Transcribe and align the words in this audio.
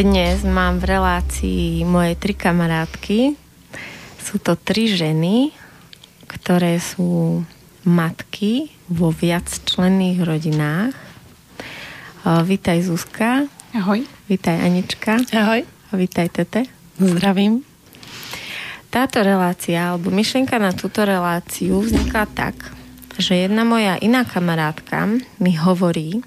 Dnes 0.00 0.40
mám 0.48 0.80
v 0.80 0.96
relácii 0.96 1.84
moje 1.84 2.16
tri 2.16 2.32
kamarátky. 2.32 3.36
Sú 4.16 4.40
to 4.40 4.56
tri 4.56 4.88
ženy, 4.88 5.52
ktoré 6.24 6.80
sú 6.80 7.44
matky 7.84 8.72
vo 8.88 9.12
viacčlenných 9.12 10.24
rodinách. 10.24 10.96
Vítaj 12.24 12.80
Zuzka. 12.80 13.44
Ahoj. 13.76 14.08
Vítaj 14.24 14.56
Anička. 14.64 15.20
Ahoj. 15.36 15.68
A 15.68 15.92
vítaj 15.92 16.32
Tete. 16.32 16.64
Zdravím. 16.96 17.60
Táto 18.88 19.20
relácia, 19.20 19.92
alebo 19.92 20.08
myšlienka 20.08 20.56
na 20.56 20.72
túto 20.72 21.04
reláciu 21.04 21.76
vznikla 21.84 22.24
tak, 22.32 22.56
že 23.20 23.44
jedna 23.44 23.68
moja 23.68 24.00
iná 24.00 24.24
kamarátka 24.24 25.20
mi 25.36 25.60
hovorí, 25.60 26.24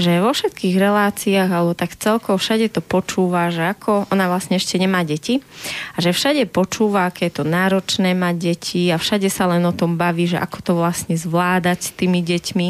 že 0.00 0.24
vo 0.24 0.32
všetkých 0.32 0.80
reláciách, 0.80 1.50
alebo 1.52 1.76
tak 1.76 1.92
celkovo 2.00 2.40
všade 2.40 2.72
to 2.72 2.80
počúva, 2.80 3.52
že 3.52 3.68
ako 3.68 4.08
ona 4.08 4.32
vlastne 4.32 4.56
ešte 4.56 4.80
nemá 4.80 5.04
deti 5.04 5.44
a 5.92 6.00
že 6.00 6.16
všade 6.16 6.48
počúva, 6.48 7.12
aké 7.12 7.28
je 7.28 7.36
to 7.36 7.44
náročné 7.44 8.16
mať 8.16 8.34
deti 8.40 8.88
a 8.88 8.96
všade 8.96 9.28
sa 9.28 9.44
len 9.52 9.60
o 9.68 9.76
tom 9.76 10.00
baví, 10.00 10.24
že 10.24 10.40
ako 10.40 10.58
to 10.64 10.72
vlastne 10.72 11.12
zvládať 11.12 11.78
s 11.84 11.90
tými 11.92 12.24
deťmi. 12.24 12.68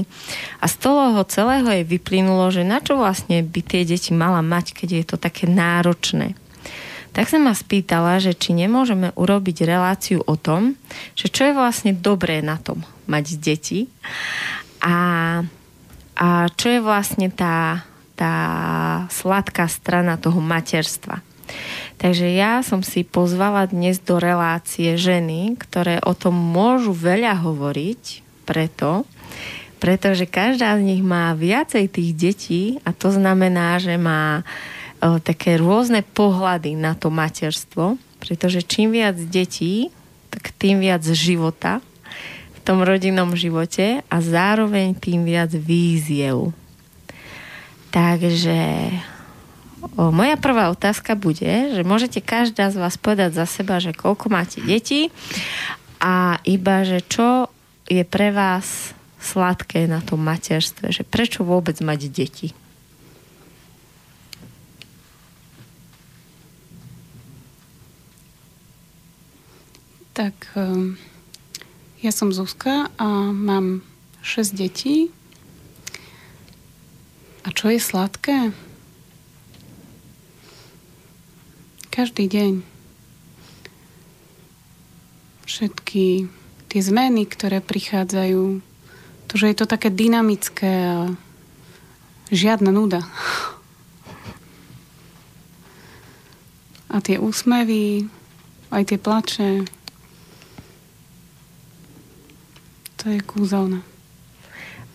A 0.58 0.64
z 0.67 0.75
toho 0.83 1.23
celého 1.31 1.70
jej 1.70 1.86
vyplynulo, 1.86 2.51
že 2.51 2.67
na 2.67 2.83
čo 2.83 2.98
vlastne 2.98 3.47
by 3.47 3.61
tie 3.62 3.86
deti 3.86 4.11
mala 4.11 4.42
mať, 4.42 4.75
keď 4.75 4.89
je 4.91 5.05
to 5.06 5.17
také 5.17 5.47
náročné. 5.47 6.34
Tak 7.11 7.27
sa 7.31 7.39
ma 7.39 7.55
spýtala, 7.55 8.23
že 8.23 8.34
či 8.34 8.55
nemôžeme 8.55 9.14
urobiť 9.14 9.67
reláciu 9.67 10.23
o 10.27 10.34
tom, 10.34 10.75
že 11.14 11.31
čo 11.31 11.47
je 11.47 11.55
vlastne 11.55 11.95
dobré 11.95 12.42
na 12.42 12.58
tom 12.58 12.83
mať 13.11 13.39
deti 13.39 13.91
a 14.78 14.95
a 16.21 16.53
čo 16.53 16.69
je 16.69 16.81
vlastne 16.85 17.33
tá, 17.33 17.89
tá 18.13 18.35
sladká 19.09 19.65
strana 19.73 20.21
toho 20.21 20.37
materstva. 20.45 21.25
Takže 21.97 22.29
ja 22.31 22.61
som 22.61 22.85
si 22.85 23.03
pozvala 23.03 23.65
dnes 23.67 23.99
do 23.99 24.21
relácie 24.21 25.01
ženy, 25.01 25.57
ktoré 25.57 25.98
o 26.05 26.13
tom 26.13 26.37
môžu 26.37 26.93
veľa 26.93 27.41
hovoriť, 27.41 28.21
preto, 28.45 29.09
pretože 29.81 30.29
každá 30.29 30.77
z 30.77 30.85
nich 30.85 31.03
má 31.03 31.33
viacej 31.33 31.89
tých 31.89 32.11
detí 32.13 32.63
a 32.85 32.93
to 32.93 33.09
znamená, 33.09 33.81
že 33.81 33.97
má 33.97 34.45
o, 35.01 35.17
také 35.19 35.57
rôzne 35.57 36.05
pohľady 36.05 36.77
na 36.77 36.93
to 36.93 37.09
materstvo, 37.09 37.97
pretože 38.21 38.61
čím 38.61 38.93
viac 38.93 39.17
detí, 39.17 39.89
tak 40.29 40.53
tým 40.55 40.85
viac 40.85 41.01
života 41.03 41.81
tom 42.71 42.87
rodinnom 42.87 43.35
živote 43.35 44.07
a 44.07 44.17
zároveň 44.23 44.95
tým 44.95 45.27
viac 45.27 45.51
víziev. 45.51 46.55
Takže 47.91 48.95
o, 49.98 50.14
moja 50.14 50.39
prvá 50.39 50.70
otázka 50.70 51.19
bude, 51.19 51.75
že 51.75 51.83
môžete 51.83 52.23
každá 52.23 52.70
z 52.70 52.79
vás 52.79 52.95
povedať 52.95 53.35
za 53.35 53.51
seba, 53.51 53.83
že 53.83 53.91
koľko 53.91 54.30
máte 54.30 54.63
detí 54.63 55.11
a 55.98 56.39
iba, 56.47 56.86
že 56.86 57.03
čo 57.03 57.51
je 57.91 58.07
pre 58.07 58.30
vás 58.30 58.95
sladké 59.19 59.91
na 59.91 59.98
tom 59.98 60.23
materstve, 60.23 60.95
že 60.95 61.03
prečo 61.03 61.42
vôbec 61.42 61.75
mať 61.83 62.07
deti? 62.07 62.55
Tak 70.14 70.55
um 70.55 71.10
ja 72.00 72.12
som 72.12 72.33
Zuzka 72.33 72.88
a 72.96 73.08
mám 73.28 73.84
6 74.24 74.56
detí. 74.56 75.12
A 77.44 77.52
čo 77.52 77.68
je 77.68 77.80
sladké? 77.80 78.52
Každý 81.92 82.24
deň. 82.24 82.52
Všetky 85.44 86.30
tie 86.72 86.80
zmeny, 86.80 87.28
ktoré 87.28 87.61
prichádzajú. 87.61 88.64
To, 89.28 89.34
že 89.36 89.52
je 89.52 89.56
to 89.56 89.67
také 89.68 89.92
dynamické 89.92 90.72
a 90.88 91.12
žiadna 92.32 92.72
nuda. 92.72 93.05
A 96.90 96.96
tie 97.05 97.20
úsmevy, 97.20 98.08
aj 98.72 98.82
tie 98.88 98.98
plače, 98.98 99.50
To 103.00 103.08
je 103.08 103.20
kúzelné. 103.24 103.80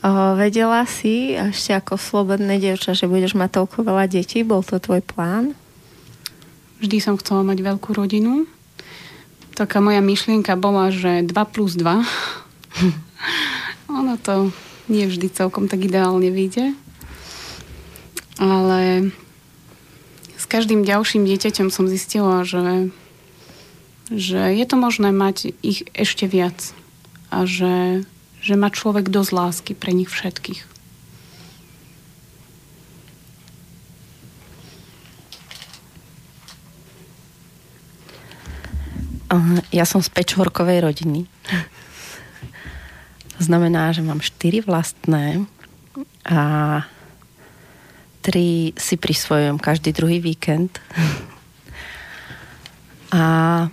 O, 0.06 0.38
vedela 0.38 0.86
si 0.86 1.34
ešte 1.34 1.74
ako 1.74 1.98
slobodné 1.98 2.62
dievča, 2.62 2.94
že 2.94 3.10
budeš 3.10 3.34
mať 3.34 3.58
toľko 3.58 3.82
veľa 3.82 4.06
detí? 4.06 4.46
Bol 4.46 4.62
to 4.62 4.78
tvoj 4.78 5.02
plán? 5.02 5.58
Vždy 6.78 7.02
som 7.02 7.18
chcela 7.18 7.42
mať 7.42 7.66
veľkú 7.66 7.98
rodinu. 7.98 8.46
Taká 9.58 9.82
moja 9.82 10.06
myšlienka 10.06 10.54
bola, 10.54 10.94
že 10.94 11.26
2 11.26 11.34
plus 11.50 11.74
2. 11.74 12.06
ono 13.98 14.14
to 14.22 14.54
nie 14.86 15.10
vždy 15.10 15.26
celkom 15.34 15.66
tak 15.66 15.82
ideálne 15.82 16.30
vyjde. 16.30 16.78
Ale 18.38 19.10
s 20.38 20.46
každým 20.46 20.86
ďalším 20.86 21.26
dieťaťom 21.26 21.74
som 21.74 21.90
zistila, 21.90 22.46
že, 22.46 22.94
že 24.14 24.54
je 24.54 24.66
to 24.70 24.78
možné 24.78 25.10
mať 25.10 25.58
ich 25.66 25.90
ešte 25.98 26.30
viac 26.30 26.76
a 27.36 27.44
že, 27.44 28.08
že 28.40 28.56
má 28.56 28.72
človek 28.72 29.12
dosť 29.12 29.32
lásky 29.36 29.72
pre 29.76 29.92
nich 29.92 30.08
všetkých. 30.08 30.72
Ja 39.76 39.84
som 39.84 40.00
z 40.00 40.08
pečhorkovej 40.16 40.88
rodiny. 40.88 41.28
Znamená, 43.36 43.92
že 43.92 44.00
mám 44.00 44.24
štyri 44.24 44.64
vlastné 44.64 45.44
a 46.24 46.40
tri 48.24 48.72
si 48.80 48.96
prisvojujem 48.96 49.60
každý 49.60 49.92
druhý 49.92 50.24
víkend. 50.24 50.80
A 53.12 53.68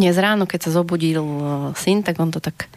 dnes 0.00 0.16
ráno, 0.16 0.48
keď 0.48 0.60
sa 0.64 0.80
zobudil 0.80 1.20
e, 1.20 1.42
syn, 1.76 2.00
tak 2.00 2.16
on 2.16 2.32
to 2.32 2.40
tak 2.40 2.72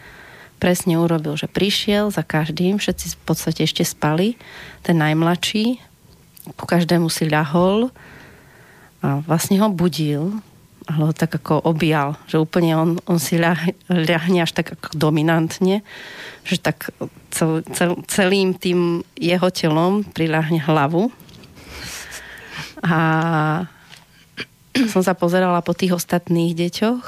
presne 0.60 1.00
urobil, 1.00 1.40
že 1.40 1.48
prišiel 1.48 2.12
za 2.12 2.20
každým, 2.20 2.76
všetci 2.76 3.16
v 3.16 3.22
podstate 3.24 3.64
ešte 3.64 3.80
spali, 3.80 4.36
ten 4.84 5.00
najmladší, 5.00 5.80
ku 6.60 6.64
každému 6.68 7.08
si 7.08 7.24
ľahol 7.24 7.88
a 9.00 9.24
vlastne 9.24 9.56
ho 9.64 9.72
budil, 9.72 10.36
ale 10.84 11.08
ho 11.08 11.12
tak 11.16 11.40
ako 11.40 11.64
objal, 11.64 12.20
že 12.28 12.36
úplne 12.36 12.76
on, 12.76 12.90
on 13.08 13.16
si 13.16 13.40
ľah, 13.40 13.72
ľahne 13.88 14.44
až 14.44 14.52
tak 14.52 14.76
ako 14.76 14.92
dominantne, 14.92 15.80
že 16.44 16.60
tak 16.60 16.92
cel, 17.32 17.64
cel, 17.72 17.96
celým 18.04 18.52
tým 18.52 19.00
jeho 19.16 19.48
telom 19.48 20.04
priľahne 20.04 20.60
hlavu. 20.60 21.08
A 22.84 23.00
som 24.92 25.02
sa 25.02 25.14
pozerala 25.14 25.62
po 25.62 25.72
tých 25.72 25.94
ostatných 25.94 26.54
deťoch. 26.58 27.04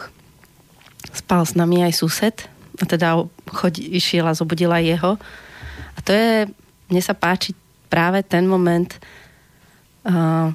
Spal 1.14 1.42
s 1.46 1.54
nami 1.58 1.82
aj 1.86 1.94
sused, 1.94 2.36
a 2.76 2.84
teda 2.84 3.24
chodí, 3.50 3.96
išiel 3.96 4.28
zobudila 4.36 4.82
jeho. 4.82 5.16
A 5.96 5.98
to 6.04 6.12
je, 6.12 6.50
mne 6.92 7.02
sa 7.02 7.16
páči 7.16 7.56
práve 7.88 8.20
ten 8.20 8.44
moment, 8.44 8.88
uh, 10.04 10.52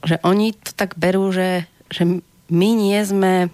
že 0.00 0.16
oni 0.24 0.56
to 0.56 0.72
tak 0.72 0.96
berú, 0.96 1.28
že, 1.28 1.68
že 1.92 2.08
my 2.48 2.70
nie 2.72 2.96
sme 3.04 3.52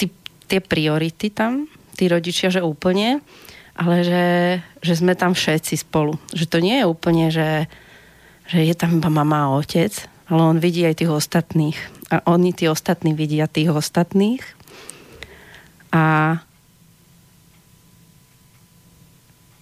tí, 0.00 0.08
tie 0.48 0.60
priority 0.64 1.28
tam, 1.28 1.68
tí 1.94 2.08
rodičia, 2.08 2.48
že 2.48 2.64
úplne, 2.64 3.20
ale 3.76 3.96
že, 4.00 4.26
že 4.80 4.94
sme 4.96 5.12
tam 5.12 5.36
všetci 5.36 5.84
spolu. 5.84 6.16
Že 6.32 6.44
to 6.48 6.58
nie 6.64 6.80
je 6.80 6.86
úplne, 6.88 7.28
že, 7.28 7.68
že 8.48 8.64
je 8.64 8.72
tam 8.72 8.96
iba 8.96 9.12
mama 9.12 9.52
a 9.52 9.52
otec, 9.60 9.92
ale 10.26 10.42
on 10.42 10.58
vidí 10.58 10.82
aj 10.82 10.98
tých 11.02 11.12
ostatných. 11.12 11.78
A 12.10 12.22
oni, 12.26 12.50
tí 12.50 12.66
ostatní, 12.66 13.14
vidia 13.14 13.46
tých 13.46 13.70
ostatných. 13.70 14.42
A 15.94 16.36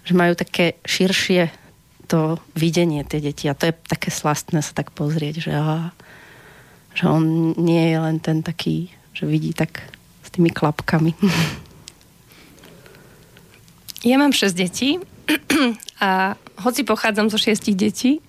že 0.05 0.13
majú 0.13 0.37
také 0.37 0.77
širšie 0.85 1.49
to 2.09 2.37
videnie 2.53 3.01
tie 3.05 3.21
deti. 3.21 3.49
A 3.49 3.57
to 3.57 3.73
je 3.73 3.75
také 3.89 4.13
slastné 4.13 4.61
sa 4.61 4.77
tak 4.77 4.93
pozrieť, 4.93 5.49
že, 5.49 5.53
á, 5.57 5.97
že 6.93 7.09
on 7.09 7.57
nie 7.57 7.93
je 7.93 7.99
len 8.01 8.21
ten 8.21 8.45
taký, 8.45 8.93
že 9.17 9.25
vidí 9.25 9.57
tak 9.57 9.81
s 10.21 10.29
tými 10.29 10.53
klapkami. 10.53 11.17
Ja 14.05 14.21
mám 14.21 14.37
6 14.37 14.53
detí 14.53 15.01
a 16.05 16.37
hoci 16.61 16.85
pochádzam 16.85 17.33
zo 17.33 17.41
6 17.41 17.73
detí, 17.73 18.21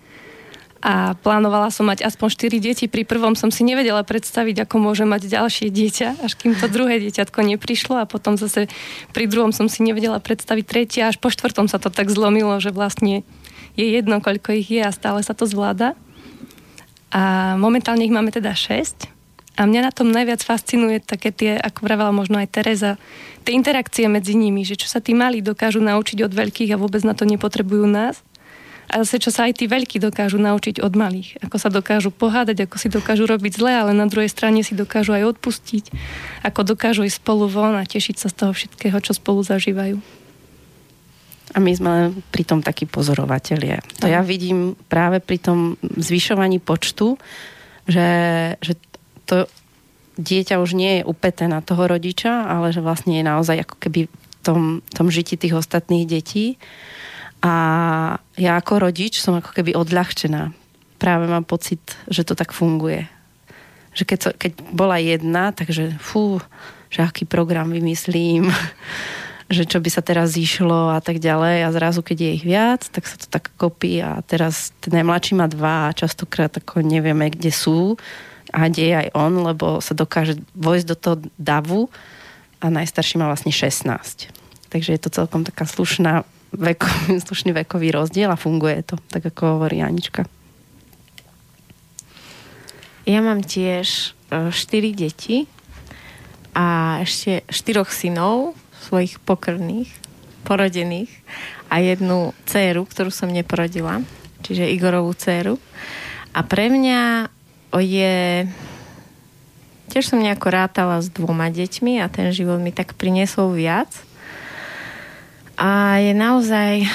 a 0.83 1.16
plánovala 1.18 1.72
som 1.74 1.88
mať 1.88 2.06
aspoň 2.06 2.27
4 2.36 2.60
deti. 2.62 2.86
Pri 2.86 3.07
prvom 3.07 3.33
som 3.33 3.50
si 3.50 3.66
nevedela 3.66 4.06
predstaviť, 4.06 4.68
ako 4.68 4.75
môže 4.77 5.07
mať 5.07 5.31
ďalšie 5.31 5.68
dieťa, 5.72 6.22
až 6.22 6.31
kým 6.38 6.54
to 6.54 6.68
druhé 6.69 7.01
dieťatko 7.01 7.42
neprišlo 7.42 7.98
a 7.98 8.06
potom 8.06 8.36
zase 8.38 8.68
pri 9.16 9.25
druhom 9.25 9.50
som 9.50 9.66
si 9.66 9.81
nevedela 9.81 10.22
predstaviť 10.22 10.66
tretie, 10.68 11.01
až 11.01 11.18
po 11.18 11.33
štvrtom 11.33 11.66
sa 11.72 11.81
to 11.81 11.89
tak 11.89 12.12
zlomilo, 12.12 12.60
že 12.62 12.69
vlastne 12.75 13.25
je 13.75 13.86
jedno, 13.88 14.22
koľko 14.22 14.56
ich 14.56 14.69
je 14.69 14.81
a 14.83 14.92
stále 14.94 15.25
sa 15.25 15.33
to 15.33 15.50
zvláda. 15.50 15.98
A 17.16 17.56
momentálne 17.56 18.04
ich 18.04 18.13
máme 18.13 18.30
teda 18.30 18.51
6. 18.51 19.10
A 19.56 19.63
mňa 19.63 19.88
na 19.88 19.92
tom 19.95 20.12
najviac 20.12 20.44
fascinuje 20.44 21.00
také 21.00 21.31
tie, 21.31 21.56
ako 21.56 21.88
vravela 21.88 22.12
možno 22.12 22.44
aj 22.44 22.51
Teresa, 22.51 23.00
tie 23.48 23.56
interakcie 23.56 24.12
medzi 24.12 24.36
nimi, 24.36 24.68
že 24.68 24.75
čo 24.75 24.92
sa 24.92 25.00
tí 25.00 25.16
malí 25.16 25.39
dokážu 25.39 25.80
naučiť 25.80 26.28
od 26.28 26.33
veľkých 26.36 26.75
a 26.75 26.81
vôbec 26.81 27.07
na 27.07 27.16
to 27.16 27.24
nepotrebujú 27.24 27.88
nás 27.88 28.19
a 28.86 29.02
zase, 29.02 29.18
čo 29.18 29.34
sa 29.34 29.50
aj 29.50 29.62
tí 29.62 29.66
veľkí 29.66 29.98
dokážu 29.98 30.38
naučiť 30.38 30.78
od 30.80 30.94
malých. 30.94 31.42
Ako 31.42 31.58
sa 31.58 31.74
dokážu 31.74 32.14
pohádať, 32.14 32.70
ako 32.70 32.78
si 32.78 32.88
dokážu 32.88 33.26
robiť 33.26 33.58
zle, 33.58 33.74
ale 33.74 33.92
na 33.98 34.06
druhej 34.06 34.30
strane 34.30 34.62
si 34.62 34.78
dokážu 34.78 35.18
aj 35.18 35.36
odpustiť. 35.36 35.90
Ako 36.46 36.62
dokážu 36.62 37.02
ísť 37.02 37.18
spolu 37.18 37.50
von 37.50 37.74
a 37.74 37.84
tešiť 37.84 38.16
sa 38.22 38.28
z 38.30 38.36
toho 38.46 38.52
všetkého, 38.54 38.98
čo 39.02 39.18
spolu 39.18 39.42
zažívajú. 39.42 39.98
A 41.56 41.58
my 41.64 41.72
sme 41.72 41.94
pri 42.30 42.44
tom 42.44 42.60
takí 42.60 42.84
pozorovatelia. 42.86 43.80
To 44.04 44.12
ja 44.12 44.20
vidím 44.22 44.76
práve 44.92 45.24
pri 45.24 45.40
tom 45.40 45.80
zvyšovaní 45.81 46.60
počtu, 46.60 47.16
že, 47.88 48.10
že 48.60 48.76
to 49.26 49.48
dieťa 50.20 50.60
už 50.60 50.76
nie 50.76 51.02
je 51.02 51.08
upeté 51.08 51.48
na 51.48 51.64
toho 51.64 51.88
rodiča, 51.88 52.48
ale 52.48 52.76
že 52.76 52.84
vlastne 52.84 53.18
je 53.18 53.24
naozaj 53.24 53.66
ako 53.66 53.76
keby 53.81 54.00
v 54.10 54.16
tom, 54.44 54.62
tom 54.94 55.08
žiti 55.10 55.40
tých 55.40 55.58
ostatných 55.58 56.06
detí 56.06 56.60
a 57.45 57.53
ja 58.42 58.57
ako 58.57 58.89
rodič 58.89 59.21
som 59.21 59.38
ako 59.38 59.53
keby 59.53 59.77
odľahčená. 59.77 60.50
Práve 60.97 61.30
mám 61.30 61.45
pocit, 61.45 61.80
že 62.09 62.25
to 62.25 62.33
tak 62.33 62.50
funguje. 62.50 63.06
Že 63.94 64.03
keď, 64.09 64.19
so, 64.19 64.30
keď 64.33 64.51
bola 64.74 64.97
jedna, 64.97 65.53
takže 65.53 65.94
fú, 66.01 66.42
že 66.89 67.06
aký 67.06 67.30
program 67.30 67.69
vymyslím, 67.69 68.50
že 69.56 69.69
čo 69.69 69.77
by 69.77 69.89
sa 69.94 70.01
teraz 70.01 70.33
zišlo 70.33 70.89
a 70.89 71.00
tak 71.06 71.21
ďalej 71.21 71.69
a 71.69 71.69
zrazu, 71.69 72.01
keď 72.01 72.18
je 72.18 72.36
ich 72.42 72.45
viac, 72.50 72.81
tak 72.89 73.06
sa 73.06 73.21
to 73.21 73.30
tak 73.30 73.53
kopí 73.62 74.01
a 74.01 74.25
teraz 74.25 74.74
ten 74.81 74.97
najmladší 74.97 75.38
má 75.38 75.45
dva 75.45 75.94
a 75.94 75.95
častokrát 75.95 76.50
ako 76.50 76.81
nevieme, 76.81 77.30
kde 77.30 77.53
sú 77.53 77.94
a 78.50 78.65
kde 78.65 78.89
je 78.89 78.95
aj 79.06 79.09
on, 79.13 79.45
lebo 79.45 79.86
sa 79.86 79.94
dokáže 79.94 80.42
vojsť 80.57 80.88
do 80.89 80.97
toho 80.97 81.15
davu 81.38 81.94
a 82.57 82.74
najstarší 82.74 83.21
má 83.21 83.30
vlastne 83.30 83.53
16. 83.53 84.33
Takže 84.74 84.89
je 84.97 85.01
to 85.06 85.13
celkom 85.13 85.45
taká 85.45 85.69
slušná 85.69 86.25
vekový, 86.53 87.19
slušný 87.25 87.51
vekový 87.65 87.94
rozdiel 87.95 88.30
a 88.30 88.39
funguje 88.39 88.83
to, 88.86 88.95
tak 89.09 89.25
ako 89.25 89.59
hovorí 89.59 89.81
Anička. 89.81 90.27
Ja 93.06 93.21
mám 93.21 93.45
tiež 93.45 94.18
4 94.33 94.50
e, 94.50 94.92
deti 94.97 95.38
a 96.57 96.97
ešte 97.06 97.45
štyroch 97.53 97.94
synov, 97.94 98.57
svojich 98.81 99.21
pokrných, 99.21 99.89
porodených 100.45 101.09
a 101.69 101.81
jednu 101.81 102.33
dceru, 102.50 102.86
ktorú 102.86 103.13
som 103.13 103.30
neporodila, 103.30 104.01
čiže 104.42 104.69
Igorovú 104.74 105.13
dceru. 105.13 105.62
A 106.33 106.42
pre 106.42 106.69
mňa 106.69 107.30
je... 107.77 108.45
Tiež 109.86 110.09
som 110.09 110.18
nejako 110.18 110.50
rátala 110.50 110.97
s 110.97 111.13
dvoma 111.13 111.53
deťmi 111.53 112.01
a 112.01 112.09
ten 112.09 112.33
život 112.33 112.57
mi 112.57 112.74
tak 112.74 112.97
priniesol 112.97 113.53
viac– 113.53 113.94
a 115.56 116.00
je 116.04 116.12
naozaj 116.12 116.88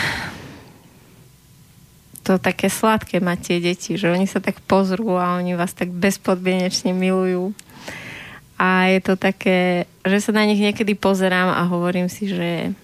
to 2.21 2.37
také 2.37 2.69
sladké 2.69 3.19
mať 3.19 3.39
tie 3.41 3.59
deti, 3.59 3.97
že 3.97 4.13
oni 4.13 4.29
sa 4.29 4.39
tak 4.39 4.61
pozrú 4.69 5.17
a 5.17 5.41
oni 5.41 5.57
vás 5.57 5.73
tak 5.73 5.89
bezpodmienečne 5.91 6.93
milujú. 6.93 7.57
A 8.61 8.93
je 8.93 9.01
to 9.01 9.17
také, 9.17 9.89
že 10.05 10.21
sa 10.21 10.37
na 10.37 10.45
nich 10.45 10.61
niekedy 10.61 10.93
pozerám 10.93 11.49
a 11.49 11.65
hovorím 11.65 12.13
si, 12.13 12.29
že, 12.29 12.77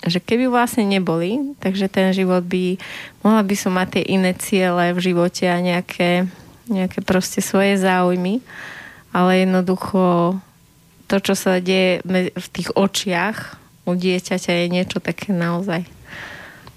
že 0.00 0.16
keby 0.16 0.48
vlastne 0.48 0.88
neboli, 0.88 1.52
takže 1.60 1.92
ten 1.92 2.16
život 2.16 2.40
by, 2.48 2.80
mohla 3.20 3.44
by 3.44 3.54
som 3.54 3.76
mať 3.76 4.00
tie 4.00 4.04
iné 4.16 4.32
ciele 4.32 4.96
v 4.96 5.12
živote 5.12 5.44
a 5.44 5.60
nejaké, 5.60 6.24
nejaké 6.72 7.04
proste 7.04 7.44
svoje 7.44 7.76
záujmy, 7.76 8.40
ale 9.12 9.44
jednoducho 9.44 10.40
to, 11.04 11.16
čo 11.20 11.36
sa 11.36 11.60
deje 11.60 12.00
v 12.32 12.46
tých 12.56 12.72
očiach 12.72 13.59
u 13.88 13.92
dieťaťa 13.96 14.52
je 14.52 14.66
niečo 14.68 14.98
také 15.00 15.32
naozaj 15.32 15.88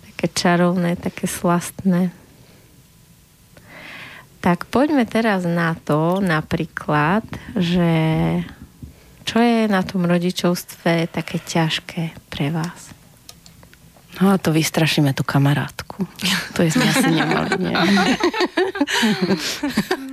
také 0.07 0.25
čarovné, 0.31 0.95
také 0.95 1.27
slastné. 1.27 2.15
Tak 4.39 4.67
poďme 4.71 5.07
teraz 5.07 5.43
na 5.43 5.75
to 5.75 6.19
napríklad, 6.19 7.23
že 7.55 7.91
čo 9.23 9.39
je 9.39 9.71
na 9.71 9.83
tom 9.83 10.03
rodičovstve 10.03 11.11
také 11.11 11.39
ťažké 11.39 12.15
pre 12.27 12.51
vás? 12.51 12.91
No 14.21 14.29
a 14.29 14.37
to 14.37 14.53
vystrašíme 14.53 15.17
tú 15.17 15.25
kamarátku. 15.25 16.05
To 16.53 16.61
je 16.61 16.69
sme 16.69 16.85
asi 16.85 17.09
nemali, 17.09 17.57
nie? 17.57 17.73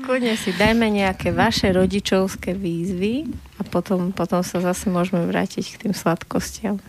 Kľudne 0.08 0.40
si 0.40 0.56
dajme 0.56 0.88
nejaké 0.88 1.36
vaše 1.36 1.68
rodičovské 1.68 2.56
výzvy 2.56 3.28
a 3.60 3.62
potom, 3.68 4.16
potom 4.16 4.40
sa 4.40 4.64
zase 4.64 4.88
môžeme 4.88 5.28
vrátiť 5.28 5.76
k 5.76 5.80
tým 5.84 5.92
sladkostiam. 5.92 6.80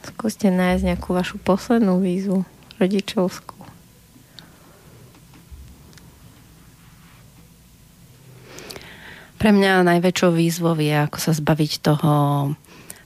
Skúste 0.00 0.48
nájsť 0.48 0.96
nejakú 0.96 1.12
vašu 1.12 1.36
poslednú 1.36 2.00
výzvu 2.00 2.48
rodičovskú. 2.80 3.60
Pre 9.40 9.56
mňa 9.56 9.84
najväčšou 9.84 10.36
výzvou 10.36 10.76
je, 10.76 10.92
ako 10.92 11.18
sa 11.20 11.32
zbaviť 11.32 11.72
toho 11.80 12.12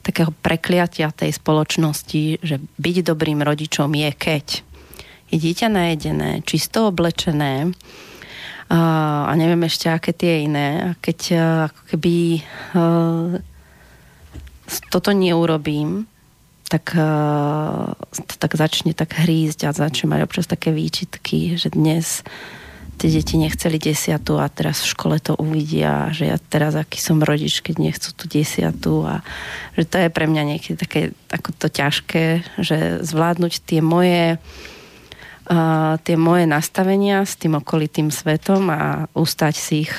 takého 0.04 0.30
prekliatia 0.44 1.08
tej 1.08 1.32
spoločnosti, 1.32 2.44
že 2.44 2.61
byť 2.61 2.96
dobrým 3.00 3.40
rodičom 3.40 3.88
je 3.88 4.11
keď 4.12 4.46
je 5.32 5.37
dieťa 5.40 5.68
najedené, 5.73 6.44
čisto 6.44 6.92
oblečené 6.92 7.73
a 8.68 9.32
neviem 9.34 9.64
ešte, 9.64 9.88
aké 9.88 10.12
tie 10.12 10.44
iné. 10.44 10.68
A 10.80 10.90
keď 11.00 11.18
ako 11.73 11.80
keby 11.90 12.44
toto 14.92 15.11
neurobím, 15.12 16.06
tak, 16.68 16.96
tak 18.40 18.50
začne 18.56 18.96
tak 18.96 19.20
hrízť 19.20 19.68
a 19.68 19.76
začne 19.76 20.12
mať 20.16 20.20
občas 20.25 20.46
také 20.49 20.73
výčitky, 20.73 21.61
že 21.61 21.73
dnes 21.73 22.25
tie 22.95 23.11
deti 23.11 23.35
nechceli 23.37 23.77
desiatu 23.77 24.39
a 24.39 24.47
teraz 24.47 24.81
v 24.87 24.91
škole 24.95 25.17
to 25.19 25.35
uvidia, 25.37 26.15
že 26.15 26.31
ja 26.31 26.39
teraz 26.39 26.79
aký 26.79 27.03
som 27.03 27.19
rodič, 27.21 27.61
keď 27.61 27.83
nechcú 27.83 28.11
tú 28.15 28.25
desiatu 28.31 29.03
a 29.03 29.21
že 29.75 29.85
to 29.85 29.97
je 29.99 30.09
pre 30.09 30.31
mňa 30.31 30.43
niekedy 30.55 30.77
také 30.79 31.03
ako 31.29 31.51
to 31.59 31.67
ťažké, 31.69 32.25
že 32.63 33.03
zvládnuť 33.03 33.53
tie 33.67 33.81
moje 33.83 34.39
uh, 35.51 35.95
tie 36.01 36.17
moje 36.17 36.45
nastavenia 36.47 37.27
s 37.27 37.35
tým 37.37 37.59
okolitým 37.59 38.09
svetom 38.09 38.71
a 38.71 39.11
ustať 39.13 39.55
si 39.55 39.75
ich. 39.89 39.95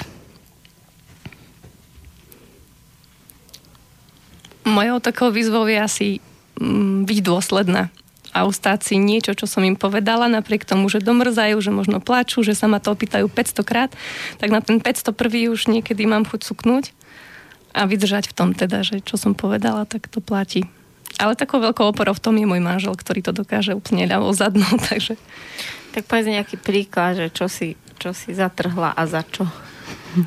Mojou 4.66 4.98
takou 4.98 5.30
výzvou 5.30 5.70
je 5.70 5.78
asi 5.78 6.08
mm, 6.58 7.06
byť 7.06 7.20
dôsledná 7.22 7.94
a 8.36 8.44
ustáť 8.44 8.92
si 8.92 9.00
niečo, 9.00 9.32
čo 9.32 9.48
som 9.48 9.64
im 9.64 9.80
povedala, 9.80 10.28
napriek 10.28 10.68
tomu, 10.68 10.92
že 10.92 11.00
domrzajú, 11.00 11.56
že 11.64 11.72
možno 11.72 12.04
plačú, 12.04 12.44
že 12.44 12.52
sa 12.52 12.68
ma 12.68 12.84
to 12.84 12.92
opýtajú 12.92 13.32
500 13.32 13.64
krát, 13.64 13.96
tak 14.44 14.52
na 14.52 14.60
ten 14.60 14.84
501 14.84 15.56
už 15.56 15.72
niekedy 15.72 16.04
mám 16.04 16.28
chuť 16.28 16.44
suknúť 16.44 16.92
a 17.72 17.88
vydržať 17.88 18.28
v 18.28 18.36
tom 18.36 18.50
teda, 18.52 18.84
že 18.84 19.00
čo 19.00 19.16
som 19.16 19.32
povedala, 19.32 19.88
tak 19.88 20.12
to 20.12 20.20
platí. 20.20 20.68
Ale 21.16 21.40
takou 21.40 21.64
veľkou 21.64 21.88
oporou 21.88 22.12
v 22.12 22.20
tom 22.20 22.36
je 22.36 22.44
môj 22.44 22.60
manžel, 22.60 22.92
ktorý 22.92 23.24
to 23.24 23.32
dokáže 23.32 23.72
úplne 23.72 24.04
ľavo 24.04 24.36
zadnú, 24.36 24.68
takže... 24.92 25.16
Tak 25.96 26.12
povedz 26.12 26.28
nejaký 26.28 26.60
príklad, 26.60 27.16
že 27.16 27.28
čo 27.32 27.48
si, 27.48 27.80
čo 28.04 28.12
si 28.12 28.36
zatrhla 28.36 28.92
a 28.92 29.08
za 29.08 29.24
čo? 29.24 29.48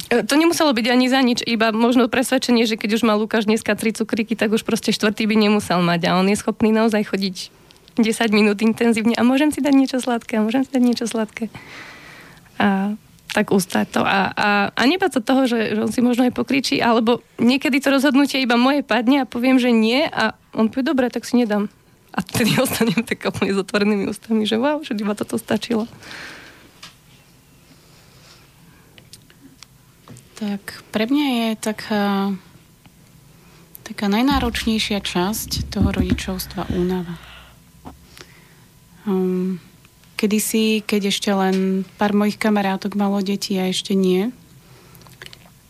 E, 0.09 0.25
to 0.25 0.33
nemuselo 0.41 0.73
byť 0.73 0.87
ani 0.89 1.13
za 1.13 1.21
nič, 1.21 1.45
iba 1.45 1.77
možno 1.77 2.09
presvedčenie, 2.09 2.65
že 2.65 2.81
keď 2.81 2.97
už 2.97 3.03
má 3.05 3.13
Lukáš 3.21 3.45
dneska 3.45 3.77
tri 3.77 3.93
cukriky, 3.93 4.33
tak 4.33 4.49
už 4.57 4.65
proste 4.65 4.97
štvrtý 4.97 5.29
by 5.29 5.37
nemusel 5.37 5.85
mať 5.85 6.09
a 6.09 6.17
on 6.17 6.25
je 6.33 6.41
schopný 6.41 6.73
naozaj 6.73 7.05
chodiť 7.13 7.58
10 8.01 8.31
minút 8.31 8.59
intenzívne 8.63 9.15
a 9.19 9.23
môžem 9.27 9.51
si 9.51 9.59
dať 9.61 9.75
niečo 9.75 9.99
sladké, 9.99 10.39
a 10.39 10.45
môžem 10.45 10.63
si 10.65 10.71
dať 10.71 10.83
niečo 10.83 11.07
sladké. 11.07 11.51
A 12.59 12.99
tak 13.29 13.53
ustať 13.53 13.87
to. 13.93 14.03
A, 14.03 14.33
a, 14.33 14.49
a 14.73 14.83
nebáť 14.89 15.21
sa 15.21 15.23
toho, 15.23 15.45
že, 15.45 15.77
že 15.77 15.81
on 15.85 15.93
si 15.93 16.01
možno 16.01 16.27
aj 16.27 16.35
pokričí, 16.35 16.81
alebo 16.81 17.21
niekedy 17.37 17.79
to 17.79 17.93
rozhodnutie 17.93 18.41
iba 18.41 18.57
moje 18.57 18.81
padne 18.83 19.23
a 19.23 19.31
poviem, 19.31 19.61
že 19.61 19.69
nie 19.71 20.09
a 20.09 20.35
on 20.57 20.73
povie, 20.73 20.89
dobre, 20.89 21.07
tak 21.13 21.29
si 21.29 21.37
nedám. 21.37 21.69
A 22.17 22.25
vtedy 22.25 22.57
ostanem 22.63 23.05
tak 23.05 23.23
úplne 23.29 23.53
s 23.55 23.61
otvorenými 23.61 24.09
ústami, 24.09 24.49
že 24.49 24.57
wow, 24.57 24.81
že 24.81 24.97
iba 24.97 25.15
toto 25.15 25.37
stačilo. 25.37 25.87
Tak 30.39 30.87
pre 30.95 31.11
mňa 31.11 31.27
je 31.27 31.49
taká, 31.59 32.31
taká 33.83 34.07
najnáročnejšia 34.07 35.03
časť 35.03 35.67
toho 35.67 35.91
rodičovstva 35.91 36.71
únava. 36.79 37.28
Um, 39.09 39.57
kedysi, 40.21 40.85
keď 40.85 41.09
ešte 41.09 41.33
len 41.33 41.89
pár 41.97 42.13
mojich 42.13 42.37
kamarátok 42.37 42.93
malo 42.93 43.25
deti 43.25 43.57
a 43.57 43.73
ešte 43.73 43.97
nie, 43.97 44.29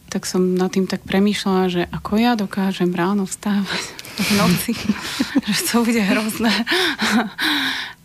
tak 0.09 0.27
som 0.27 0.57
nad 0.57 0.73
tým 0.73 0.89
tak 0.89 1.05
premýšľala, 1.07 1.65
že 1.71 1.83
ako 1.93 2.13
ja 2.19 2.33
dokážem 2.35 2.91
ráno 2.91 3.31
vstávať 3.31 3.85
v 4.27 4.31
noci, 4.35 4.73
že 5.55 5.61
to 5.71 5.87
bude 5.87 6.03
hrozné. 6.03 6.51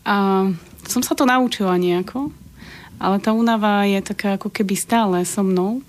A 0.04 0.52
som 0.84 1.00
sa 1.00 1.16
to 1.16 1.24
naučila 1.24 1.80
nejako, 1.80 2.28
ale 3.00 3.24
tá 3.24 3.32
únava 3.32 3.88
je 3.88 4.04
taká 4.04 4.36
ako 4.36 4.52
keby 4.52 4.76
stále 4.76 5.24
so 5.24 5.48
mnou. 5.48 5.80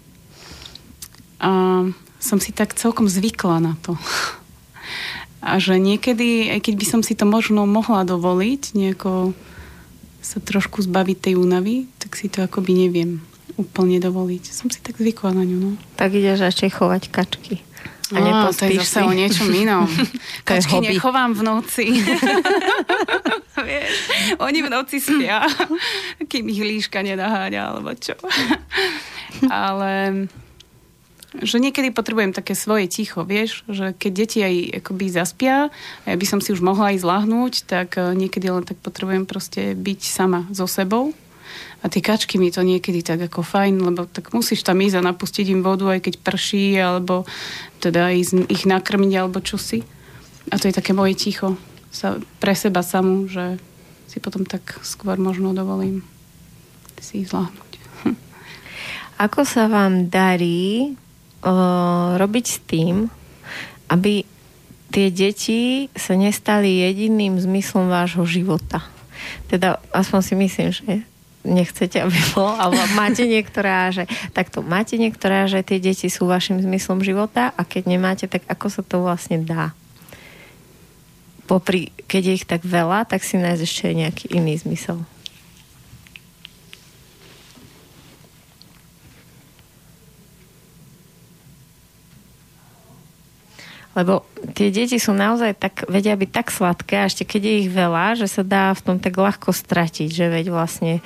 A 1.42 1.82
som 2.22 2.38
si 2.38 2.54
tak 2.54 2.78
celkom 2.78 3.10
zvykla 3.10 3.58
na 3.58 3.74
to. 3.82 3.98
A 5.44 5.60
že 5.60 5.76
niekedy, 5.76 6.48
aj 6.48 6.64
keď 6.64 6.74
by 6.80 6.86
som 6.88 7.00
si 7.04 7.12
to 7.12 7.28
možno 7.28 7.68
mohla 7.68 8.08
dovoliť, 8.08 8.72
nejako 8.72 9.36
sa 10.24 10.40
trošku 10.40 10.80
zbaviť 10.80 11.30
tej 11.30 11.34
únavy, 11.36 11.84
tak 12.00 12.16
si 12.16 12.32
to 12.32 12.40
akoby 12.40 12.72
neviem 12.72 13.20
úplne 13.60 14.00
dovoliť. 14.00 14.42
Som 14.48 14.72
si 14.72 14.80
tak 14.80 14.96
zvykla 14.96 15.36
na 15.36 15.44
ňu. 15.44 15.56
No. 15.60 15.70
Tak 16.00 16.16
ideš 16.16 16.40
radšej 16.40 16.70
chovať 16.80 17.02
kačky. 17.12 17.60
A 18.12 18.20
no, 18.20 18.52
to 18.52 18.68
je 18.68 18.80
zase 18.84 19.00
o 19.00 19.12
niečom 19.12 19.48
inom. 19.48 19.88
Kačky 20.48 20.80
nechovám 20.80 21.32
v 21.32 21.42
noci. 21.44 21.86
Vieš, 23.68 23.92
oni 24.44 24.58
v 24.60 24.68
noci 24.68 25.00
spia, 25.00 25.40
kým 26.28 26.52
ich 26.52 26.60
líška 26.60 27.00
nenaháňa, 27.00 27.60
alebo 27.72 27.96
čo. 27.96 28.18
Ale 29.48 30.24
že 31.42 31.58
niekedy 31.58 31.90
potrebujem 31.90 32.30
také 32.30 32.54
svoje 32.54 32.86
ticho, 32.86 33.26
vieš, 33.26 33.66
že 33.66 33.96
keď 33.96 34.12
deti 34.14 34.38
aj 34.44 34.54
akoby 34.84 35.06
zaspia 35.10 35.74
ja 36.06 36.14
by 36.14 36.26
som 36.26 36.38
si 36.38 36.54
už 36.54 36.62
mohla 36.62 36.94
aj 36.94 37.02
zlahnúť, 37.02 37.66
tak 37.66 37.98
eh, 37.98 38.14
niekedy 38.14 38.46
len 38.50 38.62
tak 38.62 38.78
potrebujem 38.78 39.26
proste 39.26 39.74
byť 39.74 40.00
sama 40.06 40.46
so 40.54 40.68
sebou. 40.70 41.10
A 41.84 41.92
tie 41.92 42.00
kačky 42.00 42.40
mi 42.40 42.48
to 42.48 42.64
niekedy 42.64 43.04
tak 43.04 43.20
ako 43.28 43.44
fajn, 43.44 43.76
lebo 43.76 44.08
tak 44.08 44.32
musíš 44.32 44.64
tam 44.64 44.80
ísť 44.80 45.04
a 45.04 45.06
napustiť 45.12 45.52
im 45.52 45.60
vodu, 45.60 45.92
aj 45.92 46.00
keď 46.08 46.14
prší, 46.24 46.80
alebo 46.80 47.28
teda 47.84 48.08
ísť 48.08 48.48
ich 48.48 48.64
nakrmiť, 48.64 49.12
alebo 49.20 49.44
čosi. 49.44 49.84
A 50.48 50.56
to 50.56 50.72
je 50.72 50.74
také 50.80 50.96
moje 50.96 51.12
ticho 51.12 51.60
sa, 51.92 52.16
pre 52.40 52.56
seba 52.56 52.80
samú, 52.80 53.28
že 53.28 53.60
si 54.08 54.16
potom 54.16 54.48
tak 54.48 54.80
skôr 54.80 55.20
možno 55.20 55.52
dovolím 55.52 56.00
si 57.04 57.20
ich 57.20 57.28
zláhnuť. 57.28 57.70
Ako 59.28 59.44
sa 59.44 59.68
vám 59.68 60.08
darí 60.08 60.96
robiť 62.16 62.44
s 62.48 62.58
tým, 62.64 63.12
aby 63.92 64.24
tie 64.94 65.10
deti 65.12 65.92
sa 65.92 66.16
nestali 66.16 66.80
jediným 66.86 67.36
zmyslom 67.36 67.90
vášho 67.90 68.24
života. 68.24 68.80
Teda 69.50 69.82
aspoň 69.92 70.20
si 70.22 70.34
myslím, 70.38 70.68
že 70.72 70.84
nechcete, 71.44 72.00
aby 72.00 72.16
bolo, 72.32 72.56
alebo 72.56 72.80
máte 72.96 73.28
niektorá, 73.28 73.92
že 73.92 74.08
takto 74.32 74.64
máte 74.64 74.96
niektorá, 74.96 75.44
že 75.44 75.60
tie 75.60 75.78
deti 75.78 76.08
sú 76.08 76.24
vašim 76.24 76.58
zmyslom 76.58 77.04
života 77.04 77.52
a 77.54 77.62
keď 77.62 77.82
nemáte, 77.90 78.24
tak 78.26 78.42
ako 78.48 78.66
sa 78.72 78.82
to 78.82 79.04
vlastne 79.04 79.44
dá? 79.44 79.76
Popri, 81.44 81.92
keď 82.08 82.22
je 82.24 82.34
ich 82.40 82.46
tak 82.48 82.64
veľa, 82.64 83.04
tak 83.04 83.20
si 83.20 83.36
nájsť 83.36 83.60
ešte 83.60 83.92
nejaký 83.92 84.24
iný 84.32 84.56
zmysel. 84.56 85.04
Lebo 93.94 94.26
tie 94.58 94.74
deti 94.74 94.98
sú 94.98 95.14
naozaj 95.14 95.54
tak, 95.54 95.86
vedia 95.86 96.18
byť 96.18 96.30
tak 96.34 96.50
sladké, 96.50 96.94
a 96.98 97.06
ešte 97.06 97.22
keď 97.22 97.42
je 97.46 97.54
ich 97.62 97.70
veľa, 97.70 98.18
že 98.18 98.26
sa 98.26 98.42
dá 98.42 98.74
v 98.74 98.82
tom 98.82 98.96
tak 98.98 99.14
ľahko 99.14 99.54
stratiť, 99.54 100.10
že 100.10 100.26
veď 100.26 100.50
vlastne 100.50 100.98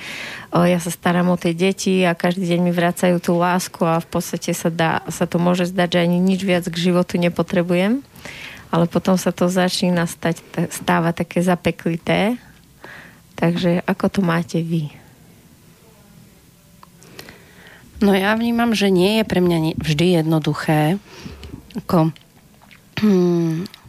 o, 0.49 0.65
ja 0.65 0.81
sa 0.81 0.89
starám 0.89 1.29
o 1.29 1.37
tie 1.37 1.53
deti 1.53 2.01
a 2.01 2.17
každý 2.17 2.49
deň 2.49 2.59
mi 2.65 2.73
vracajú 2.73 3.21
tú 3.21 3.37
lásku 3.37 3.85
a 3.85 4.01
v 4.01 4.07
podstate 4.09 4.57
sa, 4.57 4.73
dá, 4.73 5.05
sa 5.05 5.29
to 5.29 5.37
môže 5.37 5.69
zdať, 5.69 5.89
že 5.95 5.99
ani 6.01 6.17
nič 6.17 6.41
viac 6.41 6.65
k 6.65 6.81
životu 6.89 7.21
nepotrebujem. 7.21 8.01
Ale 8.69 8.85
potom 8.85 9.17
sa 9.17 9.33
to 9.33 9.49
začína 9.49 10.05
stať, 10.05 10.41
stávať 10.69 11.25
také 11.25 11.41
zapeklité. 11.41 12.37
Takže 13.33 13.81
ako 13.85 14.05
to 14.13 14.21
máte 14.21 14.61
vy? 14.61 14.93
No 17.99 18.13
ja 18.15 18.31
vnímam, 18.33 18.71
že 18.73 18.93
nie 18.93 19.21
je 19.21 19.23
pre 19.25 19.41
mňa 19.41 19.77
vždy 19.77 20.21
jednoduché 20.21 21.01
ako 21.77 22.11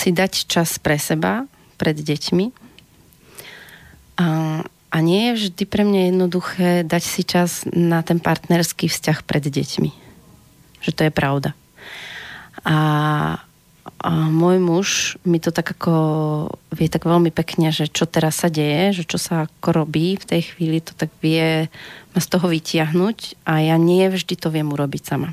si 0.00 0.08
dať 0.14 0.32
čas 0.46 0.78
pre 0.80 0.96
seba, 0.96 1.44
pred 1.76 1.96
deťmi. 1.96 2.46
A, 4.20 4.26
a 4.66 4.96
nie 5.00 5.32
je 5.32 5.36
vždy 5.36 5.64
pre 5.64 5.82
mňa 5.84 6.00
jednoduché 6.12 6.68
dať 6.84 7.02
si 7.04 7.22
čas 7.24 7.64
na 7.68 8.04
ten 8.04 8.20
partnerský 8.20 8.88
vzťah 8.88 9.24
pred 9.24 9.44
deťmi. 9.44 9.90
Že 10.84 10.90
to 10.92 11.02
je 11.08 11.12
pravda. 11.12 11.50
A, 12.64 12.76
a 14.00 14.10
môj 14.28 14.60
muž 14.60 14.88
mi 15.24 15.40
to 15.40 15.48
tak 15.52 15.72
ako 15.72 15.92
vie 16.76 16.88
tak 16.92 17.08
veľmi 17.08 17.32
pekne, 17.32 17.72
že 17.72 17.88
čo 17.88 18.04
teraz 18.04 18.44
sa 18.44 18.52
deje, 18.52 19.00
že 19.00 19.04
čo 19.08 19.16
sa 19.16 19.48
ako 19.48 19.84
robí 19.84 20.20
v 20.20 20.28
tej 20.28 20.52
chvíli, 20.52 20.84
to 20.84 20.92
tak 20.92 21.08
vie 21.24 21.72
ma 22.12 22.20
z 22.20 22.28
toho 22.28 22.48
vytiahnuť 22.48 23.40
a 23.48 23.64
ja 23.64 23.76
nie 23.80 24.04
vždy 24.12 24.34
to 24.36 24.52
viem 24.52 24.68
urobiť 24.68 25.02
sama. 25.04 25.32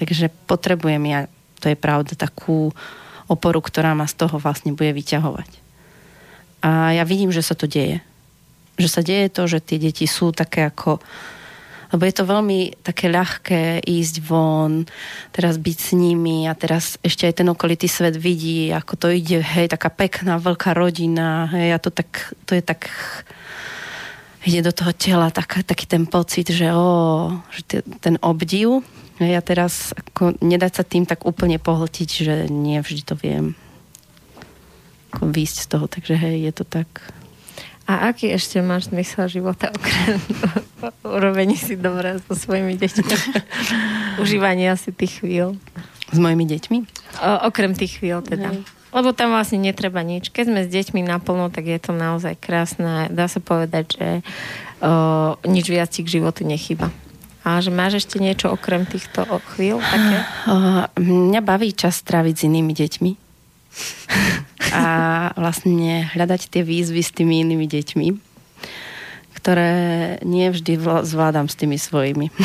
Takže 0.00 0.32
potrebujem 0.48 1.04
ja, 1.04 1.20
to 1.60 1.68
je 1.68 1.76
pravda, 1.76 2.16
takú 2.16 2.72
oporu, 3.28 3.60
ktorá 3.60 3.92
ma 3.92 4.08
z 4.08 4.16
toho 4.16 4.40
vlastne 4.40 4.72
bude 4.72 4.96
vyťahovať. 4.96 5.50
A 6.64 6.96
ja 6.96 7.04
vidím, 7.04 7.28
že 7.30 7.44
sa 7.44 7.52
to 7.52 7.68
deje. 7.68 8.00
Že 8.80 8.88
sa 8.88 9.00
deje 9.04 9.28
to, 9.28 9.44
že 9.44 9.60
tie 9.60 9.76
deti 9.76 10.08
sú 10.08 10.32
také 10.32 10.64
ako 10.66 10.98
lebo 11.90 12.06
je 12.06 12.14
to 12.14 12.22
veľmi 12.22 12.86
také 12.86 13.10
ľahké 13.10 13.82
ísť 13.82 14.22
von, 14.22 14.86
teraz 15.34 15.58
byť 15.58 15.78
s 15.78 15.90
nimi 15.98 16.46
a 16.46 16.54
teraz 16.54 16.94
ešte 17.02 17.26
aj 17.26 17.42
ten 17.42 17.48
okolitý 17.50 17.90
svet 17.90 18.14
vidí, 18.14 18.70
ako 18.70 18.94
to 18.94 19.06
ide, 19.10 19.42
hej, 19.42 19.66
taká 19.66 19.90
pekná, 19.90 20.38
veľká 20.38 20.70
rodina, 20.70 21.50
hej, 21.50 21.74
a 21.74 21.78
to 21.82 21.90
tak, 21.90 22.30
to 22.46 22.54
je 22.54 22.62
tak 22.62 22.86
ide 24.46 24.62
do 24.64 24.72
toho 24.72 24.94
tela 24.94 25.28
tak, 25.34 25.66
taký 25.66 25.84
ten 25.84 26.06
pocit, 26.06 26.48
že, 26.54 26.70
ó, 26.72 27.28
že 27.50 27.82
ten 28.00 28.16
obdiv 28.22 28.86
ja 29.28 29.44
teraz 29.44 29.92
ako 29.92 30.40
nedať 30.40 30.72
sa 30.80 30.84
tým 30.84 31.04
tak 31.04 31.28
úplne 31.28 31.60
pohltiť, 31.60 32.08
že 32.08 32.34
nie 32.48 32.80
vždy 32.80 33.02
to 33.04 33.14
viem 33.16 33.52
ako 35.10 35.26
výjsť 35.26 35.56
z 35.58 35.66
toho, 35.66 35.86
takže 35.90 36.14
hej, 36.14 36.36
je 36.46 36.52
to 36.54 36.64
tak. 36.64 36.88
A 37.90 38.14
aký 38.14 38.30
ešte 38.30 38.62
máš 38.62 38.94
zmysel 38.94 39.26
života 39.26 39.74
okrem 39.74 40.22
urobení 41.18 41.58
si 41.58 41.74
dobré 41.74 42.22
so 42.22 42.38
svojimi 42.38 42.78
deťmi? 42.78 43.10
Užívanie 44.22 44.70
asi 44.70 44.94
tých 44.94 45.18
chvíľ. 45.18 45.58
S 46.14 46.18
mojimi 46.22 46.46
deťmi? 46.46 46.78
O, 47.18 47.30
okrem 47.50 47.74
tých 47.74 47.98
chvíľ 47.98 48.22
teda. 48.22 48.54
Hej. 48.54 48.62
Lebo 48.94 49.10
tam 49.14 49.34
vlastne 49.34 49.58
netreba 49.58 50.02
nič. 50.06 50.30
Keď 50.30 50.44
sme 50.46 50.60
s 50.66 50.70
deťmi 50.70 51.02
naplno, 51.02 51.50
tak 51.50 51.66
je 51.66 51.78
to 51.82 51.90
naozaj 51.90 52.38
krásne. 52.38 53.10
Dá 53.10 53.26
sa 53.26 53.42
povedať, 53.42 53.98
že 53.98 54.08
o, 54.82 55.34
nič 55.50 55.66
viac 55.66 55.90
k 55.90 56.06
životu 56.06 56.46
nechyba. 56.46 56.94
A 57.50 57.58
že 57.58 57.74
máš 57.74 58.06
ešte 58.06 58.22
niečo 58.22 58.54
okrem 58.54 58.86
týchto 58.86 59.26
chvíľ 59.54 59.82
také? 59.82 60.22
Mňa 61.30 61.42
baví 61.42 61.74
čas 61.74 61.98
stráviť 61.98 62.34
s 62.38 62.46
inými 62.46 62.70
deťmi. 62.70 63.12
a 64.74 64.84
vlastne 65.34 66.10
hľadať 66.14 66.50
tie 66.50 66.62
výzvy 66.62 67.02
s 67.02 67.14
tými 67.14 67.40
inými 67.42 67.66
deťmi, 67.66 68.08
ktoré 69.40 69.72
nie 70.26 70.50
vždy 70.50 70.78
zvládam 71.06 71.48
s 71.50 71.58
tými 71.58 71.78
svojimi. 71.78 72.30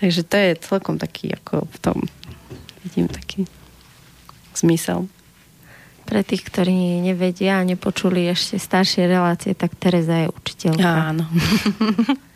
Takže 0.00 0.24
to 0.24 0.36
je 0.36 0.50
celkom 0.64 0.96
taký, 0.96 1.36
ako 1.36 1.68
v 1.68 1.78
tom 1.80 1.98
vidím 2.84 3.08
taký 3.08 3.44
zmysel. 4.56 5.08
Pre 6.08 6.26
tých, 6.26 6.42
ktorí 6.42 7.04
nevedia 7.04 7.60
a 7.60 7.68
nepočuli 7.68 8.26
ešte 8.26 8.58
staršie 8.58 9.06
relácie, 9.06 9.54
tak 9.54 9.76
Tereza 9.76 10.26
je 10.26 10.32
učiteľka. 10.32 11.14
Áno. 11.14 11.24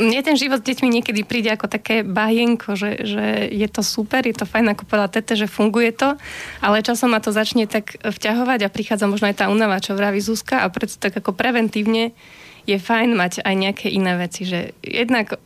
Mne 0.00 0.24
ten 0.24 0.32
život 0.32 0.64
s 0.64 0.68
deťmi 0.72 0.88
niekedy 0.88 1.28
príde 1.28 1.52
ako 1.52 1.68
také 1.68 2.00
bajenko, 2.00 2.72
že, 2.72 3.04
že 3.04 3.52
je 3.52 3.68
to 3.68 3.84
super, 3.84 4.24
je 4.24 4.32
to 4.32 4.48
fajn, 4.48 4.72
ako 4.72 4.88
povedala 4.88 5.12
Tete, 5.12 5.36
že 5.36 5.44
funguje 5.44 5.92
to, 5.92 6.16
ale 6.64 6.80
časom 6.80 7.12
ma 7.12 7.20
to 7.20 7.36
začne 7.36 7.68
tak 7.68 8.00
vťahovať 8.00 8.64
a 8.64 8.72
prichádza 8.72 9.04
možno 9.04 9.28
aj 9.28 9.44
tá 9.44 9.52
únava, 9.52 9.76
čo 9.76 9.92
vraví 9.92 10.24
Zuzka 10.24 10.64
a 10.64 10.72
preto 10.72 10.96
tak 10.96 11.20
ako 11.20 11.36
preventívne 11.36 12.16
je 12.64 12.80
fajn 12.80 13.12
mať 13.12 13.32
aj 13.44 13.54
nejaké 13.56 13.86
iné 13.92 14.16
veci, 14.16 14.48
že 14.48 14.72
jednak 14.80 15.36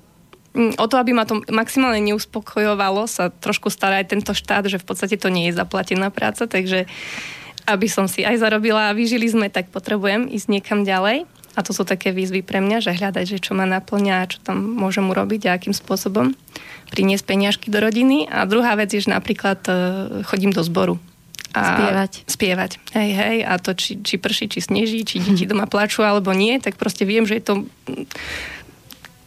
mm, 0.54 0.78
o 0.78 0.86
to, 0.86 1.02
aby 1.02 1.10
ma 1.10 1.26
to 1.26 1.42
maximálne 1.50 1.98
neuspokojovalo, 2.14 3.10
sa 3.10 3.34
trošku 3.34 3.74
stará 3.74 4.06
aj 4.06 4.14
tento 4.14 4.38
štát, 4.38 4.70
že 4.70 4.78
v 4.78 4.86
podstate 4.86 5.18
to 5.18 5.34
nie 5.34 5.50
je 5.50 5.58
zaplatená 5.58 6.14
práca, 6.14 6.46
takže 6.46 6.86
aby 7.64 7.88
som 7.88 8.04
si 8.04 8.24
aj 8.24 8.40
zarobila 8.40 8.92
a 8.92 8.96
vyžili 8.96 9.24
sme, 9.28 9.48
tak 9.48 9.72
potrebujem 9.72 10.28
ísť 10.28 10.48
niekam 10.52 10.84
ďalej. 10.84 11.24
A 11.54 11.60
to 11.62 11.70
sú 11.70 11.86
také 11.86 12.10
výzvy 12.10 12.42
pre 12.42 12.58
mňa, 12.58 12.82
že 12.82 12.98
hľadať, 12.98 13.24
že 13.24 13.38
čo 13.38 13.54
ma 13.54 13.62
naplňa 13.62 14.14
a 14.20 14.28
čo 14.28 14.42
tam 14.42 14.58
môžem 14.58 15.06
urobiť 15.06 15.48
a 15.48 15.54
akým 15.54 15.70
spôsobom 15.70 16.34
priniesť 16.90 17.24
peniažky 17.24 17.70
do 17.70 17.78
rodiny. 17.78 18.26
A 18.26 18.42
druhá 18.44 18.74
vec 18.74 18.90
je, 18.90 19.06
že 19.06 19.14
napríklad 19.14 19.62
e, 19.70 19.72
chodím 20.26 20.50
do 20.50 20.66
zboru. 20.66 20.98
A 21.54 21.78
spievať. 21.78 22.12
Spievať. 22.26 22.70
Hej, 22.98 23.10
hej. 23.14 23.36
A 23.46 23.54
to, 23.62 23.78
či, 23.78 24.02
či 24.02 24.18
prší, 24.18 24.50
či 24.50 24.58
sneží, 24.58 25.06
či 25.06 25.22
deti 25.22 25.46
doma 25.46 25.70
plačú 25.70 26.02
alebo 26.02 26.34
nie, 26.34 26.58
tak 26.58 26.74
proste 26.74 27.06
viem, 27.06 27.22
že 27.22 27.38
je 27.38 27.44
to 27.46 27.54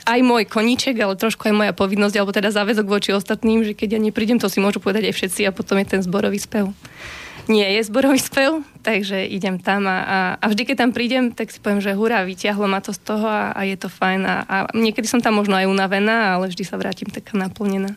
aj 0.07 0.19
môj 0.23 0.43
koníček, 0.47 0.99
ale 0.99 1.19
trošku 1.19 1.47
aj 1.47 1.55
moja 1.55 1.73
povinnosť, 1.75 2.15
alebo 2.19 2.35
teda 2.35 2.51
záväzok 2.51 2.87
voči 2.87 3.11
ostatným, 3.15 3.63
že 3.63 3.75
keď 3.75 3.95
ja 3.95 3.99
neprídem, 3.99 4.39
to 4.39 4.51
si 4.51 4.59
môžu 4.59 4.83
povedať 4.83 5.11
aj 5.11 5.15
všetci 5.15 5.41
a 5.47 5.55
potom 5.55 5.79
je 5.79 5.87
ten 5.87 6.01
zborový 6.03 6.39
spev 6.39 6.71
nie 7.47 7.67
je 7.79 7.81
zborový 7.87 8.19
spev, 8.19 8.63
takže 8.83 9.23
idem 9.27 9.59
tam 9.59 9.87
a, 9.87 9.97
a, 10.03 10.17
a 10.39 10.45
vždy, 10.51 10.63
keď 10.67 10.75
tam 10.83 10.91
prídem, 10.91 11.31
tak 11.31 11.51
si 11.51 11.59
poviem, 11.59 11.83
že 11.83 11.95
hurá, 11.95 12.27
vyťahlo 12.27 12.67
ma 12.67 12.83
to 12.83 12.91
z 12.91 13.01
toho 13.03 13.27
a, 13.27 13.55
a 13.55 13.61
je 13.63 13.75
to 13.79 13.87
fajn 13.87 14.21
a, 14.27 14.35
a 14.43 14.55
niekedy 14.75 15.07
som 15.07 15.23
tam 15.23 15.39
možno 15.39 15.55
aj 15.55 15.67
unavená, 15.67 16.35
ale 16.35 16.51
vždy 16.51 16.63
sa 16.67 16.79
vrátim 16.79 17.07
taká 17.07 17.35
naplnená. 17.35 17.95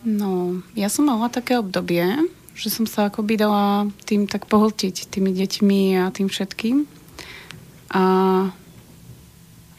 No, 0.00 0.64
ja 0.72 0.88
som 0.88 1.04
mala 1.04 1.28
také 1.28 1.60
obdobie, 1.60 2.08
že 2.56 2.72
som 2.72 2.88
sa 2.88 3.12
akoby 3.12 3.36
dala 3.36 3.84
tým 4.08 4.24
tak 4.24 4.48
pohltiť, 4.48 5.12
tými 5.12 5.28
deťmi 5.32 6.00
a 6.00 6.08
tým 6.08 6.32
všetkým. 6.32 6.88
A 7.92 8.04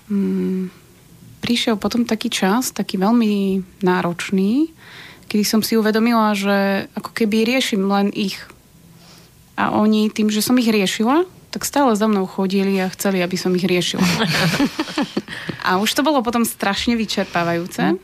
mm, 0.09 0.80
prišiel 1.51 1.75
potom 1.75 2.07
taký 2.07 2.31
čas, 2.31 2.71
taký 2.71 2.95
veľmi 2.95 3.59
náročný, 3.83 4.71
kedy 5.27 5.43
som 5.43 5.59
si 5.59 5.75
uvedomila, 5.75 6.31
že 6.31 6.87
ako 6.95 7.11
keby 7.11 7.43
riešim 7.43 7.91
len 7.91 8.07
ich. 8.15 8.39
A 9.59 9.75
oni 9.75 10.07
tým, 10.07 10.31
že 10.31 10.39
som 10.39 10.55
ich 10.55 10.71
riešila, 10.71 11.27
tak 11.51 11.67
stále 11.67 11.91
za 11.99 12.07
mnou 12.07 12.23
chodili 12.23 12.79
a 12.79 12.87
chceli, 12.87 13.19
aby 13.19 13.35
som 13.35 13.51
ich 13.51 13.67
riešila. 13.67 13.99
a 15.67 15.75
už 15.75 15.91
to 15.91 16.07
bolo 16.07 16.23
potom 16.23 16.47
strašne 16.47 16.95
vyčerpávajúce. 16.95 17.99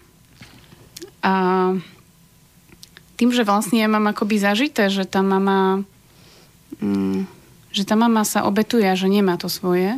A 1.23 1.33
tým, 3.15 3.31
že 3.31 3.47
vlastne 3.47 3.79
ja 3.79 3.87
mám 3.87 4.11
akoby 4.11 4.43
zažité, 4.43 4.91
že 4.91 5.07
tá 5.07 5.23
mama 5.23 5.87
mm, 6.83 7.23
že 7.71 7.87
tá 7.87 7.95
mama 7.95 8.27
sa 8.27 8.43
obetuje 8.43 8.91
že 8.91 9.07
nemá 9.07 9.39
to 9.39 9.47
svoje. 9.47 9.95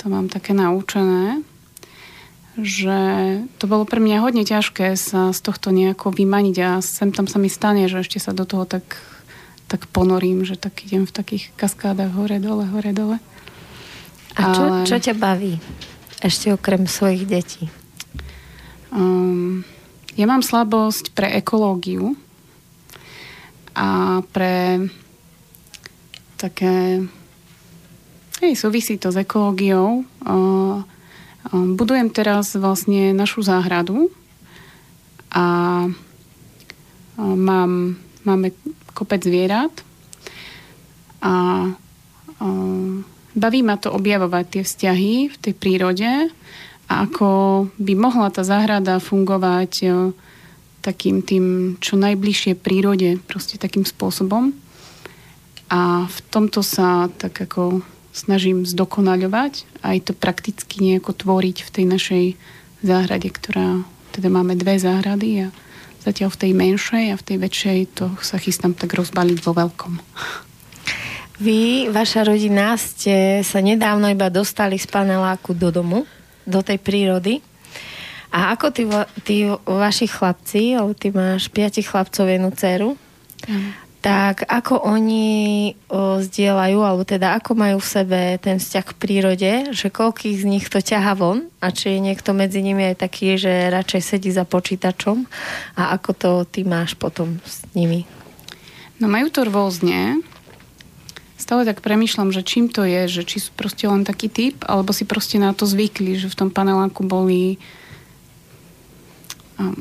To 0.00 0.08
mám 0.08 0.32
také 0.32 0.56
naučené 0.56 1.44
že 2.54 2.98
to 3.58 3.66
bolo 3.66 3.82
pre 3.82 3.98
mňa 3.98 4.22
hodne 4.22 4.46
ťažké 4.46 4.94
sa 4.94 5.34
z 5.34 5.40
tohto 5.42 5.74
nejako 5.74 6.14
vymaniť 6.14 6.56
a 6.62 6.70
sem 6.78 7.10
tam 7.10 7.26
sa 7.26 7.42
mi 7.42 7.50
stane, 7.50 7.90
že 7.90 8.06
ešte 8.06 8.22
sa 8.22 8.30
do 8.30 8.46
toho 8.46 8.62
tak, 8.62 8.86
tak 9.66 9.90
ponorím, 9.90 10.46
že 10.46 10.54
tak 10.54 10.86
idem 10.86 11.02
v 11.02 11.14
takých 11.14 11.50
kaskádach 11.58 12.14
hore, 12.14 12.38
dole, 12.38 12.70
hore, 12.70 12.94
dole. 12.94 13.18
A 14.38 14.40
čo, 14.54 14.62
Ale... 14.62 14.86
čo 14.86 14.96
ťa 15.02 15.14
baví? 15.18 15.58
Ešte 16.22 16.54
okrem 16.54 16.86
svojich 16.86 17.26
detí. 17.26 17.66
Um, 18.94 19.66
ja 20.14 20.30
mám 20.30 20.46
slabosť 20.46 21.10
pre 21.10 21.34
ekológiu 21.34 22.14
a 23.74 24.22
pre 24.30 24.86
také... 26.38 27.02
Hej, 28.38 28.54
súvisí 28.62 28.94
to 28.94 29.10
s 29.10 29.18
ekológiou. 29.18 30.06
Uh, 30.22 30.86
budujem 31.52 32.08
teraz 32.08 32.56
vlastne 32.56 33.12
našu 33.12 33.44
záhradu 33.44 34.08
a 35.34 35.44
ehm, 37.18 37.36
mám, 37.36 38.00
máme 38.24 38.54
kopec 38.96 39.20
zvierat 39.20 39.72
a 41.20 41.68
ehm, 42.40 43.04
baví 43.36 43.60
ma 43.60 43.76
to 43.76 43.92
objavovať 43.92 44.44
tie 44.48 44.62
vzťahy 44.62 45.14
v 45.28 45.36
tej 45.36 45.54
prírode 45.58 46.10
a 46.88 46.92
ako 47.04 47.28
by 47.80 47.92
mohla 47.96 48.28
tá 48.28 48.44
záhrada 48.44 49.00
fungovať 49.00 49.88
takým 50.84 51.24
tým 51.24 51.76
čo 51.80 51.96
najbližšie 51.96 52.60
prírode, 52.60 53.16
proste 53.24 53.56
takým 53.56 53.88
spôsobom. 53.88 54.52
A 55.72 56.04
v 56.04 56.18
tomto 56.28 56.60
sa 56.60 57.08
tak 57.16 57.40
ako 57.40 57.80
snažím 58.14 58.62
zdokonaľovať 58.62 59.66
aj 59.82 59.96
to 60.08 60.12
prakticky 60.14 60.80
nejako 60.80 61.12
tvoriť 61.12 61.66
v 61.66 61.72
tej 61.74 61.84
našej 61.84 62.24
záhrade, 62.80 63.28
ktorá, 63.28 63.82
teda 64.14 64.30
máme 64.30 64.54
dve 64.54 64.78
záhrady 64.78 65.44
a 65.44 65.46
zatiaľ 66.06 66.30
v 66.30 66.40
tej 66.40 66.52
menšej 66.54 67.04
a 67.10 67.18
v 67.18 67.26
tej 67.26 67.36
väčšej 67.42 67.78
to 67.98 68.06
sa 68.22 68.38
chystám 68.38 68.72
tak 68.72 68.94
rozbaliť 68.94 69.38
vo 69.42 69.52
veľkom. 69.52 69.98
Vy, 71.42 71.90
vaša 71.90 72.30
rodina, 72.30 72.78
ste 72.78 73.42
sa 73.42 73.58
nedávno 73.58 74.06
iba 74.06 74.30
dostali 74.30 74.78
z 74.78 74.86
paneláku 74.86 75.50
do 75.50 75.74
domu, 75.74 76.06
do 76.46 76.62
tej 76.62 76.78
prírody. 76.78 77.42
A 78.30 78.54
ako 78.54 78.70
tí, 78.70 78.86
tí 79.26 79.36
vaši 79.66 80.06
chlapci, 80.06 80.78
ty 80.94 81.06
máš 81.10 81.50
piatich 81.50 81.90
chlapcov, 81.90 82.30
jednu 82.30 82.54
dceru, 82.54 82.94
tak 84.04 84.44
ako 84.44 84.84
oni 84.84 85.72
o, 85.88 86.20
zdieľajú, 86.20 86.78
alebo 86.84 87.08
teda 87.08 87.40
ako 87.40 87.56
majú 87.56 87.80
v 87.80 87.88
sebe 87.88 88.20
ten 88.36 88.60
vzťah 88.60 88.84
k 88.92 88.98
prírode, 89.00 89.52
že 89.72 89.88
koľkých 89.88 90.44
z 90.44 90.44
nich 90.44 90.68
to 90.68 90.84
ťaha 90.84 91.16
von 91.16 91.48
a 91.64 91.72
či 91.72 91.96
je 91.96 92.04
niekto 92.04 92.36
medzi 92.36 92.60
nimi 92.60 92.84
aj 92.92 93.00
taký, 93.00 93.40
že 93.40 93.72
radšej 93.72 94.02
sedí 94.04 94.28
za 94.28 94.44
počítačom 94.44 95.24
a 95.80 95.96
ako 95.96 96.10
to 96.12 96.30
ty 96.44 96.68
máš 96.68 96.92
potom 97.00 97.40
s 97.48 97.64
nimi? 97.72 98.04
No 99.00 99.08
majú 99.08 99.32
to 99.32 99.48
rôzne. 99.48 100.20
Stále 101.40 101.64
tak 101.64 101.80
premyšľam, 101.80 102.28
že 102.28 102.44
čím 102.44 102.68
to 102.68 102.84
je, 102.84 103.08
že 103.08 103.22
či 103.24 103.40
sú 103.40 103.56
proste 103.56 103.88
len 103.88 104.04
taký 104.04 104.28
typ, 104.28 104.68
alebo 104.68 104.92
si 104.92 105.08
proste 105.08 105.40
na 105.40 105.56
to 105.56 105.64
zvykli, 105.64 106.20
že 106.20 106.28
v 106.28 106.36
tom 106.44 106.52
paneláku 106.52 107.08
boli 107.08 107.56
um, 109.56 109.72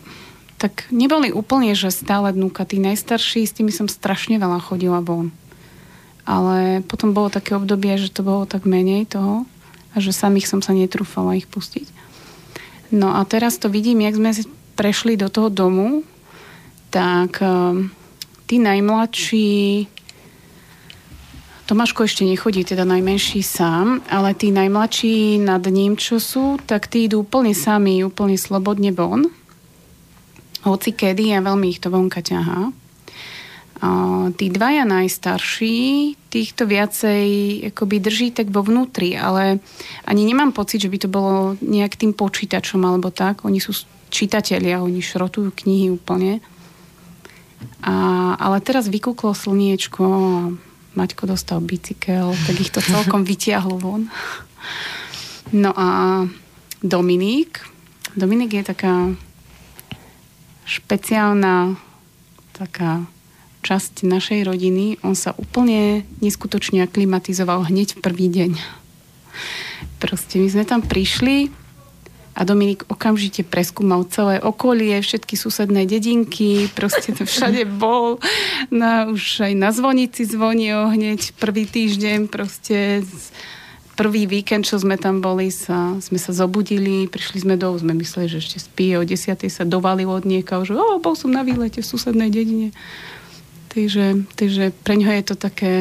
tak 0.63 0.87
neboli 0.95 1.27
úplne, 1.35 1.75
že 1.75 1.91
stále 1.91 2.31
dnúka. 2.31 2.63
Tí 2.63 2.79
najstarší, 2.79 3.43
s 3.43 3.51
tými 3.59 3.75
som 3.75 3.91
strašne 3.91 4.39
veľa 4.39 4.63
chodila 4.63 5.03
von. 5.03 5.35
Ale 6.23 6.79
potom 6.87 7.11
bolo 7.11 7.27
také 7.27 7.51
obdobie, 7.51 7.99
že 7.99 8.07
to 8.07 8.23
bolo 8.23 8.47
tak 8.47 8.63
menej 8.63 9.11
toho 9.11 9.43
a 9.91 9.99
že 9.99 10.15
samých 10.15 10.47
som 10.47 10.63
sa 10.63 10.71
netrúfala 10.71 11.35
ich 11.35 11.51
pustiť. 11.51 11.91
No 12.95 13.11
a 13.11 13.27
teraz 13.27 13.59
to 13.59 13.67
vidím, 13.67 14.07
jak 14.07 14.15
sme 14.15 14.31
prešli 14.79 15.19
do 15.19 15.27
toho 15.27 15.51
domu, 15.51 16.07
tak 16.95 17.43
um, 17.43 17.91
tí 18.47 18.55
najmladší 18.55 19.91
Tomáško 21.63 22.03
ešte 22.03 22.27
nechodí, 22.27 22.67
teda 22.67 22.83
najmenší 22.83 23.39
sám, 23.39 24.03
ale 24.11 24.35
tí 24.35 24.51
najmladší 24.51 25.39
nad 25.43 25.63
ním, 25.67 25.95
čo 25.95 26.19
sú, 26.19 26.59
tak 26.59 26.91
tí 26.91 27.07
idú 27.07 27.23
úplne 27.23 27.55
sami, 27.55 28.03
úplne 28.03 28.35
slobodne 28.35 28.91
von 28.91 29.31
hoci 30.63 30.95
kedy 30.95 31.35
a 31.35 31.43
veľmi 31.43 31.67
ich 31.69 31.83
to 31.83 31.91
vonka 31.91 32.23
ťahá. 32.23 32.71
Tí 34.39 34.45
dvaja 34.47 34.87
najstarší, 34.87 36.15
týchto 36.31 36.63
viacej 36.63 37.27
akoby 37.75 37.99
drží 37.99 38.31
tak 38.31 38.47
vo 38.47 38.63
vnútri, 38.63 39.19
ale 39.19 39.59
ani 40.07 40.23
nemám 40.23 40.55
pocit, 40.55 40.79
že 40.79 40.87
by 40.87 40.97
to 41.03 41.09
bolo 41.11 41.59
nejak 41.59 41.99
tým 41.99 42.15
počítačom 42.15 42.79
alebo 42.79 43.11
tak. 43.11 43.43
Oni 43.43 43.59
sú 43.59 43.75
čitatelia, 44.07 44.79
oni 44.79 45.03
šrotujú 45.03 45.51
knihy 45.51 45.91
úplne. 45.91 46.39
A, 47.83 47.95
ale 48.39 48.63
teraz 48.63 48.87
vykúklo 48.87 49.35
slniečko 49.35 50.03
Maťko 50.93 51.25
dostal 51.25 51.57
bicykel, 51.57 52.37
tak 52.45 52.55
ich 52.61 52.69
to 52.69 52.77
celkom 52.77 53.25
vytiahlo 53.29 53.81
von. 53.81 54.13
No 55.49 55.73
a 55.73 56.21
Dominik. 56.85 57.65
Dominik 58.13 58.53
je 58.53 58.63
taká 58.63 59.09
špeciálna 60.65 61.75
taká 62.53 63.07
časť 63.63 64.03
našej 64.03 64.43
rodiny. 64.43 64.99
On 65.01 65.15
sa 65.15 65.31
úplne 65.39 66.03
neskutočne 66.19 66.83
aklimatizoval 66.83 67.71
hneď 67.71 67.97
v 67.97 68.03
prvý 68.03 68.27
deň. 68.27 68.51
Proste 70.03 70.37
my 70.37 70.47
sme 70.51 70.63
tam 70.67 70.83
prišli 70.83 71.49
a 72.33 72.41
Dominik 72.43 72.83
okamžite 72.89 73.45
preskúmal 73.45 74.09
celé 74.09 74.41
okolie, 74.41 74.97
všetky 74.99 75.37
susedné 75.37 75.85
dedinky, 75.85 76.65
proste 76.73 77.13
to 77.13 77.29
všade 77.29 77.63
bol. 77.81 78.17
No, 78.73 79.13
už 79.13 79.47
aj 79.47 79.53
na 79.53 79.69
zvonici 79.69 80.25
zvonil 80.25 80.91
hneď 80.91 81.37
prvý 81.37 81.69
týždeň, 81.69 82.27
proste 82.27 83.05
prvý 83.93 84.25
víkend, 84.25 84.65
čo 84.65 84.81
sme 84.81 84.97
tam 84.97 85.21
boli, 85.21 85.53
sa, 85.53 85.97
sme 86.01 86.17
sa 86.17 86.33
zobudili, 86.33 87.05
prišli 87.05 87.45
sme 87.45 87.55
do, 87.55 87.73
sme 87.77 87.93
mysleli, 87.93 88.27
že 88.29 88.41
ešte 88.41 88.57
spí, 88.57 88.97
o 88.97 89.05
desiatej 89.05 89.49
sa 89.53 89.63
dovalil 89.63 90.09
od 90.09 90.25
nieka, 90.25 90.65
že 90.65 90.73
o, 90.73 90.97
bol 90.97 91.13
som 91.13 91.29
na 91.29 91.45
výlete 91.45 91.81
v 91.81 91.89
susednej 91.89 92.33
dedine. 92.33 92.73
Takže, 93.73 94.29
takže 94.37 94.73
pre 94.85 94.97
ňoho 94.97 95.13
je 95.17 95.25
to 95.25 95.35
také, 95.37 95.75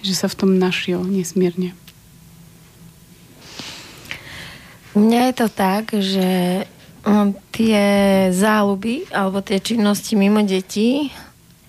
že 0.00 0.14
sa 0.16 0.28
v 0.28 0.36
tom 0.36 0.50
našiel 0.56 1.04
nesmierne. 1.04 1.76
Mňa 4.96 5.20
je 5.30 5.34
to 5.36 5.48
tak, 5.52 5.84
že 5.94 6.28
tie 7.54 7.82
záľuby 8.34 9.08
alebo 9.14 9.40
tie 9.40 9.62
činnosti 9.62 10.18
mimo 10.18 10.42
detí 10.42 11.14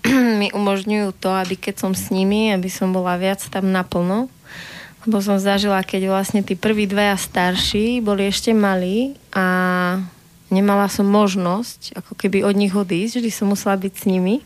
mi 0.40 0.48
umožňujú 0.52 1.08
to, 1.20 1.30
aby 1.32 1.54
keď 1.56 1.74
som 1.86 1.92
s 1.92 2.08
nimi, 2.08 2.52
aby 2.52 2.68
som 2.72 2.92
bola 2.92 3.20
viac 3.20 3.40
tam 3.52 3.68
naplno. 3.70 4.32
Lebo 5.08 5.24
som 5.24 5.40
zažila, 5.40 5.80
keď 5.80 6.12
vlastne 6.12 6.44
tí 6.44 6.52
prví 6.52 6.84
dvaja 6.84 7.16
starší 7.16 8.04
boli 8.04 8.28
ešte 8.28 8.52
malí 8.52 9.16
a 9.32 9.44
nemala 10.52 10.90
som 10.92 11.08
možnosť 11.08 11.96
ako 11.96 12.12
keby 12.18 12.44
od 12.44 12.52
nich 12.58 12.74
odísť, 12.74 13.22
vždy 13.22 13.30
som 13.32 13.48
musela 13.48 13.80
byť 13.80 13.92
s 13.96 14.04
nimi. 14.04 14.44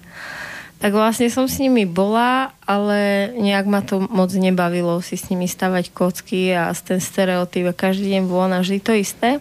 Tak 0.79 0.93
vlastne 0.93 1.33
som 1.33 1.49
s 1.49 1.59
nimi 1.59 1.89
bola, 1.89 2.53
ale 2.69 3.33
nejak 3.41 3.67
ma 3.67 3.81
to 3.81 4.05
moc 4.05 4.29
nebavilo 4.37 5.01
si 5.01 5.17
s 5.17 5.33
nimi 5.33 5.49
stavať 5.49 5.91
kocky 5.97 6.53
a 6.53 6.71
ten 6.77 7.01
stereotyp 7.01 7.73
každý 7.73 8.13
deň 8.15 8.23
von 8.29 8.53
a 8.53 8.61
vždy 8.61 8.79
to 8.85 8.93
isté. 8.93 9.41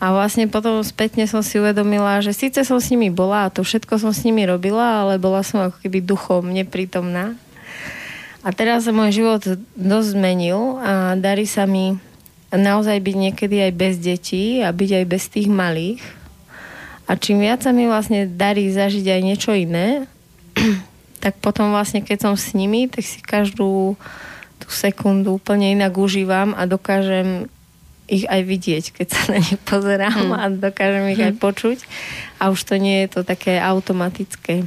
A 0.00 0.16
vlastne 0.16 0.48
potom 0.48 0.80
spätne 0.80 1.28
som 1.28 1.44
si 1.44 1.60
uvedomila, 1.60 2.24
že 2.24 2.32
síce 2.32 2.64
som 2.64 2.80
s 2.80 2.88
nimi 2.88 3.12
bola 3.12 3.44
a 3.44 3.52
to 3.52 3.60
všetko 3.60 4.00
som 4.00 4.16
s 4.16 4.24
nimi 4.24 4.48
robila, 4.48 5.04
ale 5.04 5.20
bola 5.20 5.44
som 5.44 5.60
ako 5.68 5.76
keby 5.84 6.00
duchom 6.00 6.48
neprítomná. 6.48 7.36
A 8.40 8.56
teraz 8.56 8.88
sa 8.88 8.92
môj 8.96 9.20
život 9.20 9.42
dosť 9.76 10.08
zmenil 10.16 10.80
a 10.80 11.12
darí 11.12 11.44
sa 11.44 11.68
mi 11.68 12.00
naozaj 12.48 12.96
byť 12.98 13.16
niekedy 13.16 13.56
aj 13.68 13.72
bez 13.76 13.94
detí 14.00 14.64
a 14.64 14.72
byť 14.72 14.90
aj 15.02 15.04
bez 15.06 15.22
tých 15.28 15.48
malých. 15.52 16.00
A 17.04 17.18
čím 17.20 17.42
viac 17.42 17.60
sa 17.60 17.74
mi 17.74 17.84
vlastne 17.84 18.24
darí 18.24 18.70
zažiť 18.70 19.06
aj 19.06 19.20
niečo 19.20 19.52
iné, 19.52 20.08
tak 21.22 21.36
potom 21.44 21.74
vlastne 21.74 22.00
keď 22.00 22.18
som 22.30 22.34
s 22.34 22.56
nimi, 22.56 22.88
tak 22.88 23.04
si 23.04 23.20
každú 23.20 23.98
tú 24.60 24.68
sekundu 24.68 25.36
úplne 25.36 25.72
inak 25.76 25.92
užívam 25.96 26.56
a 26.56 26.64
dokážem 26.64 27.48
ich 28.10 28.26
aj 28.26 28.42
vidieť, 28.42 28.84
keď 28.98 29.06
sa 29.06 29.22
na 29.30 29.38
nich 29.38 29.60
pozerám 29.62 30.34
hmm. 30.34 30.34
a 30.34 30.42
dokážem 30.50 31.06
ich 31.14 31.20
hmm. 31.22 31.28
aj 31.30 31.34
počuť. 31.46 31.78
A 32.42 32.50
už 32.50 32.60
to 32.66 32.80
nie 32.80 33.06
je 33.06 33.08
to 33.14 33.20
také 33.22 33.60
automatické. 33.62 34.66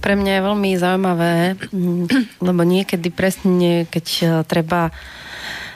Pre 0.00 0.14
mňa 0.16 0.32
je 0.40 0.46
veľmi 0.48 0.70
zaujímavé, 0.80 1.34
mm, 1.70 2.04
lebo 2.48 2.62
niekedy 2.64 3.12
presne, 3.12 3.84
keď 3.88 4.06
e, 4.20 4.24
treba 4.48 4.88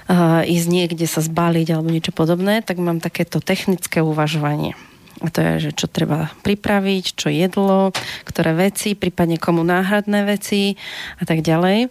uh, 0.08 0.40
ísť 0.44 0.68
niekde 0.68 1.06
sa 1.08 1.20
zbaliť 1.24 1.68
alebo 1.72 1.92
niečo 1.92 2.12
podobné, 2.12 2.60
tak 2.60 2.80
mám 2.80 3.00
takéto 3.00 3.40
technické 3.40 4.00
uvažovanie. 4.04 4.76
A 5.22 5.30
to 5.32 5.40
je, 5.40 5.70
že 5.70 5.76
čo 5.76 5.86
treba 5.88 6.34
pripraviť, 6.44 7.04
čo 7.16 7.28
jedlo, 7.32 7.94
ktoré 8.28 8.52
veci, 8.52 8.98
prípadne 8.98 9.40
komu 9.40 9.64
náhradné 9.64 10.26
veci 10.26 10.76
a 11.16 11.24
tak 11.24 11.40
ďalej. 11.40 11.88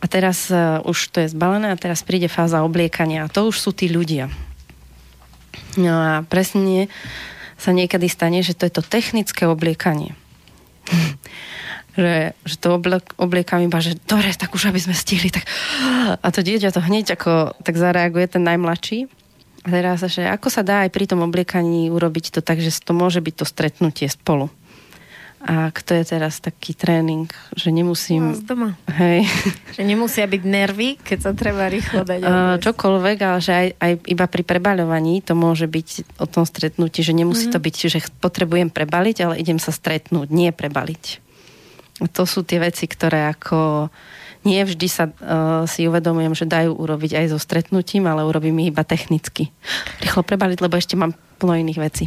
A 0.00 0.04
teraz 0.06 0.48
uh, 0.48 0.80
už 0.86 1.12
to 1.12 1.24
je 1.24 1.32
zbalené 1.32 1.74
a 1.74 1.80
teraz 1.80 2.06
príde 2.06 2.30
fáza 2.30 2.62
obliekania. 2.62 3.26
A 3.26 3.32
to 3.32 3.50
už 3.50 3.56
sú 3.58 3.70
tí 3.74 3.90
ľudia. 3.90 4.30
No 5.76 5.92
a 5.92 6.12
presne 6.24 6.88
sa 7.60 7.76
niekedy 7.76 8.08
stane, 8.08 8.40
že 8.40 8.56
to 8.56 8.64
je 8.64 8.72
to 8.72 8.82
technické 8.84 9.44
obliekanie. 9.44 10.16
že, 11.96 12.36
že 12.46 12.56
to 12.58 12.78
obliek, 12.78 13.06
obliekam 13.18 13.62
iba, 13.64 13.82
že 13.82 13.98
dobre, 14.06 14.30
tak 14.34 14.54
už 14.54 14.70
aby 14.70 14.80
sme 14.80 14.94
stihli. 14.94 15.30
Tak... 15.32 15.44
A 16.24 16.26
to 16.30 16.40
dieťa 16.44 16.74
to 16.74 16.82
hneď 16.82 17.18
ako 17.18 17.54
tak 17.62 17.74
zareaguje 17.74 18.26
ten 18.30 18.42
najmladší. 18.46 19.10
A 19.60 19.68
teraz, 19.68 20.00
že 20.08 20.24
ako 20.24 20.48
sa 20.48 20.64
dá 20.64 20.88
aj 20.88 20.90
pri 20.90 21.04
tom 21.04 21.20
obliekaní 21.20 21.92
urobiť 21.92 22.32
to 22.32 22.40
tak, 22.40 22.64
že 22.64 22.72
to 22.80 22.96
môže 22.96 23.20
byť 23.20 23.34
to 23.40 23.44
stretnutie 23.44 24.08
spolu. 24.08 24.48
A 25.40 25.72
kto 25.72 25.96
je 25.96 26.04
teraz 26.04 26.36
taký 26.36 26.76
tréning, 26.76 27.24
že 27.56 27.72
nemusím... 27.72 28.36
z 28.36 28.44
doma. 28.44 28.76
Hej. 28.92 29.24
Že 29.80 29.88
nemusia 29.88 30.28
byť 30.28 30.42
nervy, 30.44 31.00
keď 31.00 31.18
sa 31.24 31.32
treba 31.32 31.64
rýchlo 31.72 32.04
dať. 32.04 32.20
Uh, 32.20 32.60
čokoľvek, 32.60 33.18
ale 33.24 33.38
že 33.40 33.52
aj, 33.56 33.68
aj 33.80 33.92
iba 34.04 34.26
pri 34.28 34.42
prebaľovaní 34.44 35.24
to 35.24 35.32
môže 35.32 35.64
byť 35.64 36.20
o 36.20 36.28
tom 36.28 36.44
stretnutí, 36.44 37.00
že 37.00 37.16
nemusí 37.16 37.48
mm-hmm. 37.48 37.56
to 37.56 37.64
byť, 37.64 37.74
že 37.88 37.98
potrebujem 38.20 38.68
prebaliť, 38.68 39.16
ale 39.24 39.40
idem 39.40 39.56
sa 39.56 39.72
stretnúť, 39.72 40.28
nie 40.28 40.52
prebaliť. 40.52 41.29
To 42.00 42.24
sú 42.24 42.40
tie 42.48 42.56
veci, 42.56 42.88
ktoré 42.88 43.28
ako 43.28 43.92
nie 44.40 44.64
vždy 44.64 44.88
sa 44.88 45.04
uh, 45.04 45.68
si 45.68 45.84
uvedomujem, 45.84 46.32
že 46.32 46.48
dajú 46.48 46.72
urobiť 46.72 47.12
aj 47.20 47.26
so 47.28 47.38
stretnutím, 47.38 48.08
ale 48.08 48.24
urobím 48.24 48.56
ich 48.64 48.72
iba 48.72 48.80
technicky. 48.88 49.52
Rýchlo 50.00 50.24
prebaliť, 50.24 50.64
lebo 50.64 50.80
ešte 50.80 50.96
mám 50.96 51.12
plno 51.36 51.60
iných 51.60 51.80
vecí. 51.80 52.04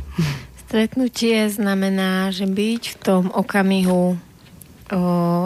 Stretnutie 0.66 1.46
znamená, 1.54 2.34
že 2.34 2.50
byť 2.50 2.84
v 2.90 2.96
tom 2.98 3.24
okamihu 3.30 4.18
o, 4.18 4.18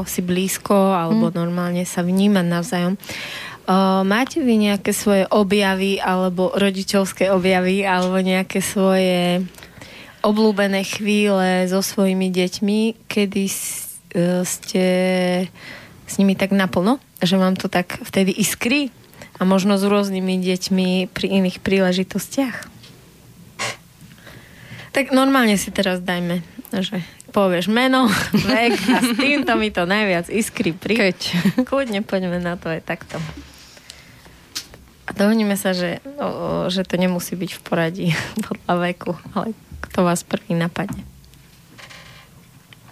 si 0.08 0.24
blízko 0.24 0.96
alebo 0.96 1.28
mm. 1.28 1.36
normálne 1.36 1.84
sa 1.84 2.08
vnímať 2.08 2.46
navzájom. 2.48 2.96
O, 2.96 3.00
máte 4.08 4.40
vy 4.40 4.72
nejaké 4.72 4.96
svoje 4.96 5.28
objavy 5.28 6.00
alebo 6.00 6.56
rodičovské 6.56 7.28
objavy 7.28 7.84
alebo 7.84 8.16
nejaké 8.24 8.64
svoje 8.64 9.44
oblúbené 10.24 10.88
chvíle 10.88 11.68
so 11.68 11.84
svojimi 11.84 12.32
deťmi, 12.32 13.12
kedy 13.12 13.44
ste 14.44 14.86
s 16.08 16.14
nimi 16.20 16.34
tak 16.40 16.56
naplno, 16.56 17.02
že 17.20 17.36
vám 17.36 17.60
to 17.60 17.68
tak 17.68 18.00
vtedy 18.02 18.32
iskry 18.32 18.90
a 19.38 19.46
možno 19.46 19.76
s 19.78 19.84
rôznymi 19.84 20.40
deťmi 20.42 20.90
pri 21.12 21.28
iných 21.42 21.58
príležitostiach? 21.62 22.78
Tak 24.98 25.14
normálne 25.14 25.62
si 25.62 25.70
teraz 25.70 26.02
dajme, 26.02 26.42
že 26.74 27.06
povieš 27.30 27.70
meno, 27.70 28.10
vek 28.50 28.74
a 28.90 28.98
s 29.06 29.10
týmto 29.14 29.54
mi 29.54 29.70
to 29.70 29.86
najviac 29.86 30.26
iskry 30.34 30.74
pri. 30.74 30.98
Keď. 30.98 31.20
Kľudne 31.70 32.02
poďme 32.02 32.42
na 32.42 32.58
to 32.58 32.74
aj 32.74 32.82
takto. 32.82 33.22
A 35.08 35.14
dohodnime 35.14 35.54
sa, 35.54 35.72
že, 35.72 36.04
o, 36.18 36.66
že 36.68 36.84
to 36.84 36.98
nemusí 37.00 37.38
byť 37.38 37.52
v 37.56 37.62
poradí 37.62 38.08
podľa 38.50 38.74
veku, 38.90 39.14
ale 39.38 39.54
kto 39.86 40.02
vás 40.02 40.26
prvý 40.26 40.58
napadne. 40.58 41.06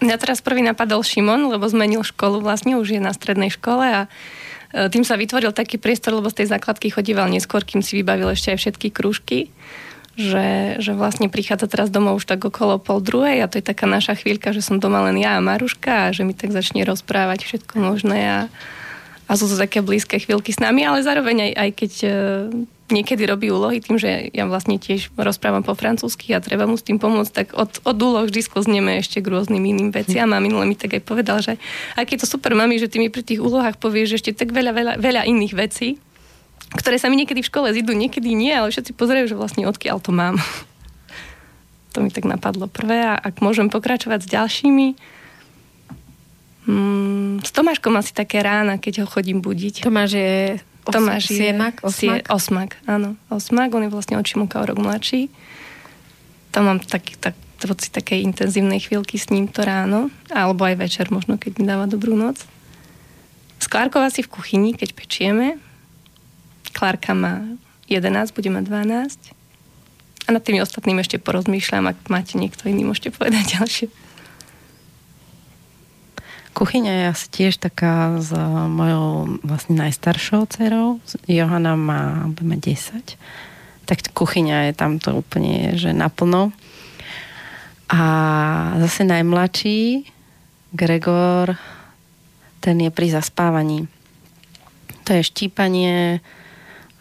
Mňa 0.05 0.21
teraz 0.21 0.45
prvý 0.45 0.61
napadol 0.61 1.01
Šimon, 1.01 1.49
lebo 1.49 1.65
zmenil 1.65 2.05
školu, 2.05 2.45
vlastne 2.45 2.77
už 2.77 2.93
je 2.93 3.01
na 3.01 3.09
strednej 3.09 3.49
škole 3.49 3.81
a 3.81 4.01
e, 4.05 4.87
tým 4.93 5.01
sa 5.01 5.17
vytvoril 5.17 5.49
taký 5.49 5.81
priestor, 5.81 6.13
lebo 6.13 6.29
z 6.29 6.45
tej 6.45 6.47
základky 6.53 6.93
chodíval 6.93 7.25
neskôr, 7.25 7.65
kým 7.65 7.81
si 7.81 7.97
vybavil 7.97 8.29
ešte 8.29 8.53
aj 8.53 8.57
všetky 8.61 8.87
krúžky 8.93 9.49
že, 10.15 10.79
že 10.79 10.95
vlastne 10.95 11.27
prichádza 11.27 11.67
teraz 11.67 11.91
domov 11.91 12.23
už 12.23 12.25
tak 12.25 12.39
okolo 12.39 12.79
pol 12.79 13.03
druhej 13.03 13.43
a 13.43 13.51
to 13.51 13.59
je 13.59 13.67
taká 13.67 13.83
naša 13.83 14.15
chvíľka, 14.15 14.55
že 14.55 14.63
som 14.63 14.79
doma 14.79 15.03
len 15.11 15.19
ja 15.19 15.35
a 15.35 15.43
Maruška 15.43 16.09
a 16.09 16.13
že 16.15 16.23
mi 16.23 16.31
tak 16.31 16.55
začne 16.55 16.87
rozprávať 16.87 17.43
všetko 17.43 17.75
možné 17.75 18.19
a, 18.23 18.39
a 19.25 19.31
sú 19.33 19.49
to 19.49 19.57
také 19.57 19.81
blízke 19.81 20.21
chvíľky 20.21 20.53
s 20.53 20.61
nami, 20.61 20.85
ale 20.85 21.01
zároveň 21.01 21.49
aj, 21.49 21.51
aj 21.57 21.69
keď 21.73 21.93
e, 22.05 22.09
niekedy 22.93 23.25
robí 23.25 23.49
úlohy 23.49 23.81
tým, 23.81 23.97
že 23.97 24.29
ja 24.29 24.45
vlastne 24.45 24.77
tiež 24.77 25.09
rozprávam 25.17 25.65
po 25.65 25.73
francúzsky 25.73 26.29
a 26.37 26.43
treba 26.43 26.69
mu 26.69 26.77
s 26.77 26.85
tým 26.85 27.01
pomôcť, 27.01 27.31
tak 27.33 27.47
od, 27.57 27.81
od 27.81 27.97
úloh 27.97 28.29
vždy 28.29 28.45
sklzneme 28.45 29.01
ešte 29.01 29.25
k 29.25 29.31
rôznym 29.33 29.61
iným 29.65 29.89
veciam 29.89 30.29
a 30.29 30.37
minule 30.37 30.69
mi 30.69 30.77
tak 30.77 30.93
aj 30.93 31.01
povedal, 31.01 31.41
že 31.41 31.57
aký 31.97 32.17
je 32.17 32.21
to 32.21 32.37
super, 32.37 32.53
mami, 32.53 32.77
že 32.77 32.85
ty 32.85 33.01
mi 33.01 33.09
pri 33.09 33.25
tých 33.25 33.41
úlohách 33.41 33.81
povieš 33.81 34.21
ešte 34.21 34.37
tak 34.37 34.53
veľa, 34.53 34.71
veľa, 34.77 34.93
veľa 35.01 35.21
iných 35.25 35.53
vecí, 35.57 35.97
ktoré 36.77 37.01
sa 37.01 37.09
mi 37.09 37.17
niekedy 37.17 37.41
v 37.41 37.49
škole 37.49 37.73
zidú, 37.73 37.97
niekedy 37.97 38.37
nie, 38.37 38.53
ale 38.53 38.69
všetci 38.69 38.93
pozerajú, 38.93 39.25
že 39.33 39.39
vlastne 39.39 39.65
odkiaľ 39.65 39.97
to 40.05 40.13
mám. 40.13 40.37
to 41.97 42.05
mi 42.05 42.13
tak 42.13 42.29
napadlo 42.29 42.69
prvé 42.69 43.01
a 43.01 43.17
ak 43.17 43.41
môžem 43.41 43.73
pokračovať 43.73 44.21
s 44.21 44.29
ďalšími, 44.29 45.14
mm, 46.65 47.45
s 47.45 47.51
Tomáškom 47.53 47.93
asi 47.97 48.11
také 48.13 48.41
rána, 48.41 48.77
keď 48.77 49.05
ho 49.05 49.07
chodím 49.07 49.41
budiť. 49.41 49.85
Tomáš 49.85 50.11
je 50.17 50.35
os- 50.85 50.93
Tomáš 50.93 51.23
je 51.29 51.37
siemak, 51.37 51.81
osmak? 51.81 51.97
Sie, 51.97 52.13
osmak, 52.29 52.71
áno. 52.85 53.17
Osmak, 53.29 53.73
on 53.73 53.85
je 53.85 53.93
vlastne 53.93 54.15
očimuka 54.17 54.61
o 54.61 54.65
rok 54.65 54.77
mladší. 54.77 55.29
Tam 56.53 56.69
mám 56.69 56.79
taký, 56.79 57.17
tak, 57.17 57.35
pocit 57.65 57.89
takej 57.89 58.21
intenzívnej 58.21 58.77
chvíľky 58.77 59.17
s 59.17 59.33
ním 59.33 59.49
to 59.49 59.65
ráno, 59.65 60.13
alebo 60.29 60.69
aj 60.69 60.77
večer 60.77 61.09
možno, 61.09 61.41
keď 61.41 61.51
mi 61.57 61.63
dáva 61.65 61.89
dobrú 61.89 62.13
noc. 62.13 62.37
S 63.57 63.65
Klárkou 63.65 64.03
asi 64.03 64.21
v 64.21 64.29
kuchyni, 64.29 64.77
keď 64.77 64.93
pečieme, 64.93 65.57
Klárka 66.75 67.15
má 67.15 67.41
11, 67.87 68.35
bude 68.35 68.49
mať 68.51 68.63
12. 68.67 69.33
A 70.25 70.29
nad 70.33 70.41
tými 70.41 70.59
ostatnými 70.59 71.01
ešte 71.01 71.21
porozmýšľam, 71.21 71.93
ak 71.93 71.97
máte 72.11 72.35
niekto 72.35 72.67
iný, 72.67 72.85
môžete 72.85 73.15
povedať 73.15 73.45
ďalšie. 73.57 73.87
Kuchyňa 76.55 76.91
je 76.91 77.05
asi 77.11 77.27
tiež 77.27 77.59
taká 77.59 78.15
s 78.23 78.31
mojou 78.71 79.27
vlastne 79.43 79.75
najstaršou 79.75 80.47
dcerou. 80.47 81.03
Johana 81.27 81.75
má, 81.75 82.31
budeme 82.31 82.55
10. 82.55 83.19
Tak 83.83 84.15
kuchyňa 84.15 84.71
je 84.71 84.73
tam 84.73 84.95
to 85.03 85.19
úplne, 85.19 85.75
že 85.75 85.91
naplno. 85.91 86.55
A 87.91 88.01
zase 88.87 89.03
najmladší, 89.03 90.07
Gregor, 90.71 91.59
ten 92.63 92.79
je 92.79 92.89
pri 92.89 93.11
zaspávaní. 93.11 93.91
To 95.03 95.13
je 95.13 95.27
štípanie, 95.27 96.23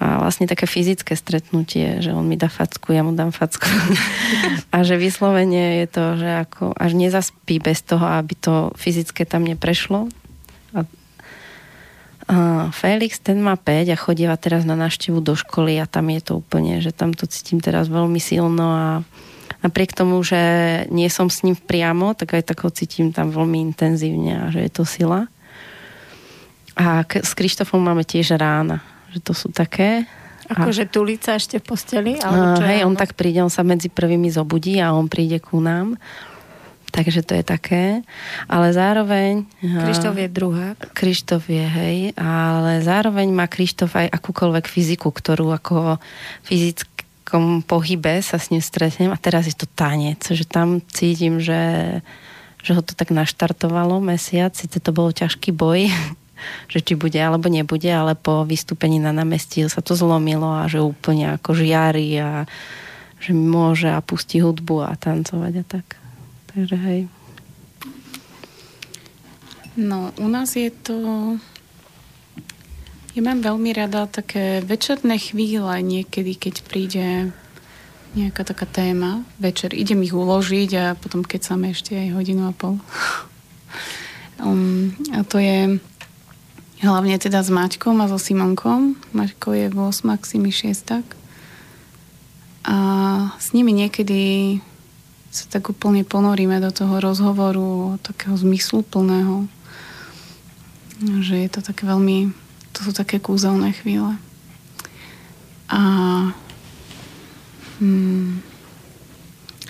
a 0.05 0.21
vlastne 0.21 0.45
také 0.45 0.69
fyzické 0.69 1.17
stretnutie, 1.17 2.05
že 2.05 2.13
on 2.13 2.29
mi 2.29 2.37
dá 2.37 2.53
facku, 2.53 2.93
ja 2.93 3.01
mu 3.01 3.17
dám 3.17 3.33
facku. 3.33 3.65
a 4.75 4.85
že 4.85 5.01
vyslovene 5.01 5.81
je 5.81 5.87
to, 5.89 6.05
že 6.21 6.31
ako 6.45 6.77
až 6.77 6.93
nezaspí 6.93 7.57
bez 7.57 7.81
toho, 7.81 8.05
aby 8.05 8.37
to 8.37 8.69
fyzické 8.77 9.25
tam 9.25 9.49
neprešlo. 9.49 10.13
A, 10.77 10.85
a 12.29 12.37
Felix, 12.77 13.17
ten 13.17 13.41
má 13.41 13.57
5 13.57 13.89
a 13.89 13.97
chodíva 13.97 14.37
teraz 14.37 14.69
na 14.69 14.77
návštevu 14.77 15.25
do 15.25 15.33
školy 15.33 15.81
a 15.81 15.89
tam 15.89 16.13
je 16.13 16.21
to 16.21 16.45
úplne, 16.45 16.85
že 16.85 16.93
tam 16.93 17.17
to 17.17 17.25
cítim 17.25 17.65
teraz 17.65 17.89
veľmi 17.89 18.21
silno 18.21 18.67
a 18.77 18.89
napriek 19.65 19.97
tomu, 19.97 20.21
že 20.21 20.37
nie 20.93 21.09
som 21.09 21.33
s 21.33 21.41
ním 21.49 21.57
priamo, 21.57 22.13
tak 22.13 22.37
aj 22.37 22.53
tak 22.53 22.61
ho 22.61 22.69
cítim 22.69 23.09
tam 23.09 23.33
veľmi 23.33 23.73
intenzívne 23.73 24.37
a 24.37 24.45
že 24.53 24.69
je 24.69 24.71
to 24.71 24.85
sila. 24.85 25.33
A 26.77 27.09
s 27.09 27.33
Krištofom 27.33 27.81
máme 27.81 28.05
tiež 28.05 28.37
rána, 28.37 28.85
že 29.15 29.21
to 29.23 29.33
sú 29.33 29.55
také. 29.55 30.05
Akože 30.51 30.91
tulica 30.91 31.39
ešte 31.39 31.57
v 31.57 31.65
posteli? 31.65 32.13
Alebo 32.21 32.61
čo 32.61 32.65
hej, 32.69 32.83
je 32.83 32.85
on 32.85 32.97
tak 32.99 33.17
príde, 33.17 33.41
on 33.41 33.53
sa 33.53 33.65
medzi 33.65 33.89
prvými 33.89 34.29
zobudí 34.29 34.77
a 34.83 34.93
on 34.93 35.09
príde 35.09 35.41
ku 35.41 35.63
nám. 35.63 35.97
Takže 36.95 37.27
to 37.27 37.35
je 37.35 37.43
také. 37.43 37.85
Ale 38.47 38.71
zároveň... 38.71 39.49
Krištof 39.59 40.15
je 40.15 40.29
druhák. 40.31 40.79
Krištof 40.95 41.43
je, 41.51 41.67
hej, 41.67 41.99
ale 42.15 42.85
zároveň 42.87 43.35
má 43.35 43.51
Krištof 43.51 43.99
aj 43.99 44.15
akúkoľvek 44.15 44.67
fyziku, 44.71 45.11
ktorú 45.11 45.51
ako 45.51 45.99
fyzickom 46.47 47.67
pohybe 47.67 48.23
sa 48.23 48.39
s 48.39 48.55
ním 48.55 48.63
stretnem 48.63 49.11
a 49.11 49.19
teraz 49.19 49.51
je 49.51 49.57
to 49.59 49.67
tanec, 49.67 50.23
že 50.23 50.47
tam 50.47 50.79
cítim, 50.93 51.43
že, 51.43 51.99
že 52.63 52.79
ho 52.79 52.83
to 52.85 52.95
tak 52.95 53.11
naštartovalo 53.11 53.99
mesiac, 53.99 54.55
síce 54.55 54.79
to 54.79 54.91
bol 54.95 55.11
ťažký 55.11 55.51
boj, 55.51 55.91
že 56.69 56.83
či 56.83 56.99
bude 56.99 57.17
alebo 57.17 57.47
nebude, 57.49 57.89
ale 57.89 58.19
po 58.19 58.43
vystúpení 58.43 58.99
na 58.99 59.15
námestí 59.15 59.65
sa 59.71 59.81
to 59.81 59.95
zlomilo 59.95 60.51
a 60.51 60.69
že 60.69 60.83
úplne 60.83 61.39
ako 61.39 61.55
žiari 61.55 62.09
a 62.21 62.45
že 63.25 63.33
môže 63.33 63.89
a 63.89 64.05
pustí 64.05 64.45
hudbu 64.45 64.85
a 64.85 64.93
tancovať 65.01 65.53
a 65.61 65.65
tak. 65.65 65.87
Takže 66.53 66.77
hej. 66.77 67.01
No, 69.75 70.13
u 70.21 70.29
nás 70.29 70.55
je 70.55 70.71
to... 70.71 70.95
Ja 73.15 73.23
mám 73.23 73.47
veľmi 73.47 73.71
rada 73.75 74.11
také 74.11 74.59
večerné 74.63 75.23
chvíle 75.23 75.71
niekedy, 75.83 76.35
keď 76.35 76.55
príde 76.67 77.07
nejaká 78.15 78.43
taká 78.47 78.67
téma. 78.67 79.27
Večer 79.39 79.75
idem 79.75 80.03
ich 80.03 80.15
uložiť 80.15 80.71
a 80.79 80.85
potom 80.95 81.27
keď 81.27 81.41
sa 81.43 81.55
ešte 81.59 81.95
aj 81.95 82.15
hodinu 82.15 82.51
a 82.51 82.53
pol. 82.55 82.79
um, 84.47 84.95
a 85.15 85.27
to 85.27 85.39
je 85.39 85.79
hlavne 86.85 87.17
teda 87.17 87.41
s 87.41 87.49
Maťkom 87.49 87.99
a 88.05 88.07
so 88.07 88.21
Simonkom. 88.21 88.95
Maťko 89.17 89.57
je 89.57 89.67
8, 89.73 90.05
Maximi 90.05 90.53
6. 90.53 91.03
A 92.65 92.77
s 93.41 93.47
nimi 93.57 93.73
niekedy 93.73 94.61
sa 95.35 95.49
tak 95.51 95.73
úplne 95.73 96.07
ponoríme 96.07 96.61
do 96.63 96.71
toho 96.71 97.03
rozhovoru 97.03 97.99
takého 98.05 98.37
zmysluplného. 98.37 99.51
Že 101.03 101.35
je 101.43 101.51
to 101.51 101.61
také 101.65 101.89
veľmi, 101.89 102.31
to 102.71 102.81
sú 102.87 102.93
také 102.95 103.19
kúzelné 103.19 103.75
chvíle. 103.75 104.15
A 105.73 105.83
hmm, 107.83 108.39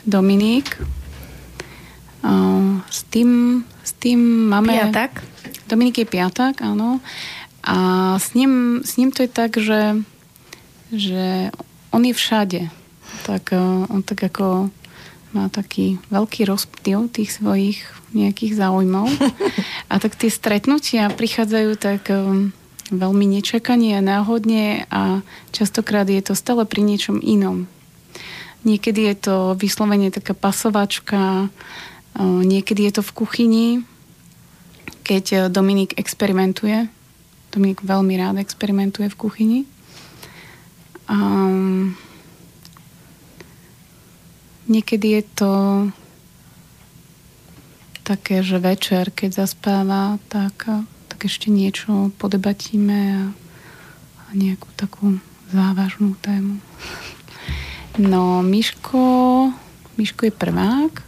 Dominik 0.04 0.76
s 2.94 3.02
tým, 3.10 3.62
s 3.84 3.92
tým 4.00 4.48
máme... 4.48 4.72
Piatak? 4.72 5.20
Dominik 5.68 6.00
je 6.00 6.08
piatak, 6.08 6.64
áno. 6.64 7.04
A 7.64 7.76
s 8.16 8.32
ním, 8.32 8.80
s 8.84 8.96
ním 8.96 9.12
to 9.12 9.24
je 9.24 9.30
tak, 9.30 9.56
že, 9.60 10.00
že 10.92 11.52
on 11.92 12.04
je 12.04 12.12
všade. 12.16 12.62
Tak 13.28 13.52
uh, 13.52 13.88
on 13.92 14.00
tak 14.00 14.24
ako 14.32 14.68
má 15.34 15.50
taký 15.50 15.98
veľký 16.08 16.46
rozptyl 16.46 17.10
tých 17.10 17.36
svojich 17.36 17.82
nejakých 18.14 18.54
záujmov. 18.54 19.10
A 19.92 19.98
tak 19.98 20.14
tie 20.14 20.30
stretnutia 20.30 21.10
prichádzajú 21.10 21.70
tak 21.74 22.06
um, 22.14 22.54
veľmi 22.92 23.26
nečakanie 23.26 23.96
a 23.98 24.04
náhodne 24.04 24.84
a 24.92 25.24
častokrát 25.50 26.06
je 26.06 26.20
to 26.20 26.36
stále 26.36 26.62
pri 26.68 26.84
niečom 26.84 27.18
inom. 27.18 27.66
Niekedy 28.64 29.12
je 29.12 29.16
to 29.28 29.36
vyslovene 29.56 30.08
taká 30.08 30.32
pasovačka, 30.32 31.48
niekedy 32.22 32.86
je 32.90 32.92
to 32.98 33.02
v 33.02 33.12
kuchyni, 33.16 33.68
keď 35.02 35.24
uh, 35.32 35.40
Dominik 35.50 35.98
experimentuje. 35.98 36.86
Dominik 37.50 37.82
veľmi 37.82 38.14
rád 38.18 38.38
experimentuje 38.38 39.10
v 39.10 39.18
kuchyni. 39.18 39.60
Um, 41.10 41.98
Niekedy 44.64 45.20
je 45.20 45.22
to 45.36 45.52
také, 48.00 48.40
že 48.40 48.56
večer, 48.56 49.12
keď 49.12 49.44
zaspáva, 49.44 50.16
tak, 50.32 50.64
tak 51.12 51.20
ešte 51.20 51.52
niečo 51.52 52.08
podebatíme 52.16 52.96
a, 52.96 53.22
a 54.16 54.28
nejakú 54.32 54.68
takú 54.76 55.20
závažnú 55.52 56.16
tému. 56.20 56.60
No, 57.94 58.42
Miško, 58.42 59.54
Miško 59.94 60.26
je 60.26 60.34
prvák, 60.34 60.98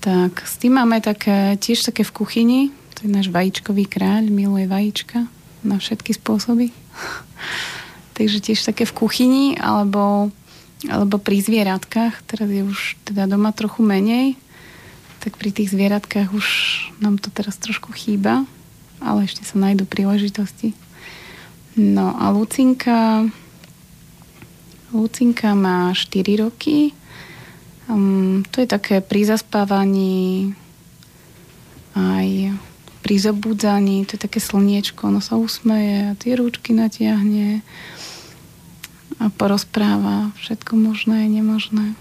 tak 0.00 0.44
s 0.44 0.56
tým 0.56 0.80
máme 0.80 1.04
také, 1.04 1.56
tiež 1.60 1.92
také 1.92 2.02
v 2.02 2.12
kuchyni, 2.24 2.60
to 2.96 3.06
je 3.06 3.10
náš 3.12 3.28
vajíčkový 3.28 3.84
kráľ, 3.84 4.32
miluje 4.32 4.64
vajíčka 4.66 5.28
na 5.60 5.76
všetky 5.76 6.16
spôsoby. 6.16 6.72
Takže 8.16 8.40
tiež 8.40 8.60
také 8.64 8.88
v 8.88 8.96
kuchyni, 8.96 9.56
alebo 9.60 10.32
alebo 10.88 11.20
pri 11.20 11.44
zvieratkách, 11.44 12.24
teraz 12.24 12.48
je 12.48 12.64
už 12.64 12.96
teda 13.04 13.28
doma 13.28 13.52
trochu 13.52 13.84
menej, 13.84 14.40
tak 15.20 15.36
pri 15.36 15.52
tých 15.52 15.76
zvieratkách 15.76 16.32
už 16.32 16.48
nám 17.04 17.20
to 17.20 17.28
teraz 17.28 17.60
trošku 17.60 17.92
chýba, 17.92 18.48
ale 18.96 19.28
ešte 19.28 19.44
sa 19.44 19.60
nájdú 19.60 19.84
príležitosti. 19.84 20.72
No 21.76 22.16
a 22.16 22.32
Lucinka 22.32 23.28
Lucinka 24.90 25.54
má 25.54 25.92
4 25.94 26.42
roky. 26.42 26.96
Um, 27.90 28.46
to 28.54 28.62
je 28.62 28.68
také 28.70 29.02
pri 29.02 29.26
zaspávaní 29.26 30.54
aj 31.98 32.54
pri 33.02 33.16
zobudzaní, 33.18 34.06
to 34.06 34.14
je 34.14 34.22
také 34.30 34.38
slniečko, 34.38 35.10
ono 35.10 35.18
sa 35.18 35.34
usmeje 35.34 36.12
a 36.12 36.18
tie 36.20 36.38
rúčky 36.38 36.70
natiahne 36.70 37.66
a 39.18 39.26
porozpráva 39.34 40.30
všetko 40.38 40.78
možné, 40.78 41.26
nemožné. 41.26 41.98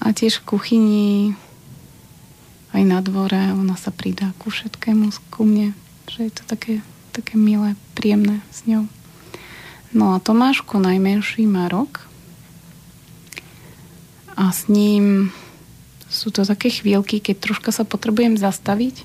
A 0.00 0.16
tiež 0.16 0.40
v 0.40 0.56
kuchyni, 0.56 1.10
aj 2.72 2.82
na 2.82 2.98
dvore, 3.04 3.52
ona 3.52 3.76
sa 3.76 3.92
pridá 3.92 4.32
ku 4.40 4.48
všetkému, 4.48 5.12
ku 5.28 5.44
mne. 5.44 5.76
Že 6.08 6.30
je 6.30 6.32
to 6.32 6.42
také, 6.48 6.74
také 7.12 7.36
milé, 7.36 7.76
príjemné 7.92 8.40
s 8.48 8.64
ňou. 8.64 8.88
No 9.94 10.14
a 10.14 10.22
Tomáško 10.22 10.82
najmenší 10.82 11.46
má 11.46 11.68
rok 11.68 12.06
a 14.36 14.52
s 14.52 14.68
ním 14.68 15.32
sú 16.06 16.30
to 16.30 16.46
také 16.46 16.70
chvíľky, 16.70 17.18
keď 17.18 17.50
troška 17.50 17.74
sa 17.74 17.82
potrebujem 17.82 18.38
zastaviť 18.38 19.02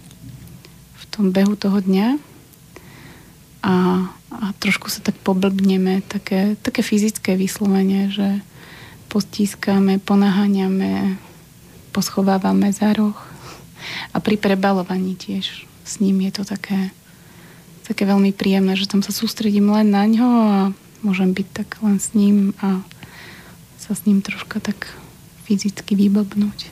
v 0.95 1.03
tom 1.09 1.33
behu 1.33 1.57
toho 1.57 1.81
dňa 1.81 2.19
a 3.65 3.75
a 4.31 4.55
trošku 4.55 4.87
sa 4.87 5.03
tak 5.03 5.19
poblbneme, 5.19 5.99
také, 6.07 6.55
také 6.63 6.79
fyzické 6.79 7.35
vyslovenie, 7.35 8.07
že 8.07 8.39
postískame, 9.11 9.99
ponaháňame, 9.99 11.19
poschovávame 11.91 12.71
za 12.71 12.95
roh. 12.95 13.19
A 14.15 14.23
pri 14.23 14.39
prebalovaní 14.39 15.19
tiež 15.19 15.67
s 15.83 15.93
ním 15.99 16.23
je 16.23 16.31
to 16.31 16.43
také, 16.47 16.95
také 17.83 18.07
veľmi 18.07 18.31
príjemné, 18.31 18.79
že 18.79 18.87
tam 18.87 19.03
sa 19.03 19.11
sústredím 19.11 19.67
len 19.75 19.91
na 19.91 20.07
ňo 20.07 20.29
a 20.47 20.59
môžem 21.03 21.35
byť 21.35 21.47
tak 21.51 21.69
len 21.83 21.99
s 21.99 22.15
ním 22.15 22.55
a 22.63 22.79
sa 23.83 23.91
s 23.91 24.07
ním 24.07 24.23
troška 24.23 24.63
tak 24.63 24.95
fyzicky 25.51 25.99
vyblbnúť. 25.99 26.71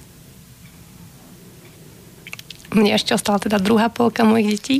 Mne 2.79 2.95
ešte 2.95 3.11
ostala 3.11 3.43
teda 3.43 3.59
druhá 3.59 3.91
polka 3.91 4.23
mojich 4.23 4.55
detí 4.55 4.77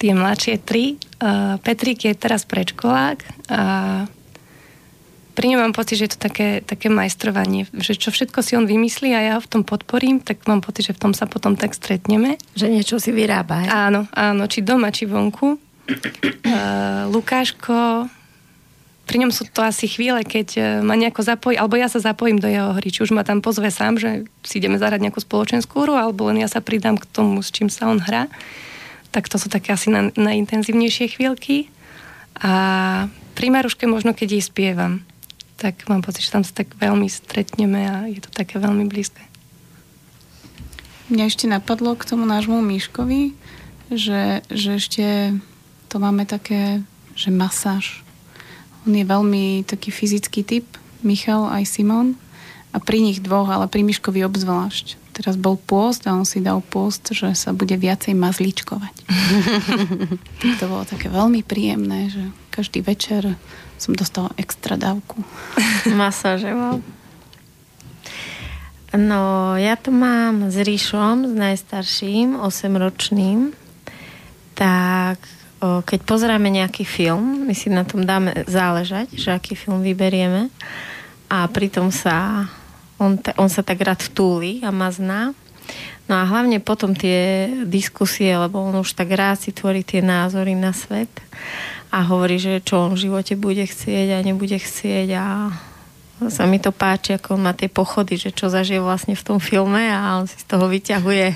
tie 0.00 0.16
mladšie 0.16 0.56
tri. 0.64 0.96
Uh, 1.20 1.60
Petrik 1.60 2.08
je 2.08 2.16
teraz 2.16 2.48
predškolák 2.48 3.20
a 3.52 3.60
pri 5.36 5.46
ňom 5.52 5.60
mám 5.68 5.74
pocit, 5.76 6.00
že 6.00 6.08
je 6.08 6.12
to 6.16 6.20
také, 6.20 6.64
také 6.64 6.88
majstrovanie, 6.88 7.68
že 7.76 7.96
čo 7.96 8.08
všetko 8.08 8.40
si 8.40 8.56
on 8.56 8.64
vymyslí 8.64 9.12
a 9.12 9.20
ja 9.20 9.32
ho 9.36 9.44
v 9.44 9.48
tom 9.48 9.62
podporím, 9.64 10.20
tak 10.20 10.44
mám 10.48 10.64
pocit, 10.64 10.90
že 10.90 10.96
v 10.96 11.00
tom 11.08 11.12
sa 11.12 11.28
potom 11.28 11.56
tak 11.56 11.76
stretneme. 11.76 12.40
Že 12.56 12.66
niečo 12.72 12.96
si 12.96 13.12
vyrába, 13.12 13.64
hej? 13.64 13.68
Áno, 13.68 14.08
áno, 14.16 14.48
či 14.48 14.64
doma, 14.64 14.88
či 14.88 15.04
vonku. 15.04 15.60
Uh, 15.60 17.08
Lukáško, 17.12 18.08
pri 19.10 19.26
ňom 19.26 19.34
sú 19.34 19.50
to 19.50 19.66
asi 19.66 19.90
chvíle, 19.90 20.22
keď 20.22 20.48
uh, 20.54 20.64
ma 20.86 20.94
nejako 20.94 21.26
zapojí, 21.26 21.58
alebo 21.58 21.74
ja 21.74 21.90
sa 21.90 21.98
zapojím 21.98 22.38
do 22.38 22.46
jeho 22.46 22.70
hry, 22.78 22.94
či 22.94 23.02
už 23.02 23.10
ma 23.10 23.26
tam 23.26 23.42
pozve 23.42 23.66
sám, 23.74 23.98
že 23.98 24.30
si 24.46 24.62
ideme 24.62 24.78
zahrať 24.78 25.02
nejakú 25.02 25.18
spoločenskú 25.18 25.82
hru, 25.82 25.98
alebo 25.98 26.30
len 26.30 26.38
ja 26.38 26.46
sa 26.46 26.62
pridám 26.62 26.94
k 26.94 27.10
tomu, 27.10 27.42
s 27.42 27.50
čím 27.50 27.66
sa 27.66 27.90
on 27.90 27.98
hrá 27.98 28.30
tak 29.10 29.26
to 29.26 29.36
sú 29.38 29.50
také 29.50 29.74
asi 29.74 29.90
na, 29.90 30.08
najintenzívnejšie 30.14 31.18
chvíľky. 31.18 31.66
A 32.40 33.06
pri 33.34 33.46
Maruške 33.50 33.84
možno, 33.90 34.14
keď 34.14 34.38
jej 34.38 34.44
spievam, 34.46 35.02
tak 35.58 35.84
mám 35.90 36.00
pocit, 36.00 36.24
že 36.24 36.32
tam 36.32 36.46
sa 36.46 36.54
tak 36.54 36.72
veľmi 36.78 37.10
stretneme 37.10 37.80
a 37.84 37.94
je 38.08 38.22
to 38.22 38.30
také 38.32 38.56
veľmi 38.56 38.86
blízke. 38.88 39.20
Mňa 41.10 41.24
ešte 41.26 41.50
napadlo 41.50 41.98
k 41.98 42.06
tomu 42.06 42.22
nášmu 42.24 42.62
Míškovi, 42.62 43.34
že, 43.90 44.46
že 44.46 44.78
ešte 44.78 45.34
to 45.90 45.98
máme 45.98 46.22
také, 46.22 46.86
že 47.18 47.34
masáž. 47.34 48.06
On 48.88 48.92
je 48.96 49.04
veľmi 49.04 49.66
taký 49.68 49.92
fyzický 49.92 50.40
typ, 50.46 50.66
Michal 51.04 51.48
aj 51.48 51.64
Simon. 51.68 52.16
A 52.70 52.78
pri 52.78 53.02
nich 53.02 53.18
dvoch, 53.18 53.50
ale 53.50 53.66
pri 53.66 53.82
Miškovi 53.82 54.22
obzvlášť. 54.22 54.94
Teraz 55.10 55.34
bol 55.34 55.58
pôst 55.58 56.06
a 56.06 56.14
on 56.14 56.22
si 56.22 56.38
dal 56.38 56.62
pôst, 56.62 57.02
že 57.10 57.34
sa 57.34 57.50
bude 57.50 57.74
viacej 57.74 58.14
mazličkovať. 58.14 58.94
tak 60.38 60.54
to 60.62 60.70
bolo 60.70 60.86
také 60.86 61.10
veľmi 61.10 61.42
príjemné, 61.42 62.14
že 62.14 62.22
každý 62.54 62.78
večer 62.86 63.34
som 63.74 63.98
dostala 63.98 64.30
extra 64.38 64.78
dávku. 64.78 65.18
Masážoval. 65.90 66.78
No, 68.94 69.54
ja 69.58 69.74
to 69.74 69.90
mám 69.90 70.50
s 70.50 70.58
Ríšom, 70.58 71.26
s 71.26 71.34
najstarším, 71.34 72.38
8-ročným. 72.38 73.54
Tak 74.54 75.18
keď 75.60 76.00
pozeráme 76.08 76.48
nejaký 76.48 76.88
film, 76.88 77.44
my 77.44 77.52
si 77.52 77.68
na 77.68 77.84
tom 77.84 78.08
dáme 78.08 78.48
záležať, 78.48 79.12
že 79.12 79.28
aký 79.36 79.52
film 79.52 79.84
vyberieme 79.84 80.48
a 81.28 81.44
pritom 81.52 81.92
sa 81.92 82.48
on, 82.96 83.20
on 83.36 83.48
sa 83.48 83.60
tak 83.60 83.80
rád 83.80 84.00
vtúli 84.00 84.64
a 84.64 84.72
mazná. 84.72 85.36
No 86.08 86.18
a 86.18 86.26
hlavne 86.26 86.58
potom 86.58 86.96
tie 86.96 87.48
diskusie, 87.68 88.34
lebo 88.34 88.60
on 88.60 88.80
už 88.80 88.96
tak 88.96 89.12
rád 89.12 89.40
si 89.40 89.54
tvorí 89.54 89.84
tie 89.84 90.02
názory 90.02 90.56
na 90.56 90.72
svet 90.74 91.12
a 91.92 92.02
hovorí, 92.08 92.40
že 92.40 92.64
čo 92.64 92.88
on 92.88 92.96
v 92.96 93.06
živote 93.08 93.36
bude 93.36 93.62
chcieť 93.62 94.16
a 94.16 94.24
nebude 94.26 94.58
chcieť 94.58 95.08
a 95.16 95.24
sa 96.28 96.44
mi 96.44 96.60
to 96.60 96.68
páči, 96.68 97.16
ako 97.16 97.40
on 97.40 97.48
má 97.48 97.52
tie 97.56 97.72
pochody, 97.72 98.20
že 98.20 98.32
čo 98.32 98.52
zažije 98.52 98.82
vlastne 98.82 99.16
v 99.16 99.24
tom 99.24 99.40
filme 99.40 99.88
a 99.88 100.20
on 100.20 100.28
si 100.28 100.36
z 100.36 100.46
toho 100.50 100.68
vyťahuje 100.68 101.26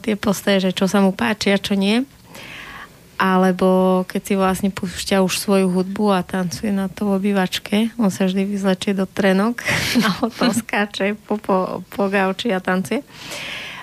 tie 0.00 0.14
postoje, 0.16 0.70
že 0.70 0.70
čo 0.72 0.88
sa 0.88 1.04
mu 1.04 1.12
páči 1.12 1.52
a 1.52 1.60
čo 1.60 1.76
nie. 1.76 2.06
Alebo 3.20 4.00
keď 4.08 4.20
si 4.24 4.32
vlastne 4.32 4.70
púšťa 4.72 5.20
už 5.20 5.36
svoju 5.36 5.68
hudbu 5.68 6.08
a 6.08 6.24
tancuje 6.24 6.72
na 6.72 6.88
to 6.88 7.04
v 7.04 7.20
obývačke, 7.20 7.92
on 8.00 8.08
sa 8.08 8.24
vždy 8.24 8.48
vyzlečie 8.48 8.96
do 8.96 9.04
trenok 9.04 9.60
a 10.06 10.08
potom 10.24 10.48
skáče 10.56 11.20
po, 11.28 11.36
po, 11.36 11.84
po 11.92 12.08
gauči 12.08 12.48
a 12.48 12.64
tancuje. 12.64 13.04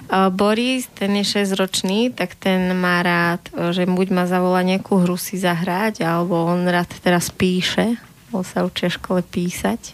Boris, 0.08 0.88
ten 0.96 1.20
je 1.20 1.44
6 1.44 1.60
ročný, 1.60 2.16
tak 2.16 2.40
ten 2.40 2.72
má 2.80 3.04
rád, 3.04 3.44
že 3.76 3.84
buď 3.84 4.08
ma 4.16 4.24
zavolá 4.24 4.64
nejakú 4.64 5.04
hru 5.04 5.20
si 5.20 5.36
zahrať, 5.36 6.02
alebo 6.08 6.48
on 6.48 6.64
rád 6.64 6.88
teraz 7.04 7.28
píše, 7.28 8.00
on 8.32 8.42
sa 8.48 8.64
učí 8.64 8.88
v 8.88 8.98
škole 8.98 9.22
písať. 9.22 9.94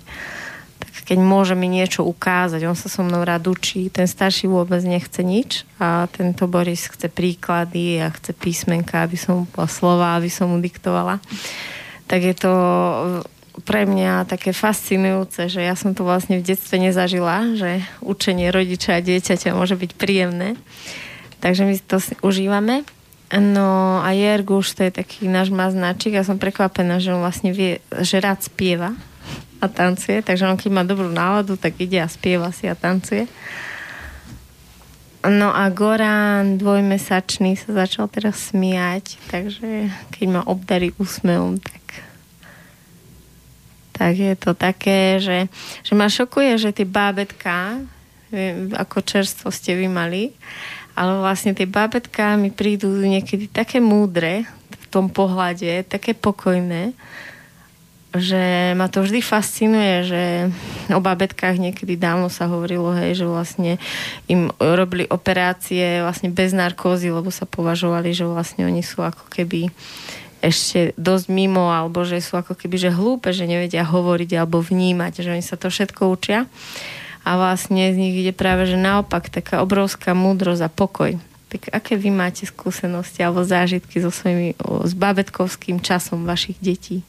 Keď 1.04 1.20
môže 1.20 1.52
mi 1.54 1.68
niečo 1.68 2.08
ukázať, 2.08 2.63
on 2.63 2.80
sa 2.80 2.88
so 2.88 3.04
mnou 3.04 3.28
rád 3.28 3.52
učí. 3.52 3.92
Ten 3.92 4.08
starší 4.08 4.48
vôbec 4.48 4.80
nechce 4.88 5.20
nič 5.20 5.68
a 5.76 6.08
tento 6.08 6.48
Boris 6.48 6.88
chce 6.88 7.12
príklady 7.12 8.00
a 8.00 8.08
chce 8.08 8.32
písmenka, 8.32 9.04
aby 9.04 9.20
som 9.20 9.44
mu 9.44 9.66
slova, 9.68 10.16
aby 10.16 10.32
som 10.32 10.48
mu 10.48 10.63
diktovala. 10.63 11.20
Tak 12.08 12.20
je 12.24 12.36
to 12.39 12.54
pre 13.68 13.86
mňa 13.86 14.26
také 14.26 14.56
fascinujúce, 14.56 15.46
že 15.52 15.62
ja 15.62 15.78
som 15.78 15.94
to 15.94 16.02
vlastne 16.02 16.42
v 16.42 16.48
detstve 16.48 16.82
nezažila, 16.82 17.54
že 17.54 17.86
učenie 18.02 18.50
rodiča 18.50 18.98
a 18.98 19.06
dieťaťa 19.06 19.54
môže 19.54 19.78
byť 19.78 19.92
príjemné. 19.94 20.58
Takže 21.44 21.68
my 21.68 21.76
to 21.86 21.98
užívame. 22.26 22.88
No 23.34 24.02
a 24.02 24.13
Jerguš, 24.13 24.78
to 24.78 24.88
je 24.88 24.94
taký 24.94 25.28
náš 25.28 25.50
maznačik. 25.54 26.16
Ja 26.16 26.26
som 26.26 26.42
prekvapená, 26.42 26.98
že 26.98 27.13
on 27.13 27.22
vlastne 27.22 27.54
vie, 27.54 27.82
že 28.02 28.22
rád 28.22 28.46
spieva 28.46 28.96
a 29.63 29.71
tancuje. 29.71 30.19
Takže 30.19 30.43
on 30.52 30.60
keď 30.60 30.71
má 30.76 30.84
dobrú 30.84 31.08
náladu, 31.08 31.56
tak 31.56 31.80
ide 31.80 32.04
a 32.04 32.12
spieva 32.12 32.52
si 32.52 32.67
a 32.67 32.76
tancuje. 32.76 33.32
No 35.23 35.56
a 35.56 35.71
Goran 35.71 36.60
dvojmesačný 36.60 37.56
sa 37.56 37.88
začal 37.88 38.12
teraz 38.12 38.52
smiať, 38.52 39.15
takže 39.32 39.88
keď 40.12 40.26
ma 40.28 40.41
obdarí 40.43 40.91
úsmevom, 40.99 41.63
tak 41.63 41.80
tak 43.93 44.17
je 44.17 44.36
to 44.36 44.58
také, 44.58 45.21
že, 45.21 45.47
že 45.86 45.93
ma 45.93 46.10
šokuje, 46.10 46.58
že 46.58 46.76
tie 46.76 46.84
bábetka, 46.84 47.78
ako 48.73 49.06
čerstvo 49.06 49.54
ste 49.54 49.78
vy 49.78 49.86
mali, 49.86 50.34
ale 50.97 51.21
vlastne 51.21 51.54
tie 51.54 51.69
bábetka 51.69 52.34
mi 52.36 52.49
prídu 52.49 52.89
niekedy 52.89 53.47
také 53.47 53.78
múdre 53.78 54.49
v 54.73 54.86
tom 54.89 55.13
pohľade, 55.13 55.86
také 55.86 56.17
pokojné, 56.17 56.97
že 58.13 58.78
ma 58.78 58.86
to 58.93 59.02
vždy 59.02 59.26
fascinuje, 59.26 60.06
že 60.06 60.23
o 60.93 61.02
bábetkách 61.02 61.58
niekedy 61.58 61.97
dávno 61.97 62.30
sa 62.30 62.45
hovorilo, 62.45 62.93
hej, 62.93 63.17
že 63.17 63.26
vlastne 63.26 63.71
im 64.30 64.54
robili 64.62 65.10
operácie 65.10 66.06
vlastne 66.06 66.30
bez 66.30 66.54
narkózy, 66.54 67.10
lebo 67.10 67.34
sa 67.34 67.49
považovali, 67.49 68.13
že 68.13 68.30
vlastne 68.30 68.69
oni 68.69 68.86
sú 68.86 69.02
ako 69.02 69.26
keby 69.34 69.73
ešte 70.45 70.93
dosť 70.99 71.26
mimo, 71.32 71.73
alebo 71.73 72.06
že 72.06 72.21
sú 72.21 72.38
ako 72.38 72.54
keby 72.54 72.76
že 72.78 72.91
hlúpe, 72.93 73.34
že 73.34 73.49
nevedia 73.49 73.82
hovoriť 73.82 74.30
alebo 74.38 74.62
vnímať, 74.62 75.23
že 75.26 75.34
oni 75.34 75.41
sa 75.41 75.58
to 75.58 75.73
všetko 75.73 76.12
učia 76.12 76.45
a 77.23 77.30
vlastne 77.39 77.89
z 77.89 77.97
nich 77.97 78.15
ide 78.19 78.36
práve, 78.36 78.67
že 78.67 78.76
naopak 78.76 79.32
taká 79.32 79.63
obrovská 79.63 80.12
múdrosť 80.12 80.62
a 80.67 80.69
pokoj. 80.69 81.12
Tak 81.47 81.71
aké 81.71 81.95
vy 81.95 82.12
máte 82.12 82.43
skúsenosti 82.43 83.23
alebo 83.23 83.47
zážitky 83.47 84.04
so 84.04 84.12
svojimi, 84.12 84.60
s 84.60 84.91
babetkovským 84.91 85.80
časom 85.80 86.28
vašich 86.28 86.60
detí? 86.60 87.08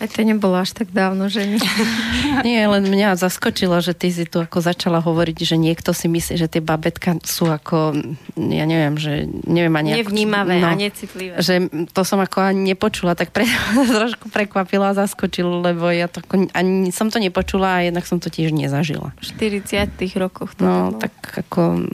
Aj 0.00 0.08
to 0.08 0.24
nebolo 0.24 0.56
až 0.56 0.72
tak 0.72 0.88
dávno, 0.96 1.28
že 1.28 1.44
nie? 1.44 1.60
nie, 2.48 2.64
len 2.64 2.88
mňa 2.88 3.20
zaskočilo, 3.20 3.84
že 3.84 3.92
ty 3.92 4.08
si 4.08 4.24
tu 4.24 4.40
ako 4.40 4.64
začala 4.64 5.04
hovoriť, 5.04 5.44
že 5.44 5.60
niekto 5.60 5.92
si 5.92 6.08
myslí, 6.08 6.40
že 6.40 6.48
tie 6.48 6.64
babetka 6.64 7.20
sú 7.20 7.52
ako, 7.52 7.92
ja 8.40 8.64
neviem, 8.64 8.96
že 8.96 9.28
neviem 9.44 9.76
ani... 9.76 10.00
Nevnímavé 10.00 10.64
no, 10.64 10.72
a 10.72 10.72
necitlivé. 10.72 11.36
Že 11.36 11.68
to 11.92 12.00
som 12.08 12.16
ako 12.16 12.40
ani 12.40 12.72
nepočula, 12.72 13.12
tak 13.12 13.28
pre, 13.28 13.44
trošku 14.00 14.32
prekvapila 14.32 14.96
a 14.96 14.98
zaskočilo, 15.04 15.60
lebo 15.60 15.92
ja 15.92 16.08
to 16.08 16.24
ako, 16.24 16.48
ani 16.56 16.88
som 16.96 17.12
to 17.12 17.20
nepočula 17.20 17.84
a 17.84 17.84
jednak 17.84 18.08
som 18.08 18.16
to 18.16 18.32
tiež 18.32 18.56
nezažila. 18.56 19.12
V 19.20 19.36
40 19.36 20.00
rokoch 20.16 20.56
to 20.56 20.64
No, 20.64 20.96
tak 20.96 21.12
ako, 21.44 21.84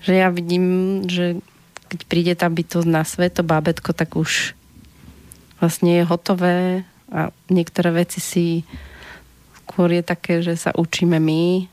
že 0.00 0.16
ja 0.16 0.32
vidím, 0.32 1.04
že 1.04 1.36
keď 1.92 2.00
príde 2.08 2.32
tá 2.32 2.48
bytosť 2.48 2.88
na 2.88 3.04
svet, 3.04 3.36
to 3.36 3.44
bábetko, 3.44 3.92
tak 3.92 4.16
už 4.16 4.56
vlastne 5.60 6.00
je 6.00 6.08
hotové 6.08 6.88
a 7.14 7.30
niektoré 7.46 7.94
veci 7.94 8.18
si 8.18 8.46
skôr 9.62 9.94
je 9.94 10.02
také, 10.02 10.42
že 10.42 10.58
sa 10.58 10.74
učíme 10.74 11.22
my 11.22 11.70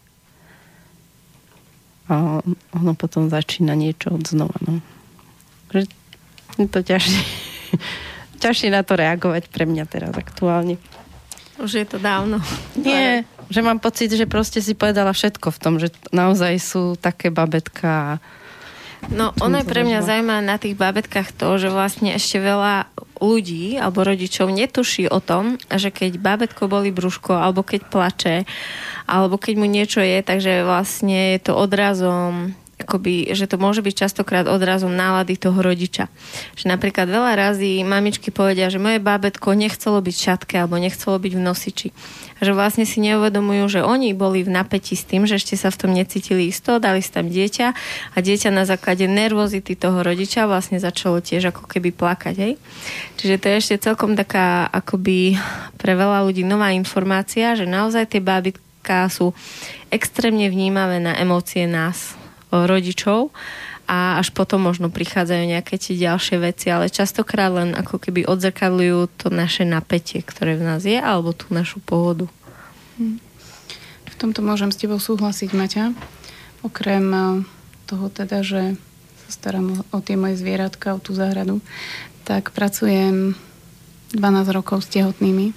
a 2.12 2.44
ono 2.76 2.92
potom 2.94 3.32
začína 3.32 3.74
niečo 3.74 4.14
od 4.14 4.24
znova. 4.28 4.56
No. 4.68 4.84
Že 5.74 5.90
je 6.60 6.68
to 6.70 6.80
ťažšie, 6.86 7.24
ťažšie 8.44 8.70
na 8.70 8.86
to 8.86 8.94
reagovať 9.00 9.50
pre 9.50 9.66
mňa 9.66 9.84
teraz 9.90 10.14
aktuálne. 10.14 10.78
Už 11.58 11.82
je 11.82 11.88
to 11.88 11.98
dávno. 11.98 12.42
Nie, 12.78 13.24
že 13.50 13.62
mám 13.62 13.78
pocit, 13.78 14.12
že 14.12 14.26
proste 14.30 14.60
si 14.62 14.74
povedala 14.74 15.14
všetko 15.14 15.48
v 15.54 15.62
tom, 15.62 15.74
že 15.78 15.94
naozaj 16.10 16.54
sú 16.58 16.84
také 16.98 17.30
babetka 17.30 18.18
No, 19.10 19.34
ono 19.42 19.60
je 19.60 19.66
pre 19.66 19.82
mňa 19.82 20.06
zaujímavé 20.06 20.44
na 20.46 20.62
tých 20.62 20.78
babetkách 20.78 21.34
to, 21.34 21.58
že 21.58 21.74
vlastne 21.74 22.14
ešte 22.14 22.38
veľa 22.38 22.86
ľudí 23.18 23.82
alebo 23.82 24.06
rodičov 24.06 24.54
netuší 24.54 25.10
o 25.10 25.18
tom, 25.18 25.58
že 25.70 25.90
keď 25.90 26.22
babetko 26.22 26.70
boli 26.70 26.94
brúško 26.94 27.34
alebo 27.34 27.66
keď 27.66 27.82
plače 27.90 28.36
alebo 29.10 29.42
keď 29.42 29.54
mu 29.58 29.66
niečo 29.70 30.02
je, 30.02 30.22
takže 30.22 30.66
vlastne 30.66 31.38
je 31.38 31.40
to 31.42 31.54
odrazom 31.58 32.54
akoby, 32.82 33.32
že 33.32 33.46
to 33.46 33.62
môže 33.62 33.86
byť 33.86 33.96
častokrát 34.08 34.46
odrazom 34.50 34.92
nálady 34.92 35.38
toho 35.38 35.62
rodiča. 35.62 36.10
Že 36.58 36.74
napríklad 36.74 37.08
veľa 37.08 37.34
razy 37.38 37.86
mamičky 37.86 38.34
povedia, 38.34 38.68
že 38.68 38.82
moje 38.82 38.98
bábetko 38.98 39.54
nechcelo 39.54 40.02
byť 40.02 40.16
v 40.18 40.26
šatke 40.26 40.56
alebo 40.58 40.82
nechcelo 40.82 41.22
byť 41.22 41.34
v 41.38 41.42
nosiči. 41.42 41.90
Že 42.42 42.52
vlastne 42.58 42.90
si 42.90 42.98
neuvedomujú, 43.06 43.64
že 43.70 43.82
oni 43.86 44.18
boli 44.18 44.42
v 44.42 44.50
napätí 44.50 44.98
s 44.98 45.06
tým, 45.06 45.30
že 45.30 45.38
ešte 45.38 45.54
sa 45.54 45.70
v 45.70 45.80
tom 45.86 45.92
necítili 45.94 46.50
isto, 46.50 46.82
dali 46.82 47.06
si 47.06 47.14
tam 47.14 47.30
dieťa 47.30 47.68
a 48.14 48.18
dieťa 48.18 48.50
na 48.50 48.66
základe 48.66 49.06
nervozity 49.06 49.78
toho 49.78 50.02
rodiča 50.02 50.50
vlastne 50.50 50.82
začalo 50.82 51.22
tiež 51.22 51.54
ako 51.54 51.70
keby 51.70 51.94
plakať. 51.94 52.36
Hej? 52.38 52.54
Čiže 53.22 53.36
to 53.38 53.46
je 53.46 53.56
ešte 53.62 53.76
celkom 53.86 54.18
taká 54.18 54.66
akoby 54.74 55.38
pre 55.78 55.94
veľa 55.94 56.26
ľudí 56.26 56.42
nová 56.42 56.74
informácia, 56.74 57.54
že 57.54 57.70
naozaj 57.70 58.18
tie 58.18 58.22
bábitka 58.22 59.06
sú 59.14 59.38
extrémne 59.94 60.48
vnímavé 60.50 60.98
na 60.98 61.14
emócie 61.20 61.68
nás, 61.70 62.18
rodičov 62.52 63.32
a 63.92 64.24
až 64.24 64.32
potom 64.32 64.64
možno 64.64 64.88
prichádzajú 64.88 65.44
nejaké 65.52 65.76
tie 65.76 66.00
ďalšie 66.00 66.38
veci, 66.40 66.72
ale 66.72 66.88
častokrát 66.88 67.52
len 67.52 67.76
ako 67.76 68.00
keby 68.00 68.24
odzrkadľujú 68.24 69.20
to 69.20 69.28
naše 69.28 69.68
napätie, 69.68 70.24
ktoré 70.24 70.56
v 70.56 70.64
nás 70.64 70.88
je, 70.88 70.96
alebo 70.96 71.36
tú 71.36 71.52
našu 71.52 71.84
pohodu. 71.84 72.32
V 74.08 74.16
tomto 74.16 74.40
môžem 74.40 74.72
s 74.72 74.80
tebou 74.80 74.96
súhlasiť, 74.96 75.52
Maťa. 75.52 75.92
Okrem 76.64 77.06
eh, 77.12 77.24
toho 77.90 78.08
teda, 78.08 78.46
že 78.48 78.80
sa 79.28 79.30
starám 79.34 79.84
o 79.92 80.00
tie 80.00 80.16
moje 80.16 80.40
zvieratka, 80.40 80.96
o 80.96 81.04
tú 81.04 81.12
záhradu, 81.12 81.60
tak 82.24 82.56
pracujem 82.56 83.36
12 84.16 84.56
rokov 84.56 84.88
s 84.88 84.92
tehotnými 84.94 85.52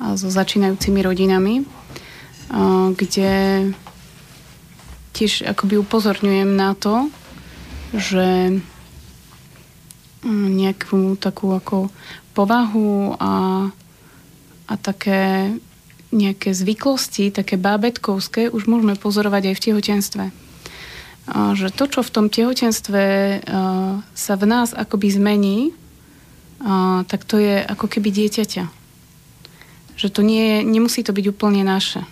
a 0.00 0.16
so 0.20 0.28
začínajúcimi 0.28 1.00
rodinami, 1.00 1.64
eh, 1.64 2.86
kde 2.92 3.32
tiež 5.12 5.46
akoby 5.46 5.80
upozorňujem 5.80 6.50
na 6.54 6.74
to, 6.78 7.10
že 7.94 8.60
mm, 10.22 10.48
nejakú 10.54 11.18
takú 11.18 11.54
ako 11.54 11.90
povahu 12.32 13.18
a, 13.18 13.32
a 14.70 14.74
také 14.78 15.54
nejaké 16.10 16.50
zvyklosti, 16.50 17.30
také 17.30 17.54
bábetkovské, 17.54 18.50
už 18.50 18.66
môžeme 18.66 18.98
pozorovať 18.98 19.50
aj 19.50 19.54
v 19.54 19.64
tehotenstve. 19.70 20.24
A 21.30 21.54
že 21.54 21.70
to, 21.70 21.86
čo 21.86 22.02
v 22.02 22.10
tom 22.10 22.26
tehotenstve 22.26 23.02
sa 24.02 24.34
v 24.34 24.44
nás 24.46 24.74
akoby 24.74 25.14
zmení, 25.14 25.58
a, 26.60 27.06
tak 27.06 27.22
to 27.22 27.38
je 27.38 27.62
ako 27.62 27.86
keby 27.86 28.10
dieťaťa. 28.10 28.64
Že 29.94 30.08
to 30.10 30.20
nie, 30.26 30.66
nemusí 30.66 31.06
to 31.06 31.14
byť 31.14 31.26
úplne 31.30 31.62
naše. 31.62 32.02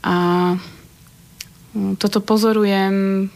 A 0.00 0.56
toto 1.72 2.18
pozorujem 2.18 3.28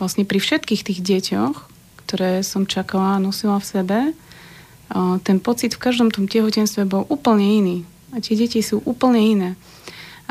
vlastne 0.00 0.24
pri 0.24 0.40
všetkých 0.40 0.82
tých 0.82 1.00
deťoch, 1.04 1.56
ktoré 2.04 2.40
som 2.44 2.68
čakala 2.68 3.16
a 3.16 3.22
nosila 3.22 3.60
v 3.60 3.68
sebe. 3.68 3.98
Ten 5.24 5.38
pocit 5.40 5.76
v 5.76 5.82
každom 5.84 6.12
tom 6.12 6.28
tehotenstve 6.28 6.84
bol 6.88 7.04
úplne 7.08 7.44
iný. 7.44 7.76
A 8.14 8.22
tie 8.22 8.38
deti 8.38 8.62
sú 8.62 8.80
úplne 8.84 9.20
iné. 9.20 9.50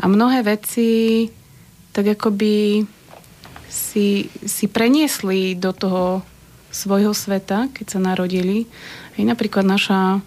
A 0.00 0.08
mnohé 0.10 0.42
veci 0.42 1.28
tak 1.94 2.10
akoby 2.18 2.82
si, 3.70 4.26
si 4.42 4.66
preniesli 4.66 5.54
do 5.54 5.70
toho 5.70 6.26
svojho 6.74 7.14
sveta, 7.14 7.70
keď 7.70 7.86
sa 7.86 8.00
narodili. 8.02 8.66
Aj 9.14 9.22
napríklad 9.22 9.62
naša, 9.62 10.18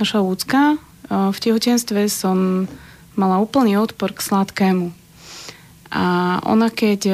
naša 0.00 0.24
úcka 0.24 0.80
v 1.10 1.36
tehotenstve 1.36 2.08
som 2.08 2.64
mala 3.18 3.36
úplný 3.42 3.76
odpor 3.76 4.16
k 4.16 4.24
sladkému. 4.24 4.96
A 5.90 6.38
ona 6.46 6.70
keď 6.70 7.10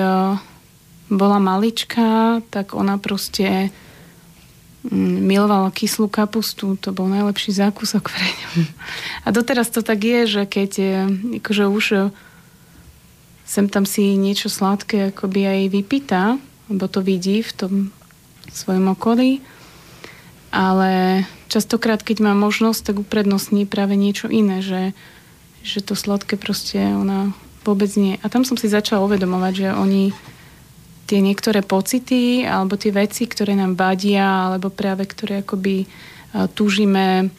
bola 1.09 1.39
malička, 1.39 2.41
tak 2.51 2.74
ona 2.74 2.99
proste 2.99 3.70
mm, 4.85 5.22
milovala 5.22 5.70
kyslú 5.70 6.11
kapustu, 6.11 6.77
to 6.77 6.91
bol 6.93 7.07
najlepší 7.09 7.55
zákusok 7.57 8.11
pre 8.11 8.27
ňu. 8.27 8.51
A 9.27 9.33
doteraz 9.33 9.72
to 9.72 9.81
tak 9.81 10.03
je, 10.03 10.20
že 10.27 10.43
keď 10.45 10.72
akože 11.41 11.64
už 11.70 11.87
sem 13.47 13.70
tam 13.70 13.87
si 13.87 14.18
niečo 14.18 14.51
sladké 14.51 15.14
akoby 15.14 15.47
aj 15.47 15.61
vypýta, 15.70 16.22
lebo 16.66 16.91
to 16.91 16.99
vidí 16.99 17.47
v 17.47 17.53
tom 17.55 17.72
svojom 18.51 18.99
okolí. 18.99 19.39
Ale 20.51 21.22
častokrát, 21.47 22.03
keď 22.03 22.27
má 22.27 22.33
možnosť, 22.35 22.91
tak 22.91 22.97
uprednostní 23.07 23.70
práve 23.70 23.95
niečo 23.95 24.27
iné, 24.27 24.66
že, 24.66 24.99
že 25.62 25.79
to 25.79 25.95
sladké 25.95 26.35
proste 26.35 26.83
ona 26.83 27.31
vôbec 27.67 27.91
nie. 27.99 28.23
A 28.23 28.31
tam 28.31 28.47
som 28.47 28.55
si 28.55 28.71
začala 28.71 29.03
uvedomovať, 29.03 29.53
že 29.59 29.69
oni 29.75 30.14
tie 31.11 31.19
niektoré 31.19 31.67
pocity 31.67 32.47
alebo 32.47 32.79
tie 32.79 32.95
veci, 32.95 33.27
ktoré 33.27 33.59
nám 33.59 33.75
badia, 33.75 34.51
alebo 34.51 34.71
práve 34.71 35.07
ktoré 35.07 35.43
akoby 35.43 35.87
túžime 36.55 37.35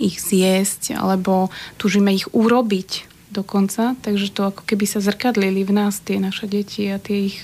ich 0.00 0.20
zjesť, 0.20 0.96
alebo 0.96 1.52
túžime 1.76 2.16
ich 2.16 2.26
urobiť 2.32 3.06
dokonca, 3.34 3.98
takže 3.98 4.30
to 4.30 4.46
ako 4.46 4.62
keby 4.62 4.86
sa 4.86 5.02
zrkadlili 5.02 5.66
v 5.66 5.72
nás 5.74 5.98
tie 5.98 6.22
naše 6.22 6.46
deti 6.46 6.86
a 6.86 7.02
tie 7.02 7.34
ich 7.34 7.38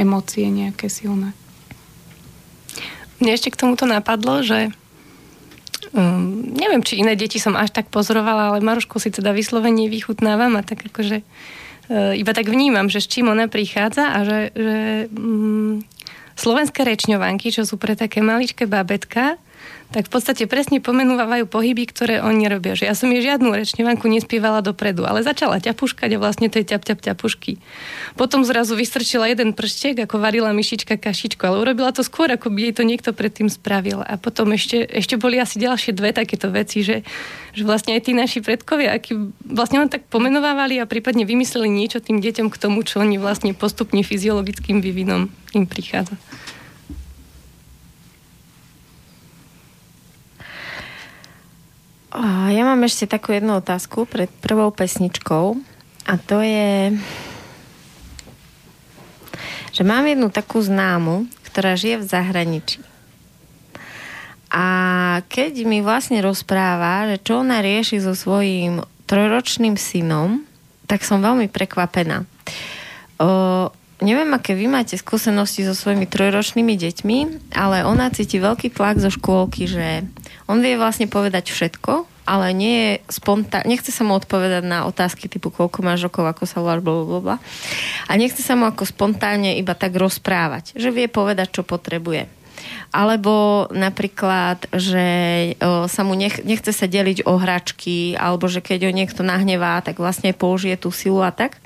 emócie 0.00 0.48
nejaké 0.48 0.88
silné. 0.88 1.36
Mne 3.20 3.34
ešte 3.34 3.50
k 3.50 3.60
tomuto 3.60 3.84
napadlo, 3.84 4.40
že 4.46 4.72
um, 5.94 6.54
neviem, 6.54 6.82
či 6.84 7.00
iné 7.00 7.14
deti 7.14 7.40
som 7.40 7.56
až 7.56 7.72
tak 7.72 7.88
pozorovala, 7.88 8.54
ale 8.54 8.64
Marušku 8.64 9.00
si 9.00 9.08
teda 9.08 9.32
vyslovene 9.32 9.88
vychutnávam 9.88 10.56
a 10.58 10.62
tak 10.62 10.84
akože 10.88 11.22
uh, 11.22 12.12
iba 12.14 12.32
tak 12.34 12.48
vnímam, 12.48 12.92
že 12.92 13.00
s 13.02 13.10
čím 13.10 13.32
ona 13.32 13.48
prichádza 13.48 14.12
a 14.12 14.18
že, 14.24 14.40
že 14.52 14.78
um, 15.14 15.80
slovenské 16.38 16.86
rečňovanky, 16.86 17.50
čo 17.50 17.66
sú 17.66 17.80
pre 17.80 17.98
také 17.98 18.22
maličké 18.22 18.70
babetka, 18.70 19.40
tak 19.88 20.04
v 20.04 20.12
podstate 20.12 20.44
presne 20.44 20.84
pomenúvajú 20.84 21.48
pohyby, 21.48 21.88
ktoré 21.88 22.20
oni 22.20 22.44
robia. 22.44 22.76
Že 22.76 22.84
ja 22.92 22.94
som 22.94 23.08
jej 23.08 23.24
žiadnu 23.24 23.48
rečnevanku 23.48 24.04
nespievala 24.04 24.60
dopredu, 24.60 25.08
ale 25.08 25.24
začala 25.24 25.64
ťapuškať 25.64 26.12
a 26.12 26.20
vlastne 26.20 26.52
to 26.52 26.60
ťap, 26.60 26.84
ťap, 26.84 27.00
ťapušky. 27.00 27.56
Potom 28.12 28.44
zrazu 28.44 28.76
vystrčila 28.76 29.24
jeden 29.32 29.56
prštek, 29.56 30.04
ako 30.04 30.20
varila 30.20 30.52
myšička 30.52 31.00
kašičku, 31.00 31.40
ale 31.40 31.64
urobila 31.64 31.88
to 31.96 32.04
skôr, 32.04 32.28
ako 32.28 32.52
by 32.52 32.68
jej 32.68 32.74
to 32.76 32.84
niekto 32.84 33.10
predtým 33.16 33.48
spravil. 33.48 34.04
A 34.04 34.20
potom 34.20 34.52
ešte, 34.52 34.84
ešte 34.84 35.16
boli 35.16 35.40
asi 35.40 35.56
ďalšie 35.56 35.96
dve 35.96 36.12
takéto 36.12 36.52
veci, 36.52 36.84
že, 36.84 37.00
že 37.56 37.64
vlastne 37.64 37.96
aj 37.96 38.04
tí 38.04 38.12
naši 38.12 38.44
predkovia, 38.44 38.92
aký 38.92 39.16
vlastne 39.40 39.80
len 39.80 39.88
tak 39.88 40.04
pomenovávali 40.12 40.76
a 40.76 40.84
prípadne 40.84 41.24
vymysleli 41.24 41.72
niečo 41.72 42.04
tým 42.04 42.20
deťom 42.20 42.52
k 42.52 42.60
tomu, 42.60 42.84
čo 42.84 43.00
oni 43.00 43.16
vlastne 43.16 43.56
postupne 43.56 44.04
fyziologickým 44.04 44.84
vývinom 44.84 45.32
im 45.56 45.64
prichádza. 45.64 46.20
Ja 52.16 52.62
mám 52.64 52.80
ešte 52.88 53.04
takú 53.04 53.36
jednu 53.36 53.60
otázku 53.60 54.08
pred 54.08 54.32
prvou 54.40 54.72
pesničkou 54.72 55.60
a 56.08 56.12
to 56.16 56.40
je, 56.40 56.96
že 59.76 59.82
mám 59.84 60.08
jednu 60.08 60.32
takú 60.32 60.64
známu, 60.64 61.28
ktorá 61.44 61.76
žije 61.76 62.00
v 62.00 62.08
zahraničí. 62.08 62.80
A 64.48 64.64
keď 65.28 65.68
mi 65.68 65.84
vlastne 65.84 66.24
rozpráva, 66.24 67.12
že 67.12 67.20
čo 67.20 67.44
ona 67.44 67.60
rieši 67.60 68.00
so 68.00 68.16
svojím 68.16 68.80
trojročným 69.04 69.76
synom, 69.76 70.48
tak 70.88 71.04
som 71.04 71.20
veľmi 71.20 71.52
prekvapená. 71.52 72.24
O, 73.20 73.68
neviem, 74.00 74.30
aké 74.34 74.54
vy 74.54 74.70
máte 74.70 74.94
skúsenosti 74.94 75.66
so 75.66 75.74
svojimi 75.74 76.06
trojročnými 76.06 76.74
deťmi, 76.78 77.18
ale 77.54 77.82
ona 77.82 78.10
cíti 78.14 78.38
veľký 78.38 78.70
tlak 78.74 79.02
zo 79.02 79.10
škôlky, 79.10 79.66
že 79.66 80.06
on 80.46 80.62
vie 80.62 80.78
vlastne 80.78 81.10
povedať 81.10 81.50
všetko, 81.50 82.06
ale 82.28 82.52
nie 82.52 82.76
je 82.76 82.92
spontán, 83.08 83.64
nechce 83.64 83.88
sa 83.88 84.04
mu 84.04 84.12
odpovedať 84.16 84.60
na 84.60 84.84
otázky 84.84 85.32
typu 85.32 85.48
koľko 85.48 85.80
máš 85.80 86.04
rokov, 86.04 86.28
ako 86.28 86.44
sa 86.44 86.60
voláš, 86.60 86.84
blablabla. 86.84 87.40
A 88.04 88.12
nechce 88.20 88.44
sa 88.44 88.52
mu 88.52 88.68
ako 88.68 88.84
spontánne 88.84 89.56
iba 89.56 89.72
tak 89.72 89.96
rozprávať, 89.96 90.76
že 90.76 90.92
vie 90.92 91.08
povedať, 91.08 91.56
čo 91.56 91.62
potrebuje. 91.64 92.28
Alebo 92.92 93.64
napríklad, 93.70 94.68
že 94.72 95.06
sa 95.88 96.02
mu 96.04 96.12
nech, 96.18 96.44
nechce 96.44 96.72
sa 96.74 96.84
deliť 96.84 97.24
o 97.24 97.40
hračky, 97.40 98.18
alebo 98.18 98.44
že 98.50 98.60
keď 98.60 98.88
ho 98.88 98.92
niekto 98.92 99.24
nahnevá, 99.24 99.80
tak 99.80 99.96
vlastne 99.96 100.36
použije 100.36 100.76
tú 100.76 100.92
silu 100.92 101.24
a 101.24 101.32
tak. 101.32 101.56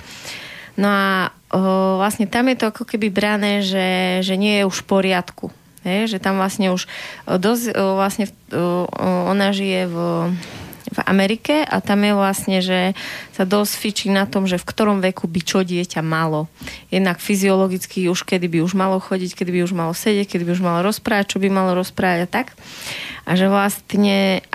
No 0.77 0.89
a 0.89 1.09
o, 1.53 2.01
vlastne 2.01 2.25
tam 2.25 2.49
je 2.49 2.57
to 2.57 2.73
ako 2.73 2.89
keby 2.89 3.13
brané, 3.13 3.61
že, 3.61 4.21
že 4.25 4.41
nie 4.41 4.63
je 4.63 4.69
už 4.69 4.85
v 4.85 4.89
poriadku 4.89 5.47
Hej, 5.83 6.15
že 6.15 6.19
tam 6.23 6.39
vlastne 6.39 6.71
už 6.71 6.87
dosť, 7.27 7.75
vlastne 7.75 8.31
ona 9.03 9.51
žije 9.51 9.91
v, 9.91 9.97
v 10.95 10.99
Amerike 11.11 11.67
a 11.67 11.83
tam 11.83 12.07
je 12.07 12.13
vlastne, 12.15 12.63
že 12.63 12.95
sa 13.35 13.43
dosť 13.43 13.73
fičí 13.83 14.07
na 14.07 14.31
tom, 14.31 14.47
že 14.47 14.63
v 14.63 14.69
ktorom 14.69 15.03
veku 15.03 15.27
by 15.27 15.43
čo 15.43 15.67
dieťa 15.67 15.99
malo. 16.07 16.47
Jednak 16.95 17.19
fyziologicky 17.19 18.07
už 18.07 18.23
kedy 18.23 18.47
by 18.47 18.59
už 18.63 18.79
malo 18.79 19.03
chodiť, 19.03 19.35
kedy 19.35 19.51
by 19.51 19.61
už 19.67 19.75
malo 19.75 19.91
sedieť, 19.91 20.39
kedy 20.39 20.47
by 20.47 20.53
už 20.55 20.63
malo 20.63 20.87
rozprávať, 20.87 21.35
čo 21.35 21.43
by 21.43 21.51
malo 21.51 21.75
rozprávať 21.75 22.21
a 22.23 22.29
tak. 22.31 22.55
A 23.27 23.35
že 23.35 23.51
vlastne 23.51 24.47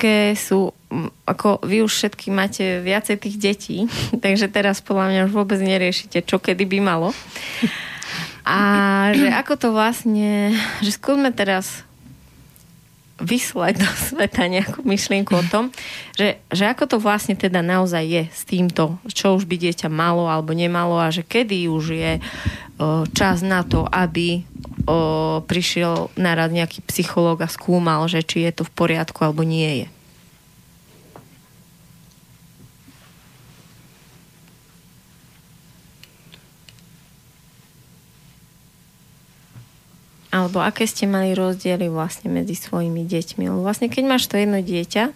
aké 0.00 0.32
sú 0.32 0.72
ako 1.28 1.60
vy 1.60 1.84
už 1.84 1.92
všetky 1.92 2.32
máte 2.32 2.80
viacej 2.80 3.20
tých 3.20 3.36
detí, 3.36 3.76
takže 4.24 4.48
teraz 4.48 4.80
podľa 4.80 5.12
mňa 5.12 5.20
už 5.28 5.32
vôbec 5.36 5.60
neriešite, 5.60 6.24
čo 6.24 6.40
kedy 6.40 6.64
by 6.64 6.78
malo. 6.80 7.12
A 8.48 8.56
že 9.12 9.28
ako 9.28 9.54
to 9.60 9.68
vlastne, 9.76 10.56
že 10.80 10.96
skúsme 10.96 11.28
teraz 11.36 11.84
vyslať 13.20 13.84
do 13.84 13.90
sveta 14.08 14.48
nejakú 14.48 14.80
myšlienku 14.80 15.36
o 15.36 15.44
tom, 15.44 15.68
že, 16.16 16.40
že 16.48 16.64
ako 16.64 16.96
to 16.96 16.96
vlastne 16.96 17.36
teda 17.36 17.60
naozaj 17.60 18.00
je 18.00 18.22
s 18.32 18.48
týmto, 18.48 18.96
čo 19.12 19.36
už 19.36 19.44
by 19.44 19.60
dieťa 19.60 19.92
malo 19.92 20.24
alebo 20.24 20.56
nemalo 20.56 20.96
a 20.96 21.12
že 21.12 21.20
kedy 21.20 21.68
už 21.68 21.84
je 21.92 22.12
čas 23.12 23.44
na 23.44 23.60
to, 23.60 23.84
aby 23.84 24.48
o, 24.90 25.38
prišiel 25.46 26.10
na 26.18 26.34
rad 26.34 26.50
nejaký 26.50 26.82
psychológ 26.90 27.46
a 27.46 27.48
skúmal, 27.48 28.10
že 28.10 28.26
či 28.26 28.42
je 28.42 28.50
to 28.50 28.62
v 28.66 28.74
poriadku 28.74 29.22
alebo 29.22 29.46
nie 29.46 29.86
je. 29.86 29.88
Alebo 40.30 40.62
aké 40.62 40.86
ste 40.86 41.10
mali 41.10 41.34
rozdiely 41.34 41.90
vlastne 41.90 42.30
medzi 42.30 42.54
svojimi 42.54 43.02
deťmi? 43.02 43.50
Lebo 43.50 43.66
vlastne 43.66 43.90
keď 43.90 44.04
máš 44.06 44.30
to 44.30 44.38
jedno 44.38 44.62
dieťa, 44.62 45.10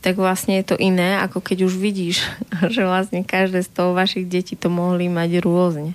tak 0.00 0.20
vlastne 0.20 0.60
je 0.60 0.68
to 0.68 0.76
iné, 0.76 1.20
ako 1.20 1.40
keď 1.40 1.64
už 1.64 1.80
vidíš, 1.80 2.24
že 2.74 2.84
vlastne 2.84 3.24
každé 3.24 3.64
z 3.64 3.70
toho 3.72 3.96
vašich 3.96 4.28
detí 4.28 4.56
to 4.56 4.72
mohli 4.72 5.08
mať 5.08 5.40
rôzne. 5.40 5.92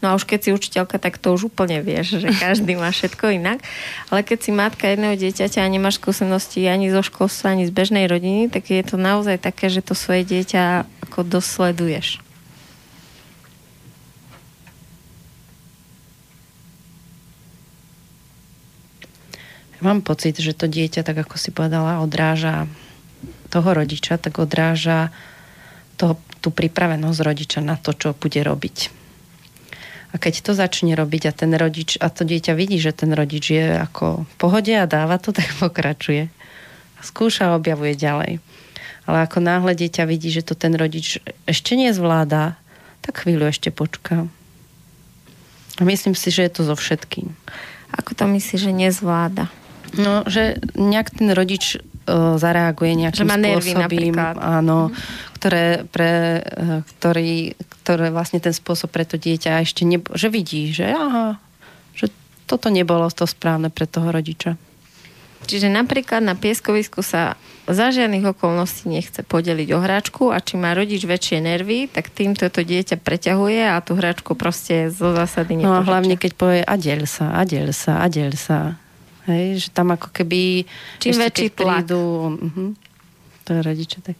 No 0.00 0.12
a 0.12 0.16
už 0.16 0.24
keď 0.24 0.40
si 0.40 0.50
učiteľka, 0.56 0.96
tak 0.96 1.20
to 1.20 1.36
už 1.36 1.52
úplne 1.52 1.84
vieš, 1.84 2.24
že 2.24 2.32
každý 2.32 2.72
má 2.72 2.88
všetko 2.88 3.36
inak. 3.36 3.60
Ale 4.08 4.24
keď 4.24 4.38
si 4.40 4.50
matka 4.50 4.88
jedného 4.88 5.12
dieťaťa 5.12 5.60
a 5.60 5.68
nemáš 5.68 6.00
skúsenosti 6.00 6.64
ani 6.64 6.88
zo 6.88 7.04
školstva, 7.04 7.52
ani 7.52 7.68
z 7.68 7.72
bežnej 7.76 8.08
rodiny, 8.08 8.48
tak 8.48 8.72
je 8.72 8.80
to 8.80 8.96
naozaj 8.96 9.36
také, 9.36 9.68
že 9.68 9.84
to 9.84 9.92
svoje 9.92 10.24
dieťa 10.24 10.88
ako 11.04 11.20
dosleduješ. 11.28 12.24
mám 19.80 20.04
pocit, 20.04 20.36
že 20.36 20.52
to 20.52 20.68
dieťa, 20.68 21.02
tak 21.02 21.24
ako 21.24 21.40
si 21.40 21.50
povedala, 21.50 22.04
odráža 22.04 22.68
toho 23.48 23.68
rodiča, 23.72 24.20
tak 24.20 24.38
odráža 24.38 25.08
toho, 25.96 26.20
tú 26.44 26.52
pripravenosť 26.52 27.18
rodiča 27.20 27.60
na 27.64 27.76
to, 27.80 27.96
čo 27.96 28.12
bude 28.12 28.40
robiť. 28.40 29.00
A 30.10 30.18
keď 30.18 30.42
to 30.42 30.52
začne 30.58 30.98
robiť 30.98 31.30
a 31.30 31.32
ten 31.32 31.54
rodič, 31.54 31.94
a 32.02 32.10
to 32.10 32.26
dieťa 32.26 32.58
vidí, 32.58 32.82
že 32.82 32.90
ten 32.90 33.14
rodič 33.14 33.54
je 33.54 33.78
ako 33.78 34.26
v 34.26 34.34
pohode 34.38 34.74
a 34.74 34.90
dáva 34.90 35.22
to, 35.22 35.30
tak 35.36 35.46
pokračuje. 35.58 36.30
A 36.98 37.00
skúša 37.00 37.50
a 37.50 37.56
objavuje 37.56 37.94
ďalej. 37.96 38.42
Ale 39.08 39.18
ako 39.24 39.38
náhle 39.40 39.72
dieťa 39.74 40.04
vidí, 40.04 40.28
že 40.30 40.44
to 40.44 40.54
ten 40.54 40.76
rodič 40.76 41.18
ešte 41.48 41.74
nezvláda, 41.74 42.60
tak 43.00 43.24
chvíľu 43.24 43.48
ešte 43.48 43.72
počká. 43.72 44.28
A 45.80 45.82
myslím 45.88 46.12
si, 46.12 46.28
že 46.28 46.44
je 46.44 46.52
to 46.52 46.62
so 46.68 46.76
všetkým. 46.76 47.32
Ako 47.96 48.12
to 48.12 48.28
myslíš, 48.28 48.68
že 48.68 48.72
nezvláda? 48.76 49.48
No, 49.96 50.22
že 50.28 50.60
nejak 50.78 51.10
ten 51.10 51.32
rodič 51.32 51.80
zareaguje 52.08 52.92
nejakým 53.06 53.22
že 53.22 53.28
má 53.28 53.38
nervy 53.38 53.76
spôsobím, 53.76 54.14
napríklad. 54.16 54.34
áno, 54.40 54.90
mm 54.90 55.28
ktoré, 55.40 55.88
pre, 55.88 56.44
eh, 56.44 56.84
ktorý, 56.84 57.56
ktoré 57.80 58.12
vlastne 58.12 58.44
ten 58.44 58.52
spôsob 58.52 58.92
pre 58.92 59.08
to 59.08 59.16
dieťa 59.16 59.64
ešte 59.64 59.88
ne, 59.88 59.96
že 60.12 60.28
vidí, 60.28 60.68
že 60.68 60.92
aha, 60.92 61.40
že 61.96 62.12
toto 62.44 62.68
nebolo 62.68 63.08
to 63.08 63.24
správne 63.24 63.72
pre 63.72 63.88
toho 63.88 64.12
rodiča. 64.12 64.60
Čiže 65.48 65.72
napríklad 65.72 66.20
na 66.20 66.36
pieskovisku 66.36 67.00
sa 67.00 67.40
za 67.64 67.88
žiadnych 67.88 68.36
okolností 68.36 68.92
nechce 68.92 69.24
podeliť 69.24 69.72
o 69.72 69.80
hračku 69.80 70.28
a 70.28 70.36
či 70.44 70.60
má 70.60 70.76
rodič 70.76 71.08
väčšie 71.08 71.40
nervy, 71.40 71.88
tak 71.88 72.12
tým 72.12 72.36
toto 72.36 72.60
dieťa 72.60 73.00
preťahuje 73.00 73.72
a 73.72 73.80
tú 73.80 73.96
hračku 73.96 74.36
proste 74.36 74.92
zo 74.92 75.16
zásady 75.16 75.64
nepožiča. 75.64 75.72
No 75.72 75.80
a 75.80 75.88
hlavne 75.88 76.20
keď 76.20 76.32
povie 76.36 76.60
a 76.60 76.76
del 76.76 77.08
sa, 77.08 77.32
a 77.32 77.48
del 77.48 77.72
sa, 77.72 78.04
a 78.04 78.06
del 78.12 78.36
sa. 78.36 78.76
Hej, 79.28 79.66
že 79.66 79.68
tam 79.74 79.92
ako 79.92 80.08
keby... 80.14 80.64
Čím 81.02 81.20
väčší 81.20 81.52
tlak. 81.52 81.84
Prídu, 81.84 82.04
uh-huh, 82.38 82.68
to 83.44 83.50
je 83.52 83.60
rodiče, 83.60 83.98
tak 84.00 84.16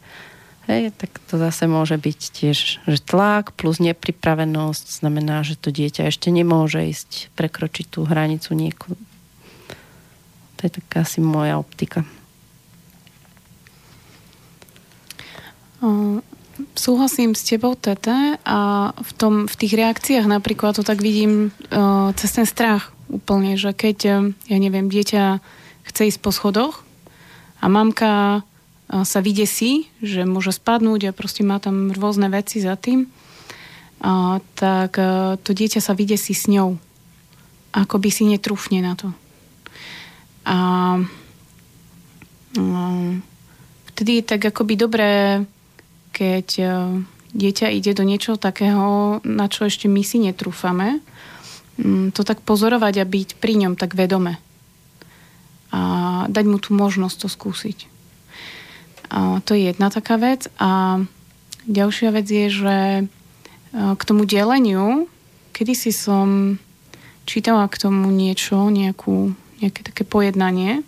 Hej, 0.70 0.94
tak 0.94 1.18
to 1.26 1.34
zase 1.34 1.66
môže 1.66 1.98
byť 1.98 2.20
tiež 2.30 2.58
že 2.86 2.98
tlak 3.02 3.58
plus 3.58 3.82
nepripravenosť, 3.82 5.02
znamená, 5.02 5.42
že 5.42 5.58
to 5.58 5.74
dieťa 5.74 6.06
ešte 6.06 6.30
nemôže 6.30 6.84
ísť 6.86 7.34
prekročiť 7.34 7.90
tú 7.90 8.06
hranicu 8.06 8.54
niekoho. 8.54 8.94
To 10.54 10.60
je 10.62 10.70
taká 10.70 11.02
asi 11.02 11.18
moja 11.18 11.58
optika. 11.58 12.06
Súhlasím 16.76 17.32
s 17.32 17.42
tebou, 17.42 17.74
Tete, 17.74 18.36
a 18.44 18.92
v, 18.94 19.12
tom, 19.16 19.48
v 19.48 19.54
tých 19.56 19.74
reakciách 19.74 20.28
napríklad 20.28 20.76
to 20.76 20.84
tak 20.84 21.02
vidím 21.02 21.50
uh, 21.72 22.12
cez 22.14 22.36
ten 22.36 22.44
strach 22.44 22.92
úplne, 23.10 23.58
že 23.58 23.74
keď, 23.74 23.98
ja 24.32 24.58
neviem, 24.62 24.86
dieťa 24.86 25.42
chce 25.90 26.02
ísť 26.14 26.20
po 26.22 26.30
schodoch 26.30 26.86
a 27.58 27.66
mamka 27.66 28.42
sa 28.90 29.18
vydesí, 29.22 29.86
že 30.02 30.26
môže 30.26 30.50
spadnúť 30.50 31.10
a 31.10 31.16
proste 31.16 31.46
má 31.46 31.62
tam 31.62 31.94
rôzne 31.94 32.26
veci 32.26 32.58
za 32.58 32.74
tým, 32.74 33.06
a, 34.02 34.40
tak 34.58 34.98
a, 34.98 35.36
to 35.38 35.54
dieťa 35.54 35.78
sa 35.78 35.94
vydesí 35.94 36.34
s 36.34 36.50
ňou. 36.50 36.74
Ako 37.70 38.02
by 38.02 38.10
si 38.10 38.26
netrúfne 38.26 38.82
na 38.82 38.98
to. 38.98 39.14
A, 40.42 40.58
a 42.58 42.78
vtedy 43.94 44.10
je 44.18 44.24
tak 44.26 44.42
akoby 44.42 44.74
dobré, 44.74 45.44
keď 46.10 46.46
a, 46.58 46.68
dieťa 47.30 47.70
ide 47.70 47.94
do 47.94 48.02
niečoho 48.02 48.34
takého, 48.34 49.22
na 49.22 49.46
čo 49.46 49.70
ešte 49.70 49.86
my 49.86 50.02
si 50.02 50.18
netrúfame, 50.18 50.98
to 52.12 52.22
tak 52.22 52.44
pozorovať 52.44 52.94
a 53.00 53.08
byť 53.08 53.28
pri 53.40 53.54
ňom 53.64 53.74
tak 53.74 53.96
vedome. 53.96 54.36
A 55.70 55.80
dať 56.28 56.44
mu 56.44 56.58
tú 56.58 56.74
možnosť 56.74 57.16
to 57.24 57.28
skúsiť. 57.30 57.78
A 59.10 59.42
to 59.42 59.58
je 59.58 59.70
jedna 59.70 59.90
taká 59.90 60.20
vec. 60.20 60.46
A 60.60 61.02
ďalšia 61.66 62.10
vec 62.14 62.26
je, 62.30 62.46
že 62.50 62.76
e, 63.00 63.04
k 63.72 64.02
tomu 64.06 64.26
deleniu, 64.26 65.10
kedy 65.54 65.72
si 65.74 65.90
som 65.90 66.58
čítala 67.26 67.66
k 67.70 67.78
tomu 67.78 68.10
niečo, 68.10 68.70
nejakú, 68.70 69.34
nejaké 69.62 69.80
také 69.86 70.02
pojednanie 70.02 70.82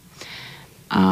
a 0.93 1.05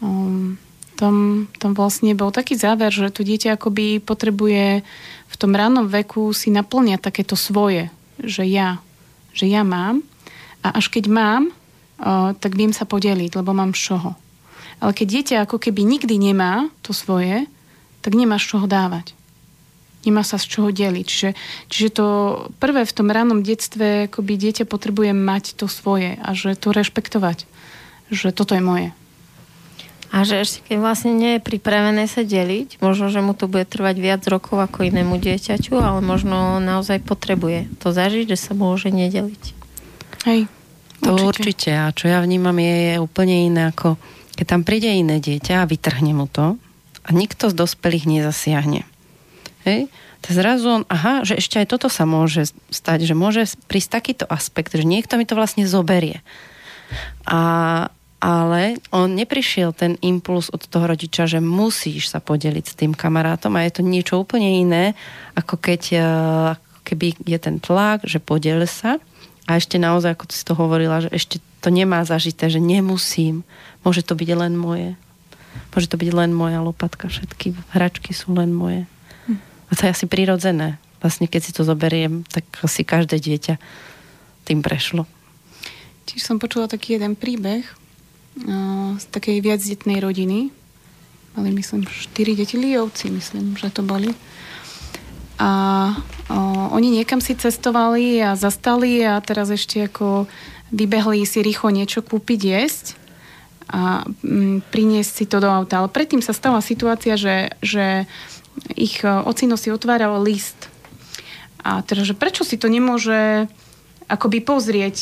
um, 0.00 0.56
tam, 0.96 1.46
tam 1.60 1.76
vlastne 1.76 2.16
bol 2.16 2.32
taký 2.32 2.56
záver, 2.56 2.88
že 2.88 3.12
to 3.12 3.20
dieťa 3.20 3.60
akoby 3.60 4.00
potrebuje 4.00 4.80
v 5.26 5.34
tom 5.36 5.52
rannom 5.52 5.84
veku 5.90 6.32
si 6.32 6.48
naplňať 6.48 7.04
takéto 7.04 7.36
svoje, 7.36 7.92
že 8.20 8.44
ja, 8.48 8.80
že 9.36 9.48
ja 9.48 9.66
mám 9.66 10.00
a 10.64 10.76
až 10.76 10.88
keď 10.88 11.08
mám, 11.08 11.42
uh, 11.50 12.32
tak 12.36 12.56
viem 12.56 12.72
sa 12.72 12.88
podeliť, 12.88 13.36
lebo 13.36 13.52
mám 13.52 13.76
z 13.76 13.92
čoho. 13.92 14.10
Ale 14.80 14.92
keď 14.92 15.06
dieťa 15.08 15.36
ako 15.44 15.56
keby 15.56 15.84
nikdy 15.84 16.20
nemá 16.20 16.68
to 16.84 16.92
svoje, 16.92 17.48
tak 18.04 18.12
nemá 18.12 18.36
z 18.36 18.54
čoho 18.54 18.66
dávať. 18.68 19.16
Nemá 20.04 20.22
sa 20.22 20.38
z 20.38 20.46
čoho 20.46 20.70
deliť. 20.70 21.06
Čiže, 21.06 21.30
čiže 21.66 21.88
to 21.98 22.06
prvé 22.62 22.86
v 22.86 22.94
tom 22.94 23.10
rannom 23.10 23.42
detstve, 23.42 24.06
akoby 24.06 24.38
dieťa 24.38 24.68
potrebuje 24.68 25.10
mať 25.16 25.58
to 25.58 25.66
svoje 25.66 26.14
a 26.20 26.30
že 26.36 26.54
to 26.54 26.70
rešpektovať. 26.70 27.48
Že 28.12 28.28
toto 28.30 28.54
je 28.54 28.62
moje. 28.62 28.88
A 30.14 30.22
že 30.22 30.42
ešte 30.42 30.58
keď 30.70 30.76
vlastne 30.78 31.12
nie 31.14 31.36
je 31.36 31.44
pripravené 31.44 32.06
sa 32.06 32.22
deliť, 32.22 32.78
možno, 32.78 33.10
že 33.10 33.20
mu 33.20 33.34
to 33.34 33.50
bude 33.50 33.66
trvať 33.66 33.96
viac 33.98 34.22
rokov 34.30 34.58
ako 34.58 34.86
inému 34.86 35.18
dieťaťu, 35.18 35.74
ale 35.76 36.00
možno 36.00 36.62
naozaj 36.62 37.02
potrebuje 37.02 37.66
to 37.82 37.90
zažiť, 37.90 38.30
že 38.30 38.38
sa 38.38 38.52
môže 38.54 38.88
nedeliť. 38.94 39.44
Hej, 40.26 40.50
to 41.02 41.12
určite. 41.14 41.26
určite. 41.26 41.70
A 41.74 41.90
čo 41.90 42.06
ja 42.06 42.22
vnímam 42.22 42.56
je, 42.56 42.74
je 42.94 42.96
úplne 43.02 43.50
iné 43.50 43.70
ako 43.70 43.98
keď 44.36 44.46
tam 44.46 44.62
príde 44.62 44.92
iné 44.92 45.16
dieťa 45.18 45.64
a 45.64 45.68
vytrhne 45.68 46.12
mu 46.12 46.28
to 46.28 46.60
a 47.02 47.08
nikto 47.10 47.48
z 47.48 47.56
dospelých 47.56 48.04
nezasiahne. 48.04 48.84
Hej? 49.64 49.88
To 50.28 50.28
zrazu 50.36 50.66
on, 50.68 50.82
aha, 50.92 51.24
že 51.24 51.40
ešte 51.40 51.64
aj 51.64 51.72
toto 51.72 51.88
sa 51.88 52.04
môže 52.04 52.52
stať, 52.68 53.08
že 53.08 53.16
môže 53.16 53.48
prísť 53.66 53.90
takýto 53.96 54.24
aspekt, 54.28 54.76
že 54.76 54.84
niekto 54.84 55.16
mi 55.16 55.24
to 55.24 55.34
vlastne 55.34 55.64
zoberie. 55.64 56.20
A, 57.24 57.88
ale 58.16 58.80
on 58.90 59.12
neprišiel 59.12 59.76
ten 59.76 60.00
impuls 60.00 60.48
od 60.48 60.64
toho 60.64 60.88
rodiča, 60.88 61.28
že 61.28 61.38
musíš 61.44 62.08
sa 62.10 62.18
podeliť 62.18 62.64
s 62.64 62.74
tým 62.78 62.96
kamarátom 62.96 63.52
a 63.54 63.64
je 63.68 63.80
to 63.80 63.82
niečo 63.84 64.16
úplne 64.16 64.60
iné, 64.62 64.96
ako 65.36 65.60
keď 65.60 65.82
ako 66.56 66.80
keby 66.86 67.18
je 67.28 67.38
ten 67.38 67.56
tlak, 67.60 68.08
že 68.08 68.22
podel 68.22 68.64
sa 68.64 68.96
a 69.46 69.50
ešte 69.60 69.78
naozaj, 69.78 70.16
ako 70.16 70.24
si 70.32 70.42
to 70.42 70.54
hovorila, 70.58 71.06
že 71.06 71.10
ešte 71.14 71.36
to 71.62 71.70
nemá 71.70 72.02
zažité, 72.02 72.50
že 72.50 72.62
nemusím. 72.62 73.46
Môže 73.86 74.02
to 74.02 74.18
byť 74.18 74.30
len 74.34 74.54
moje. 74.58 74.98
Môže 75.74 75.90
to 75.90 75.98
byť 75.98 76.10
len 76.14 76.30
moja 76.34 76.58
lopatka. 76.62 77.10
Všetky 77.10 77.54
hračky 77.74 78.10
sú 78.10 78.34
len 78.34 78.50
moje. 78.50 78.86
A 79.66 79.72
to 79.74 79.86
je 79.86 79.94
asi 79.94 80.06
prirodzené. 80.06 80.78
Vlastne, 81.02 81.26
keď 81.26 81.40
si 81.42 81.52
to 81.54 81.66
zoberiem, 81.66 82.22
tak 82.30 82.46
asi 82.62 82.86
každé 82.86 83.18
dieťa 83.18 83.54
tým 84.46 84.62
prešlo. 84.62 85.10
Tiež 86.06 86.22
som 86.22 86.38
počula 86.38 86.70
taký 86.70 86.98
jeden 86.98 87.18
príbeh 87.18 87.66
z 88.96 89.04
takej 89.12 89.40
viacdetnej 89.40 89.98
rodiny. 90.00 90.52
Mali, 91.36 91.50
myslím, 91.52 91.84
štyri 91.88 92.36
deti, 92.36 92.56
Liovci, 92.56 93.12
myslím, 93.12 93.56
že 93.56 93.72
to 93.72 93.84
boli. 93.84 94.12
A 95.36 95.50
uh, 95.92 96.66
oni 96.72 96.96
niekam 96.96 97.20
si 97.20 97.36
cestovali 97.36 98.24
a 98.24 98.32
zastali 98.40 99.04
a 99.04 99.20
teraz 99.20 99.52
ešte 99.52 99.84
ako 99.84 100.24
vybehli 100.72 101.28
si 101.28 101.44
rýchlo 101.44 101.68
niečo 101.68 102.00
kúpiť 102.00 102.40
jesť 102.40 102.86
a 103.68 104.08
mm, 104.08 104.64
priniesť 104.72 105.12
si 105.12 105.24
to 105.28 105.44
do 105.44 105.48
auta. 105.52 105.84
Ale 105.84 105.92
predtým 105.92 106.24
sa 106.24 106.32
stala 106.32 106.64
situácia, 106.64 107.20
že, 107.20 107.52
že 107.60 108.08
ich 108.72 109.04
ocino 109.04 109.60
si 109.60 109.68
otváral 109.68 110.16
list. 110.24 110.72
A 111.60 111.84
teda, 111.84 112.06
že 112.06 112.16
prečo 112.16 112.46
si 112.46 112.56
to 112.56 112.72
nemôže 112.72 113.50
akoby 114.06 114.38
pozrieť 114.40 114.96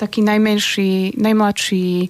taký 0.00 0.24
najmenší, 0.24 1.20
najmladší 1.20 2.08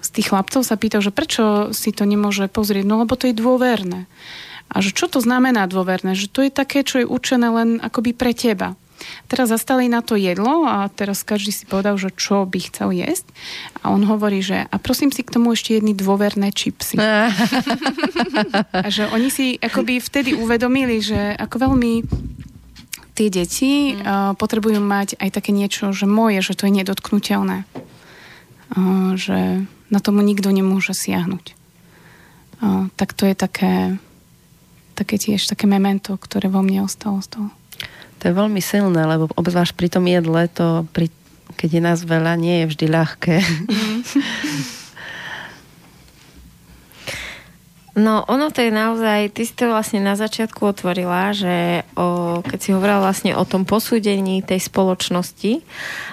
z 0.00 0.08
tých 0.12 0.32
chlapcov 0.32 0.64
sa 0.64 0.80
pýtal, 0.80 1.04
že 1.04 1.12
prečo 1.12 1.70
si 1.76 1.92
to 1.92 2.08
nemôže 2.08 2.48
pozrieť, 2.48 2.84
no 2.88 3.04
lebo 3.04 3.14
to 3.18 3.28
je 3.28 3.36
dôverné. 3.36 4.08
A 4.72 4.82
že 4.82 4.90
čo 4.90 5.06
to 5.06 5.22
znamená 5.22 5.70
dôverné? 5.70 6.18
Že 6.18 6.26
to 6.32 6.40
je 6.48 6.50
také, 6.50 6.82
čo 6.82 7.04
je 7.04 7.06
určené 7.06 7.46
len 7.52 7.78
akoby 7.78 8.16
pre 8.16 8.34
teba. 8.34 8.74
Teraz 9.28 9.52
zastali 9.52 9.92
na 9.92 10.00
to 10.00 10.16
jedlo 10.16 10.64
a 10.64 10.88
teraz 10.88 11.20
každý 11.20 11.52
si 11.52 11.68
povedal, 11.68 12.00
že 12.00 12.08
čo 12.16 12.48
by 12.48 12.58
chcel 12.72 12.96
jesť. 12.96 13.28
A 13.84 13.92
on 13.92 14.02
hovorí, 14.08 14.40
že 14.40 14.64
a 14.64 14.76
prosím 14.80 15.12
si 15.12 15.20
k 15.20 15.36
tomu 15.36 15.52
ešte 15.52 15.76
jedny 15.76 15.92
dôverné 15.92 16.50
čipsy. 16.50 16.96
a 18.86 18.88
že 18.88 19.04
oni 19.12 19.28
si 19.28 19.60
akoby 19.60 20.00
vtedy 20.00 20.32
uvedomili, 20.32 21.04
že 21.04 21.36
ako 21.36 21.68
veľmi 21.68 21.92
tie 23.16 23.28
deti 23.32 23.96
mm. 23.96 24.00
uh, 24.00 24.32
potrebujú 24.36 24.80
mať 24.80 25.16
aj 25.16 25.28
také 25.32 25.52
niečo, 25.52 25.92
že 25.92 26.04
moje, 26.04 26.44
že 26.44 26.52
to 26.52 26.68
je 26.68 26.72
nedotknutelné. 26.84 27.64
Že 29.14 29.68
na 29.92 29.98
tomu 30.02 30.24
nikto 30.26 30.50
nemôže 30.50 30.96
siahnuť. 30.96 31.54
Tak 32.96 33.12
to 33.12 33.28
je 33.28 33.34
také, 33.36 33.74
také 34.98 35.20
tiež 35.20 35.46
také 35.46 35.68
memento, 35.68 36.16
ktoré 36.16 36.50
vo 36.50 36.64
mne 36.64 36.88
ostalo 36.88 37.20
z 37.22 37.28
toho. 37.38 37.48
To 38.20 38.22
je 38.26 38.34
veľmi 38.34 38.58
silné, 38.64 39.04
lebo 39.04 39.28
obzvlášť 39.36 39.76
pri 39.76 39.88
tom 39.92 40.08
jedle 40.08 40.48
to 40.50 40.88
pri 40.90 41.12
keď 41.56 41.70
je 41.78 41.82
nás 41.82 42.00
veľa, 42.04 42.36
nie 42.36 42.62
je 42.62 42.66
vždy 42.74 42.86
ľahké. 42.90 43.36
No, 47.96 48.28
ono 48.28 48.52
to 48.52 48.60
je 48.60 48.68
naozaj, 48.68 49.32
ty 49.32 49.48
si 49.48 49.56
to 49.56 49.72
vlastne 49.72 50.04
na 50.04 50.20
začiatku 50.20 50.60
otvorila, 50.68 51.32
že 51.32 51.80
o, 51.96 52.44
keď 52.44 52.58
si 52.60 52.76
hovorila 52.76 53.00
vlastne 53.00 53.32
o 53.32 53.48
tom 53.48 53.64
posúdení 53.64 54.44
tej 54.44 54.68
spoločnosti 54.68 55.64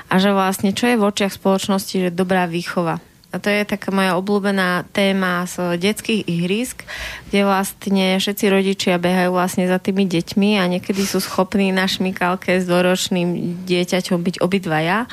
a 0.08 0.14
že 0.16 0.32
vlastne 0.32 0.72
čo 0.72 0.88
je 0.88 0.96
v 0.96 1.04
očiach 1.04 1.36
spoločnosti, 1.36 2.08
že 2.08 2.16
dobrá 2.16 2.48
výchova. 2.48 3.04
A 3.34 3.42
to 3.42 3.50
je 3.52 3.68
taká 3.68 3.92
moja 3.92 4.16
obľúbená 4.16 4.88
téma 4.96 5.44
z 5.50 5.76
detských 5.76 6.24
ihrisk, 6.24 6.88
kde 7.28 7.44
vlastne 7.44 8.16
všetci 8.22 8.46
rodičia 8.48 9.02
behajú 9.02 9.36
vlastne 9.36 9.66
za 9.68 9.82
tými 9.82 10.08
deťmi 10.08 10.62
a 10.62 10.70
niekedy 10.70 11.04
sú 11.04 11.20
schopní 11.20 11.76
na 11.76 11.90
šmikalke 11.90 12.62
s 12.62 12.70
dvoročným 12.70 13.60
dieťaťom 13.66 14.22
byť 14.22 14.36
obidvaja, 14.40 15.10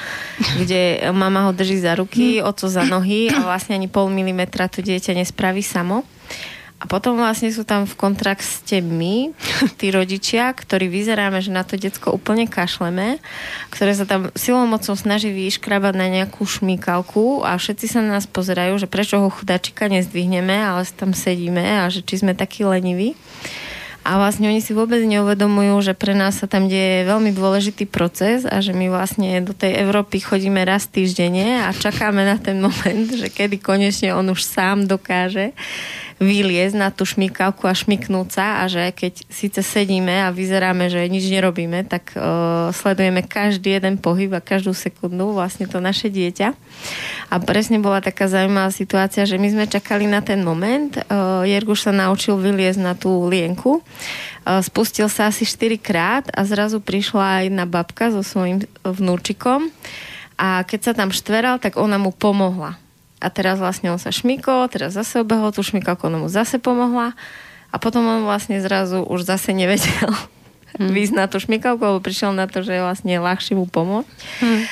kde 0.60 1.10
mama 1.16 1.48
ho 1.48 1.56
drží 1.56 1.80
za 1.80 1.96
ruky, 1.96 2.44
oco 2.44 2.70
za 2.70 2.86
nohy 2.86 3.32
a 3.32 3.42
vlastne 3.42 3.74
ani 3.74 3.88
pol 3.88 4.06
milimetra 4.12 4.68
to 4.70 4.84
dieťa 4.84 5.18
nespraví 5.18 5.64
samo. 5.64 6.06
A 6.80 6.88
potom 6.88 7.20
vlastne 7.20 7.52
sú 7.52 7.60
tam 7.68 7.84
v 7.84 7.92
kontrakte 7.92 8.80
my, 8.80 9.36
tí 9.80 9.92
rodičia, 9.92 10.48
ktorí 10.56 10.88
vyzeráme, 10.88 11.44
že 11.44 11.52
na 11.52 11.60
to 11.60 11.76
decko 11.76 12.16
úplne 12.16 12.48
kašleme, 12.48 13.20
ktoré 13.68 13.92
sa 13.92 14.08
tam 14.08 14.32
silou 14.32 14.64
mocou 14.64 14.96
snaží 14.96 15.28
vyškrabať 15.28 15.94
na 15.94 16.08
nejakú 16.08 16.40
šmíkalku 16.48 17.44
a 17.44 17.60
všetci 17.60 17.84
sa 17.84 18.00
na 18.00 18.16
nás 18.16 18.24
pozerajú, 18.24 18.80
že 18.80 18.88
prečo 18.88 19.20
ho 19.20 19.28
chudačika 19.28 19.92
nezdvihneme, 19.92 20.56
ale 20.56 20.88
tam 20.96 21.12
sedíme 21.12 21.84
a 21.84 21.92
že 21.92 22.00
či 22.00 22.24
sme 22.24 22.32
takí 22.32 22.64
leniví. 22.64 23.12
A 24.00 24.16
vlastne 24.16 24.48
oni 24.48 24.64
si 24.64 24.72
vôbec 24.72 25.04
neuvedomujú, 25.04 25.84
že 25.84 25.92
pre 25.92 26.16
nás 26.16 26.40
sa 26.40 26.48
tam 26.48 26.72
deje 26.72 27.04
veľmi 27.04 27.36
dôležitý 27.36 27.84
proces 27.84 28.48
a 28.48 28.64
že 28.64 28.72
my 28.72 28.88
vlastne 28.88 29.44
do 29.44 29.52
tej 29.52 29.76
Európy 29.76 30.24
chodíme 30.24 30.64
raz 30.64 30.88
týždenne 30.88 31.60
a 31.60 31.68
čakáme 31.76 32.24
na 32.24 32.40
ten 32.40 32.56
moment, 32.64 33.12
že 33.12 33.28
kedy 33.28 33.60
konečne 33.60 34.16
on 34.16 34.32
už 34.32 34.40
sám 34.40 34.88
dokáže 34.88 35.52
vyliezť 36.20 36.76
na 36.76 36.92
tú 36.92 37.08
šmykavku 37.08 37.64
a 37.64 37.72
šmyknúť 37.72 38.28
sa 38.28 38.46
a 38.60 38.68
že 38.68 38.92
keď 38.92 39.24
síce 39.32 39.64
sedíme 39.64 40.20
a 40.20 40.28
vyzeráme, 40.28 40.92
že 40.92 41.08
nič 41.08 41.24
nerobíme, 41.32 41.88
tak 41.88 42.12
uh, 42.12 42.68
sledujeme 42.76 43.24
každý 43.24 43.80
jeden 43.80 43.96
pohyb 43.96 44.36
a 44.36 44.44
každú 44.44 44.76
sekundu 44.76 45.32
vlastne 45.32 45.64
to 45.64 45.80
naše 45.80 46.12
dieťa. 46.12 46.52
A 47.32 47.34
presne 47.40 47.80
bola 47.80 48.04
taká 48.04 48.28
zaujímavá 48.28 48.68
situácia, 48.68 49.24
že 49.24 49.40
my 49.40 49.48
sme 49.48 49.64
čakali 49.64 50.04
na 50.04 50.20
ten 50.20 50.44
moment. 50.44 50.92
Uh, 51.08 51.40
Jerguš 51.48 51.88
sa 51.88 51.92
naučil 51.96 52.36
vyliezť 52.36 52.80
na 52.84 52.92
tú 52.92 53.24
lienku. 53.24 53.80
Uh, 53.80 54.60
spustil 54.60 55.08
sa 55.08 55.32
asi 55.32 55.48
4 55.48 55.80
krát 55.80 56.28
a 56.36 56.44
zrazu 56.44 56.84
prišla 56.84 57.48
jedna 57.48 57.64
babka 57.64 58.12
so 58.12 58.20
svojím 58.20 58.68
vnúčikom 58.84 59.72
a 60.36 60.68
keď 60.68 60.80
sa 60.84 60.92
tam 60.92 61.16
štveral, 61.16 61.56
tak 61.56 61.80
ona 61.80 61.96
mu 61.96 62.12
pomohla 62.12 62.89
a 63.20 63.28
teraz 63.28 63.60
vlastne 63.60 63.92
on 63.92 64.00
sa 64.00 64.08
šmykol, 64.08 64.72
teraz 64.72 64.96
zase 64.96 65.20
obehol 65.20 65.52
tú 65.52 65.60
šmykalku, 65.60 66.08
ona 66.08 66.18
mu 66.18 66.32
zase 66.32 66.56
pomohla 66.56 67.12
a 67.70 67.76
potom 67.76 68.02
on 68.02 68.20
vlastne 68.26 68.58
zrazu 68.58 69.04
už 69.04 69.28
zase 69.28 69.52
nevedel 69.52 70.10
hmm. 70.80 70.90
výsť 70.90 71.14
na 71.14 71.28
tú 71.28 71.36
šmykalku, 71.38 71.84
lebo 71.84 72.00
prišiel 72.00 72.32
na 72.32 72.48
to, 72.48 72.64
že 72.64 72.80
je 72.80 72.82
vlastne 72.82 73.14
ľahšie 73.20 73.54
mu 73.54 73.68
pomôcť. 73.68 74.10
Hmm. 74.40 74.64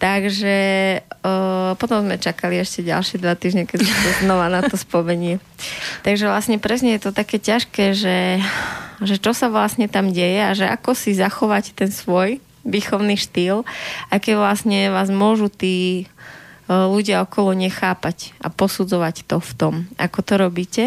Takže 0.00 0.56
uh, 1.04 1.76
potom 1.76 2.08
sme 2.08 2.16
čakali 2.16 2.56
ešte 2.56 2.80
ďalšie 2.80 3.20
dva 3.20 3.36
týždne, 3.36 3.68
keď 3.68 3.84
sa 3.84 3.92
to 4.00 4.10
znova 4.24 4.48
na 4.48 4.64
to 4.64 4.80
spomenie. 4.80 5.36
Takže 6.08 6.24
vlastne 6.24 6.56
presne 6.56 6.96
je 6.96 7.04
to 7.04 7.12
také 7.12 7.36
ťažké, 7.36 7.92
že, 7.92 8.40
že 9.04 9.20
čo 9.20 9.36
sa 9.36 9.52
vlastne 9.52 9.92
tam 9.92 10.08
deje 10.08 10.40
a 10.40 10.56
že 10.56 10.64
ako 10.64 10.96
si 10.96 11.12
zachovať 11.12 11.76
ten 11.76 11.92
svoj 11.92 12.40
výchovný 12.64 13.20
štýl, 13.20 13.68
aké 14.08 14.36
vlastne 14.36 14.88
vás 14.88 15.12
môžu 15.12 15.52
tí 15.52 16.08
ľudia 16.70 17.26
okolo 17.26 17.50
nechápať 17.58 18.38
a 18.38 18.46
posudzovať 18.46 19.26
to 19.26 19.42
v 19.42 19.52
tom, 19.58 19.74
ako 19.98 20.18
to 20.22 20.34
robíte. 20.38 20.84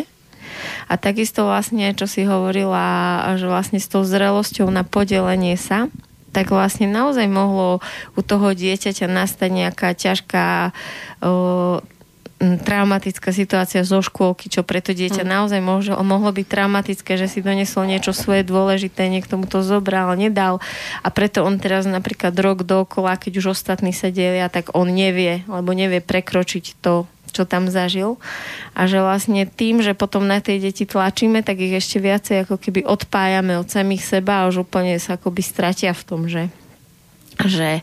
A 0.87 0.95
takisto 0.95 1.43
vlastne, 1.43 1.91
čo 1.91 2.07
si 2.07 2.23
hovorila, 2.23 3.19
že 3.35 3.49
vlastne 3.49 3.83
s 3.83 3.91
tou 3.91 4.07
zrelosťou 4.07 4.71
na 4.71 4.87
podelenie 4.87 5.59
sa, 5.59 5.91
tak 6.31 6.49
vlastne 6.49 6.89
naozaj 6.89 7.29
mohlo 7.29 7.83
u 8.17 8.21
toho 8.23 8.55
dieťaťa 8.55 9.05
nastať 9.05 9.49
nejaká 9.53 9.93
ťažká 9.93 10.73
traumatická 12.61 13.31
situácia 13.31 13.81
zo 13.87 14.03
škôlky, 14.03 14.51
čo 14.51 14.61
pre 14.61 14.83
to 14.83 14.91
dieťa 14.91 15.23
mm. 15.23 15.29
naozaj 15.29 15.61
môže, 15.63 15.91
mohlo 16.03 16.29
byť 16.29 16.45
traumatické, 16.47 17.15
že 17.15 17.31
si 17.31 17.39
donesol 17.39 17.87
niečo 17.87 18.11
svoje 18.11 18.43
dôležité, 18.43 19.07
niekto 19.07 19.39
mu 19.39 19.47
to 19.47 19.63
zobral, 19.63 20.13
nedal 20.13 20.59
a 21.01 21.07
preto 21.09 21.41
on 21.47 21.57
teraz 21.57 21.87
napríklad 21.87 22.35
rok 22.35 22.67
dokola, 22.67 23.15
keď 23.15 23.39
už 23.39 23.55
ostatní 23.55 23.95
sa 23.95 24.11
delia, 24.11 24.51
tak 24.51 24.75
on 24.75 24.91
nevie, 24.91 25.47
lebo 25.47 25.71
nevie 25.71 26.03
prekročiť 26.03 26.79
to, 26.83 27.07
čo 27.33 27.49
tam 27.49 27.65
zažil. 27.67 28.21
A 28.77 28.85
že 28.85 29.01
vlastne 29.01 29.49
tým, 29.49 29.81
že 29.81 29.97
potom 29.97 30.29
na 30.29 30.37
tej 30.37 30.61
deti 30.61 30.85
tlačíme, 30.85 31.41
tak 31.41 31.57
ich 31.57 31.73
ešte 31.73 31.97
viacej 31.97 32.45
ako 32.45 32.61
keby 32.61 32.85
odpájame 32.85 33.57
od 33.57 33.67
samých 33.67 34.05
seba 34.05 34.45
a 34.45 34.47
už 34.53 34.69
úplne 34.69 35.01
sa 35.01 35.17
akoby 35.17 35.41
stratia 35.41 35.91
v 35.97 36.03
tom, 36.05 36.29
že, 36.29 36.53
že 37.41 37.81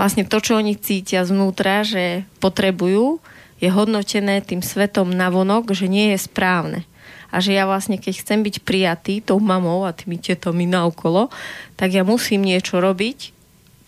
vlastne 0.00 0.24
to, 0.24 0.40
čo 0.40 0.56
oni 0.56 0.76
cítia 0.80 1.28
zvnútra, 1.28 1.84
že 1.84 2.24
potrebujú, 2.40 3.20
je 3.56 3.68
hodnotené 3.72 4.44
tým 4.44 4.60
svetom 4.60 5.08
navonok, 5.08 5.72
že 5.72 5.88
nie 5.88 6.12
je 6.12 6.18
správne. 6.20 6.84
A 7.32 7.42
že 7.42 7.56
ja 7.56 7.66
vlastne, 7.66 7.98
keď 7.98 8.22
chcem 8.22 8.40
byť 8.44 8.62
prijatý 8.62 9.14
tou 9.20 9.42
mamou 9.42 9.84
a 9.84 9.96
tými 9.96 10.20
tetami 10.20 10.64
naokolo, 10.68 11.32
tak 11.74 11.92
ja 11.92 12.06
musím 12.06 12.46
niečo 12.46 12.78
robiť, 12.78 13.34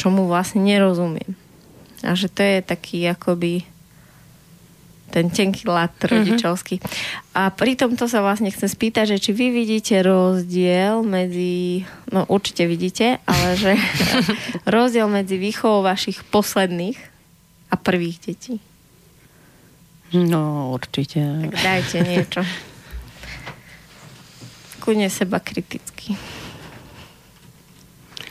čomu 0.01 0.27
vlastne 0.27 0.65
nerozumiem. 0.65 1.37
A 2.03 2.15
že 2.15 2.31
to 2.31 2.43
je 2.43 2.59
taký 2.63 3.07
akoby 3.09 3.67
ten 5.09 5.33
tenký 5.33 5.65
lat 5.65 5.97
mhm. 6.05 6.09
rodičovský. 6.13 6.77
Mm-hmm. 6.79 7.33
A 7.33 7.49
pri 7.49 7.81
tomto 7.81 8.05
sa 8.07 8.21
vlastne 8.21 8.53
chcem 8.53 8.69
spýtať, 8.69 9.17
že 9.17 9.19
či 9.19 9.31
vy 9.33 9.49
vidíte 9.51 10.05
rozdiel 10.05 11.01
medzi, 11.01 11.89
no 12.13 12.29
určite 12.29 12.69
vidíte, 12.69 13.17
ale 13.25 13.57
že 13.57 13.73
rozdiel 14.69 15.09
medzi 15.09 15.41
výchovou 15.41 15.81
vašich 15.81 16.21
posledných 16.29 17.01
a 17.73 17.75
prvých 17.81 18.19
detí. 18.21 18.61
No, 20.13 20.73
určite. 20.73 21.21
Tak 21.21 21.53
dajte 21.53 21.97
niečo. 22.01 22.41
Kudne 24.81 25.13
seba 25.13 25.37
kriticky. 25.37 26.17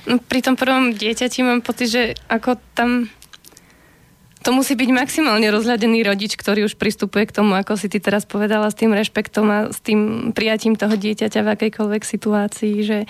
No, 0.07 0.17
pri 0.23 0.39
tom 0.39 0.55
prvom 0.55 0.95
dieťati 0.95 1.43
mám 1.43 1.61
pocit, 1.61 1.91
že 1.91 2.03
ako 2.31 2.57
tam 2.73 3.11
to 4.47 4.55
musí 4.55 4.79
byť 4.79 4.89
maximálne 4.95 5.43
rozhľadený 5.51 6.07
rodič, 6.07 6.39
ktorý 6.39 6.71
už 6.71 6.79
pristupuje 6.79 7.27
k 7.27 7.35
tomu, 7.35 7.59
ako 7.59 7.75
si 7.75 7.91
ty 7.91 7.99
teraz 7.99 8.23
povedala, 8.23 8.71
s 8.71 8.79
tým 8.79 8.95
rešpektom 8.95 9.45
a 9.51 9.59
s 9.67 9.83
tým 9.83 10.31
prijatím 10.31 10.79
toho 10.79 10.95
dieťaťa 10.95 11.43
v 11.43 11.51
akejkoľvek 11.51 12.03
situácii, 12.07 12.75
že 12.79 13.03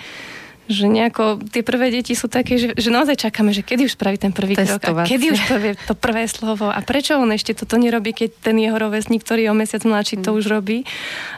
že 0.68 0.84
nejako 0.84 1.40
tie 1.48 1.64
prvé 1.64 1.88
deti 1.88 2.12
sú 2.12 2.28
také, 2.28 2.60
že, 2.60 2.76
že 2.76 2.92
naozaj 2.92 3.16
čakáme, 3.24 3.56
že 3.56 3.64
kedy 3.64 3.88
už 3.88 3.96
spraví 3.96 4.20
ten 4.20 4.36
prvý 4.36 4.52
Testovať. 4.52 4.84
krok 4.84 4.96
a 5.00 5.08
kedy 5.08 5.26
už 5.32 5.40
povie 5.48 5.72
to 5.88 5.96
prvé 5.96 6.28
slovo 6.28 6.68
a 6.68 6.78
prečo 6.84 7.16
on 7.16 7.32
ešte 7.32 7.56
toto 7.56 7.80
nerobí, 7.80 8.12
keď 8.12 8.52
ten 8.52 8.60
jeho 8.60 8.76
rovesník, 8.76 9.24
ktorý 9.24 9.48
je 9.48 9.50
o 9.50 9.56
mesiac 9.56 9.82
mladší, 9.82 10.20
to 10.20 10.30
mm. 10.30 10.36
už 10.38 10.44
robí. 10.52 10.84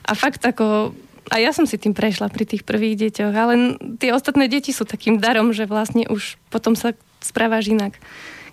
A 0.03 0.19
fakt 0.19 0.43
ako 0.43 0.91
a 1.31 1.39
ja 1.39 1.55
som 1.55 1.63
si 1.63 1.79
tým 1.79 1.95
prešla 1.95 2.27
pri 2.27 2.43
tých 2.43 2.67
prvých 2.67 3.07
deťoch, 3.07 3.35
ale 3.39 3.55
tie 4.03 4.11
ostatné 4.11 4.51
deti 4.51 4.75
sú 4.75 4.83
takým 4.83 5.23
darom, 5.23 5.55
že 5.55 5.63
vlastne 5.63 6.11
už 6.11 6.35
potom 6.51 6.75
sa 6.75 6.91
správaš 7.23 7.71
inak 7.71 7.95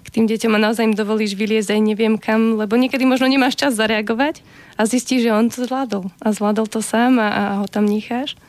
k 0.06 0.08
tým 0.14 0.30
deťom 0.30 0.56
a 0.56 0.64
naozaj 0.70 0.88
im 0.88 0.96
dovolíš 0.96 1.36
vyliezť 1.36 1.74
aj 1.74 1.82
neviem 1.82 2.16
kam, 2.16 2.56
lebo 2.56 2.78
niekedy 2.78 3.04
možno 3.04 3.28
nemáš 3.28 3.58
čas 3.60 3.76
zareagovať 3.76 4.46
a 4.78 4.86
zistíš, 4.86 5.28
že 5.28 5.36
on 5.36 5.50
to 5.50 5.66
zvládol. 5.66 6.14
A 6.24 6.32
zvládol 6.32 6.70
to 6.70 6.80
sám 6.80 7.20
a, 7.20 7.28
a 7.28 7.44
ho 7.60 7.68
tam 7.68 7.84
necháš. 7.90 8.40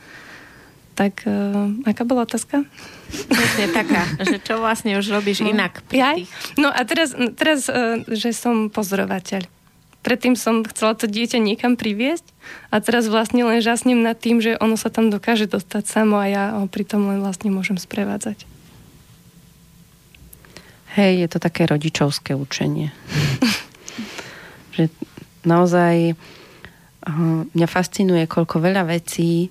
Tak 0.99 1.23
uh, 1.23 1.71
aká 1.87 2.03
bola 2.03 2.27
otázka? 2.27 2.67
Presne 3.31 3.71
taká, 3.71 4.03
že 4.19 4.35
čo 4.43 4.59
vlastne 4.59 4.99
už 4.99 5.15
robíš 5.15 5.39
no. 5.39 5.55
inak 5.55 5.79
pri 5.87 6.27
tých... 6.27 6.31
No 6.59 6.67
a 6.67 6.83
teraz, 6.83 7.15
teraz 7.39 7.71
uh, 7.71 8.03
že 8.11 8.35
som 8.35 8.67
pozorovateľ. 8.67 9.47
Predtým 10.03 10.35
som 10.35 10.59
chcela 10.67 10.99
to 10.99 11.07
dieťa 11.07 11.39
niekam 11.39 11.79
priviesť 11.79 12.27
a 12.67 12.83
teraz 12.83 13.07
vlastne 13.07 13.47
len 13.47 13.63
žasnem 13.63 14.03
nad 14.03 14.19
tým, 14.19 14.43
že 14.43 14.59
ono 14.59 14.75
sa 14.75 14.91
tam 14.91 15.07
dokáže 15.07 15.47
dostať 15.47 15.87
samo 15.87 16.19
a 16.19 16.27
ja 16.27 16.43
ho 16.59 16.67
pritom 16.67 17.07
len 17.07 17.23
vlastne 17.23 17.47
môžem 17.47 17.79
sprevádzať. 17.79 18.43
Hej, 20.99 21.13
je 21.23 21.27
to 21.31 21.39
také 21.39 21.63
rodičovské 21.63 22.35
učenie. 22.35 22.91
že 24.75 24.91
naozaj 25.47 26.11
uh, 26.11 27.47
mňa 27.55 27.67
fascinuje, 27.71 28.27
koľko 28.27 28.59
veľa 28.59 28.83
vecí 28.83 29.47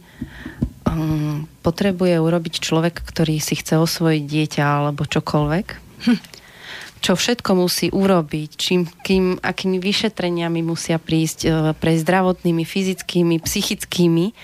um, 0.89 1.45
potrebuje 1.61 2.16
urobiť 2.18 2.55
človek, 2.64 3.05
ktorý 3.05 3.39
si 3.39 3.61
chce 3.61 3.76
osvojiť 3.76 4.22
dieťa 4.24 4.64
alebo 4.64 5.05
čokoľvek. 5.05 5.66
Hm. 6.09 6.20
Čo 6.99 7.14
všetko 7.14 7.51
musí 7.55 7.95
urobiť, 7.95 8.51
čím, 8.59 8.82
kým, 9.07 9.39
akými 9.39 9.78
vyšetreniami 9.78 10.66
musia 10.66 10.99
prísť 10.99 11.39
e, 11.47 11.49
pre 11.78 11.95
zdravotnými, 11.95 12.66
fyzickými, 12.66 13.39
psychickými 13.39 14.34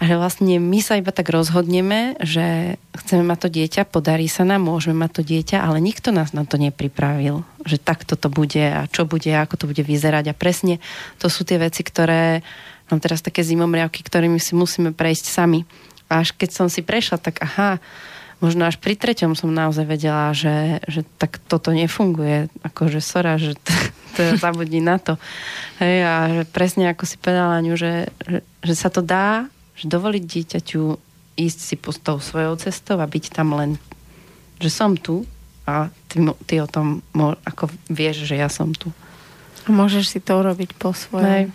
A 0.00 0.02
že 0.08 0.16
vlastne 0.16 0.56
my 0.58 0.80
sa 0.80 0.96
iba 0.96 1.12
tak 1.12 1.28
rozhodneme, 1.28 2.16
že 2.24 2.80
chceme 2.96 3.22
mať 3.28 3.38
to 3.46 3.48
dieťa, 3.52 3.82
podarí 3.86 4.32
sa 4.32 4.48
nám, 4.48 4.64
môžeme 4.64 4.96
mať 5.06 5.10
to 5.20 5.22
dieťa, 5.28 5.60
ale 5.60 5.78
nikto 5.78 6.08
nás 6.08 6.32
na 6.32 6.48
to 6.48 6.56
nepripravil, 6.56 7.44
že 7.68 7.76
takto 7.76 8.16
to 8.16 8.32
bude 8.32 8.58
a 8.58 8.88
čo 8.88 9.04
bude, 9.04 9.28
ako 9.30 9.54
to 9.60 9.64
bude 9.68 9.84
vyzerať. 9.84 10.32
A 10.32 10.34
presne 10.34 10.80
to 11.20 11.28
sú 11.28 11.44
tie 11.44 11.60
veci, 11.60 11.84
ktoré 11.84 12.40
mám 12.88 13.00
teraz 13.00 13.24
také 13.24 13.40
zimomriavky, 13.40 14.04
ktorými 14.04 14.40
si 14.40 14.52
musíme 14.52 14.92
prejsť 14.92 15.26
sami. 15.28 15.64
A 16.08 16.20
až 16.20 16.36
keď 16.36 16.50
som 16.52 16.66
si 16.68 16.84
prešla, 16.84 17.16
tak 17.16 17.40
aha, 17.40 17.80
možno 18.44 18.68
až 18.68 18.76
pri 18.76 18.98
treťom 18.98 19.32
som 19.32 19.48
naozaj 19.48 19.88
vedela, 19.88 20.34
že, 20.36 20.84
že 20.84 21.00
tak 21.16 21.40
toto 21.48 21.72
nefunguje. 21.72 22.52
Akože 22.60 23.00
sora, 23.00 23.40
že 23.40 23.56
to, 23.64 23.72
to 24.16 24.22
zabudí 24.36 24.84
na 24.84 25.00
to. 25.00 25.16
Hej, 25.80 25.96
a 26.04 26.14
že 26.28 26.42
presne 26.52 26.92
ako 26.92 27.04
si 27.08 27.16
povedala, 27.16 27.60
Aňu, 27.60 27.74
že, 27.78 28.12
že, 28.28 28.38
že 28.60 28.74
sa 28.76 28.92
to 28.92 29.00
dá, 29.00 29.48
že 29.74 29.88
dovoliť 29.88 30.22
dieťaťu 30.22 30.82
ísť 31.34 31.58
si 31.58 31.74
tou 31.78 32.22
svojou 32.22 32.54
cestou 32.60 33.00
a 33.02 33.10
byť 33.10 33.24
tam 33.34 33.58
len, 33.58 33.74
že 34.62 34.70
som 34.70 34.94
tu 34.94 35.26
a 35.66 35.90
ty, 36.06 36.22
ty 36.46 36.62
o 36.62 36.68
tom 36.70 37.02
ako 37.42 37.72
vieš, 37.90 38.28
že 38.28 38.38
ja 38.38 38.46
som 38.46 38.70
tu. 38.70 38.94
A 39.64 39.72
môžeš 39.72 40.04
si 40.14 40.18
to 40.20 40.38
urobiť 40.38 40.76
po 40.76 40.92
svojej. 40.92 41.48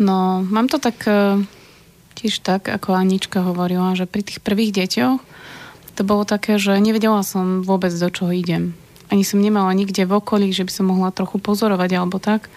No, 0.00 0.40
mám 0.48 0.68
to 0.68 0.80
tak 0.80 1.04
e, 1.04 1.44
tiež 2.16 2.40
tak, 2.40 2.68
ako 2.72 2.96
Anička 2.96 3.44
hovorila, 3.44 3.92
že 3.92 4.08
pri 4.08 4.24
tých 4.24 4.40
prvých 4.40 4.72
deťoch 4.72 5.20
to 6.00 6.02
bolo 6.08 6.24
také, 6.24 6.56
že 6.56 6.80
nevedela 6.80 7.20
som 7.20 7.60
vôbec, 7.60 7.92
do 7.92 8.08
čoho 8.08 8.32
idem. 8.32 8.72
Ani 9.12 9.26
som 9.26 9.42
nemala 9.42 9.74
nikde 9.76 10.06
v 10.06 10.16
okolí, 10.16 10.54
že 10.54 10.64
by 10.64 10.72
som 10.72 10.88
mohla 10.88 11.12
trochu 11.12 11.36
pozorovať 11.36 11.90
alebo 11.98 12.16
tak. 12.16 12.48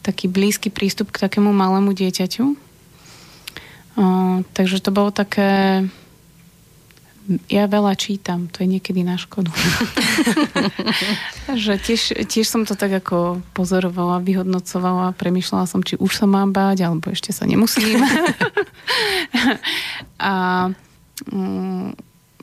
Taký 0.00 0.30
blízky 0.30 0.72
prístup 0.72 1.12
k 1.12 1.28
takému 1.28 1.52
malému 1.52 1.92
dieťaťu. 1.92 2.44
O, 3.98 4.04
takže 4.54 4.78
to 4.80 4.94
bolo 4.94 5.10
také... 5.10 5.84
Ja 7.52 7.68
veľa 7.68 7.92
čítam, 7.92 8.48
to 8.48 8.64
je 8.64 8.72
niekedy 8.72 9.04
na 9.04 9.20
škodu. 9.20 9.52
že 11.60 11.76
tiež, 11.76 12.24
tiež 12.24 12.48
som 12.48 12.64
to 12.64 12.72
tak 12.72 13.04
ako 13.04 13.44
pozorovala, 13.52 14.24
vyhodnocovala, 14.24 15.12
premyšľala 15.12 15.68
som, 15.68 15.84
či 15.84 16.00
už 16.00 16.08
sa 16.08 16.24
mám 16.24 16.56
báť, 16.56 16.88
alebo 16.88 17.12
ešte 17.12 17.36
sa 17.36 17.44
nemusím. 17.44 18.00
a 20.16 20.34
um, 21.28 21.92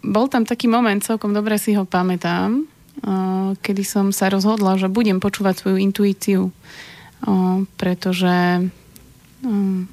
bol 0.05 0.25
tam 0.29 0.45
taký 0.45 0.69
moment, 0.69 1.01
celkom 1.01 1.33
dobre 1.33 1.57
si 1.57 1.73
ho 1.73 1.89
pamätám, 1.89 2.61
uh, 2.61 3.57
kedy 3.65 3.81
som 3.81 4.13
sa 4.13 4.29
rozhodla, 4.29 4.77
že 4.77 4.85
budem 4.85 5.17
počúvať 5.17 5.65
svoju 5.65 5.77
intuíciu, 5.81 6.53
uh, 6.53 7.65
pretože 7.81 8.69
um, 9.41 9.89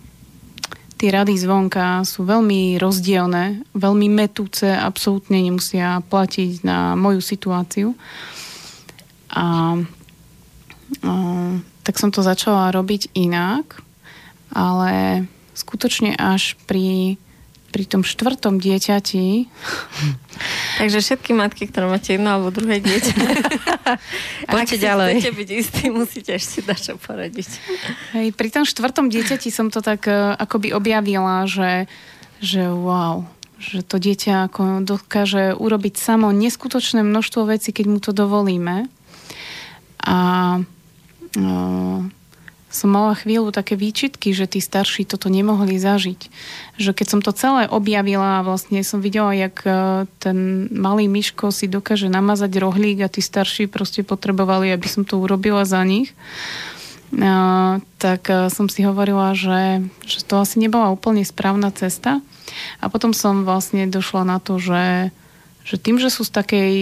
tie 1.03 1.11
rady 1.11 1.35
zvonka 1.35 2.07
sú 2.07 2.23
veľmi 2.23 2.79
rozdielne, 2.79 3.67
veľmi 3.75 4.07
metúce, 4.07 4.71
absolútne 4.71 5.43
nemusia 5.43 5.99
platiť 6.07 6.63
na 6.63 6.95
moju 6.95 7.19
situáciu. 7.19 7.99
A, 9.35 9.75
a 11.03 11.13
tak 11.83 11.99
som 11.99 12.15
to 12.15 12.23
začala 12.23 12.71
robiť 12.71 13.11
inak, 13.19 13.83
ale 14.55 15.27
skutočne 15.59 16.15
až 16.15 16.55
pri, 16.71 17.19
pri 17.73 17.89
tom 17.89 18.05
štvrtom 18.05 18.61
dieťati. 18.61 19.49
Takže 20.77 20.99
všetky 21.01 21.33
matky, 21.33 21.65
ktoré 21.73 21.89
máte 21.89 22.21
jedno 22.21 22.37
alebo 22.37 22.53
druhé 22.53 22.85
dieťa, 22.85 23.17
poďte 24.53 24.77
ďalej. 24.77 25.13
Chcete 25.17 25.33
byť 25.33 25.49
istý, 25.57 25.83
musíte 25.89 26.33
ešte 26.37 26.61
dačo 26.61 27.01
poradiť. 27.01 27.49
Hej, 28.13 28.37
pri 28.37 28.49
tom 28.53 28.69
štvrtom 28.69 29.09
dieťati 29.09 29.49
som 29.49 29.73
to 29.73 29.81
tak 29.81 30.05
uh, 30.05 30.37
akoby 30.37 30.77
objavila, 30.77 31.49
že, 31.49 31.89
že 32.45 32.69
wow, 32.69 33.25
že 33.57 33.81
to 33.81 33.97
dieťa 33.97 34.53
ako 34.53 34.85
dokáže 34.85 35.57
urobiť 35.57 35.95
samo 35.97 36.29
neskutočné 36.29 37.01
množstvo 37.01 37.49
vecí, 37.49 37.73
keď 37.73 37.87
mu 37.89 37.99
to 38.05 38.13
dovolíme. 38.13 38.93
A 40.05 40.19
uh, 41.41 42.01
som 42.73 42.89
mala 42.89 43.13
chvíľu 43.13 43.53
také 43.53 43.77
výčitky, 43.77 44.33
že 44.33 44.49
tí 44.49 44.65
starší 44.65 45.05
toto 45.05 45.29
nemohli 45.29 45.77
zažiť. 45.77 46.21
Že 46.81 46.91
keď 46.97 47.07
som 47.07 47.21
to 47.21 47.37
celé 47.37 47.69
objavila 47.69 48.41
a 48.41 48.45
vlastne 48.45 48.81
som 48.81 49.05
videla, 49.05 49.37
jak 49.37 49.61
e, 49.69 50.09
ten 50.17 50.67
malý 50.73 51.05
myško 51.07 51.53
si 51.53 51.69
dokáže 51.69 52.09
namazať 52.09 52.49
rohlík 52.57 53.05
a 53.05 53.13
tí 53.13 53.21
starší 53.21 53.69
proste 53.69 54.01
potrebovali, 54.01 54.73
aby 54.73 54.89
som 54.89 55.05
to 55.05 55.21
urobila 55.21 55.69
za 55.69 55.85
nich, 55.85 56.17
e, 57.13 57.25
tak 58.01 58.23
e, 58.33 58.49
som 58.49 58.73
si 58.73 58.81
hovorila, 58.89 59.37
že, 59.37 59.85
že 60.09 60.25
to 60.25 60.41
asi 60.41 60.57
nebola 60.57 60.89
úplne 60.89 61.29
správna 61.29 61.69
cesta. 61.77 62.25
A 62.81 62.89
potom 62.89 63.13
som 63.13 63.45
vlastne 63.45 63.85
došla 63.85 64.25
na 64.25 64.41
to, 64.41 64.57
že, 64.57 65.13
že 65.69 65.77
tým, 65.77 66.01
že 66.01 66.09
sú 66.09 66.25
z 66.25 66.33
takej 66.33 66.73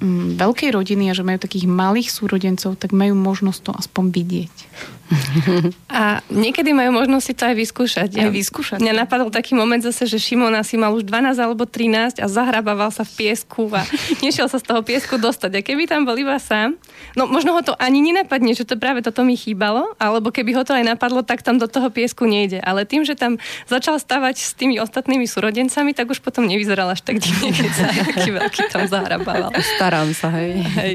mm, 0.00 0.40
veľkej 0.40 0.72
rodiny 0.72 1.12
a 1.12 1.16
že 1.16 1.20
majú 1.20 1.36
takých 1.36 1.68
malých 1.68 2.08
súrodencov, 2.08 2.80
tak 2.80 2.96
majú 2.96 3.12
možnosť 3.12 3.60
to 3.60 3.72
aspoň 3.76 4.04
vidieť. 4.08 4.56
A 5.88 6.20
niekedy 6.28 6.76
majú 6.76 6.92
možnosť 6.92 7.24
si 7.24 7.34
to 7.34 7.44
aj 7.48 7.56
vyskúšať. 7.56 8.10
Aj 8.20 8.30
vyskúšať. 8.30 8.78
Mňa 8.80 9.04
napadol 9.04 9.32
taký 9.32 9.56
moment 9.56 9.80
zase, 9.80 10.04
že 10.04 10.20
Šimona 10.20 10.60
si 10.62 10.76
mal 10.76 10.92
už 10.92 11.08
12 11.08 11.38
alebo 11.40 11.64
13 11.64 12.20
a 12.20 12.26
zahrabával 12.28 12.92
sa 12.92 13.02
v 13.08 13.12
piesku 13.24 13.72
a 13.72 13.84
nešiel 14.24 14.46
sa 14.46 14.60
z 14.60 14.68
toho 14.68 14.80
piesku 14.84 15.16
dostať. 15.16 15.58
A 15.58 15.60
keby 15.64 15.88
tam 15.88 16.04
bol 16.04 16.16
iba 16.16 16.36
sám, 16.36 16.76
no 17.16 17.24
možno 17.24 17.56
ho 17.56 17.62
to 17.64 17.72
ani 17.80 18.04
nenapadne, 18.04 18.52
že 18.52 18.68
to 18.68 18.76
práve 18.76 19.00
toto 19.00 19.24
mi 19.24 19.34
chýbalo, 19.34 19.96
alebo 19.96 20.28
keby 20.28 20.54
ho 20.60 20.62
to 20.64 20.76
aj 20.76 20.84
napadlo, 20.84 21.24
tak 21.24 21.40
tam 21.40 21.56
do 21.56 21.66
toho 21.66 21.88
piesku 21.88 22.28
nejde. 22.28 22.60
Ale 22.60 22.84
tým, 22.84 23.02
že 23.02 23.16
tam 23.16 23.40
začal 23.66 23.96
stavať 23.96 24.36
s 24.36 24.52
tými 24.54 24.76
ostatnými 24.78 25.24
súrodencami, 25.24 25.96
tak 25.96 26.12
už 26.12 26.20
potom 26.20 26.44
nevyzeral 26.44 26.92
až 26.92 27.00
tak 27.00 27.18
divne, 27.18 27.50
keď 27.50 27.72
sa 27.72 27.84
taký 27.88 28.30
veľký 28.36 28.60
tam 28.68 28.84
zahrabával. 28.84 29.50
Starám 29.78 30.12
sa, 30.12 30.28
hej. 30.36 30.60
hej. 30.76 30.94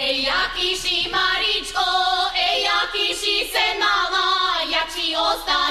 Ej, 0.00 0.32
jakýši 0.32 1.12
Maričko, 1.12 1.84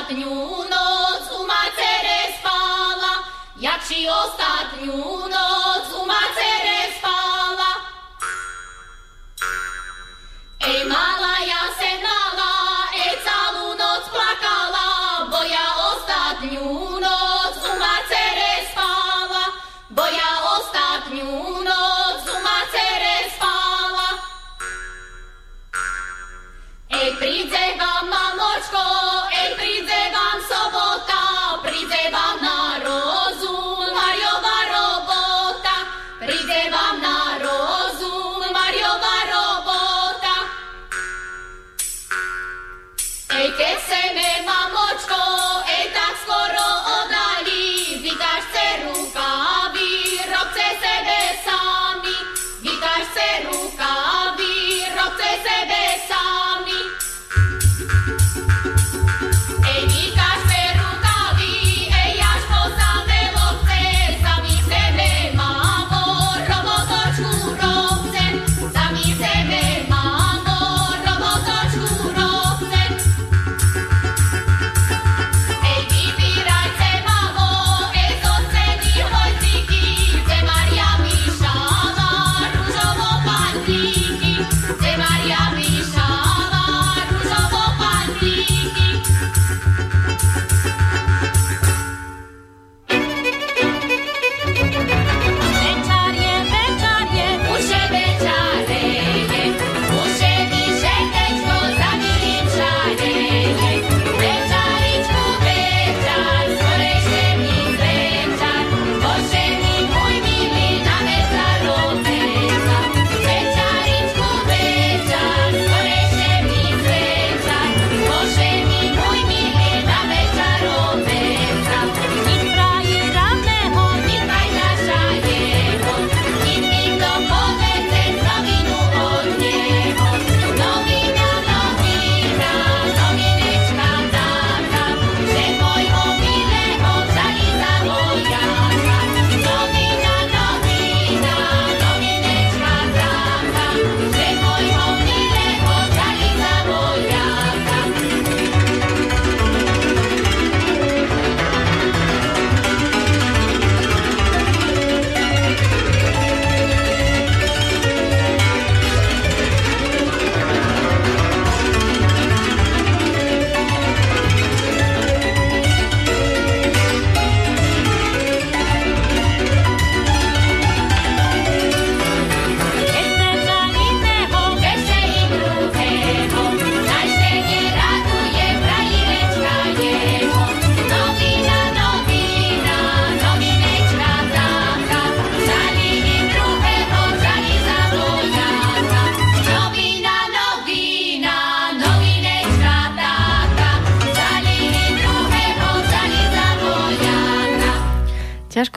ostatňu 0.10 0.66
noc 0.66 1.24
u 1.38 1.45
macere 1.45 2.34
spala, 2.41 3.22
jak 3.62 3.78
si 3.86 4.10
ostatňu 4.10 5.30
noc 5.30 5.86
u 6.01 6.05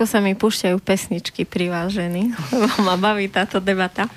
ťažko 0.02 0.18
sa 0.18 0.26
mi 0.26 0.34
púšťajú 0.34 0.82
pesničky 0.82 1.46
pri 1.46 1.70
vás 1.70 1.94
ženy, 1.94 2.34
ma 2.86 2.98
baví 2.98 3.30
táto 3.30 3.62
debata. 3.62 4.10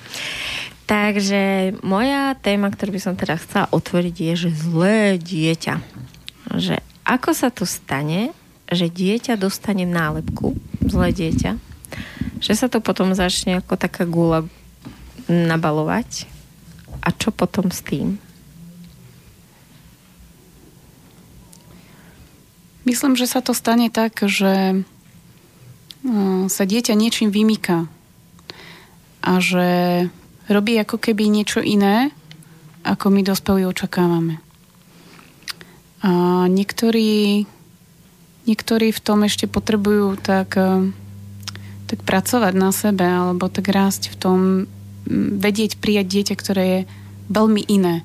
Takže 0.82 1.78
moja 1.86 2.34
téma, 2.42 2.74
ktorú 2.74 2.98
by 2.98 3.00
som 3.06 3.14
teraz 3.14 3.46
chcela 3.46 3.70
otvoriť, 3.70 4.14
je, 4.18 4.34
že 4.34 4.50
zlé 4.50 5.14
dieťa. 5.14 5.74
Že 6.58 6.82
ako 7.06 7.30
sa 7.38 7.54
to 7.54 7.62
stane, 7.62 8.34
že 8.66 8.90
dieťa 8.90 9.38
dostane 9.38 9.86
nálepku, 9.86 10.58
zlé 10.82 11.14
dieťa, 11.14 11.54
že 12.42 12.52
sa 12.58 12.66
to 12.66 12.82
potom 12.82 13.14
začne 13.14 13.62
ako 13.62 13.78
taká 13.78 14.10
gula 14.10 14.42
nabalovať 15.30 16.26
a 16.98 17.14
čo 17.14 17.30
potom 17.30 17.70
s 17.70 17.78
tým? 17.86 18.18
Myslím, 22.82 23.14
že 23.14 23.30
sa 23.30 23.38
to 23.38 23.54
stane 23.54 23.86
tak, 23.86 24.18
že 24.26 24.82
sa 26.46 26.62
dieťa 26.62 26.94
niečím 26.94 27.34
vymýka 27.34 27.90
a 29.26 29.32
že 29.42 29.68
robí 30.46 30.78
ako 30.78 31.02
keby 31.02 31.26
niečo 31.26 31.58
iné, 31.58 32.14
ako 32.86 33.10
my 33.10 33.26
dospelí 33.26 33.66
očakávame. 33.66 34.38
A 36.06 36.46
niektorí, 36.46 37.42
niektorí 38.46 38.94
v 38.94 39.02
tom 39.02 39.26
ešte 39.26 39.50
potrebujú 39.50 40.14
tak, 40.22 40.54
eh, 40.54 40.94
tak 41.90 41.98
pracovať 42.06 42.54
na 42.54 42.70
sebe 42.70 43.02
alebo 43.02 43.50
tak 43.50 43.66
rásť 43.66 44.14
v 44.14 44.16
tom, 44.16 44.38
vedieť 45.10 45.78
prijať 45.78 46.06
dieťa, 46.06 46.34
ktoré 46.38 46.64
je 46.66 46.80
veľmi 47.30 47.62
iné 47.66 48.02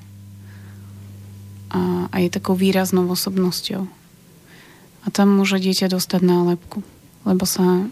a, 1.70 2.06
a 2.10 2.16
je 2.22 2.30
takou 2.30 2.54
výraznou 2.54 3.06
osobnosťou. 3.10 3.86
A 5.02 5.06
tam 5.10 5.34
môže 5.34 5.58
dieťa 5.58 5.90
dostať 5.90 6.22
nálepku, 6.22 6.86
lebo 7.22 7.44
sa 7.46 7.86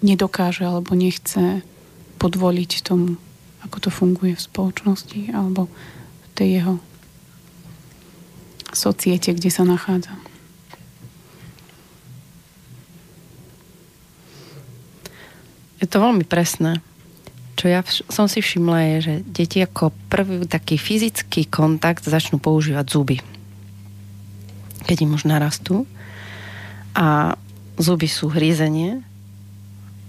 nedokáže 0.00 0.64
alebo 0.64 0.96
nechce 0.96 1.64
podvoliť 2.20 2.84
tomu, 2.84 3.16
ako 3.64 3.76
to 3.80 3.90
funguje 3.92 4.36
v 4.36 4.44
spoločnosti 4.44 5.32
alebo 5.32 5.68
v 5.68 6.26
tej 6.36 6.48
jeho 6.60 6.74
societe, 8.72 9.34
kde 9.34 9.50
sa 9.50 9.64
nachádza. 9.66 10.14
Je 15.80 15.88
to 15.88 15.96
veľmi 15.96 16.28
presné. 16.28 16.84
Čo 17.56 17.72
ja 17.72 17.80
vš- 17.80 18.04
som 18.12 18.28
si 18.28 18.44
všimla 18.44 18.78
je, 18.84 18.96
že 19.00 19.14
deti 19.24 19.58
ako 19.64 19.92
prvý 20.12 20.44
taký 20.44 20.76
fyzický 20.76 21.48
kontakt 21.48 22.04
začnú 22.04 22.36
používať 22.36 22.86
zuby. 22.88 23.16
Keď 24.84 24.96
im 25.08 25.16
už 25.16 25.24
narastú. 25.24 25.88
A 26.92 27.36
zuby 27.78 28.08
sú 28.10 28.32
hrízenie. 28.32 29.04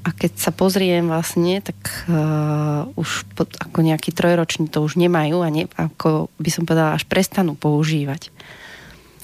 A 0.01 0.09
keď 0.17 0.33
sa 0.41 0.49
pozriem 0.49 1.05
vlastne, 1.05 1.61
tak 1.61 1.77
uh, 2.09 2.89
už 2.97 3.29
pod, 3.37 3.53
ako 3.61 3.85
nejaký 3.85 4.09
trojroční 4.09 4.65
to 4.65 4.81
už 4.81 4.97
nemajú 4.97 5.45
a 5.45 5.53
ne, 5.53 5.69
ako 5.77 6.33
by 6.41 6.49
som 6.49 6.65
povedala, 6.65 6.97
až 6.97 7.05
prestanú 7.05 7.53
používať. 7.53 8.33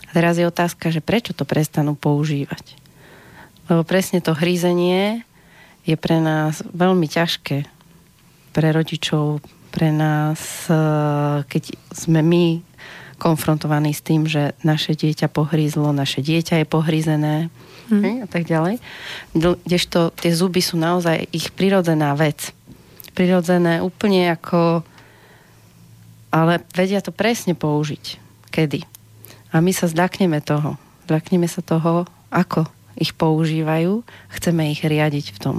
A 0.05 0.09
teraz 0.13 0.37
je 0.37 0.45
otázka, 0.45 0.93
že 0.93 1.01
prečo 1.01 1.33
to 1.33 1.49
prestanú 1.49 1.97
používať? 1.97 2.77
Lebo 3.67 3.81
presne 3.81 4.21
to 4.21 4.37
hrízenie 4.37 5.25
je 5.87 5.97
pre 5.97 6.21
nás 6.21 6.61
veľmi 6.61 7.09
ťažké 7.09 7.65
pre 8.57 8.73
rodičov, 8.73 9.37
pre 9.69 9.93
nás, 9.93 10.65
e, 10.65 10.73
keď 11.45 11.63
sme 11.93 12.25
my 12.25 12.45
konfrontovaní 13.17 13.91
s 13.91 14.05
tým, 14.05 14.29
že 14.29 14.53
naše 14.61 14.93
dieťa 14.93 15.27
pohrízlo, 15.29 15.89
naše 15.91 16.21
dieťa 16.21 16.61
je 16.61 16.67
pohrízené 16.69 17.35
mm. 17.89 18.23
a 18.23 18.27
tak 18.29 18.45
ďalej. 18.45 18.77
Kdežto 19.35 20.13
tie 20.13 20.31
zuby 20.31 20.61
sú 20.61 20.77
naozaj 20.77 21.27
ich 21.33 21.49
prirodzená 21.51 22.13
vec. 22.13 22.53
Prirodzené 23.17 23.81
úplne 23.81 24.31
ako... 24.33 24.85
Ale 26.27 26.61
vedia 26.75 27.01
to 27.01 27.09
presne 27.09 27.57
použiť. 27.57 28.21
Kedy. 28.53 28.85
A 29.51 29.63
my 29.63 29.71
sa 29.73 29.89
zdakneme 29.89 30.43
toho. 30.43 30.77
Zdakneme 31.07 31.49
sa 31.49 31.63
toho, 31.65 32.05
ako 32.29 32.67
ich 32.99 33.15
používajú. 33.15 34.03
Chceme 34.33 34.69
ich 34.69 34.83
riadiť 34.83 35.33
v 35.33 35.39
tom. 35.39 35.57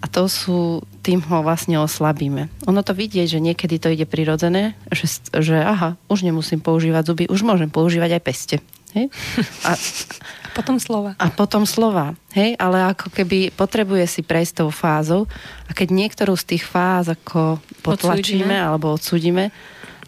A 0.00 0.06
to 0.08 0.26
sú, 0.26 0.82
tým 1.06 1.22
ho 1.22 1.38
vlastne 1.46 1.78
oslabíme. 1.78 2.50
Ono 2.66 2.82
to 2.82 2.90
vidieť, 2.90 3.38
že 3.38 3.38
niekedy 3.38 3.78
to 3.78 3.94
ide 3.94 4.10
prirodzené, 4.10 4.74
že, 4.90 5.06
že 5.38 5.54
aha, 5.54 5.94
už 6.10 6.26
nemusím 6.26 6.58
používať 6.58 7.02
zuby, 7.06 7.24
už 7.30 7.46
môžem 7.46 7.70
používať 7.70 8.18
aj 8.18 8.22
peste. 8.26 8.56
Hej? 8.90 9.14
A, 9.62 9.78
a 10.46 10.48
potom 10.50 10.82
slova. 10.82 11.14
A 11.22 11.30
potom 11.30 11.62
slova. 11.62 12.18
Hej? 12.34 12.58
Ale 12.58 12.90
ako 12.90 13.14
keby 13.14 13.54
potrebuje 13.54 14.10
si 14.10 14.26
prejsť 14.26 14.66
tou 14.66 14.70
fázou 14.74 15.30
a 15.68 15.70
keď 15.70 15.94
niektorú 15.94 16.34
z 16.34 16.58
tých 16.58 16.66
fáz 16.66 17.14
ako 17.14 17.62
potlačíme 17.86 18.42
odsúdime. 18.42 18.56
alebo 18.58 18.86
odsúdime, 18.90 19.44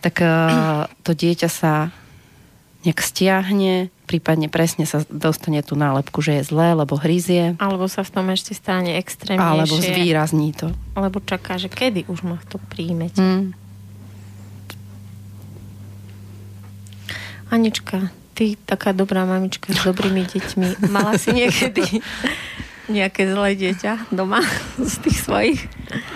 tak 0.03 0.19
uh, 0.19 0.91
to 1.07 1.15
dieťa 1.15 1.47
sa 1.47 1.95
nejak 2.83 2.99
stiahne, 2.99 3.95
prípadne 4.09 4.49
presne 4.49 4.89
sa 4.89 5.05
dostane 5.13 5.61
tú 5.61 5.77
nálepku, 5.77 6.25
že 6.25 6.41
je 6.41 6.49
zlé, 6.49 6.73
lebo 6.73 6.97
hryzie. 6.97 7.61
Alebo 7.61 7.85
sa 7.93 8.01
v 8.01 8.11
tom 8.17 8.33
ešte 8.33 8.57
stane 8.57 8.97
extrémnejšie. 8.97 9.45
Alebo 9.45 9.75
zvýrazní 9.77 10.57
to. 10.57 10.73
Alebo 10.97 11.21
čaká, 11.21 11.61
že 11.61 11.69
kedy 11.69 12.09
už 12.09 12.25
ma 12.25 12.41
to 12.49 12.57
príjmeť. 12.57 13.21
Mm. 13.21 13.53
Anička, 17.53 18.09
ty 18.33 18.57
taká 18.57 18.97
dobrá 18.97 19.29
mamička 19.29 19.77
s 19.77 19.85
dobrými 19.85 20.25
deťmi, 20.25 20.89
mala 20.89 21.17
si 21.21 21.33
niekedy 21.37 21.85
nejaké 22.89 23.29
zlé 23.29 23.53
dieťa 23.57 24.09
doma 24.13 24.41
z 24.81 24.95
tých 25.05 25.19
svojich? 25.29 25.61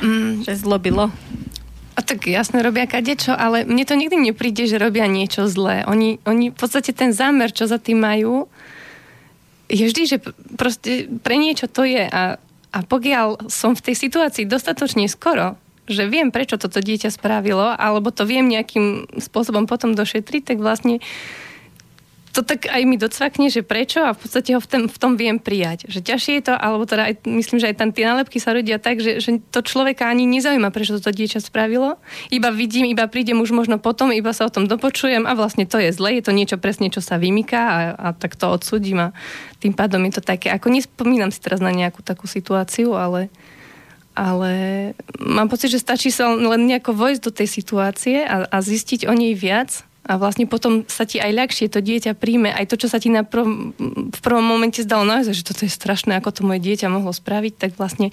Mm. 0.01 0.45
Že 0.49 0.53
zlobilo? 0.57 1.12
A 1.93 2.01
tak 2.01 2.24
jasne 2.24 2.64
robia 2.64 2.88
kadečo, 2.88 3.36
ale 3.36 3.68
mne 3.68 3.84
to 3.84 3.95
nikdy 3.99 4.16
nepríde, 4.16 4.64
že 4.64 4.80
robia 4.80 5.05
niečo 5.05 5.45
zlé. 5.45 5.84
Oni, 5.84 6.16
oni 6.24 6.49
v 6.49 6.57
podstate 6.57 6.97
ten 6.97 7.12
zámer, 7.12 7.53
čo 7.53 7.68
za 7.68 7.76
tým 7.76 8.01
majú, 8.01 8.49
je 9.68 9.84
vždy, 9.88 10.03
že 10.09 10.16
proste 10.57 11.09
pre 11.20 11.36
niečo 11.36 11.68
to 11.68 11.84
je. 11.84 12.05
A, 12.09 12.40
a 12.72 12.78
pokiaľ 12.84 13.49
som 13.53 13.76
v 13.76 13.93
tej 13.93 13.97
situácii 14.09 14.49
dostatočne 14.49 15.05
skoro, 15.09 15.61
že 15.84 16.09
viem, 16.09 16.32
prečo 16.32 16.57
toto 16.57 16.80
dieťa 16.80 17.12
spravilo, 17.12 17.74
alebo 17.76 18.09
to 18.09 18.24
viem 18.24 18.49
nejakým 18.49 19.12
spôsobom 19.20 19.68
potom 19.68 19.93
došetriť, 19.93 20.55
tak 20.55 20.59
vlastne 20.64 21.05
to 22.33 22.41
tak 22.41 22.64
aj 22.64 22.83
mi 22.89 22.97
docvakne, 22.97 23.53
že 23.53 23.61
prečo 23.61 24.01
a 24.01 24.16
v 24.16 24.24
podstate 24.24 24.57
ho 24.57 24.61
v, 24.61 24.64
tom, 24.64 24.83
v 24.89 24.97
tom 24.97 25.12
viem 25.20 25.37
prijať. 25.37 25.85
Že 25.85 26.01
ťažšie 26.01 26.33
je 26.41 26.45
to, 26.49 26.55
alebo 26.57 26.89
teda 26.89 27.12
aj, 27.12 27.28
myslím, 27.28 27.61
že 27.61 27.68
aj 27.68 27.76
tam 27.76 27.93
tie 27.93 28.09
nálepky 28.09 28.41
sa 28.41 28.57
rodia 28.57 28.80
tak, 28.80 29.05
že, 29.05 29.20
že 29.20 29.37
to 29.53 29.61
človeka 29.61 30.09
ani 30.09 30.24
nezaujíma, 30.24 30.72
prečo 30.72 30.97
to 30.97 31.12
dieťa 31.12 31.45
spravilo. 31.45 32.01
Iba 32.33 32.49
vidím, 32.49 32.89
iba 32.89 33.05
prídem 33.05 33.37
už 33.37 33.53
možno 33.53 33.76
potom, 33.76 34.09
iba 34.16 34.33
sa 34.33 34.49
o 34.49 34.55
tom 34.55 34.64
dopočujem 34.64 35.28
a 35.28 35.37
vlastne 35.37 35.68
to 35.68 35.76
je 35.76 35.93
zle, 35.93 36.16
je 36.16 36.24
to 36.24 36.33
niečo 36.33 36.57
presne, 36.57 36.89
čo 36.89 37.05
sa 37.05 37.20
vymyká 37.20 37.61
a, 37.61 37.78
a 37.93 38.09
tak 38.16 38.41
to 38.41 38.49
odsúdim 38.49 38.97
a 38.97 39.09
tým 39.61 39.76
pádom 39.76 40.01
je 40.09 40.16
to 40.16 40.22
také, 40.24 40.49
ako 40.49 40.72
nespomínam 40.72 41.28
si 41.28 41.39
teraz 41.39 41.61
na 41.61 41.68
nejakú 41.70 42.01
takú 42.01 42.24
situáciu, 42.24 42.97
ale 42.97 43.28
ale 44.12 44.53
mám 45.16 45.49
pocit, 45.49 45.72
že 45.72 45.80
stačí 45.80 46.12
sa 46.12 46.28
len 46.37 46.68
nejako 46.68 46.93
vojsť 46.93 47.20
do 47.24 47.33
tej 47.33 47.49
situácie 47.49 48.20
a, 48.20 48.45
a 48.45 48.57
zistiť 48.61 49.09
o 49.09 49.12
nej 49.16 49.33
viac 49.33 49.89
a 50.03 50.18
vlastne 50.18 50.50
potom 50.50 50.82
sa 50.90 51.07
ti 51.07 51.22
aj 51.22 51.30
ľahšie 51.30 51.70
to 51.70 51.78
dieťa 51.78 52.18
príjme. 52.18 52.50
Aj 52.50 52.66
to, 52.66 52.74
čo 52.74 52.90
sa 52.90 52.98
ti 52.98 53.07
na 53.07 53.22
prv, 53.22 53.70
v 54.11 54.20
prvom 54.20 54.42
momente 54.42 54.82
zdalo 54.82 55.07
naozaj, 55.07 55.30
že 55.30 55.46
toto 55.46 55.62
je 55.62 55.70
strašné, 55.70 56.18
ako 56.18 56.34
to 56.34 56.42
moje 56.42 56.59
dieťa 56.59 56.90
mohlo 56.90 57.14
spraviť, 57.14 57.55
tak 57.55 57.70
vlastne 57.78 58.11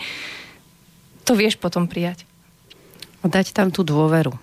to 1.26 1.34
vieš 1.34 1.58
potom 1.58 1.90
prijať. 1.90 2.30
Dať 3.26 3.58
tam 3.58 3.74
tú 3.74 3.82
dôveru. 3.82 4.38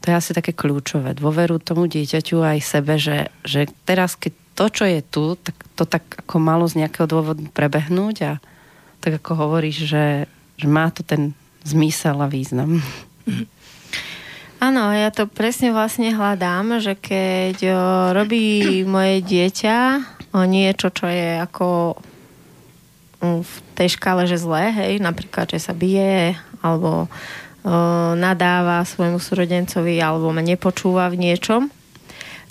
To 0.00 0.04
je 0.08 0.16
asi 0.16 0.32
také 0.32 0.56
kľúčové. 0.56 1.12
Dôveru 1.12 1.60
tomu 1.60 1.84
dieťaťu 1.84 2.40
aj 2.40 2.58
sebe, 2.64 2.96
že, 2.96 3.28
že 3.44 3.68
teraz, 3.84 4.16
keď 4.16 4.32
to, 4.56 4.64
čo 4.72 4.84
je 4.88 5.00
tu, 5.04 5.36
tak 5.36 5.56
to 5.76 5.84
tak 5.84 6.04
ako 6.24 6.40
malo 6.40 6.64
z 6.64 6.80
nejakého 6.80 7.04
dôvodu 7.04 7.44
prebehnúť 7.52 8.16
a 8.24 8.32
tak 9.04 9.20
ako 9.20 9.36
hovoríš, 9.36 9.84
že, 9.84 10.06
že 10.56 10.66
má 10.68 10.88
to 10.88 11.04
ten 11.04 11.36
zmysel 11.64 12.16
a 12.24 12.28
význam. 12.28 12.80
Mm-hmm. 12.80 13.46
Áno, 14.60 14.92
ja 14.92 15.08
to 15.08 15.24
presne 15.24 15.72
vlastne 15.72 16.12
hľadám, 16.12 16.84
že 16.84 16.92
keď 16.92 17.56
o, 17.64 17.76
robí 18.12 18.84
moje 18.84 19.24
dieťa 19.24 19.78
o 20.36 20.44
niečo, 20.44 20.92
čo 20.92 21.08
je 21.08 21.40
ako 21.40 21.96
v 23.20 23.54
tej 23.72 23.96
škále, 23.96 24.28
že 24.28 24.36
zlé, 24.36 24.68
hej, 24.68 24.92
napríklad, 25.00 25.48
že 25.48 25.64
sa 25.64 25.72
bije, 25.72 26.36
alebo 26.60 27.08
o, 27.08 27.08
nadáva 28.20 28.84
svojmu 28.84 29.16
súrodencovi, 29.16 29.96
alebo 29.96 30.28
ma 30.28 30.44
nepočúva 30.44 31.08
v 31.08 31.24
niečom, 31.24 31.72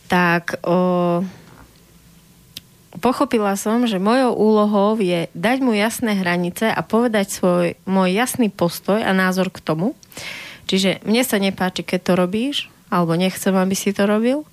tak 0.09 0.57
o, 0.65 1.21
pochopila 2.97 3.53
som, 3.53 3.85
že 3.85 4.01
mojou 4.01 4.33
úlohou 4.33 4.97
je 4.97 5.29
dať 5.37 5.57
mu 5.61 5.77
jasné 5.77 6.17
hranice 6.17 6.73
a 6.73 6.81
povedať 6.81 7.37
svoj, 7.37 7.77
môj 7.85 8.17
jasný 8.17 8.49
postoj 8.49 8.97
a 8.97 9.13
názor 9.13 9.53
k 9.53 9.61
tomu. 9.61 9.93
Čiže 10.69 11.01
mne 11.01 11.25
sa 11.25 11.41
nepáči, 11.41 11.81
keď 11.81 11.99
to 12.05 12.13
robíš, 12.13 12.69
alebo 12.93 13.17
nechcem, 13.17 13.57
aby 13.57 13.73
si 13.73 13.89
to 13.89 14.05
robil, 14.05 14.45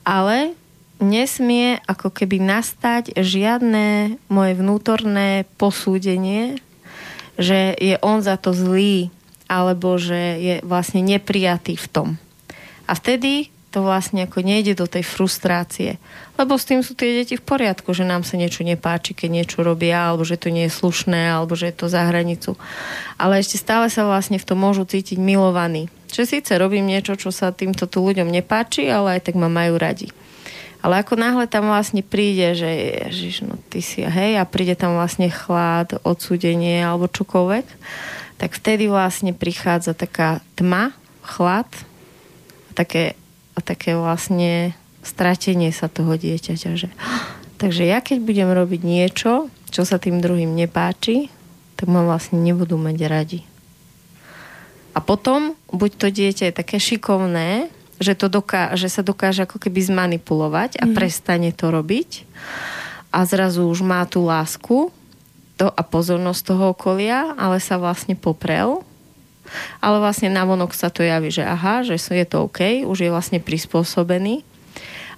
ale 0.00 0.56
nesmie 0.96 1.76
ako 1.84 2.08
keby 2.08 2.40
nastať 2.40 3.12
žiadne 3.20 4.16
moje 4.32 4.52
vnútorné 4.56 5.44
posúdenie, 5.60 6.56
že 7.36 7.76
je 7.76 8.00
on 8.00 8.24
za 8.24 8.40
to 8.40 8.56
zlý, 8.56 9.12
alebo 9.46 10.00
že 10.00 10.40
je 10.40 10.54
vlastne 10.64 11.04
neprijatý 11.04 11.76
v 11.76 11.86
tom. 11.92 12.08
A 12.88 12.96
vtedy 12.96 13.52
to 13.68 13.84
vlastne 13.84 14.24
ako 14.24 14.40
nejde 14.40 14.72
do 14.72 14.88
tej 14.88 15.04
frustrácie. 15.04 16.00
Lebo 16.40 16.56
s 16.56 16.64
tým 16.64 16.80
sú 16.80 16.96
tie 16.96 17.20
deti 17.20 17.36
v 17.36 17.44
poriadku, 17.44 17.92
že 17.92 18.08
nám 18.08 18.24
sa 18.24 18.40
niečo 18.40 18.64
nepáči, 18.64 19.12
keď 19.12 19.28
niečo 19.28 19.60
robia, 19.60 20.08
alebo 20.08 20.24
že 20.24 20.40
to 20.40 20.48
nie 20.48 20.66
je 20.66 20.72
slušné, 20.72 21.36
alebo 21.36 21.52
že 21.52 21.68
je 21.68 21.76
to 21.76 21.86
za 21.92 22.08
hranicu. 22.08 22.56
Ale 23.20 23.36
ešte 23.36 23.60
stále 23.60 23.92
sa 23.92 24.08
vlastne 24.08 24.40
v 24.40 24.48
tom 24.48 24.56
môžu 24.56 24.88
cítiť 24.88 25.20
milovaní. 25.20 25.92
Že 26.08 26.40
síce 26.40 26.56
robím 26.56 26.88
niečo, 26.88 27.20
čo 27.20 27.28
sa 27.28 27.52
týmto 27.52 27.84
tu 27.84 28.00
ľuďom 28.00 28.32
nepáči, 28.32 28.88
ale 28.88 29.20
aj 29.20 29.28
tak 29.28 29.36
ma 29.36 29.52
majú 29.52 29.76
radi. 29.76 30.08
Ale 30.78 31.02
ako 31.02 31.18
náhle 31.18 31.50
tam 31.50 31.68
vlastne 31.68 32.06
príde, 32.06 32.54
že 32.54 32.70
ježiš, 33.10 33.44
no 33.44 33.58
ty 33.68 33.82
si, 33.82 34.00
hej, 34.00 34.38
a 34.38 34.46
príde 34.46 34.78
tam 34.78 34.94
vlastne 34.94 35.28
chlad, 35.28 35.98
odsúdenie 36.06 36.80
alebo 36.80 37.10
čokoľvek, 37.10 37.66
tak 38.38 38.50
vtedy 38.54 38.86
vlastne 38.86 39.34
prichádza 39.34 39.98
taká 39.98 40.38
tma, 40.54 40.94
chlad, 41.26 41.66
také 42.78 43.18
a 43.58 43.60
také 43.60 43.98
vlastne 43.98 44.78
stratenie 45.02 45.74
sa 45.74 45.90
toho 45.90 46.14
dieťaťa. 46.14 46.70
Že... 46.78 46.88
Takže 47.58 47.82
ja 47.82 47.98
keď 47.98 48.22
budem 48.22 48.54
robiť 48.54 48.80
niečo, 48.86 49.50
čo 49.74 49.82
sa 49.82 49.98
tým 49.98 50.22
druhým 50.22 50.54
nepáči, 50.54 51.34
tak 51.74 51.90
ma 51.90 52.06
vlastne 52.06 52.38
nebudú 52.38 52.78
mať 52.78 52.96
radi. 53.10 53.40
A 54.94 55.02
potom, 55.02 55.58
buď 55.70 55.90
to 55.98 56.06
dieťa 56.10 56.44
je 56.50 56.58
také 56.58 56.78
šikovné, 56.78 57.70
že, 57.98 58.14
to 58.14 58.30
doká- 58.30 58.78
že 58.78 58.86
sa 58.86 59.02
dokáže 59.02 59.42
ako 59.46 59.58
keby 59.58 59.82
zmanipulovať 59.82 60.78
a 60.78 60.86
mm. 60.86 60.94
prestane 60.94 61.50
to 61.50 61.74
robiť 61.74 62.26
a 63.10 63.26
zrazu 63.26 63.66
už 63.66 63.82
má 63.82 64.06
tú 64.06 64.22
lásku 64.22 64.94
to 65.58 65.66
a 65.66 65.82
pozornosť 65.82 66.54
toho 66.54 66.64
okolia, 66.70 67.34
ale 67.34 67.58
sa 67.58 67.82
vlastne 67.82 68.14
poprel 68.14 68.86
ale 69.78 69.96
vlastne 69.98 70.32
navonok 70.32 70.72
sa 70.74 70.88
to 70.88 71.04
javí, 71.04 71.32
že 71.32 71.44
aha, 71.44 71.86
že 71.86 71.98
je 71.98 72.26
to 72.26 72.48
OK, 72.48 72.84
už 72.84 72.98
je 73.06 73.10
vlastne 73.12 73.38
prispôsobený, 73.38 74.42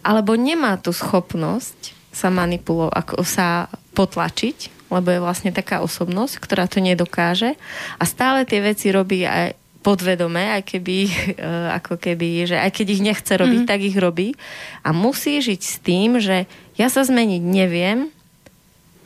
alebo 0.01 0.37
nemá 0.37 0.81
tú 0.81 0.95
schopnosť 0.95 1.97
sa 2.11 2.28
manipulovať, 2.33 2.93
ako 2.95 3.22
sa 3.22 3.70
potlačiť, 3.95 4.91
lebo 4.91 5.09
je 5.14 5.22
vlastne 5.22 5.55
taká 5.55 5.81
osobnosť, 5.87 6.43
ktorá 6.43 6.66
to 6.66 6.83
nedokáže 6.83 7.55
a 7.99 8.03
stále 8.03 8.43
tie 8.43 8.59
veci 8.59 8.91
robí 8.91 9.22
aj 9.22 9.55
podvedome, 9.81 10.61
aj 10.61 10.62
keby, 10.66 10.97
eh, 11.09 11.68
ako 11.76 11.97
keby, 11.97 12.51
že 12.51 12.57
aj 12.61 12.70
keď 12.74 12.87
ich 12.91 13.03
nechce 13.05 13.33
robiť, 13.33 13.61
mm. 13.64 13.68
tak 13.68 13.81
ich 13.81 13.97
robí 13.97 14.37
a 14.85 14.93
musí 14.93 15.41
žiť 15.41 15.61
s 15.61 15.76
tým, 15.81 16.20
že 16.20 16.45
ja 16.76 16.89
sa 16.89 17.05
zmeniť 17.07 17.43
neviem, 17.43 18.11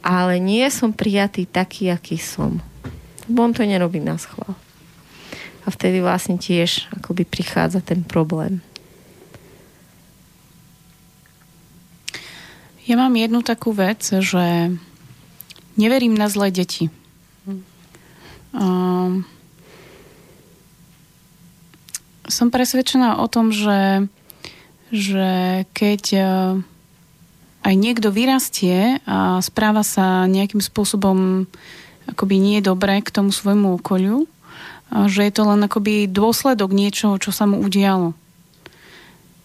ale 0.05 0.37
nie 0.37 0.69
som 0.69 0.93
prijatý 0.93 1.49
taký, 1.49 1.89
aký 1.89 2.21
som. 2.21 2.61
Bo 3.25 3.49
on 3.49 3.57
to 3.57 3.65
nerobí 3.65 4.05
na 4.05 4.21
schvál. 4.21 4.53
A 5.65 5.69
vtedy 5.73 6.05
vlastne 6.05 6.37
tiež 6.37 6.93
akoby 6.93 7.25
prichádza 7.25 7.81
ten 7.81 8.05
problém. 8.05 8.61
Ja 12.85 13.01
mám 13.01 13.17
jednu 13.17 13.41
takú 13.41 13.73
vec, 13.73 14.05
že 14.05 14.69
neverím 15.81 16.13
na 16.13 16.29
zlé 16.29 16.53
deti. 16.53 16.93
Um, 18.53 19.25
som 22.29 22.53
presvedčená 22.53 23.25
o 23.25 23.27
tom, 23.27 23.57
že, 23.57 24.05
že 24.93 25.65
keď 25.73 26.03
uh, 26.13 26.25
aj 27.65 27.75
niekto 27.75 28.13
vyrastie 28.13 29.01
a 29.09 29.41
správa 29.41 29.81
sa 29.81 30.29
nejakým 30.29 30.61
spôsobom 30.61 31.49
akoby 32.05 32.37
nie 32.37 32.61
dobre 32.61 33.01
k 33.01 33.09
tomu 33.09 33.33
svojmu 33.33 33.81
okoliu, 33.81 34.29
že 34.95 35.27
je 35.27 35.33
to 35.35 35.43
len 35.43 35.67
akoby 35.67 36.07
dôsledok 36.07 36.71
niečoho, 36.71 37.19
čo 37.19 37.35
sa 37.35 37.51
mu 37.51 37.59
udialo. 37.59 38.15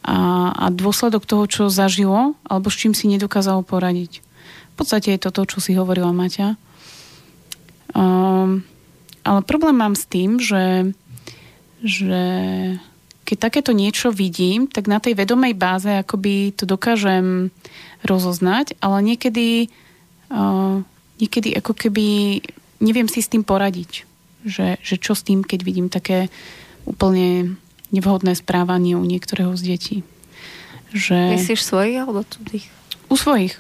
A, 0.05 0.17
a 0.53 0.65
dôsledok 0.69 1.25
toho, 1.25 1.49
čo 1.49 1.73
zažilo, 1.73 2.37
alebo 2.45 2.69
s 2.69 2.77
čím 2.77 2.93
si 2.93 3.09
nedokázalo 3.09 3.65
poradiť. 3.65 4.21
V 4.21 4.75
podstate 4.77 5.11
je 5.17 5.19
to 5.19 5.33
to, 5.33 5.43
čo 5.49 5.57
si 5.59 5.73
hovorila 5.75 6.13
Maťa. 6.13 6.55
Um, 7.97 8.61
ale 9.25 9.39
problém 9.43 9.75
mám 9.75 9.97
s 9.97 10.05
tým, 10.05 10.37
že, 10.37 10.93
že 11.81 12.23
keď 13.25 13.37
takéto 13.37 13.73
niečo 13.73 14.13
vidím, 14.13 14.69
tak 14.69 14.85
na 14.85 15.01
tej 15.01 15.17
vedomej 15.17 15.57
báze 15.57 15.89
akoby 15.89 16.53
to 16.53 16.69
dokážem 16.69 17.49
rozoznať, 18.05 18.77
ale 18.79 19.03
niekedy, 19.03 19.67
uh, 20.31 20.79
niekedy 21.19 21.57
ako 21.57 21.73
keby 21.75 22.39
neviem 22.79 23.09
si 23.11 23.19
s 23.19 23.27
tým 23.27 23.43
poradiť 23.43 24.08
že, 24.45 24.79
že 24.79 24.95
čo 24.95 25.15
s 25.15 25.25
tým, 25.25 25.43
keď 25.43 25.59
vidím 25.63 25.87
také 25.91 26.31
úplne 26.87 27.59
nevhodné 27.89 28.37
správanie 28.37 28.95
u 28.95 29.03
niektorého 29.03 29.53
z 29.57 29.61
detí. 29.75 29.97
Že... 30.93 31.37
Myslíš 31.37 31.61
svojich 31.61 31.97
alebo 32.01 32.25
cudzích? 32.25 32.65
U 33.09 33.15
svojich. 33.17 33.57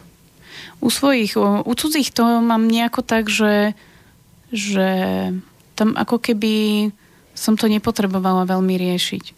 U 0.79 0.89
svojich. 0.89 1.37
U 1.37 1.73
cudzích 1.73 2.09
to 2.13 2.23
mám 2.41 2.65
nejako 2.69 3.01
tak, 3.01 3.27
že, 3.29 3.73
že 4.53 4.89
tam 5.75 5.93
ako 5.97 6.17
keby 6.21 6.89
som 7.37 7.55
to 7.55 7.71
nepotrebovala 7.71 8.49
veľmi 8.49 8.75
riešiť. 8.75 9.37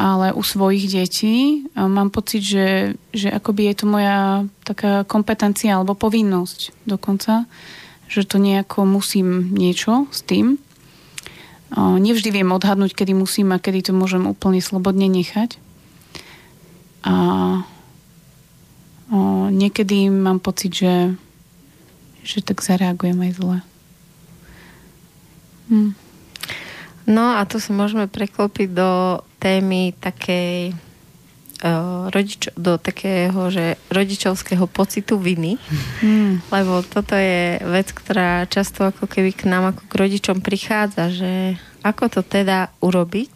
Ale 0.00 0.32
u 0.32 0.40
svojich 0.40 0.88
detí 0.88 1.68
mám 1.76 2.08
pocit, 2.08 2.40
že, 2.40 2.96
že 3.12 3.28
akoby 3.28 3.68
je 3.68 3.74
to 3.76 3.84
moja 3.84 4.48
taká 4.64 5.04
kompetencia 5.04 5.76
alebo 5.76 5.92
povinnosť 5.92 6.72
dokonca, 6.88 7.44
že 8.10 8.26
to 8.26 8.42
nejako 8.42 8.82
musím 8.82 9.54
niečo 9.54 10.10
s 10.10 10.26
tým. 10.26 10.58
Nevždy 11.78 12.34
viem 12.34 12.50
odhadnúť, 12.50 12.98
kedy 12.98 13.14
musím 13.14 13.54
a 13.54 13.62
kedy 13.62 13.86
to 13.86 13.92
môžem 13.94 14.26
úplne 14.26 14.58
slobodne 14.58 15.06
nechať. 15.06 15.62
A 17.06 17.14
niekedy 19.54 20.10
mám 20.10 20.42
pocit, 20.42 20.74
že, 20.74 21.14
že 22.26 22.42
tak 22.42 22.58
zareagujem 22.66 23.22
aj 23.22 23.32
zle. 23.38 23.58
Hm. 25.70 25.94
No 27.06 27.38
a 27.38 27.46
tu 27.46 27.62
si 27.62 27.70
môžeme 27.70 28.10
preklopiť 28.10 28.68
do 28.74 29.22
témy 29.38 29.94
takej 30.02 30.74
rodič, 32.08 32.48
do 32.56 32.80
takého, 32.80 33.52
že 33.52 33.76
rodičovského 33.92 34.64
pocitu 34.64 35.20
viny, 35.20 35.60
hmm. 36.00 36.48
lebo 36.48 36.80
toto 36.80 37.12
je 37.12 37.60
vec, 37.60 37.92
ktorá 37.92 38.48
často 38.48 38.88
ako 38.88 39.04
keby 39.04 39.36
k 39.36 39.44
nám 39.44 39.76
ako 39.76 39.82
k 39.84 39.94
rodičom 40.00 40.38
prichádza, 40.40 41.12
že 41.12 41.60
ako 41.84 42.08
to 42.08 42.20
teda 42.24 42.72
urobiť, 42.80 43.34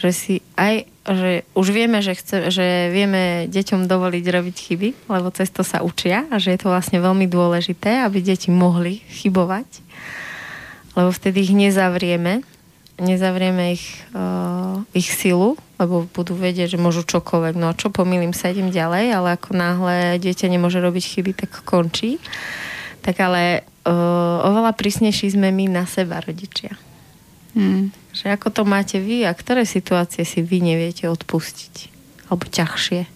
že 0.00 0.10
si 0.12 0.34
aj, 0.56 0.88
že 1.04 1.44
už 1.52 1.66
vieme, 1.76 2.00
že, 2.00 2.16
chce, 2.16 2.48
že 2.48 2.88
vieme 2.92 3.52
deťom 3.52 3.84
dovoliť 3.84 4.24
robiť 4.24 4.56
chyby, 4.56 4.88
lebo 5.08 5.28
cez 5.32 5.52
to 5.52 5.60
sa 5.60 5.84
učia 5.84 6.24
a 6.32 6.40
že 6.40 6.56
je 6.56 6.60
to 6.64 6.72
vlastne 6.72 7.00
veľmi 7.00 7.28
dôležité, 7.28 8.00
aby 8.04 8.24
deti 8.24 8.48
mohli 8.48 9.04
chybovať, 9.12 9.68
lebo 10.96 11.12
vtedy 11.12 11.44
ich 11.44 11.52
nezavrieme 11.52 12.44
nezavrieme 13.00 13.74
ich, 13.74 13.86
uh, 14.14 14.82
ich 14.94 15.10
silu, 15.10 15.58
lebo 15.78 16.06
budú 16.06 16.38
vedieť, 16.38 16.76
že 16.76 16.82
môžu 16.82 17.02
čokoľvek. 17.02 17.54
No 17.58 17.74
čo 17.74 17.90
pomýlim 17.90 18.30
sa, 18.30 18.54
idem 18.54 18.70
ďalej, 18.70 19.10
ale 19.10 19.28
ako 19.34 19.50
náhle 19.58 19.96
dieťa 20.22 20.46
nemôže 20.46 20.78
robiť 20.78 21.04
chyby, 21.04 21.32
tak 21.34 21.50
končí. 21.66 22.22
Tak 23.02 23.18
ale 23.18 23.66
uh, 23.84 24.46
oveľa 24.46 24.72
prísnejší 24.78 25.34
sme 25.34 25.50
my 25.50 25.66
na 25.68 25.84
seba, 25.84 26.22
rodičia. 26.22 26.78
Hmm. 27.58 27.90
Že 28.14 28.38
ako 28.38 28.48
to 28.50 28.62
máte 28.62 28.98
vy 29.02 29.26
a 29.26 29.34
ktoré 29.34 29.66
situácie 29.66 30.22
si 30.22 30.42
vy 30.42 30.62
neviete 30.62 31.10
odpustiť? 31.10 31.90
Alebo 32.30 32.46
ťažšie? 32.46 33.10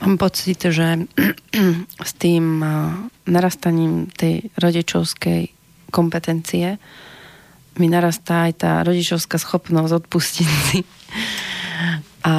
Mám 0.00 0.16
pocit, 0.16 0.64
že 0.64 1.04
s 2.08 2.12
tým 2.16 2.64
narastaním 3.28 4.08
tej 4.08 4.48
rodičovskej 4.56 5.59
kompetencie 5.90 6.78
mi 7.78 7.86
narastá 7.86 8.50
aj 8.50 8.52
tá 8.60 8.72
rodičovská 8.82 9.38
schopnosť 9.38 10.04
odpustiť 10.04 10.48
si. 10.68 10.80
A, 12.26 12.36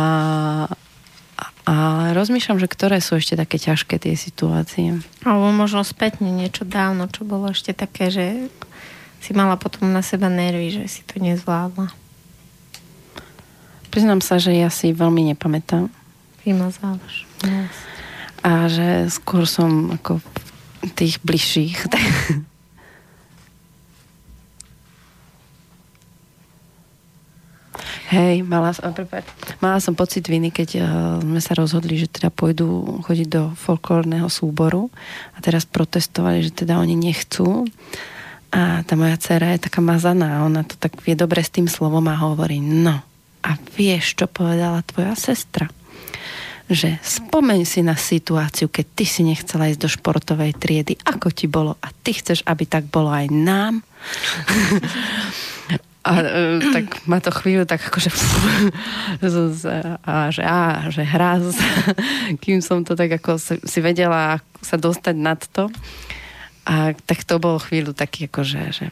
a 1.65 1.75
rozmýšľam, 2.13 2.61
že 2.61 2.69
ktoré 2.69 2.99
sú 2.99 3.17
ešte 3.17 3.39
také 3.39 3.57
ťažké 3.57 3.97
tie 3.97 4.13
situácie. 4.13 5.01
Alebo 5.25 5.49
možno 5.49 5.81
spätne 5.81 6.29
niečo 6.29 6.67
dávno, 6.67 7.07
čo 7.09 7.25
bolo 7.25 7.49
ešte 7.49 7.73
také, 7.73 8.13
že 8.13 8.25
si 9.21 9.31
mala 9.33 9.57
potom 9.57 9.89
na 9.89 10.05
seba 10.05 10.29
nervy, 10.29 10.73
že 10.73 10.83
si 10.89 11.01
to 11.07 11.17
nezvládla. 11.21 11.89
Priznám 13.91 14.23
sa, 14.23 14.39
že 14.39 14.55
ja 14.55 14.71
si 14.71 14.95
veľmi 14.95 15.33
nepamätám. 15.35 15.91
Vymazávaš. 16.47 17.27
Yes. 17.43 17.75
A 18.41 18.65
že 18.65 19.11
skôr 19.13 19.45
som 19.45 19.93
ako 19.93 20.21
tých 20.97 21.21
bližších. 21.21 21.77
Hej, 28.11 28.43
mala, 28.43 28.75
prepáč. 28.75 29.25
mala 29.63 29.79
som 29.79 29.95
pocit 29.95 30.25
viny, 30.27 30.51
keď 30.51 30.69
uh, 30.77 30.83
sme 31.23 31.39
sa 31.39 31.55
rozhodli, 31.55 31.95
že 31.95 32.11
teda 32.11 32.27
pôjdu 32.27 32.99
chodiť 33.07 33.27
do 33.27 33.43
folklórneho 33.55 34.27
súboru 34.27 34.91
a 35.35 35.37
teraz 35.39 35.63
protestovali, 35.63 36.43
že 36.43 36.51
teda 36.51 36.77
oni 36.79 36.95
nechcú. 36.97 37.65
A 38.51 38.83
tá 38.83 38.99
moja 38.99 39.15
dcera 39.15 39.55
je 39.55 39.63
taká 39.71 39.79
mazaná, 39.79 40.43
ona 40.43 40.67
to 40.67 40.75
tak 40.75 40.99
vie 41.07 41.15
dobre 41.15 41.39
s 41.39 41.55
tým 41.55 41.71
slovom 41.71 42.03
a 42.11 42.19
hovorí, 42.19 42.59
no 42.59 42.99
a 43.41 43.57
vieš, 43.73 44.19
čo 44.19 44.27
povedala 44.29 44.85
tvoja 44.85 45.15
sestra? 45.17 45.71
Že 46.71 46.99
spomeň 47.03 47.67
si 47.67 47.83
na 47.83 47.99
situáciu, 47.99 48.71
keď 48.71 48.85
ty 48.95 49.05
si 49.07 49.21
nechcela 49.27 49.67
ísť 49.67 49.81
do 49.81 49.89
športovej 49.91 50.55
triedy, 50.55 50.95
ako 51.03 51.27
ti 51.31 51.47
bolo 51.47 51.75
a 51.79 51.91
ty 51.91 52.15
chceš, 52.15 52.43
aby 52.47 52.63
tak 52.63 52.87
bolo 52.87 53.11
aj 53.11 53.27
nám. 53.31 53.83
A 56.01 56.11
e, 56.17 56.25
tak 56.73 56.85
ma 57.05 57.21
to 57.21 57.29
chvíľu 57.29 57.69
tak 57.69 57.85
akože 57.85 58.09
a 60.09 60.33
že, 60.33 60.41
á, 60.41 60.89
že 60.89 61.05
hraz, 61.05 61.53
kým 62.43 62.65
som 62.65 62.81
to 62.81 62.97
tak 62.97 63.21
ako 63.21 63.37
si 63.41 63.79
vedela 63.79 64.41
sa 64.65 64.81
dostať 64.81 65.15
nad 65.17 65.41
to. 65.53 65.69
A 66.65 66.97
tak 67.05 67.25
to 67.25 67.37
bolo 67.37 67.61
chvíľu 67.61 67.93
taký 67.93 68.29
akože, 68.29 68.61
že 68.73 68.85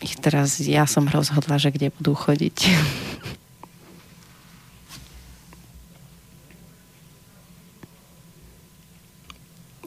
ich 0.00 0.16
teraz 0.20 0.60
ja 0.60 0.84
som 0.84 1.08
rozhodla, 1.08 1.56
že 1.56 1.72
kde 1.72 1.92
budú 1.92 2.16
chodiť. 2.16 2.56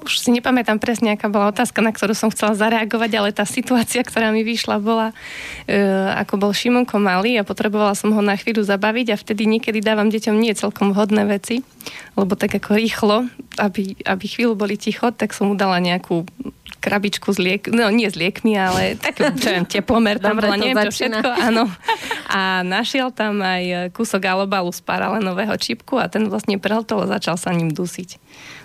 už 0.10 0.26
si 0.26 0.34
nepamätám 0.34 0.82
presne, 0.82 1.14
aká 1.14 1.30
bola 1.30 1.54
otázka, 1.54 1.86
na 1.86 1.94
ktorú 1.94 2.18
som 2.18 2.34
chcela 2.34 2.58
zareagovať, 2.58 3.12
ale 3.14 3.30
tá 3.30 3.46
situácia, 3.46 4.02
ktorá 4.02 4.34
mi 4.34 4.42
vyšla, 4.42 4.82
bola, 4.82 5.14
e, 5.70 5.78
ako 6.18 6.42
bol 6.42 6.52
Šimonko 6.52 6.98
malý 6.98 7.38
a 7.38 7.46
potrebovala 7.46 7.94
som 7.94 8.10
ho 8.10 8.22
na 8.26 8.34
chvíľu 8.34 8.66
zabaviť 8.66 9.14
a 9.14 9.20
vtedy 9.22 9.46
niekedy 9.46 9.86
dávam 9.86 10.10
deťom 10.10 10.34
nie 10.34 10.58
celkom 10.58 10.98
vhodné 10.98 11.30
veci, 11.30 11.62
lebo 12.18 12.34
tak 12.34 12.58
ako 12.58 12.74
rýchlo, 12.74 13.30
aby, 13.62 14.02
aby 14.02 14.26
chvíľu 14.26 14.58
boli 14.58 14.82
ticho, 14.82 15.14
tak 15.14 15.38
som 15.38 15.54
mu 15.54 15.56
dala 15.56 15.78
nejakú 15.78 16.26
krabičku 16.80 17.30
s 17.36 17.38
liek, 17.38 17.68
no 17.70 17.92
nie 17.92 18.08
s 18.08 18.16
liekmi, 18.16 18.56
ale 18.56 18.96
tak, 18.98 19.20
čo 19.44 19.54
viem, 19.54 19.68
teplomer 19.68 20.18
tam 20.18 20.40
Dobre 20.40 20.50
bola, 20.50 20.58
neviem 20.58 20.86
čo 20.90 21.06
všetko, 21.06 21.30
áno. 21.30 21.70
A 22.32 22.64
našiel 22.66 23.14
tam 23.14 23.44
aj 23.44 23.94
kúsok 23.94 24.26
alobalu 24.26 24.72
z 24.72 24.82
paralenového 24.82 25.54
čipku 25.60 26.00
a 26.00 26.08
ten 26.08 26.26
vlastne 26.32 26.58
prehltol 26.58 27.06
a 27.06 27.12
začal 27.20 27.36
sa 27.36 27.52
ním 27.54 27.70
dusiť. 27.70 28.18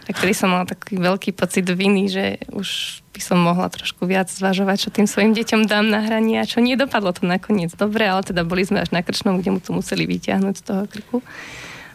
Tak 0.04 0.20
vtedy 0.20 0.34
som 0.36 0.52
mala 0.52 0.68
taký 0.68 1.00
veľký 1.00 1.32
pocit 1.32 1.64
viny, 1.64 2.12
že 2.12 2.24
už 2.52 3.00
by 3.14 3.20
som 3.22 3.38
mohla 3.40 3.70
trošku 3.72 4.04
viac 4.04 4.28
zvažovať, 4.28 4.88
čo 4.88 4.88
tým 4.92 5.08
svojim 5.08 5.32
deťom 5.32 5.64
dám 5.64 5.86
na 5.88 6.04
hranie 6.04 6.42
a 6.42 6.48
čo 6.48 6.60
nie 6.60 6.76
dopadlo 6.76 7.14
to 7.14 7.24
nakoniec 7.24 7.72
dobre, 7.72 8.04
ale 8.04 8.26
teda 8.26 8.44
boli 8.44 8.66
sme 8.66 8.82
až 8.84 8.92
na 8.92 9.00
krčnom, 9.00 9.40
kde 9.40 9.50
mu 9.54 9.60
to 9.62 9.72
museli 9.72 10.04
vyťahnuť 10.04 10.54
z 10.60 10.62
toho 10.66 10.82
krku. 10.84 11.18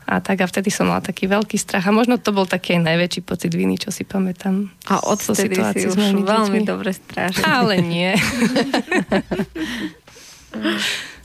A 0.09 0.25
tak 0.25 0.41
a 0.41 0.49
vtedy 0.49 0.73
som 0.73 0.89
mala 0.89 1.05
taký 1.05 1.29
veľký 1.29 1.53
strach. 1.61 1.85
A 1.85 1.93
možno 1.93 2.17
to 2.17 2.33
bol 2.33 2.49
taký 2.49 2.81
aj 2.81 2.81
najväčší 2.81 3.21
pocit 3.21 3.53
viny, 3.53 3.77
čo 3.77 3.93
si 3.93 4.01
pamätám. 4.01 4.73
A 4.89 5.05
odtedy 5.05 5.53
situácií 5.53 5.85
si 5.85 5.93
už 5.93 6.25
veľmi 6.25 6.65
deťmi. 6.65 6.65
dobre 6.65 6.97
strážiš. 6.97 7.45
Ale 7.45 7.77
nie. 7.77 8.17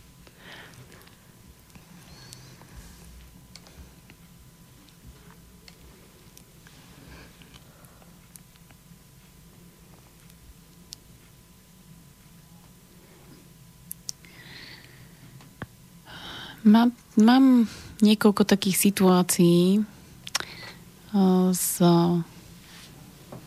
Mám, 16.65 16.97
mám 17.21 17.69
niekoľko 18.01 18.49
takých 18.49 18.89
situácií 18.89 19.85
eh, 19.85 21.49
z 21.53 21.69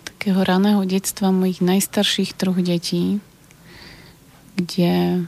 takého 0.06 0.46
raného 0.46 0.86
detstva 0.86 1.34
mojich 1.34 1.66
najstarších 1.66 2.38
troch 2.38 2.62
detí, 2.62 3.18
kde 4.54 5.26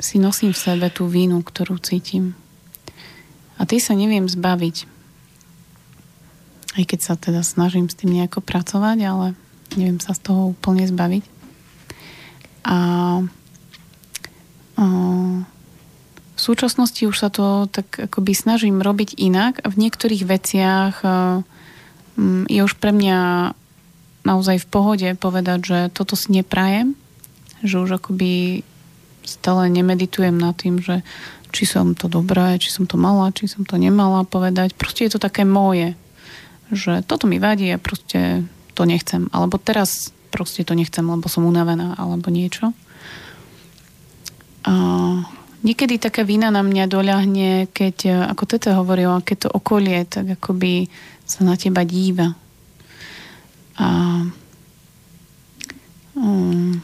si 0.00 0.16
nosím 0.16 0.56
v 0.56 0.62
sebe 0.64 0.88
tú 0.88 1.12
vínu, 1.12 1.44
ktorú 1.44 1.76
cítim. 1.76 2.32
A 3.60 3.68
tej 3.68 3.84
sa 3.84 3.92
neviem 3.92 4.24
zbaviť. 4.24 4.88
Aj 6.80 6.84
keď 6.88 7.00
sa 7.04 7.14
teda 7.20 7.44
snažím 7.44 7.92
s 7.92 7.98
tým 8.00 8.16
nejako 8.16 8.40
pracovať, 8.40 8.98
ale 9.04 9.26
neviem 9.76 10.00
sa 10.00 10.16
z 10.16 10.24
toho 10.24 10.56
úplne 10.56 10.88
zbaviť. 10.88 11.24
A, 12.64 12.78
a 14.80 14.84
v 16.40 16.48
súčasnosti 16.48 17.04
už 17.04 17.16
sa 17.20 17.28
to 17.28 17.68
tak 17.68 18.08
akoby 18.08 18.32
snažím 18.32 18.80
robiť 18.80 19.20
inak 19.20 19.60
a 19.60 19.68
v 19.68 19.76
niektorých 19.76 20.24
veciach 20.24 21.04
eh, 21.04 21.44
mm, 22.16 22.48
je 22.48 22.60
už 22.64 22.80
pre 22.80 22.96
mňa 22.96 23.52
naozaj 24.24 24.64
v 24.64 24.70
pohode 24.72 25.08
povedať, 25.20 25.58
že 25.60 25.78
toto 25.92 26.16
si 26.16 26.32
neprajem, 26.32 26.96
že 27.60 27.76
už 27.76 28.00
akoby 28.00 28.64
stále 29.20 29.68
nemeditujem 29.68 30.32
nad 30.32 30.56
tým, 30.56 30.80
že 30.80 31.04
či 31.52 31.68
som 31.68 31.92
to 31.92 32.08
dobré, 32.08 32.56
či 32.56 32.72
som 32.72 32.88
to 32.88 32.96
mala, 32.96 33.36
či 33.36 33.44
som 33.44 33.68
to 33.68 33.76
nemala 33.76 34.24
povedať. 34.24 34.72
Proste 34.72 35.04
je 35.04 35.12
to 35.12 35.20
také 35.20 35.44
moje, 35.44 35.92
že 36.72 37.04
toto 37.04 37.28
mi 37.28 37.36
vadí 37.36 37.68
a 37.68 37.76
proste 37.76 38.48
to 38.72 38.88
nechcem. 38.88 39.28
Alebo 39.28 39.60
teraz 39.60 40.14
proste 40.32 40.64
to 40.64 40.72
nechcem, 40.72 41.04
lebo 41.04 41.28
som 41.28 41.44
unavená, 41.44 41.98
alebo 42.00 42.32
niečo. 42.32 42.72
A 44.64 44.72
niekedy 45.60 46.00
taká 46.00 46.24
vina 46.24 46.48
na 46.48 46.64
mňa 46.64 46.84
doľahne, 46.88 47.50
keď, 47.72 47.96
e, 48.08 48.12
ako 48.32 48.44
Tete 48.48 48.70
hovorila, 48.72 49.24
keď 49.24 49.46
to 49.46 49.48
okolie 49.52 50.04
tak 50.08 50.36
akoby 50.40 50.88
sa 51.24 51.46
na 51.46 51.54
teba 51.54 51.86
díva. 51.86 52.34
A 53.80 53.88
um, 56.18 56.82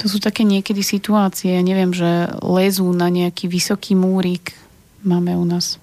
to 0.00 0.08
sú 0.08 0.16
také 0.16 0.48
niekedy 0.48 0.80
situácie, 0.80 1.52
ja 1.52 1.60
neviem, 1.60 1.92
že 1.92 2.30
lezú 2.40 2.88
na 2.96 3.12
nejaký 3.12 3.50
vysoký 3.52 3.92
múrik. 3.92 4.56
Máme 5.04 5.36
u 5.36 5.44
nás 5.44 5.76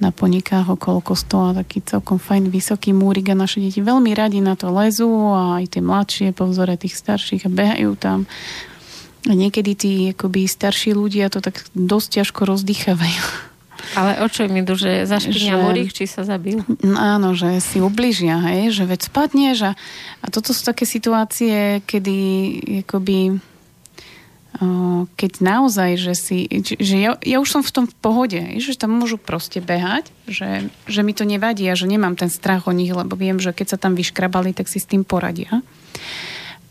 na 0.00 0.10
ponikách 0.10 0.72
okolo 0.72 0.98
kostola 0.98 1.54
taký 1.62 1.78
celkom 1.84 2.18
fajn 2.18 2.50
vysoký 2.50 2.90
múrik 2.90 3.30
a 3.30 3.38
naše 3.38 3.62
deti 3.62 3.78
veľmi 3.78 4.10
radi 4.16 4.42
na 4.42 4.58
to 4.58 4.72
lezú 4.74 5.30
a 5.30 5.62
aj 5.62 5.78
tie 5.78 5.82
mladšie 5.84 6.28
po 6.34 6.50
vzore 6.50 6.74
tých 6.74 6.98
starších 6.98 7.46
a 7.46 7.54
behajú 7.54 7.94
tam. 7.94 8.26
A 9.30 9.32
niekedy 9.38 9.72
tí 9.78 9.92
akoby 10.10 10.50
starší 10.50 10.98
ľudia 10.98 11.30
to 11.30 11.38
tak 11.38 11.62
dosť 11.78 12.22
ťažko 12.22 12.40
rozdýchavajú. 12.42 13.52
Ale 13.98 14.22
o 14.22 14.26
čo 14.30 14.46
im 14.46 14.62
idú, 14.62 14.78
že 14.78 15.04
zašpinia 15.04 15.58
Že- 15.58 15.94
či 15.94 16.04
sa 16.06 16.22
zabijú? 16.22 16.62
No 16.86 16.96
áno, 16.96 17.34
že 17.34 17.58
si 17.58 17.82
ubližia, 17.82 18.38
hej, 18.38 18.70
že 18.70 18.86
veď 18.86 19.10
spadneš 19.10 19.58
a, 19.62 19.72
a 20.22 20.26
toto 20.30 20.54
sú 20.54 20.62
také 20.62 20.86
situácie, 20.86 21.82
kedy 21.86 22.18
akoby 22.86 23.42
keď 25.16 25.32
naozaj, 25.40 25.90
že 25.96 26.12
si, 26.12 26.38
že 26.76 26.96
ja, 27.00 27.16
ja 27.24 27.40
už 27.40 27.48
som 27.48 27.62
v 27.64 27.72
tom 27.72 27.84
v 27.88 27.96
pohode, 27.96 28.40
že 28.60 28.76
tam 28.76 28.92
môžu 29.00 29.16
proste 29.16 29.64
behať, 29.64 30.12
že, 30.28 30.68
že 30.84 31.00
mi 31.00 31.16
to 31.16 31.24
nevadí 31.24 31.64
a 31.66 31.74
že 31.74 31.88
nemám 31.88 32.20
ten 32.20 32.28
strach 32.28 32.68
o 32.68 32.72
nich, 32.76 32.92
lebo 32.92 33.16
viem, 33.16 33.40
že 33.40 33.56
keď 33.56 33.74
sa 33.74 33.78
tam 33.80 33.96
vyškrabali, 33.96 34.52
tak 34.52 34.68
si 34.68 34.76
s 34.76 34.86
tým 34.86 35.08
poradia. 35.08 35.64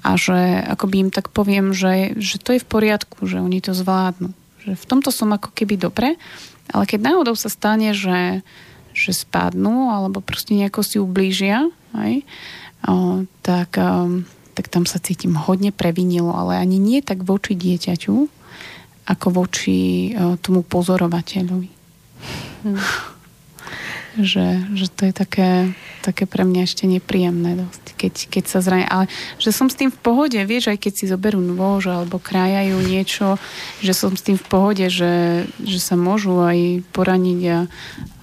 A 0.01 0.17
že 0.17 0.65
akoby 0.65 1.07
im 1.07 1.11
tak 1.13 1.29
poviem, 1.29 1.77
že, 1.77 2.17
že 2.17 2.41
to 2.41 2.57
je 2.57 2.63
v 2.63 2.69
poriadku, 2.69 3.29
že 3.29 3.37
oni 3.37 3.61
to 3.61 3.77
zvládnu. 3.77 4.33
Že 4.65 4.73
v 4.77 4.85
tomto 4.89 5.09
som 5.13 5.29
ako 5.33 5.53
keby 5.53 5.77
dobre, 5.77 6.17
ale 6.73 6.83
keď 6.85 6.99
náhodou 7.13 7.35
sa 7.37 7.49
stane, 7.49 7.93
že, 7.93 8.41
že 8.93 9.11
spadnú 9.13 9.93
alebo 9.93 10.23
proste 10.23 10.57
nejako 10.57 10.81
si 10.81 10.97
ublížia, 10.97 11.69
hej, 12.01 12.25
o, 12.87 13.25
tak, 13.45 13.77
um, 13.77 14.25
tak 14.57 14.69
tam 14.69 14.89
sa 14.89 14.97
cítim 14.97 15.37
hodne 15.37 15.69
previnilo, 15.69 16.33
ale 16.33 16.57
ani 16.57 16.81
nie 16.81 17.01
tak 17.05 17.21
voči 17.21 17.53
dieťaťu, 17.53 18.15
ako 19.05 19.27
voči 19.29 20.13
o, 20.13 20.37
tomu 20.41 20.65
pozorovateľovi. 20.65 21.69
že, 24.19 24.67
že 24.75 24.91
to 24.91 25.07
je 25.07 25.13
také, 25.15 25.51
také 26.03 26.27
pre 26.27 26.43
mňa 26.43 26.67
ešte 26.67 26.83
nepríjemné 26.83 27.55
dosť, 27.55 27.83
keď, 27.95 28.13
keď 28.27 28.43
sa 28.43 28.59
zrania. 28.59 28.87
Ale 28.91 29.05
že 29.39 29.55
som 29.55 29.71
s 29.71 29.79
tým 29.79 29.87
v 29.87 29.99
pohode, 30.03 30.39
vieš, 30.43 30.71
aj 30.75 30.79
keď 30.83 30.93
si 30.95 31.05
zoberú 31.07 31.39
nôž 31.39 31.87
alebo 31.87 32.19
krájajú 32.19 32.77
niečo, 32.83 33.39
že 33.79 33.95
som 33.95 34.11
s 34.11 34.25
tým 34.25 34.35
v 34.35 34.45
pohode, 34.51 34.85
že, 34.91 35.47
že 35.63 35.79
sa 35.79 35.95
môžu 35.95 36.43
aj 36.43 36.83
poraniť 36.91 37.41
a, 37.47 37.59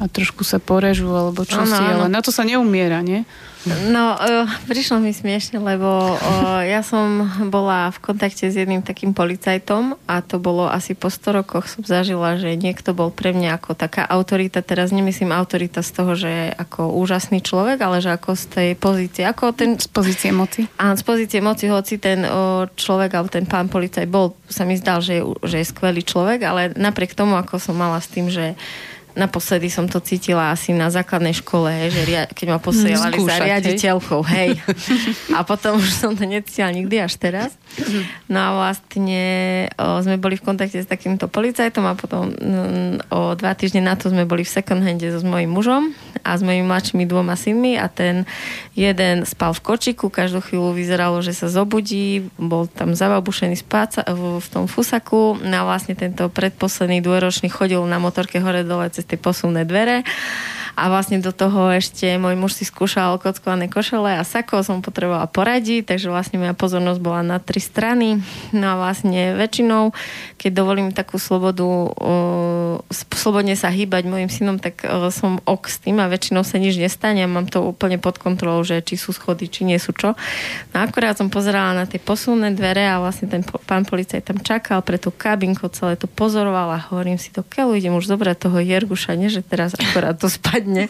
a 0.01 0.05
trošku 0.12 0.44
sa 0.44 0.60
porežú 0.60 1.09
alebo 1.09 1.48
čo 1.48 1.65
si, 1.65 1.81
ale 1.81 2.12
na 2.12 2.20
to 2.20 2.28
sa 2.28 2.44
neumiera, 2.44 3.01
nie? 3.01 3.24
No, 3.69 4.16
uh, 4.16 4.49
prišlo 4.65 4.99
mi 4.99 5.12
smiešne, 5.12 5.61
lebo 5.61 6.16
uh, 6.16 6.65
ja 6.65 6.81
som 6.81 7.28
bola 7.53 7.93
v 7.93 7.99
kontakte 8.01 8.49
s 8.49 8.57
jedným 8.57 8.81
takým 8.81 9.12
policajtom 9.12 10.01
a 10.09 10.24
to 10.24 10.40
bolo 10.40 10.69
asi 10.69 10.97
po 10.97 11.12
100 11.12 11.39
rokoch 11.45 11.69
som 11.69 11.85
zažila, 11.85 12.40
že 12.40 12.57
niekto 12.57 12.97
bol 12.97 13.12
pre 13.12 13.36
mňa 13.36 13.61
ako 13.61 13.77
taká 13.77 14.09
autorita, 14.09 14.65
teraz 14.65 14.89
nemyslím 14.90 15.35
autorita 15.35 15.85
z 15.85 15.90
toho, 15.93 16.12
že 16.16 16.28
je 16.28 16.47
ako 16.57 16.97
úžasný 16.97 17.45
človek, 17.45 17.78
ale 17.85 18.01
že 18.01 18.16
ako 18.16 18.31
z 18.35 18.45
tej 18.49 18.70
pozície, 18.74 19.23
ako 19.28 19.53
ten... 19.53 19.77
Z 19.77 19.90
pozície 19.93 20.32
moci. 20.32 20.65
Áno, 20.81 20.97
z 20.97 21.05
pozície 21.05 21.40
moci, 21.45 21.69
hoci 21.69 22.01
ten 22.01 22.24
uh, 22.24 22.65
človek 22.73 23.12
alebo 23.12 23.28
ten 23.28 23.45
pán 23.45 23.69
policajt 23.69 24.09
bol, 24.09 24.32
sa 24.49 24.65
mi 24.65 24.77
zdal, 24.81 25.05
že 25.05 25.20
je, 25.20 25.23
že 25.45 25.57
je 25.61 25.70
skvelý 25.70 26.01
človek, 26.01 26.40
ale 26.45 26.73
napriek 26.73 27.12
tomu, 27.12 27.36
ako 27.36 27.61
som 27.61 27.77
mala 27.77 28.01
s 28.01 28.09
tým, 28.09 28.32
že 28.32 28.57
naposledy 29.19 29.66
som 29.66 29.90
to 29.90 29.99
cítila 29.99 30.55
asi 30.55 30.70
na 30.70 30.95
základnej 30.95 31.35
škole, 31.35 31.90
že 31.90 32.07
ria, 32.07 32.31
keď 32.31 32.47
ma 32.55 32.59
posielali 32.62 33.19
za 33.19 33.36
riaditeľkou, 33.43 34.23
hej. 34.31 34.62
A 35.36 35.43
potom 35.43 35.82
už 35.82 35.90
som 35.90 36.15
to 36.15 36.23
necítila 36.23 36.70
nikdy 36.70 37.03
až 37.03 37.19
teraz. 37.19 37.59
No 38.31 38.39
a 38.39 38.49
vlastne 38.55 39.24
o, 39.74 39.99
sme 39.99 40.23
boli 40.23 40.39
v 40.39 40.47
kontakte 40.47 40.78
s 40.78 40.86
takýmto 40.86 41.27
policajtom 41.27 41.82
a 41.82 41.99
potom 41.99 42.31
mm, 42.31 43.11
o 43.11 43.35
dva 43.35 43.59
týždne 43.59 43.82
na 43.82 43.99
to 43.99 44.15
sme 44.15 44.23
boli 44.23 44.47
v 44.47 44.55
second 44.55 44.81
hande 44.86 45.11
so 45.11 45.19
s 45.19 45.27
mojím 45.27 45.51
mužom 45.51 45.82
a 46.23 46.39
s 46.39 46.43
mojimi 46.45 46.66
mladšími 46.69 47.05
dvoma 47.09 47.35
synmi 47.35 47.74
a 47.74 47.90
ten 47.90 48.28
jeden 48.78 49.27
spal 49.27 49.57
v 49.57 49.65
kočiku, 49.65 50.12
každú 50.12 50.45
chvíľu 50.45 50.77
vyzeralo, 50.77 51.19
že 51.24 51.35
sa 51.35 51.51
zobudí, 51.51 52.28
bol 52.36 52.70
tam 52.70 52.95
zababušený 52.95 53.57
spáca 53.59 54.07
v, 54.07 54.39
v 54.39 54.47
tom 54.47 54.70
fusaku 54.70 55.40
no 55.40 55.55
a 55.55 55.66
vlastne 55.66 55.97
tento 55.97 56.28
predposledný 56.28 57.01
dvojročný 57.03 57.49
chodil 57.49 57.81
na 57.89 57.97
motorke 57.97 58.39
hore 58.39 58.62
dole 58.62 58.93
cez 58.93 59.07
tie 59.09 59.18
posunné 59.18 59.64
dvere 59.64 60.05
a 60.78 60.86
vlastne 60.86 61.18
do 61.18 61.34
toho 61.34 61.74
ešte 61.74 62.06
môj 62.22 62.38
muž 62.38 62.55
si 62.55 62.62
skúšal 62.62 63.18
kockované 63.18 63.66
košele 63.66 64.14
a 64.14 64.22
sako 64.22 64.62
som 64.62 64.78
potrebovala 64.78 65.26
poradiť, 65.26 65.90
takže 65.90 66.06
vlastne 66.06 66.38
moja 66.38 66.55
pozornosť 66.55 67.00
bola 67.02 67.26
na 67.26 67.42
tri 67.42 67.59
strany. 67.59 68.22
No 68.55 68.64
a 68.72 68.74
vlastne 68.78 69.34
väčšinou, 69.34 69.90
keď 70.38 70.50
dovolím 70.55 70.94
takú 70.94 71.18
slobodu, 71.18 71.66
uh, 71.66 72.78
slobodne 73.10 73.59
sa 73.59 73.74
hýbať 73.74 74.06
mojim 74.06 74.30
synom, 74.30 74.62
tak 74.62 74.86
uh, 74.86 75.10
som 75.10 75.42
ok 75.42 75.66
s 75.66 75.82
tým 75.82 75.98
a 75.98 76.06
väčšinou 76.06 76.46
sa 76.46 76.62
nič 76.62 76.78
nestane 76.78 77.26
a 77.26 77.28
mám 77.28 77.50
to 77.50 77.59
úplne 77.59 77.98
pod 77.98 78.22
kontrolou, 78.22 78.62
že 78.62 78.78
či 78.86 78.94
sú 78.94 79.10
schody, 79.10 79.50
či 79.50 79.66
nie 79.66 79.82
sú 79.82 79.90
čo. 79.90 80.14
No 80.70 80.86
akurát 80.86 81.18
som 81.18 81.26
pozerala 81.26 81.74
na 81.74 81.84
tie 81.90 81.98
posunné 81.98 82.55
dvere 82.55 82.86
a 82.86 83.02
vlastne 83.02 83.26
ten 83.26 83.42
pán 83.42 83.82
policajt 83.82 84.30
tam 84.30 84.38
čakal 84.38 84.78
pre 84.86 85.02
tú 85.02 85.10
kabinku, 85.10 85.66
celé 85.74 85.98
to 85.98 86.06
a 86.06 86.78
hovorím 86.94 87.18
si 87.18 87.34
to, 87.34 87.42
keľu 87.42 87.74
idem 87.74 87.96
už 87.98 88.06
zobrať 88.06 88.36
toho 88.46 88.62
Jerguša, 88.62 89.18
nie, 89.18 89.32
že 89.32 89.42
teraz 89.42 89.74
akurát 89.74 90.14
to 90.14 90.30
spadne 90.38 90.68
poriadne. 90.69 90.85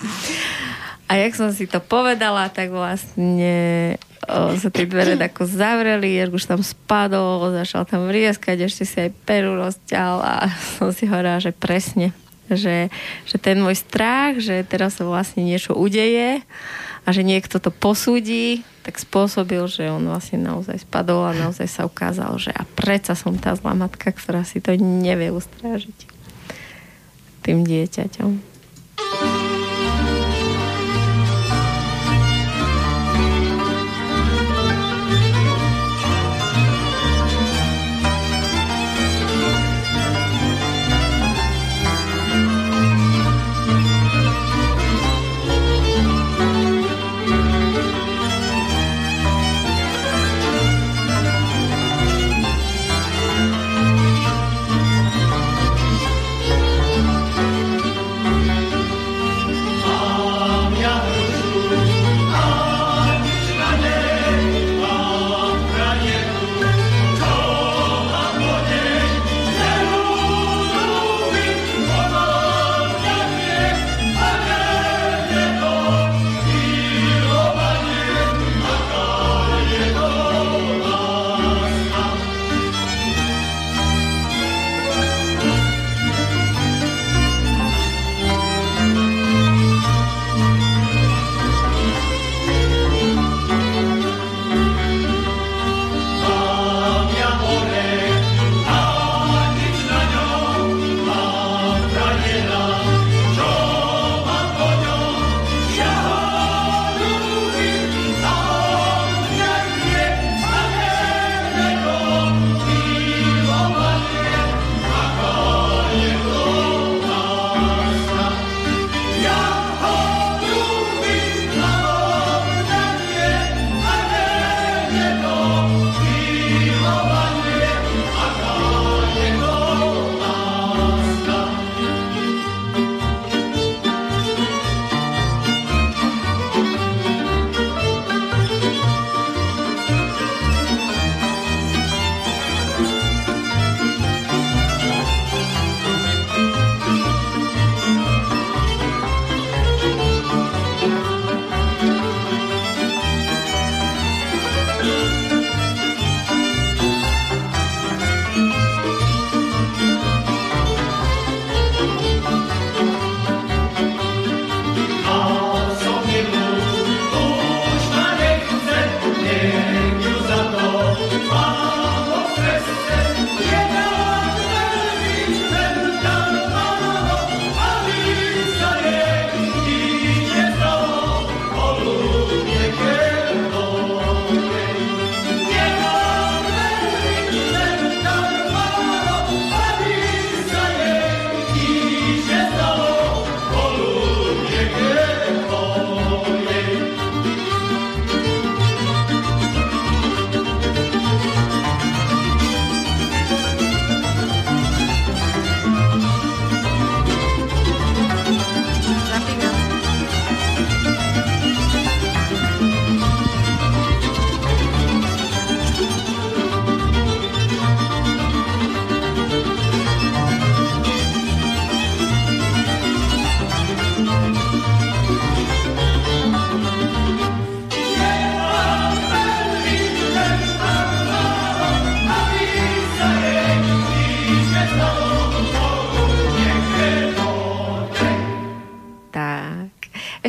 A 1.09 1.17
jak 1.17 1.33
som 1.41 1.49
si 1.55 1.65
to 1.65 1.81
povedala, 1.81 2.53
tak 2.53 2.69
vlastne 2.69 3.97
o, 4.29 4.53
sa 4.61 4.69
tie 4.69 4.85
dvere 4.85 5.17
tako 5.17 5.49
zavreli, 5.49 6.21
už 6.29 6.45
tam 6.45 6.61
spadol, 6.61 7.49
začal 7.65 7.89
tam 7.89 8.13
vrieskať, 8.13 8.69
ešte 8.69 8.85
si 8.85 8.97
aj 9.09 9.17
peru 9.25 9.57
rozťal 9.57 10.15
a 10.21 10.35
som 10.77 10.93
si 10.93 11.09
hovorila, 11.09 11.41
že 11.41 11.57
presne, 11.57 12.13
že, 12.53 12.93
že 13.25 13.37
ten 13.41 13.57
môj 13.57 13.81
strach, 13.81 14.37
že 14.37 14.61
teraz 14.69 15.01
sa 15.01 15.09
vlastne 15.09 15.49
niečo 15.49 15.73
udeje 15.73 16.45
a 17.05 17.09
že 17.09 17.25
niekto 17.25 17.57
to 17.57 17.73
posúdi, 17.73 18.61
tak 18.85 19.01
spôsobil, 19.01 19.65
že 19.65 19.89
on 19.89 20.05
vlastne 20.05 20.45
naozaj 20.45 20.85
spadol 20.85 21.25
a 21.25 21.33
naozaj 21.33 21.69
sa 21.73 21.89
ukázal, 21.89 22.37
že 22.37 22.53
a 22.53 22.69
predsa 22.77 23.17
som 23.17 23.33
tá 23.33 23.57
zlá 23.57 23.73
matka, 23.73 24.13
ktorá 24.13 24.45
si 24.45 24.61
to 24.61 24.77
nevie 24.77 25.33
ustrážiť 25.33 26.19
tým 27.49 27.65
dieťaťom. 27.65 28.49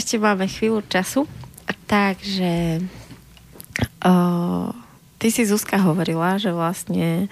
Ešte 0.09 0.25
máme 0.25 0.49
chvíľu 0.49 0.81
času, 0.89 1.29
takže 1.85 2.81
o, 4.01 4.13
ty 5.21 5.29
si 5.29 5.45
Zuzka 5.45 5.77
hovorila, 5.77 6.41
že 6.41 6.49
vlastne 6.49 7.29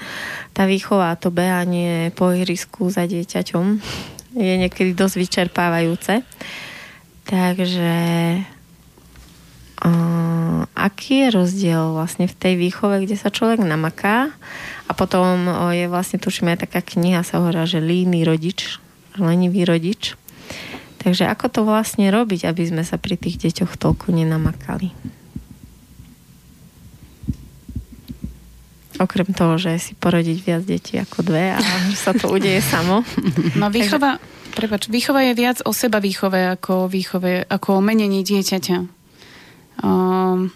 tá 0.54 0.70
výchova, 0.70 1.18
to 1.18 1.34
behanie 1.34 2.14
po 2.14 2.30
ihrisku 2.30 2.94
za 2.94 3.10
dieťaťom 3.10 3.82
je 4.38 4.54
niekedy 4.62 4.94
dosť 4.94 5.16
vyčerpávajúce. 5.18 6.22
Takže 7.26 7.98
uh, 9.82 10.62
aký 10.78 11.26
je 11.26 11.30
rozdiel 11.34 11.98
vlastne 11.98 12.30
v 12.30 12.38
tej 12.38 12.62
výchove, 12.62 13.10
kde 13.10 13.18
sa 13.18 13.34
človek 13.34 13.58
namaká 13.58 14.30
a 14.86 14.92
potom 14.94 15.50
uh, 15.50 15.74
je 15.74 15.90
vlastne, 15.90 16.22
tuším, 16.22 16.54
aj 16.54 16.70
taká 16.70 16.86
kniha 16.86 17.26
sa 17.26 17.42
hovorá, 17.42 17.66
že 17.66 17.82
líny 17.82 18.22
rodič, 18.22 18.78
lenivý 19.18 19.66
rodič. 19.66 20.14
Takže 21.08 21.24
ako 21.24 21.48
to 21.48 21.62
vlastne 21.64 22.12
robiť, 22.12 22.52
aby 22.52 22.68
sme 22.68 22.84
sa 22.84 23.00
pri 23.00 23.16
tých 23.16 23.40
deťoch 23.40 23.80
toľko 23.80 24.12
nenamakali? 24.12 24.92
Okrem 29.00 29.32
toho, 29.32 29.56
že 29.56 29.80
si 29.80 29.96
porodiť 29.96 30.38
viac 30.44 30.68
detí 30.68 31.00
ako 31.00 31.24
dve 31.24 31.56
a 31.56 31.64
že 31.88 31.96
sa 31.96 32.12
to 32.12 32.28
udeje 32.28 32.60
samo. 32.60 33.08
No 33.56 33.72
výchova, 33.72 34.20
prepač, 34.52 34.92
výchova 34.92 35.24
je 35.32 35.34
viac 35.40 35.64
o 35.64 35.72
seba 35.72 36.04
výchove 36.04 36.60
ako, 36.60 36.92
výchove, 36.92 37.48
ako 37.48 37.80
o 37.80 37.82
menení 37.82 38.28
dieťaťa. 38.28 38.78
Um, 39.88 40.52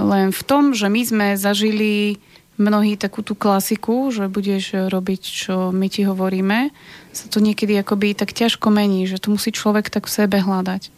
len 0.00 0.32
v 0.32 0.42
tom, 0.48 0.72
že 0.72 0.88
my 0.88 1.02
sme 1.04 1.26
zažili 1.36 2.16
mnohí 2.56 2.96
takú 2.96 3.20
tú 3.20 3.36
klasiku, 3.36 4.08
že 4.08 4.24
budeš 4.32 4.88
robiť, 4.88 5.20
čo 5.20 5.68
my 5.68 5.84
ti 5.92 6.08
hovoríme, 6.08 6.72
sa 7.12 7.28
to 7.28 7.38
niekedy 7.44 7.76
akoby 7.76 8.16
tak 8.16 8.32
ťažko 8.32 8.72
mení, 8.72 9.04
že 9.04 9.20
to 9.20 9.32
musí 9.32 9.52
človek 9.52 9.92
tak 9.92 10.08
v 10.08 10.14
sebe 10.16 10.40
hľadať. 10.40 10.88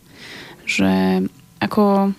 Že 0.64 0.92
ako, 1.58 2.14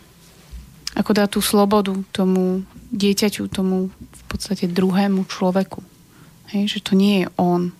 ako 0.99 1.11
dá 1.15 1.25
tú 1.31 1.39
slobodu 1.39 1.95
tomu 2.11 2.67
dieťaťu, 2.91 3.47
tomu 3.47 3.89
v 3.91 4.23
podstate 4.27 4.67
druhému 4.67 5.25
človeku. 5.25 5.79
Hej, 6.53 6.77
že 6.77 6.79
to 6.83 6.93
nie 6.93 7.23
je 7.23 7.27
on, 7.39 7.71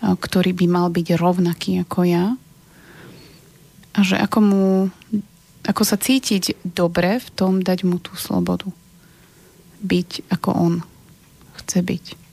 ktorý 0.00 0.56
by 0.56 0.66
mal 0.66 0.88
byť 0.90 1.14
rovnaký 1.20 1.84
ako 1.84 2.00
ja. 2.08 2.34
A 3.94 3.98
že 4.02 4.18
ako 4.18 4.38
mu 4.42 4.64
ako 5.64 5.82
sa 5.82 5.96
cítiť 5.96 6.60
dobre 6.60 7.16
v 7.16 7.28
tom, 7.32 7.64
dať 7.64 7.88
mu 7.88 7.96
tú 7.96 8.12
slobodu. 8.20 8.68
Byť 9.80 10.28
ako 10.28 10.50
on 10.52 10.74
chce 11.56 11.80
byť. 11.80 12.23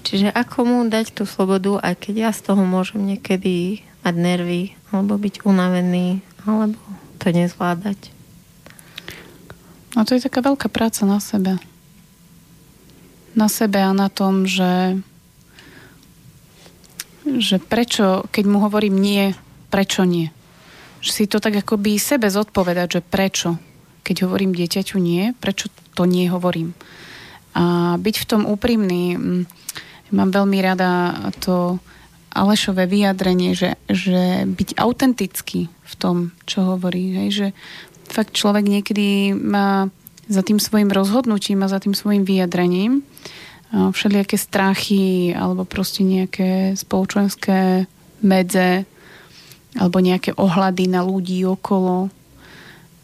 Čiže 0.00 0.32
ako 0.32 0.58
mu 0.64 0.78
dať 0.88 1.12
tú 1.12 1.28
slobodu, 1.28 1.80
aj 1.84 1.94
keď 2.08 2.14
ja 2.28 2.30
z 2.32 2.40
toho 2.50 2.62
môžem 2.64 3.04
niekedy 3.04 3.84
mať 4.00 4.14
nervy, 4.16 4.62
alebo 4.90 5.20
byť 5.20 5.44
unavený, 5.44 6.24
alebo 6.48 6.80
to 7.20 7.26
nezvládať. 7.28 8.10
No 9.92 10.08
to 10.08 10.16
je 10.16 10.24
taká 10.24 10.40
veľká 10.40 10.72
práca 10.72 11.04
na 11.04 11.20
sebe. 11.20 11.60
Na 13.36 13.46
sebe 13.46 13.78
a 13.84 13.92
na 13.92 14.08
tom, 14.08 14.48
že 14.48 14.98
že 17.20 17.60
prečo, 17.60 18.26
keď 18.32 18.44
mu 18.48 18.58
hovorím 18.64 18.96
nie, 18.98 19.36
prečo 19.68 20.02
nie. 20.08 20.32
Že 21.04 21.10
si 21.12 21.24
to 21.28 21.38
tak 21.38 21.62
akoby 21.62 22.00
sebe 22.00 22.26
zodpovedať, 22.26 22.88
že 22.98 23.00
prečo. 23.04 23.60
Keď 24.02 24.26
hovorím 24.26 24.56
dieťaťu 24.56 24.96
nie, 24.98 25.36
prečo 25.36 25.68
to 25.94 26.08
nie 26.08 26.26
hovorím. 26.26 26.74
A 27.54 27.94
byť 28.00 28.16
v 28.24 28.28
tom 28.28 28.42
úprimný. 28.48 29.14
Mm, 29.14 29.44
mám 30.10 30.30
veľmi 30.30 30.58
rada 30.62 31.14
to 31.42 31.78
Alešové 32.30 32.86
vyjadrenie, 32.86 33.58
že, 33.58 33.74
že 33.90 34.46
byť 34.46 34.78
autentický 34.78 35.66
v 35.66 35.94
tom, 35.98 36.30
čo 36.46 36.62
hovorí. 36.62 37.10
Hej, 37.18 37.28
že 37.34 37.46
fakt 38.06 38.38
človek 38.38 38.70
niekedy 38.70 39.34
má 39.34 39.90
za 40.30 40.46
tým 40.46 40.62
svojim 40.62 40.94
rozhodnutím 40.94 41.66
a 41.66 41.72
za 41.72 41.82
tým 41.82 41.90
svojim 41.90 42.22
vyjadrením 42.22 43.02
všelijaké 43.70 44.34
strachy 44.38 45.30
alebo 45.34 45.62
proste 45.62 46.02
nejaké 46.02 46.74
spoločenské 46.74 47.86
medze 48.22 48.86
alebo 49.78 50.02
nejaké 50.02 50.34
ohľady 50.34 50.90
na 50.90 51.06
ľudí 51.06 51.46
okolo 51.46 52.10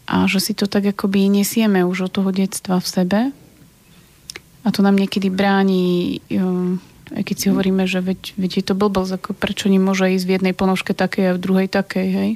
a 0.07 0.27
že 0.27 0.39
si 0.43 0.51
to 0.55 0.67
tak 0.67 0.91
akoby 0.91 1.31
nesieme 1.31 1.83
už 1.87 2.11
od 2.11 2.15
toho 2.19 2.29
detstva 2.35 2.83
v 2.83 2.87
sebe 2.87 3.19
a 4.63 4.67
to 4.67 4.83
nám 4.83 4.99
niekedy 4.99 5.31
bráni 5.31 6.19
aj 7.13 7.23
keď 7.23 7.35
si 7.35 7.45
hovoríme, 7.51 7.83
že 7.87 8.03
veď, 8.03 8.35
veď 8.35 8.51
je 8.59 8.65
to 8.67 8.73
blbosť, 8.75 9.11
ako 9.19 9.29
prečo 9.37 9.71
nemôže 9.71 10.11
ísť 10.11 10.25
v 10.27 10.33
jednej 10.39 10.53
ponožke 10.57 10.91
takej 10.91 11.31
a 11.31 11.35
v 11.35 11.43
druhej 11.43 11.67
takej, 11.71 12.07
hej? 12.11 12.31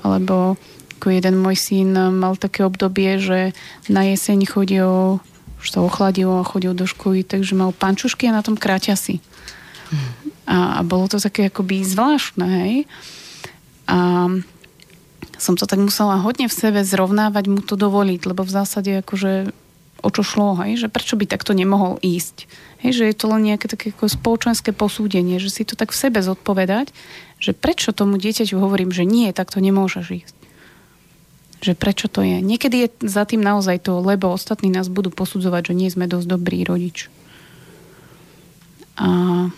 Alebo 0.00 0.56
ako 0.98 1.14
jeden 1.14 1.38
môj 1.38 1.56
syn 1.58 1.94
mal 1.94 2.34
také 2.34 2.66
obdobie, 2.66 3.20
že 3.22 3.54
na 3.86 4.02
jeseň 4.08 4.48
chodil 4.48 5.22
už 5.58 5.66
sa 5.74 5.82
ochladilo 5.82 6.38
a 6.38 6.46
chodil 6.46 6.70
do 6.70 6.86
školy, 6.86 7.26
takže 7.26 7.58
mal 7.58 7.74
pančušky 7.74 8.30
a 8.30 8.36
na 8.38 8.46
tom 8.46 8.54
kráťasy. 8.54 9.18
Hmm. 9.90 10.10
A, 10.46 10.56
a 10.78 10.80
bolo 10.86 11.10
to 11.10 11.18
také 11.18 11.50
akoby 11.50 11.82
zvláštne, 11.82 12.46
hej. 12.46 12.74
A 13.90 14.30
som 15.38 15.54
to 15.54 15.66
tak 15.66 15.78
musela 15.82 16.18
hodne 16.22 16.46
v 16.46 16.54
sebe 16.54 16.82
zrovnávať, 16.82 17.44
mu 17.50 17.62
to 17.62 17.74
dovoliť, 17.74 18.20
lebo 18.26 18.42
v 18.46 18.54
zásade 18.54 19.02
akože 19.02 19.50
o 20.02 20.08
čo 20.08 20.22
šlo, 20.22 20.58
hej, 20.62 20.86
že 20.86 20.88
prečo 20.88 21.18
by 21.18 21.26
takto 21.26 21.52
nemohol 21.52 21.98
ísť. 22.00 22.46
Hej, 22.82 23.02
že 23.02 23.04
je 23.10 23.16
to 23.18 23.26
len 23.30 23.42
nejaké 23.50 23.66
také 23.66 23.90
ako 23.90 24.06
spoločenské 24.06 24.70
posúdenie, 24.70 25.42
že 25.42 25.50
si 25.50 25.62
to 25.66 25.74
tak 25.74 25.90
v 25.90 26.00
sebe 26.00 26.22
zodpovedať, 26.22 26.94
že 27.42 27.54
prečo 27.54 27.90
tomu 27.90 28.18
dieťaťu 28.18 28.54
hovorím, 28.58 28.94
že 28.94 29.02
nie, 29.02 29.30
takto 29.34 29.58
nemôžeš 29.58 30.06
ísť 30.24 30.38
že 31.58 31.74
prečo 31.74 32.06
to 32.06 32.22
je. 32.22 32.38
Niekedy 32.38 32.86
je 32.86 32.88
za 33.10 33.26
tým 33.26 33.42
naozaj 33.42 33.82
to, 33.82 33.98
lebo 33.98 34.30
ostatní 34.30 34.70
nás 34.70 34.86
budú 34.86 35.10
posudzovať, 35.10 35.72
že 35.72 35.74
nie 35.74 35.90
sme 35.90 36.06
dosť 36.06 36.26
dobrý 36.30 36.62
rodič. 36.62 37.10
A 38.98 39.50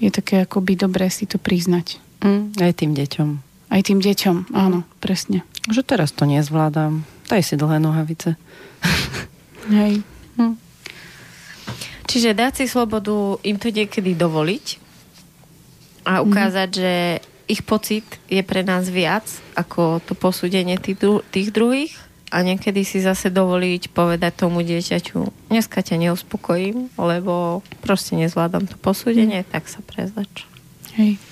je 0.00 0.08
také 0.08 0.44
akoby 0.44 0.76
dobré 0.80 1.12
si 1.12 1.28
to 1.28 1.36
priznať. 1.36 2.00
Mm, 2.24 2.56
aj 2.56 2.72
tým 2.80 2.92
deťom. 2.96 3.28
Aj 3.70 3.80
tým 3.84 4.00
deťom, 4.00 4.56
áno, 4.56 4.88
presne. 4.98 5.44
Že 5.68 5.84
teraz 5.84 6.10
to 6.16 6.24
nezvládam. 6.24 7.04
Daj 7.30 7.46
si 7.46 7.54
dlhé 7.54 7.78
nohavice. 7.78 8.34
Hej. 9.70 10.02
Hm. 10.34 10.58
Čiže 12.10 12.34
dať 12.34 12.52
si 12.58 12.66
slobodu 12.66 13.38
im 13.46 13.54
to 13.54 13.70
niekedy 13.70 14.18
dovoliť 14.18 14.82
a 16.10 16.26
ukázať, 16.26 16.70
mm. 16.74 16.78
že 16.82 16.92
ich 17.46 17.62
pocit 17.62 18.02
je 18.26 18.42
pre 18.42 18.66
nás 18.66 18.90
viac 18.90 19.30
ako 19.54 20.02
to 20.02 20.18
posúdenie 20.18 20.74
tých, 20.74 20.98
dru- 20.98 21.22
tých 21.30 21.54
druhých 21.54 21.94
a 22.34 22.42
niekedy 22.42 22.82
si 22.82 22.98
zase 22.98 23.30
dovoliť 23.30 23.94
povedať 23.94 24.32
tomu 24.42 24.66
dieťaťu, 24.66 25.50
dneska 25.54 25.86
ťa 25.86 26.10
neuspokojím, 26.10 26.90
lebo 26.98 27.62
proste 27.78 28.18
nezvládam 28.18 28.66
to 28.66 28.74
posúdenie, 28.74 29.46
mm. 29.46 29.50
tak 29.54 29.70
sa 29.70 29.78
prezač. 29.86 30.50
Hej. 30.98 31.22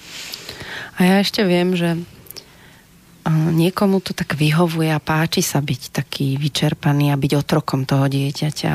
A 0.94 1.06
ja 1.06 1.14
ešte 1.18 1.42
viem, 1.42 1.74
že 1.74 1.98
niekomu 3.30 4.00
to 4.00 4.16
tak 4.16 4.34
vyhovuje 4.34 4.88
a 4.92 5.02
páči 5.02 5.44
sa 5.44 5.60
byť 5.60 5.82
taký 5.92 6.36
vyčerpaný 6.40 7.12
a 7.12 7.20
byť 7.20 7.32
otrokom 7.36 7.84
toho 7.84 8.09
dieťaťa 8.09 8.74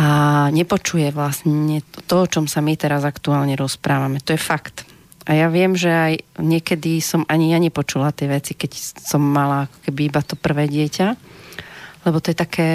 a 0.00 0.08
nepočuje 0.54 1.10
vlastne 1.10 1.82
to, 2.06 2.14
o 2.24 2.30
čom 2.30 2.46
sa 2.46 2.62
my 2.62 2.78
teraz 2.78 3.02
aktuálne 3.02 3.58
rozprávame. 3.58 4.22
To 4.22 4.32
je 4.32 4.40
fakt. 4.40 4.86
A 5.28 5.36
ja 5.36 5.52
viem, 5.52 5.76
že 5.76 5.90
aj 5.90 6.12
niekedy 6.40 7.02
som 7.04 7.28
ani 7.28 7.52
ja 7.52 7.58
nepočula 7.60 8.14
tie 8.14 8.30
veci, 8.30 8.56
keď 8.56 8.72
som 8.96 9.20
mala 9.20 9.68
ako 9.68 9.76
keby 9.90 10.00
iba 10.08 10.20
to 10.24 10.34
prvé 10.38 10.64
dieťa. 10.70 11.08
Lebo 12.08 12.16
to 12.22 12.32
je 12.32 12.38
také, 12.38 12.70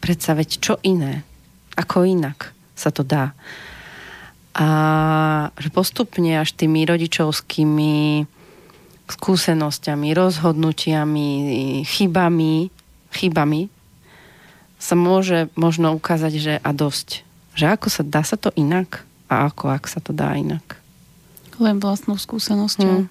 predsa 0.00 0.32
veď 0.32 0.48
čo 0.56 0.74
iné? 0.80 1.26
Ako 1.76 2.08
inak 2.08 2.56
sa 2.72 2.88
to 2.88 3.04
dá? 3.04 3.36
A 4.56 4.68
že 5.60 5.68
postupne 5.68 6.40
až 6.40 6.56
tými 6.56 6.88
rodičovskými 6.88 8.24
skúsenosťami, 9.14 10.12
rozhodnutiami, 10.12 11.28
chybami, 11.84 12.68
chybami 13.12 13.62
sa 14.78 14.94
môže 14.94 15.50
možno 15.58 15.92
ukázať, 15.96 16.32
že 16.38 16.54
a 16.62 16.70
dosť. 16.70 17.26
Že 17.58 17.64
ako 17.74 17.88
sa 17.90 18.02
dá 18.06 18.22
sa 18.22 18.38
to 18.38 18.54
inak 18.54 19.02
a 19.26 19.50
ako 19.50 19.74
ak 19.74 19.84
sa 19.90 19.98
to 19.98 20.14
dá 20.14 20.38
inak. 20.38 20.78
Len 21.58 21.82
vlastnou 21.82 22.14
skúsenosťou. 22.14 23.10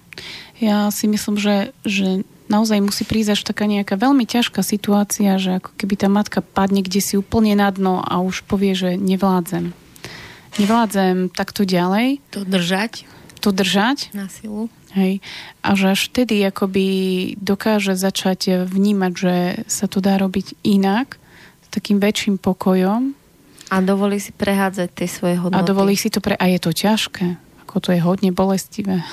Ja 0.56 0.88
si 0.88 1.04
myslím, 1.04 1.36
že, 1.36 1.76
že 1.84 2.24
naozaj 2.48 2.80
musí 2.80 3.04
prísť 3.04 3.36
až 3.36 3.40
taká 3.44 3.68
nejaká 3.68 4.00
veľmi 4.00 4.24
ťažká 4.24 4.64
situácia, 4.64 5.36
že 5.36 5.60
ako 5.60 5.76
keby 5.76 5.94
tá 6.00 6.08
matka 6.08 6.40
padne 6.40 6.80
kde 6.80 7.04
si 7.04 7.14
úplne 7.20 7.52
na 7.52 7.68
dno 7.68 8.00
a 8.00 8.24
už 8.24 8.48
povie, 8.48 8.72
že 8.72 8.96
nevládzem. 8.96 9.76
Nevládzem 10.56 11.28
takto 11.30 11.68
ďalej. 11.68 12.24
To 12.32 12.42
držať. 12.48 13.04
To 13.44 13.52
držať. 13.52 14.10
Na 14.16 14.32
silu. 14.32 14.72
Hej. 14.96 15.20
A 15.60 15.76
že 15.76 15.92
až 15.92 16.08
vtedy 16.08 16.40
akoby 16.48 16.86
dokáže 17.36 17.92
začať 17.92 18.64
vnímať, 18.64 19.12
že 19.12 19.34
sa 19.68 19.84
to 19.84 20.00
dá 20.00 20.16
robiť 20.16 20.56
inak, 20.64 21.20
s 21.64 21.68
takým 21.68 22.00
väčším 22.00 22.40
pokojom. 22.40 23.12
A 23.68 23.76
dovolí 23.84 24.16
si 24.16 24.32
prehádzať 24.32 24.88
tie 24.96 25.08
svoje 25.08 25.36
hodnoty. 25.36 25.60
A 25.60 25.68
dovolí 25.68 25.92
si 25.92 26.08
to 26.08 26.24
pre... 26.24 26.32
A 26.40 26.48
je 26.48 26.56
to 26.56 26.72
ťažké 26.72 27.48
ako 27.68 27.84
to 27.84 27.92
je 27.92 28.00
hodne 28.00 28.32
bolestivé. 28.32 29.04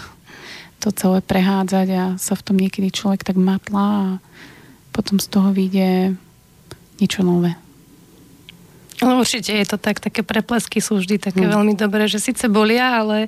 to 0.80 0.96
celé 0.96 1.20
prehádzať 1.20 1.88
a 1.92 2.04
sa 2.16 2.40
v 2.40 2.46
tom 2.48 2.56
niekedy 2.56 2.88
človek 2.88 3.28
tak 3.28 3.36
matlá 3.36 4.16
a 4.16 4.20
potom 4.96 5.20
z 5.20 5.28
toho 5.28 5.52
vyjde 5.52 6.16
niečo 7.04 7.20
nové. 7.28 7.60
No 9.04 9.20
určite 9.20 9.52
je 9.52 9.68
to 9.68 9.76
tak, 9.76 10.00
také 10.00 10.24
preplesky 10.24 10.80
sú 10.80 11.04
vždy 11.04 11.20
také 11.20 11.44
hmm. 11.44 11.52
veľmi 11.52 11.74
dobré, 11.76 12.08
že 12.08 12.24
síce 12.24 12.48
bolia, 12.48 13.04
ale, 13.04 13.28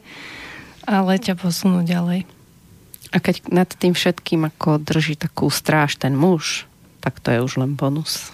ale 0.87 1.19
ťa 1.19 1.35
posunú 1.35 1.83
ďalej. 1.83 2.23
A 3.11 3.17
keď 3.23 3.47
nad 3.47 3.69
tým 3.69 3.95
všetkým 3.95 4.47
ako 4.47 4.83
drží 4.83 5.15
takú 5.15 5.47
stráž 5.47 5.95
ten 5.95 6.15
muž, 6.15 6.67
tak 6.99 7.23
to 7.23 7.31
je 7.31 7.39
už 7.39 7.63
len 7.63 7.77
bonus. 7.77 8.31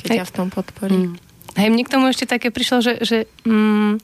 Keď 0.00 0.24
ťa 0.24 0.26
v 0.26 0.34
tom 0.34 0.48
podporí. 0.50 0.96
Mm. 0.96 1.14
Hej, 1.58 1.68
mne 1.70 1.82
k 1.86 1.92
tomu 1.92 2.08
ešte 2.08 2.30
také 2.30 2.48
prišlo, 2.54 2.78
že, 2.82 2.92
že 3.02 3.18
mm, 3.46 4.00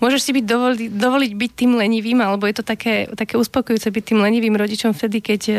môžeš 0.00 0.20
si 0.24 0.30
byť 0.34 0.44
dovoli, 0.44 0.88
dovoliť 0.88 1.32
byť 1.36 1.52
tým 1.52 1.72
lenivým, 1.76 2.18
alebo 2.24 2.48
je 2.48 2.56
to 2.58 2.64
také, 2.64 3.08
také 3.12 3.36
uspokojujúce 3.36 3.92
byť 3.92 4.04
tým 4.12 4.20
lenivým 4.24 4.56
rodičom 4.56 4.96
vtedy, 4.96 5.20
keď 5.20 5.42
uh, 5.52 5.58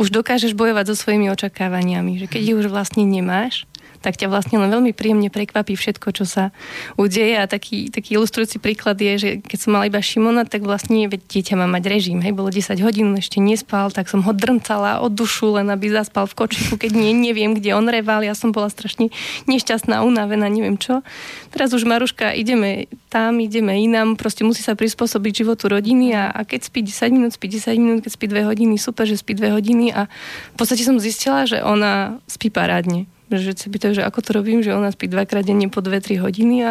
už 0.00 0.10
dokážeš 0.10 0.56
bojovať 0.56 0.90
so 0.90 0.96
svojimi 0.96 1.28
očakávaniami. 1.30 2.24
Že 2.24 2.26
keď 2.32 2.40
ich 2.40 2.56
už 2.56 2.66
vlastne 2.72 3.04
nemáš, 3.04 3.68
tak 4.00 4.16
ťa 4.16 4.32
vlastne 4.32 4.56
len 4.56 4.72
veľmi 4.72 4.96
príjemne 4.96 5.28
prekvapí 5.28 5.76
všetko, 5.76 6.08
čo 6.16 6.24
sa 6.24 6.56
udeje. 6.96 7.36
A 7.36 7.44
taký, 7.44 7.92
taký 7.92 8.16
ilustrujúci 8.16 8.56
príklad 8.56 8.96
je, 8.96 9.12
že 9.20 9.30
keď 9.44 9.58
som 9.60 9.70
mala 9.76 9.92
iba 9.92 10.00
Šimona, 10.00 10.48
tak 10.48 10.64
vlastne 10.64 11.04
veď 11.04 11.20
dieťa 11.28 11.54
má 11.60 11.68
mať 11.68 11.84
režim. 11.92 12.18
Hej, 12.24 12.32
bolo 12.32 12.48
10 12.48 12.80
hodín, 12.80 13.12
ešte 13.20 13.44
nespal, 13.44 13.92
tak 13.92 14.08
som 14.08 14.24
ho 14.24 14.32
drncala 14.32 15.04
od 15.04 15.12
dušu, 15.12 15.60
len 15.60 15.68
aby 15.68 15.92
zaspal 15.92 16.24
v 16.24 16.34
kočiku, 16.34 16.80
keď 16.80 16.96
nie, 16.96 17.12
neviem, 17.12 17.52
kde 17.52 17.76
on 17.76 17.84
reval. 17.92 18.24
Ja 18.24 18.32
som 18.32 18.56
bola 18.56 18.72
strašne 18.72 19.12
nešťastná, 19.44 20.00
unavená, 20.00 20.48
neviem 20.48 20.80
čo. 20.80 21.04
Teraz 21.52 21.76
už 21.76 21.84
Maruška, 21.84 22.32
ideme 22.32 22.88
tam, 23.12 23.36
ideme 23.36 23.76
inám, 23.84 24.16
proste 24.16 24.48
musí 24.48 24.64
sa 24.64 24.72
prispôsobiť 24.72 25.44
životu 25.44 25.68
rodiny 25.68 26.16
a, 26.16 26.32
a 26.32 26.40
keď 26.48 26.72
spí 26.72 26.80
10 26.80 27.12
minút, 27.12 27.36
spí 27.36 27.52
10 27.52 27.76
minút, 27.76 28.00
keď 28.00 28.12
spí 28.16 28.26
2 28.32 28.48
hodiny, 28.48 28.74
super, 28.80 29.04
že 29.04 29.20
spí 29.20 29.36
2 29.36 29.52
hodiny 29.52 29.92
a 29.92 30.08
v 30.54 30.56
podstate 30.56 30.88
som 30.88 30.96
zistila, 30.96 31.44
že 31.44 31.60
ona 31.60 32.16
spí 32.24 32.48
parádne 32.48 33.10
že 33.30 33.54
sa 33.54 33.70
pýtajú, 33.70 34.02
že 34.02 34.02
ako 34.02 34.20
to 34.26 34.30
robím, 34.34 34.60
že 34.60 34.74
ona 34.74 34.90
spí 34.90 35.06
dvakrát 35.06 35.46
denne 35.46 35.70
po 35.70 35.78
2-3 35.78 36.18
hodiny 36.18 36.56
a 36.66 36.70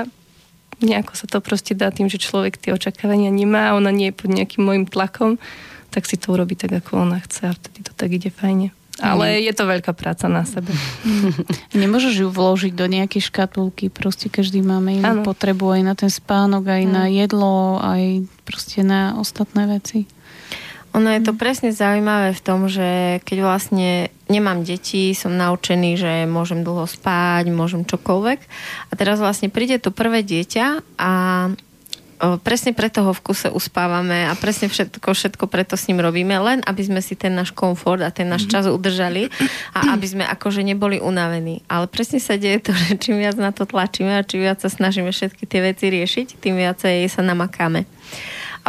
nejako 0.84 1.14
sa 1.16 1.26
to 1.28 1.40
proste 1.40 1.76
dá 1.76 1.92
tým, 1.92 2.12
že 2.12 2.20
človek 2.20 2.60
tie 2.60 2.76
očakávania 2.76 3.32
nemá 3.32 3.72
a 3.72 3.76
ona 3.80 3.92
nie 3.92 4.12
je 4.12 4.20
pod 4.20 4.30
nejakým 4.32 4.64
môjim 4.64 4.86
tlakom, 4.88 5.40
tak 5.90 6.06
si 6.06 6.20
to 6.20 6.36
urobí 6.36 6.56
tak, 6.56 6.72
ako 6.76 7.04
ona 7.08 7.20
chce 7.24 7.50
a 7.50 7.54
vtedy 7.56 7.80
to 7.88 7.94
tak 7.96 8.12
ide 8.12 8.32
fajne. 8.32 8.76
Ale 9.00 9.40
mm. 9.40 9.44
je 9.48 9.54
to 9.56 9.64
veľká 9.64 9.92
práca 9.96 10.28
na 10.28 10.44
sebe. 10.44 10.76
Nemôžeš 11.82 12.14
ju 12.20 12.28
vložiť 12.28 12.76
do 12.76 12.84
nejakej 12.84 13.32
škatulky, 13.32 13.88
proste 13.88 14.28
každý 14.28 14.60
máme 14.60 15.00
inú 15.00 15.24
ano. 15.24 15.24
potrebu 15.24 15.72
aj 15.80 15.82
na 15.88 15.96
ten 15.96 16.12
spánok, 16.12 16.68
aj 16.68 16.84
ano. 16.84 16.92
na 16.92 17.04
jedlo, 17.08 17.80
aj 17.80 18.28
proste 18.44 18.84
na 18.84 19.16
ostatné 19.16 19.72
veci. 19.72 20.04
Ono 21.00 21.16
je 21.16 21.24
to 21.24 21.32
presne 21.32 21.72
zaujímavé 21.72 22.36
v 22.36 22.44
tom, 22.44 22.68
že 22.68 23.24
keď 23.24 23.38
vlastne 23.40 24.12
nemám 24.28 24.68
deti, 24.68 25.16
som 25.16 25.32
naučený, 25.32 25.96
že 25.96 26.12
môžem 26.28 26.60
dlho 26.60 26.84
spať, 26.84 27.48
môžem 27.56 27.88
čokoľvek. 27.88 28.40
A 28.92 28.94
teraz 29.00 29.24
vlastne 29.24 29.48
príde 29.48 29.80
to 29.80 29.96
prvé 29.96 30.28
dieťa 30.28 31.00
a 31.00 31.12
presne 32.44 32.76
preto 32.76 33.00
ho 33.08 33.16
v 33.16 33.32
kuse 33.32 33.48
uspávame 33.48 34.28
a 34.28 34.36
presne 34.36 34.68
všetko, 34.68 35.16
všetko 35.16 35.48
preto 35.48 35.80
s 35.80 35.88
ním 35.88 36.04
robíme, 36.04 36.36
len 36.36 36.60
aby 36.68 36.84
sme 36.84 37.00
si 37.00 37.16
ten 37.16 37.32
náš 37.32 37.56
komfort 37.56 38.04
a 38.04 38.12
ten 38.12 38.28
náš 38.28 38.52
čas 38.52 38.68
udržali 38.68 39.32
a 39.72 39.96
aby 39.96 40.04
sme 40.04 40.28
akože 40.28 40.60
neboli 40.68 41.00
unavení. 41.00 41.64
Ale 41.72 41.88
presne 41.88 42.20
sa 42.20 42.36
deje 42.36 42.60
to, 42.60 42.76
že 42.76 43.00
čím 43.00 43.24
viac 43.24 43.40
na 43.40 43.56
to 43.56 43.64
tlačíme 43.64 44.20
a 44.20 44.28
čím 44.28 44.44
viac 44.44 44.60
sa 44.60 44.68
snažíme 44.68 45.16
všetky 45.16 45.48
tie 45.48 45.64
veci 45.64 45.88
riešiť, 45.88 46.44
tým 46.44 46.60
viacej 46.60 47.08
sa 47.08 47.24
namakáme. 47.24 47.88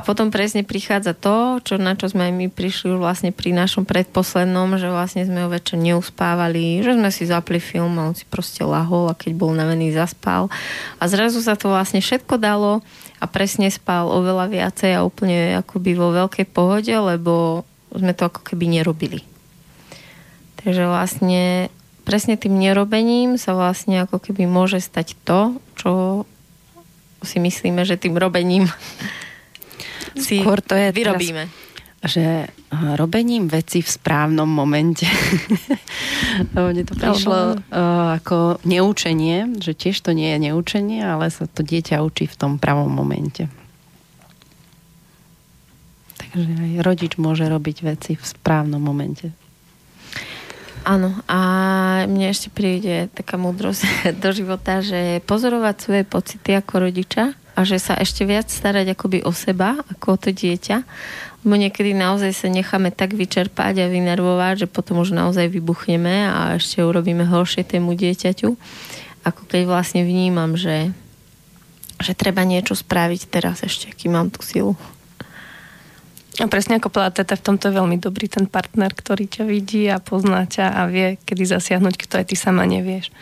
A 0.00 0.04
potom 0.08 0.32
presne 0.32 0.64
prichádza 0.64 1.12
to, 1.12 1.60
čo, 1.60 1.76
na 1.76 1.92
čo 1.92 2.08
sme 2.08 2.32
aj 2.32 2.32
my 2.32 2.46
prišli 2.48 2.96
vlastne 2.96 3.36
pri 3.36 3.52
našom 3.52 3.84
predposlednom, 3.84 4.80
že 4.80 4.88
vlastne 4.88 5.28
sme 5.28 5.44
ho 5.44 5.52
večer 5.52 5.76
neuspávali, 5.76 6.80
že 6.80 6.96
sme 6.96 7.12
si 7.12 7.28
zapli 7.28 7.60
film 7.60 8.00
a 8.00 8.08
on 8.08 8.16
si 8.16 8.24
proste 8.24 8.64
lahol 8.64 9.12
a 9.12 9.18
keď 9.18 9.36
bol 9.36 9.52
navený 9.52 9.92
zaspal. 9.92 10.48
A 10.96 11.04
zrazu 11.04 11.44
sa 11.44 11.52
to 11.52 11.68
vlastne 11.68 12.00
všetko 12.00 12.40
dalo 12.40 12.80
a 13.20 13.28
presne 13.28 13.68
spal 13.68 14.08
oveľa 14.08 14.48
viacej 14.48 14.96
a 14.96 15.04
úplne 15.04 15.60
akoby 15.60 15.92
vo 15.92 16.16
veľkej 16.16 16.48
pohode, 16.48 16.96
lebo 16.96 17.68
sme 17.92 18.16
to 18.16 18.32
ako 18.32 18.40
keby 18.40 18.80
nerobili. 18.80 19.20
Takže 20.64 20.88
vlastne 20.88 21.68
presne 22.08 22.40
tým 22.40 22.56
nerobením 22.56 23.36
sa 23.36 23.52
vlastne 23.52 24.08
ako 24.08 24.16
keby 24.16 24.48
môže 24.48 24.80
stať 24.80 25.12
to, 25.28 25.60
čo 25.76 26.24
si 27.20 27.36
myslíme, 27.36 27.84
že 27.84 28.00
tým 28.00 28.16
robením 28.16 28.64
si 30.16 30.40
Skôr 30.40 30.62
to 30.64 30.74
je 30.74 30.88
vyrobíme. 30.90 31.44
Teraz, 31.46 31.60
že 32.00 32.48
robením 32.96 33.52
veci 33.52 33.84
v 33.84 33.88
správnom 33.88 34.48
momente. 34.48 35.04
Mne 36.56 36.88
to 36.88 36.96
prišlo 36.96 37.60
uh, 37.60 38.16
ako 38.16 38.56
neučenie, 38.64 39.60
že 39.60 39.76
tiež 39.76 40.00
to 40.00 40.16
nie 40.16 40.32
je 40.32 40.48
neučenie, 40.48 41.04
ale 41.04 41.28
sa 41.28 41.44
to 41.44 41.60
dieťa 41.60 42.00
učí 42.00 42.24
v 42.24 42.38
tom 42.40 42.56
pravom 42.56 42.88
momente. 42.88 43.52
Takže 46.16 46.46
aj 46.46 46.72
rodič 46.80 47.12
môže 47.20 47.44
robiť 47.44 47.76
veci 47.84 48.12
v 48.16 48.24
správnom 48.24 48.80
momente. 48.80 49.36
Áno, 50.80 51.12
a 51.28 51.40
mne 52.08 52.32
ešte 52.32 52.48
príde 52.48 53.12
taká 53.12 53.36
múdrosť 53.36 53.84
do 54.24 54.32
života, 54.32 54.80
že 54.80 55.20
pozorovať 55.28 55.76
svoje 55.76 56.04
pocity 56.08 56.56
ako 56.56 56.88
rodiča 56.88 57.36
a 57.60 57.68
že 57.68 57.76
sa 57.76 57.92
ešte 57.92 58.24
viac 58.24 58.48
starať 58.48 58.96
akoby 58.96 59.20
o 59.20 59.36
seba, 59.36 59.76
ako 59.92 60.16
o 60.16 60.18
to 60.18 60.30
dieťa. 60.32 60.80
Lebo 61.44 61.54
niekedy 61.60 61.92
naozaj 61.92 62.32
sa 62.32 62.48
necháme 62.48 62.88
tak 62.88 63.12
vyčerpať 63.12 63.84
a 63.84 63.92
vynervovať, 63.92 64.64
že 64.64 64.66
potom 64.72 65.04
už 65.04 65.12
naozaj 65.12 65.52
vybuchneme 65.52 66.24
a 66.24 66.56
ešte 66.56 66.80
urobíme 66.80 67.28
horšie 67.28 67.68
tému 67.68 67.92
dieťaťu. 67.92 68.56
Ako 69.28 69.44
keď 69.44 69.68
vlastne 69.68 70.08
vnímam, 70.08 70.56
že, 70.56 70.88
že 72.00 72.16
treba 72.16 72.48
niečo 72.48 72.72
spraviť 72.72 73.28
teraz 73.28 73.60
ešte, 73.60 73.92
kým 73.92 74.16
mám 74.16 74.32
tú 74.32 74.40
silu. 74.40 74.72
A 76.40 76.48
presne 76.48 76.80
ako 76.80 76.88
povedala 76.88 77.12
Teta, 77.12 77.36
v 77.36 77.44
tomto 77.44 77.68
je 77.68 77.76
veľmi 77.76 78.00
dobrý 78.00 78.24
ten 78.24 78.48
partner, 78.48 78.88
ktorý 78.96 79.28
ťa 79.28 79.44
vidí 79.44 79.84
a 79.92 80.00
pozná 80.00 80.48
ťa 80.48 80.72
a 80.72 80.88
vie, 80.88 81.20
kedy 81.28 81.44
zasiahnuť, 81.44 81.94
kto 82.00 82.24
aj 82.24 82.32
ty 82.32 82.36
sama 82.40 82.64
nevieš. 82.64 83.12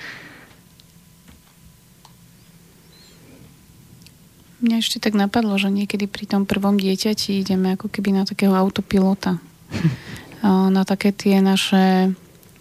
Mňa 4.59 4.77
ešte 4.83 4.99
tak 4.99 5.15
napadlo, 5.15 5.55
že 5.55 5.71
niekedy 5.71 6.11
pri 6.11 6.27
tom 6.27 6.43
prvom 6.43 6.79
dieťati 6.83 7.39
ideme 7.43 7.79
ako 7.79 7.87
keby 7.87 8.11
na 8.11 8.23
takého 8.27 8.55
autopilota. 8.59 9.39
na 10.43 10.83
také 10.83 11.15
tie 11.15 11.39
naše, 11.39 12.15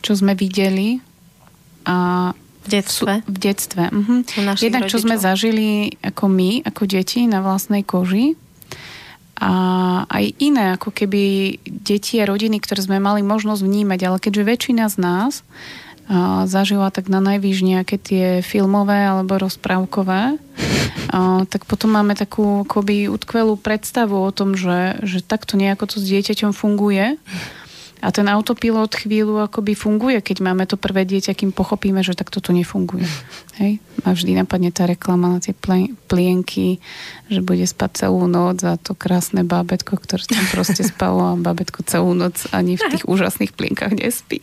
čo 0.06 0.14
sme 0.14 0.38
videli 0.38 1.02
a 1.88 2.32
v 2.38 2.68
detstve. 2.68 3.24
V 3.24 3.38
detstve. 3.40 3.84
Uh-huh. 3.88 4.20
Jednak, 4.60 4.92
čo 4.92 5.00
sme 5.00 5.16
zažili 5.16 5.96
ako 6.04 6.28
my, 6.28 6.68
ako 6.68 6.84
deti 6.84 7.24
na 7.24 7.40
vlastnej 7.40 7.88
koži 7.88 8.36
a 9.40 9.54
aj 10.10 10.26
iné, 10.42 10.76
ako 10.76 10.92
keby 10.92 11.56
deti 11.64 12.20
a 12.20 12.28
rodiny, 12.28 12.60
ktoré 12.60 12.84
sme 12.84 13.00
mali 13.00 13.24
možnosť 13.24 13.64
vnímať, 13.64 14.00
ale 14.04 14.18
keďže 14.20 14.44
väčšina 14.44 14.86
z 14.92 14.98
nás 15.00 15.34
zažila 16.48 16.88
tak 16.90 17.12
na 17.12 17.20
najvýš 17.20 17.68
nejaké 17.68 18.00
tie 18.00 18.26
filmové 18.40 19.08
alebo 19.08 19.36
rozprávkové, 19.36 20.40
tak 21.52 21.68
potom 21.68 21.96
máme 21.96 22.16
takú 22.16 22.64
akoby 22.64 23.12
utkvelú 23.12 23.60
predstavu 23.60 24.16
o 24.16 24.32
tom, 24.32 24.56
že, 24.56 25.04
že 25.04 25.20
takto 25.20 25.60
nejako 25.60 25.92
to 25.92 25.96
s 26.00 26.08
dieťaťom 26.08 26.52
funguje 26.56 27.20
a 27.98 28.14
ten 28.14 28.30
autopilot 28.30 28.94
chvíľu 28.94 29.42
akoby 29.50 29.74
funguje, 29.74 30.22
keď 30.22 30.38
máme 30.46 30.70
to 30.70 30.78
prvé 30.78 31.02
dieťa, 31.04 31.34
kým 31.34 31.50
pochopíme, 31.50 32.06
že 32.06 32.14
takto 32.14 32.38
to 32.38 32.54
nefunguje. 32.54 33.06
Hej? 33.62 33.82
A 34.06 34.14
vždy 34.14 34.38
napadne 34.38 34.70
tá 34.70 34.86
reklama 34.86 35.34
na 35.34 35.40
tie 35.42 35.58
plienky, 36.06 36.78
že 37.26 37.42
bude 37.42 37.66
spať 37.66 38.06
celú 38.06 38.30
noc 38.30 38.62
a 38.62 38.78
to 38.78 38.94
krásne 38.94 39.42
bábetko, 39.42 39.98
ktoré 39.98 40.22
tam 40.30 40.46
proste 40.54 40.86
spalo 40.94 41.34
a 41.34 41.40
bábetko 41.40 41.82
celú 41.82 42.14
noc 42.14 42.46
ani 42.54 42.78
v 42.78 42.86
tých 42.94 43.10
úžasných 43.12 43.58
plienkach 43.58 43.98
nespí. 43.98 44.38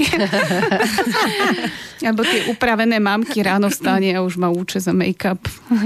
Alebo 2.03 2.27
tie 2.27 2.51
upravené 2.51 2.99
mamky 2.99 3.47
ráno 3.47 3.71
vstane 3.71 4.13
a 4.19 4.21
už 4.27 4.37
má 4.37 4.51
úče 4.51 4.83
za 4.83 4.91
make-up. 4.91 5.41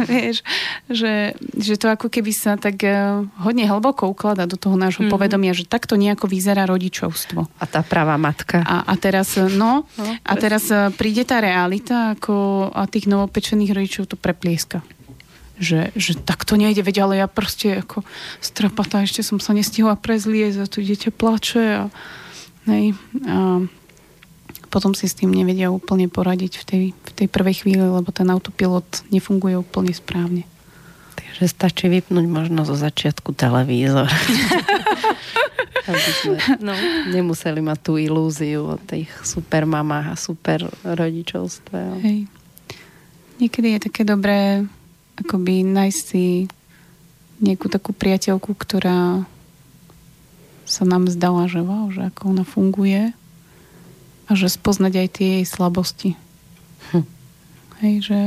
Vieš, 0.08 0.40
že, 0.88 1.36
že 1.54 1.74
to 1.76 1.92
ako 1.92 2.08
keby 2.08 2.32
sa 2.32 2.56
tak 2.56 2.80
eh, 2.82 3.22
hodne 3.44 3.68
hlboko 3.68 4.08
ukladá 4.08 4.48
do 4.48 4.56
toho 4.56 4.74
nášho 4.74 5.04
mm-hmm. 5.04 5.14
povedomia, 5.14 5.52
že 5.52 5.68
takto 5.68 6.00
nejako 6.00 6.26
vyzerá 6.26 6.64
rodičovstvo. 6.64 7.57
A 7.58 7.64
tá 7.66 7.82
pravá 7.82 8.14
matka. 8.14 8.62
A, 8.62 8.86
a 8.86 8.94
teraz, 8.94 9.34
no, 9.34 9.82
no 9.98 10.04
a 10.22 10.32
teraz 10.38 10.70
e, 10.70 10.94
príde 10.94 11.26
tá 11.26 11.42
realita 11.42 12.14
ako, 12.14 12.70
a 12.70 12.86
tých 12.86 13.10
novopečených 13.10 13.74
rodičov 13.74 14.06
to 14.06 14.14
preplieska. 14.14 14.86
Že, 15.58 15.90
že 15.98 16.14
tak 16.22 16.46
to 16.46 16.54
nejde, 16.54 16.86
veď 16.86 17.02
ale 17.02 17.14
ja 17.18 17.26
proste 17.26 17.82
ako 17.82 18.06
strapatá, 18.38 19.02
ešte 19.02 19.26
som 19.26 19.42
sa 19.42 19.50
nestihla 19.50 19.98
prezliezť 19.98 20.58
a 20.62 20.70
tu 20.70 20.78
dieťa 20.86 21.10
plače 21.10 21.64
a, 21.74 21.84
nej, 22.70 22.94
a 23.26 23.66
potom 24.68 24.92
si 24.92 25.08
s 25.08 25.16
tým 25.16 25.32
nevedia 25.32 25.72
úplne 25.72 26.06
poradiť 26.06 26.62
v 26.62 26.64
tej, 26.64 26.84
v 26.94 27.12
tej 27.16 27.26
prvej 27.26 27.64
chvíli, 27.64 27.82
lebo 27.82 28.12
ten 28.12 28.28
autopilot 28.28 29.08
nefunguje 29.08 29.56
úplne 29.56 29.90
správne. 29.90 30.44
To 31.16 31.20
je 31.24 31.30
Že 31.42 31.46
stačí 31.48 31.84
vypnúť 31.88 32.26
možno 32.28 32.62
zo 32.68 32.76
začiatku 32.76 33.32
televízor. 33.34 34.06
Aby 35.86 36.10
sme 36.18 36.38
no. 36.66 36.74
nemuseli 37.12 37.60
mať 37.62 37.78
tú 37.84 37.92
ilúziu 38.00 38.74
o 38.74 38.76
tých 38.80 39.12
super 39.22 39.68
mamách 39.68 40.06
a 40.12 40.16
super 40.16 40.66
rodičovstve. 40.82 41.78
Hej. 42.02 42.18
Niekedy 43.38 43.78
je 43.78 43.80
také 43.86 44.02
dobré 44.02 44.66
akoby 45.18 45.62
nájsť 45.62 46.00
si 46.02 46.50
nejakú 47.38 47.70
takú 47.70 47.94
priateľku, 47.94 48.50
ktorá 48.54 49.22
sa 50.66 50.84
nám 50.84 51.06
zdala, 51.06 51.46
že 51.46 51.62
wow, 51.62 51.88
že 51.94 52.10
ako 52.10 52.34
ona 52.34 52.44
funguje 52.44 53.14
a 54.28 54.30
že 54.34 54.50
spoznať 54.50 54.92
aj 55.06 55.08
tie 55.14 55.28
jej 55.40 55.46
slabosti. 55.46 56.10
Hm. 56.92 57.06
Hej, 57.80 57.94
že 58.10 58.20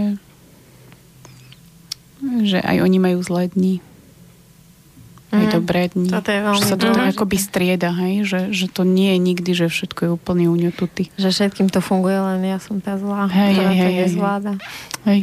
že 2.21 2.61
aj 2.61 2.85
oni 2.85 2.97
majú 3.01 3.19
zlé 3.25 3.49
dni. 3.49 3.81
Aj 5.31 5.47
mm. 5.47 5.53
dobré 5.55 5.87
dni. 5.87 6.11
Toto 6.11 6.27
je 6.27 6.39
veľmi 6.43 6.59
že 6.59 6.67
sa 6.67 6.75
to 6.75 6.91
tak 6.91 7.15
akoby 7.15 7.37
strieda, 7.39 7.95
hej? 8.03 8.27
Že, 8.27 8.39
že 8.51 8.67
to 8.67 8.83
nie 8.83 9.15
je 9.15 9.19
nikdy, 9.23 9.51
že 9.55 9.67
všetko 9.71 9.99
je 10.03 10.09
úplne 10.11 10.51
uňotutý. 10.51 11.07
Že 11.15 11.29
všetkým 11.31 11.67
to 11.71 11.79
funguje, 11.79 12.19
len 12.19 12.43
ja 12.43 12.59
som 12.59 12.83
tá 12.83 12.99
zlá, 12.99 13.31
hej, 13.31 13.55
ktorá 13.55 13.71
hej, 13.71 13.79
to 13.79 13.87
hej, 13.87 13.95
nezvláda. 14.03 14.53
Hej. 15.07 15.19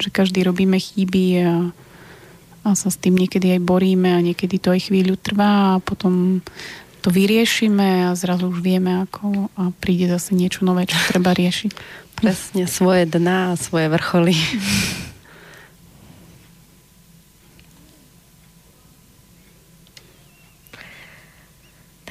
Že 0.00 0.08
každý 0.16 0.40
robíme 0.48 0.80
chyby 0.80 1.24
a, 1.44 1.52
a 2.64 2.68
sa 2.72 2.88
s 2.88 2.96
tým 2.96 3.20
niekedy 3.20 3.52
aj 3.52 3.60
boríme 3.60 4.16
a 4.16 4.24
niekedy 4.24 4.56
to 4.56 4.72
aj 4.72 4.88
chvíľu 4.88 5.20
trvá 5.20 5.76
a 5.76 5.82
potom 5.84 6.40
to 7.04 7.12
vyriešime 7.12 8.08
a 8.08 8.16
zrazu 8.16 8.48
už 8.48 8.64
vieme 8.64 9.04
ako 9.04 9.52
a 9.60 9.68
príde 9.76 10.08
zase 10.08 10.32
niečo 10.32 10.64
nové, 10.64 10.88
čo 10.88 10.96
treba 11.04 11.36
riešiť. 11.36 11.76
Presne 12.16 12.64
svoje 12.64 13.04
dna 13.04 13.52
a 13.52 13.60
svoje 13.60 13.92
vrcholy. 13.92 14.32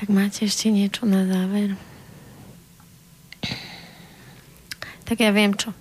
Tak 0.03 0.11
máte 0.11 0.43
ešte 0.43 0.67
niečo 0.67 1.07
na 1.07 1.23
záver? 1.23 1.79
Tak 5.07 5.15
ja 5.15 5.31
viem 5.31 5.55
čo. 5.55 5.71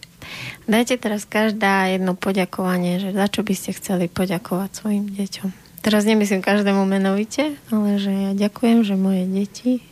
Dajte 0.71 0.95
teraz 0.95 1.27
každá 1.27 1.91
jedno 1.91 2.15
poďakovanie, 2.15 3.03
že 3.03 3.11
za 3.11 3.27
čo 3.27 3.43
by 3.43 3.51
ste 3.51 3.75
chceli 3.75 4.07
poďakovať 4.07 4.71
svojim 4.79 5.11
deťom. 5.11 5.51
Teraz 5.83 6.07
nemyslím 6.07 6.39
každému 6.39 6.87
menovite, 6.87 7.59
ale 7.75 7.99
že 7.99 8.15
ja 8.15 8.31
ďakujem, 8.47 8.87
že 8.87 8.95
moje 8.95 9.27
deti 9.27 9.83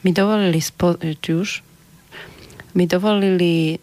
mi 0.00 0.16
dovolili 0.16 0.56
spo- 0.56 0.96
mi 2.72 2.84
dovolili 2.88 3.76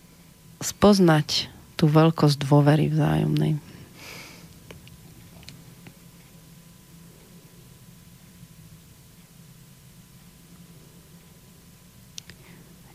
spoznať 0.57 1.52
tú 1.83 1.91
veľkosť 1.91 2.47
dôvery 2.47 2.87
vzájomnej. 2.87 3.59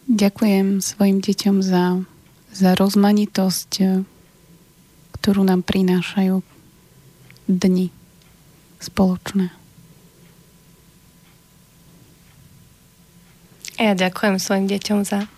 Ďakujem 0.09 0.81
svojim 0.81 1.21
deťom 1.21 1.61
za, 1.61 2.01
za 2.49 2.73
rozmanitosť, 2.81 4.01
ktorú 5.21 5.45
nám 5.45 5.69
prinášajú 5.69 6.41
dni 7.45 7.93
spoločné. 8.81 9.53
Ja 13.77 13.93
ďakujem 13.93 14.41
svojim 14.41 14.65
deťom 14.65 15.05
za 15.05 15.29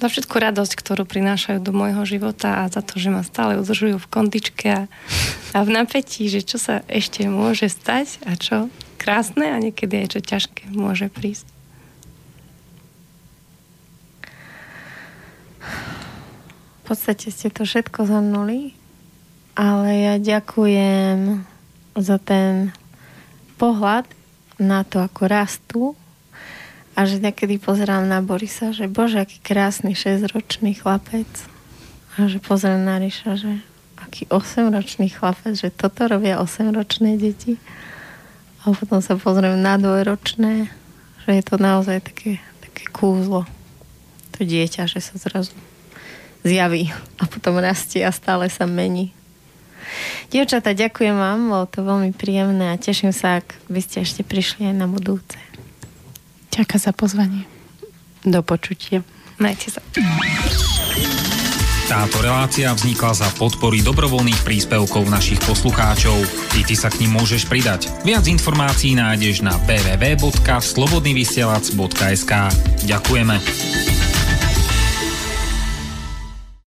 za 0.00 0.08
všetku 0.08 0.32
radosť, 0.32 0.72
ktorú 0.80 1.04
prinášajú 1.04 1.60
do 1.60 1.76
môjho 1.76 2.08
života 2.08 2.64
a 2.64 2.72
za 2.72 2.80
to, 2.80 2.96
že 2.96 3.12
ma 3.12 3.20
stále 3.20 3.60
udržujú 3.60 4.00
v 4.00 4.10
kondičke 4.10 4.68
a, 4.72 4.82
a 5.52 5.58
v 5.60 5.68
napätí, 5.68 6.32
že 6.32 6.40
čo 6.40 6.56
sa 6.56 6.80
ešte 6.88 7.28
môže 7.28 7.68
stať 7.68 8.24
a 8.24 8.32
čo 8.40 8.72
krásne 8.96 9.52
a 9.52 9.60
niekedy 9.60 10.00
aj 10.00 10.08
čo 10.16 10.20
ťažké 10.24 10.72
môže 10.72 11.12
prísť. 11.12 11.44
V 16.80 16.82
podstate 16.88 17.28
ste 17.28 17.52
to 17.52 17.68
všetko 17.68 18.08
zhrnuli, 18.08 18.72
ale 19.54 19.88
ja 20.00 20.14
ďakujem 20.16 21.44
za 21.94 22.16
ten 22.18 22.72
pohľad 23.60 24.08
na 24.56 24.82
to, 24.82 25.04
ako 25.04 25.22
rastú 25.28 25.82
a 27.00 27.08
že 27.08 27.16
niekedy 27.16 27.56
pozerám 27.56 28.04
na 28.04 28.20
Borisa, 28.20 28.76
že 28.76 28.84
bože, 28.84 29.24
aký 29.24 29.40
krásny 29.40 29.96
6-ročný 29.96 30.76
chlapec. 30.76 31.24
A 32.20 32.28
že 32.28 32.36
pozerám 32.36 32.84
na 32.84 33.00
Ríša, 33.00 33.40
že 33.40 33.64
aký 33.96 34.28
8-ročný 34.28 35.08
chlapec, 35.08 35.56
že 35.56 35.72
toto 35.72 36.04
robia 36.04 36.36
8-ročné 36.44 37.16
deti. 37.16 37.56
A 38.68 38.76
potom 38.76 39.00
sa 39.00 39.16
pozriem 39.16 39.56
na 39.56 39.80
dvojročné, 39.80 40.68
že 41.24 41.30
je 41.32 41.40
to 41.40 41.56
naozaj 41.56 42.04
také, 42.04 42.36
také 42.60 42.84
kúzlo. 42.92 43.48
To 44.36 44.44
dieťa, 44.44 44.84
že 44.84 45.00
sa 45.00 45.16
zrazu 45.16 45.56
zjaví 46.44 46.92
a 47.16 47.24
potom 47.24 47.56
rastie 47.56 48.04
a 48.04 48.12
stále 48.12 48.52
sa 48.52 48.68
mení. 48.68 49.16
Dievčata, 50.28 50.76
ďakujem 50.76 51.16
vám, 51.16 51.48
bolo 51.48 51.64
to 51.64 51.80
veľmi 51.80 52.12
príjemné 52.12 52.76
a 52.76 52.76
teším 52.76 53.16
sa, 53.16 53.40
ak 53.40 53.56
by 53.72 53.80
ste 53.80 54.04
ešte 54.04 54.20
prišli 54.20 54.68
aj 54.68 54.76
na 54.76 54.84
budúce. 54.84 55.49
Ďakujem 56.60 56.76
za 56.76 56.92
pozvanie. 56.92 57.48
Do 58.20 58.44
počutia. 58.44 59.00
Majte 59.40 59.72
sa. 59.72 59.80
Táto 61.90 62.22
relácia 62.22 62.70
vznikla 62.70 63.18
za 63.18 63.26
podpory 63.34 63.82
dobrovoľných 63.82 64.46
príspevkov 64.46 65.10
našich 65.10 65.42
poslucháčov. 65.42 66.22
I 66.54 66.62
ty 66.62 66.78
sa 66.78 66.86
k 66.86 67.02
ním 67.02 67.18
môžeš 67.18 67.50
pridať. 67.50 67.90
Viac 68.06 68.30
informácií 68.30 68.94
nájdeš 68.94 69.42
na 69.42 69.58
www.slobodnyvysielac.sk 69.66 72.32
Ďakujeme. 72.86 73.99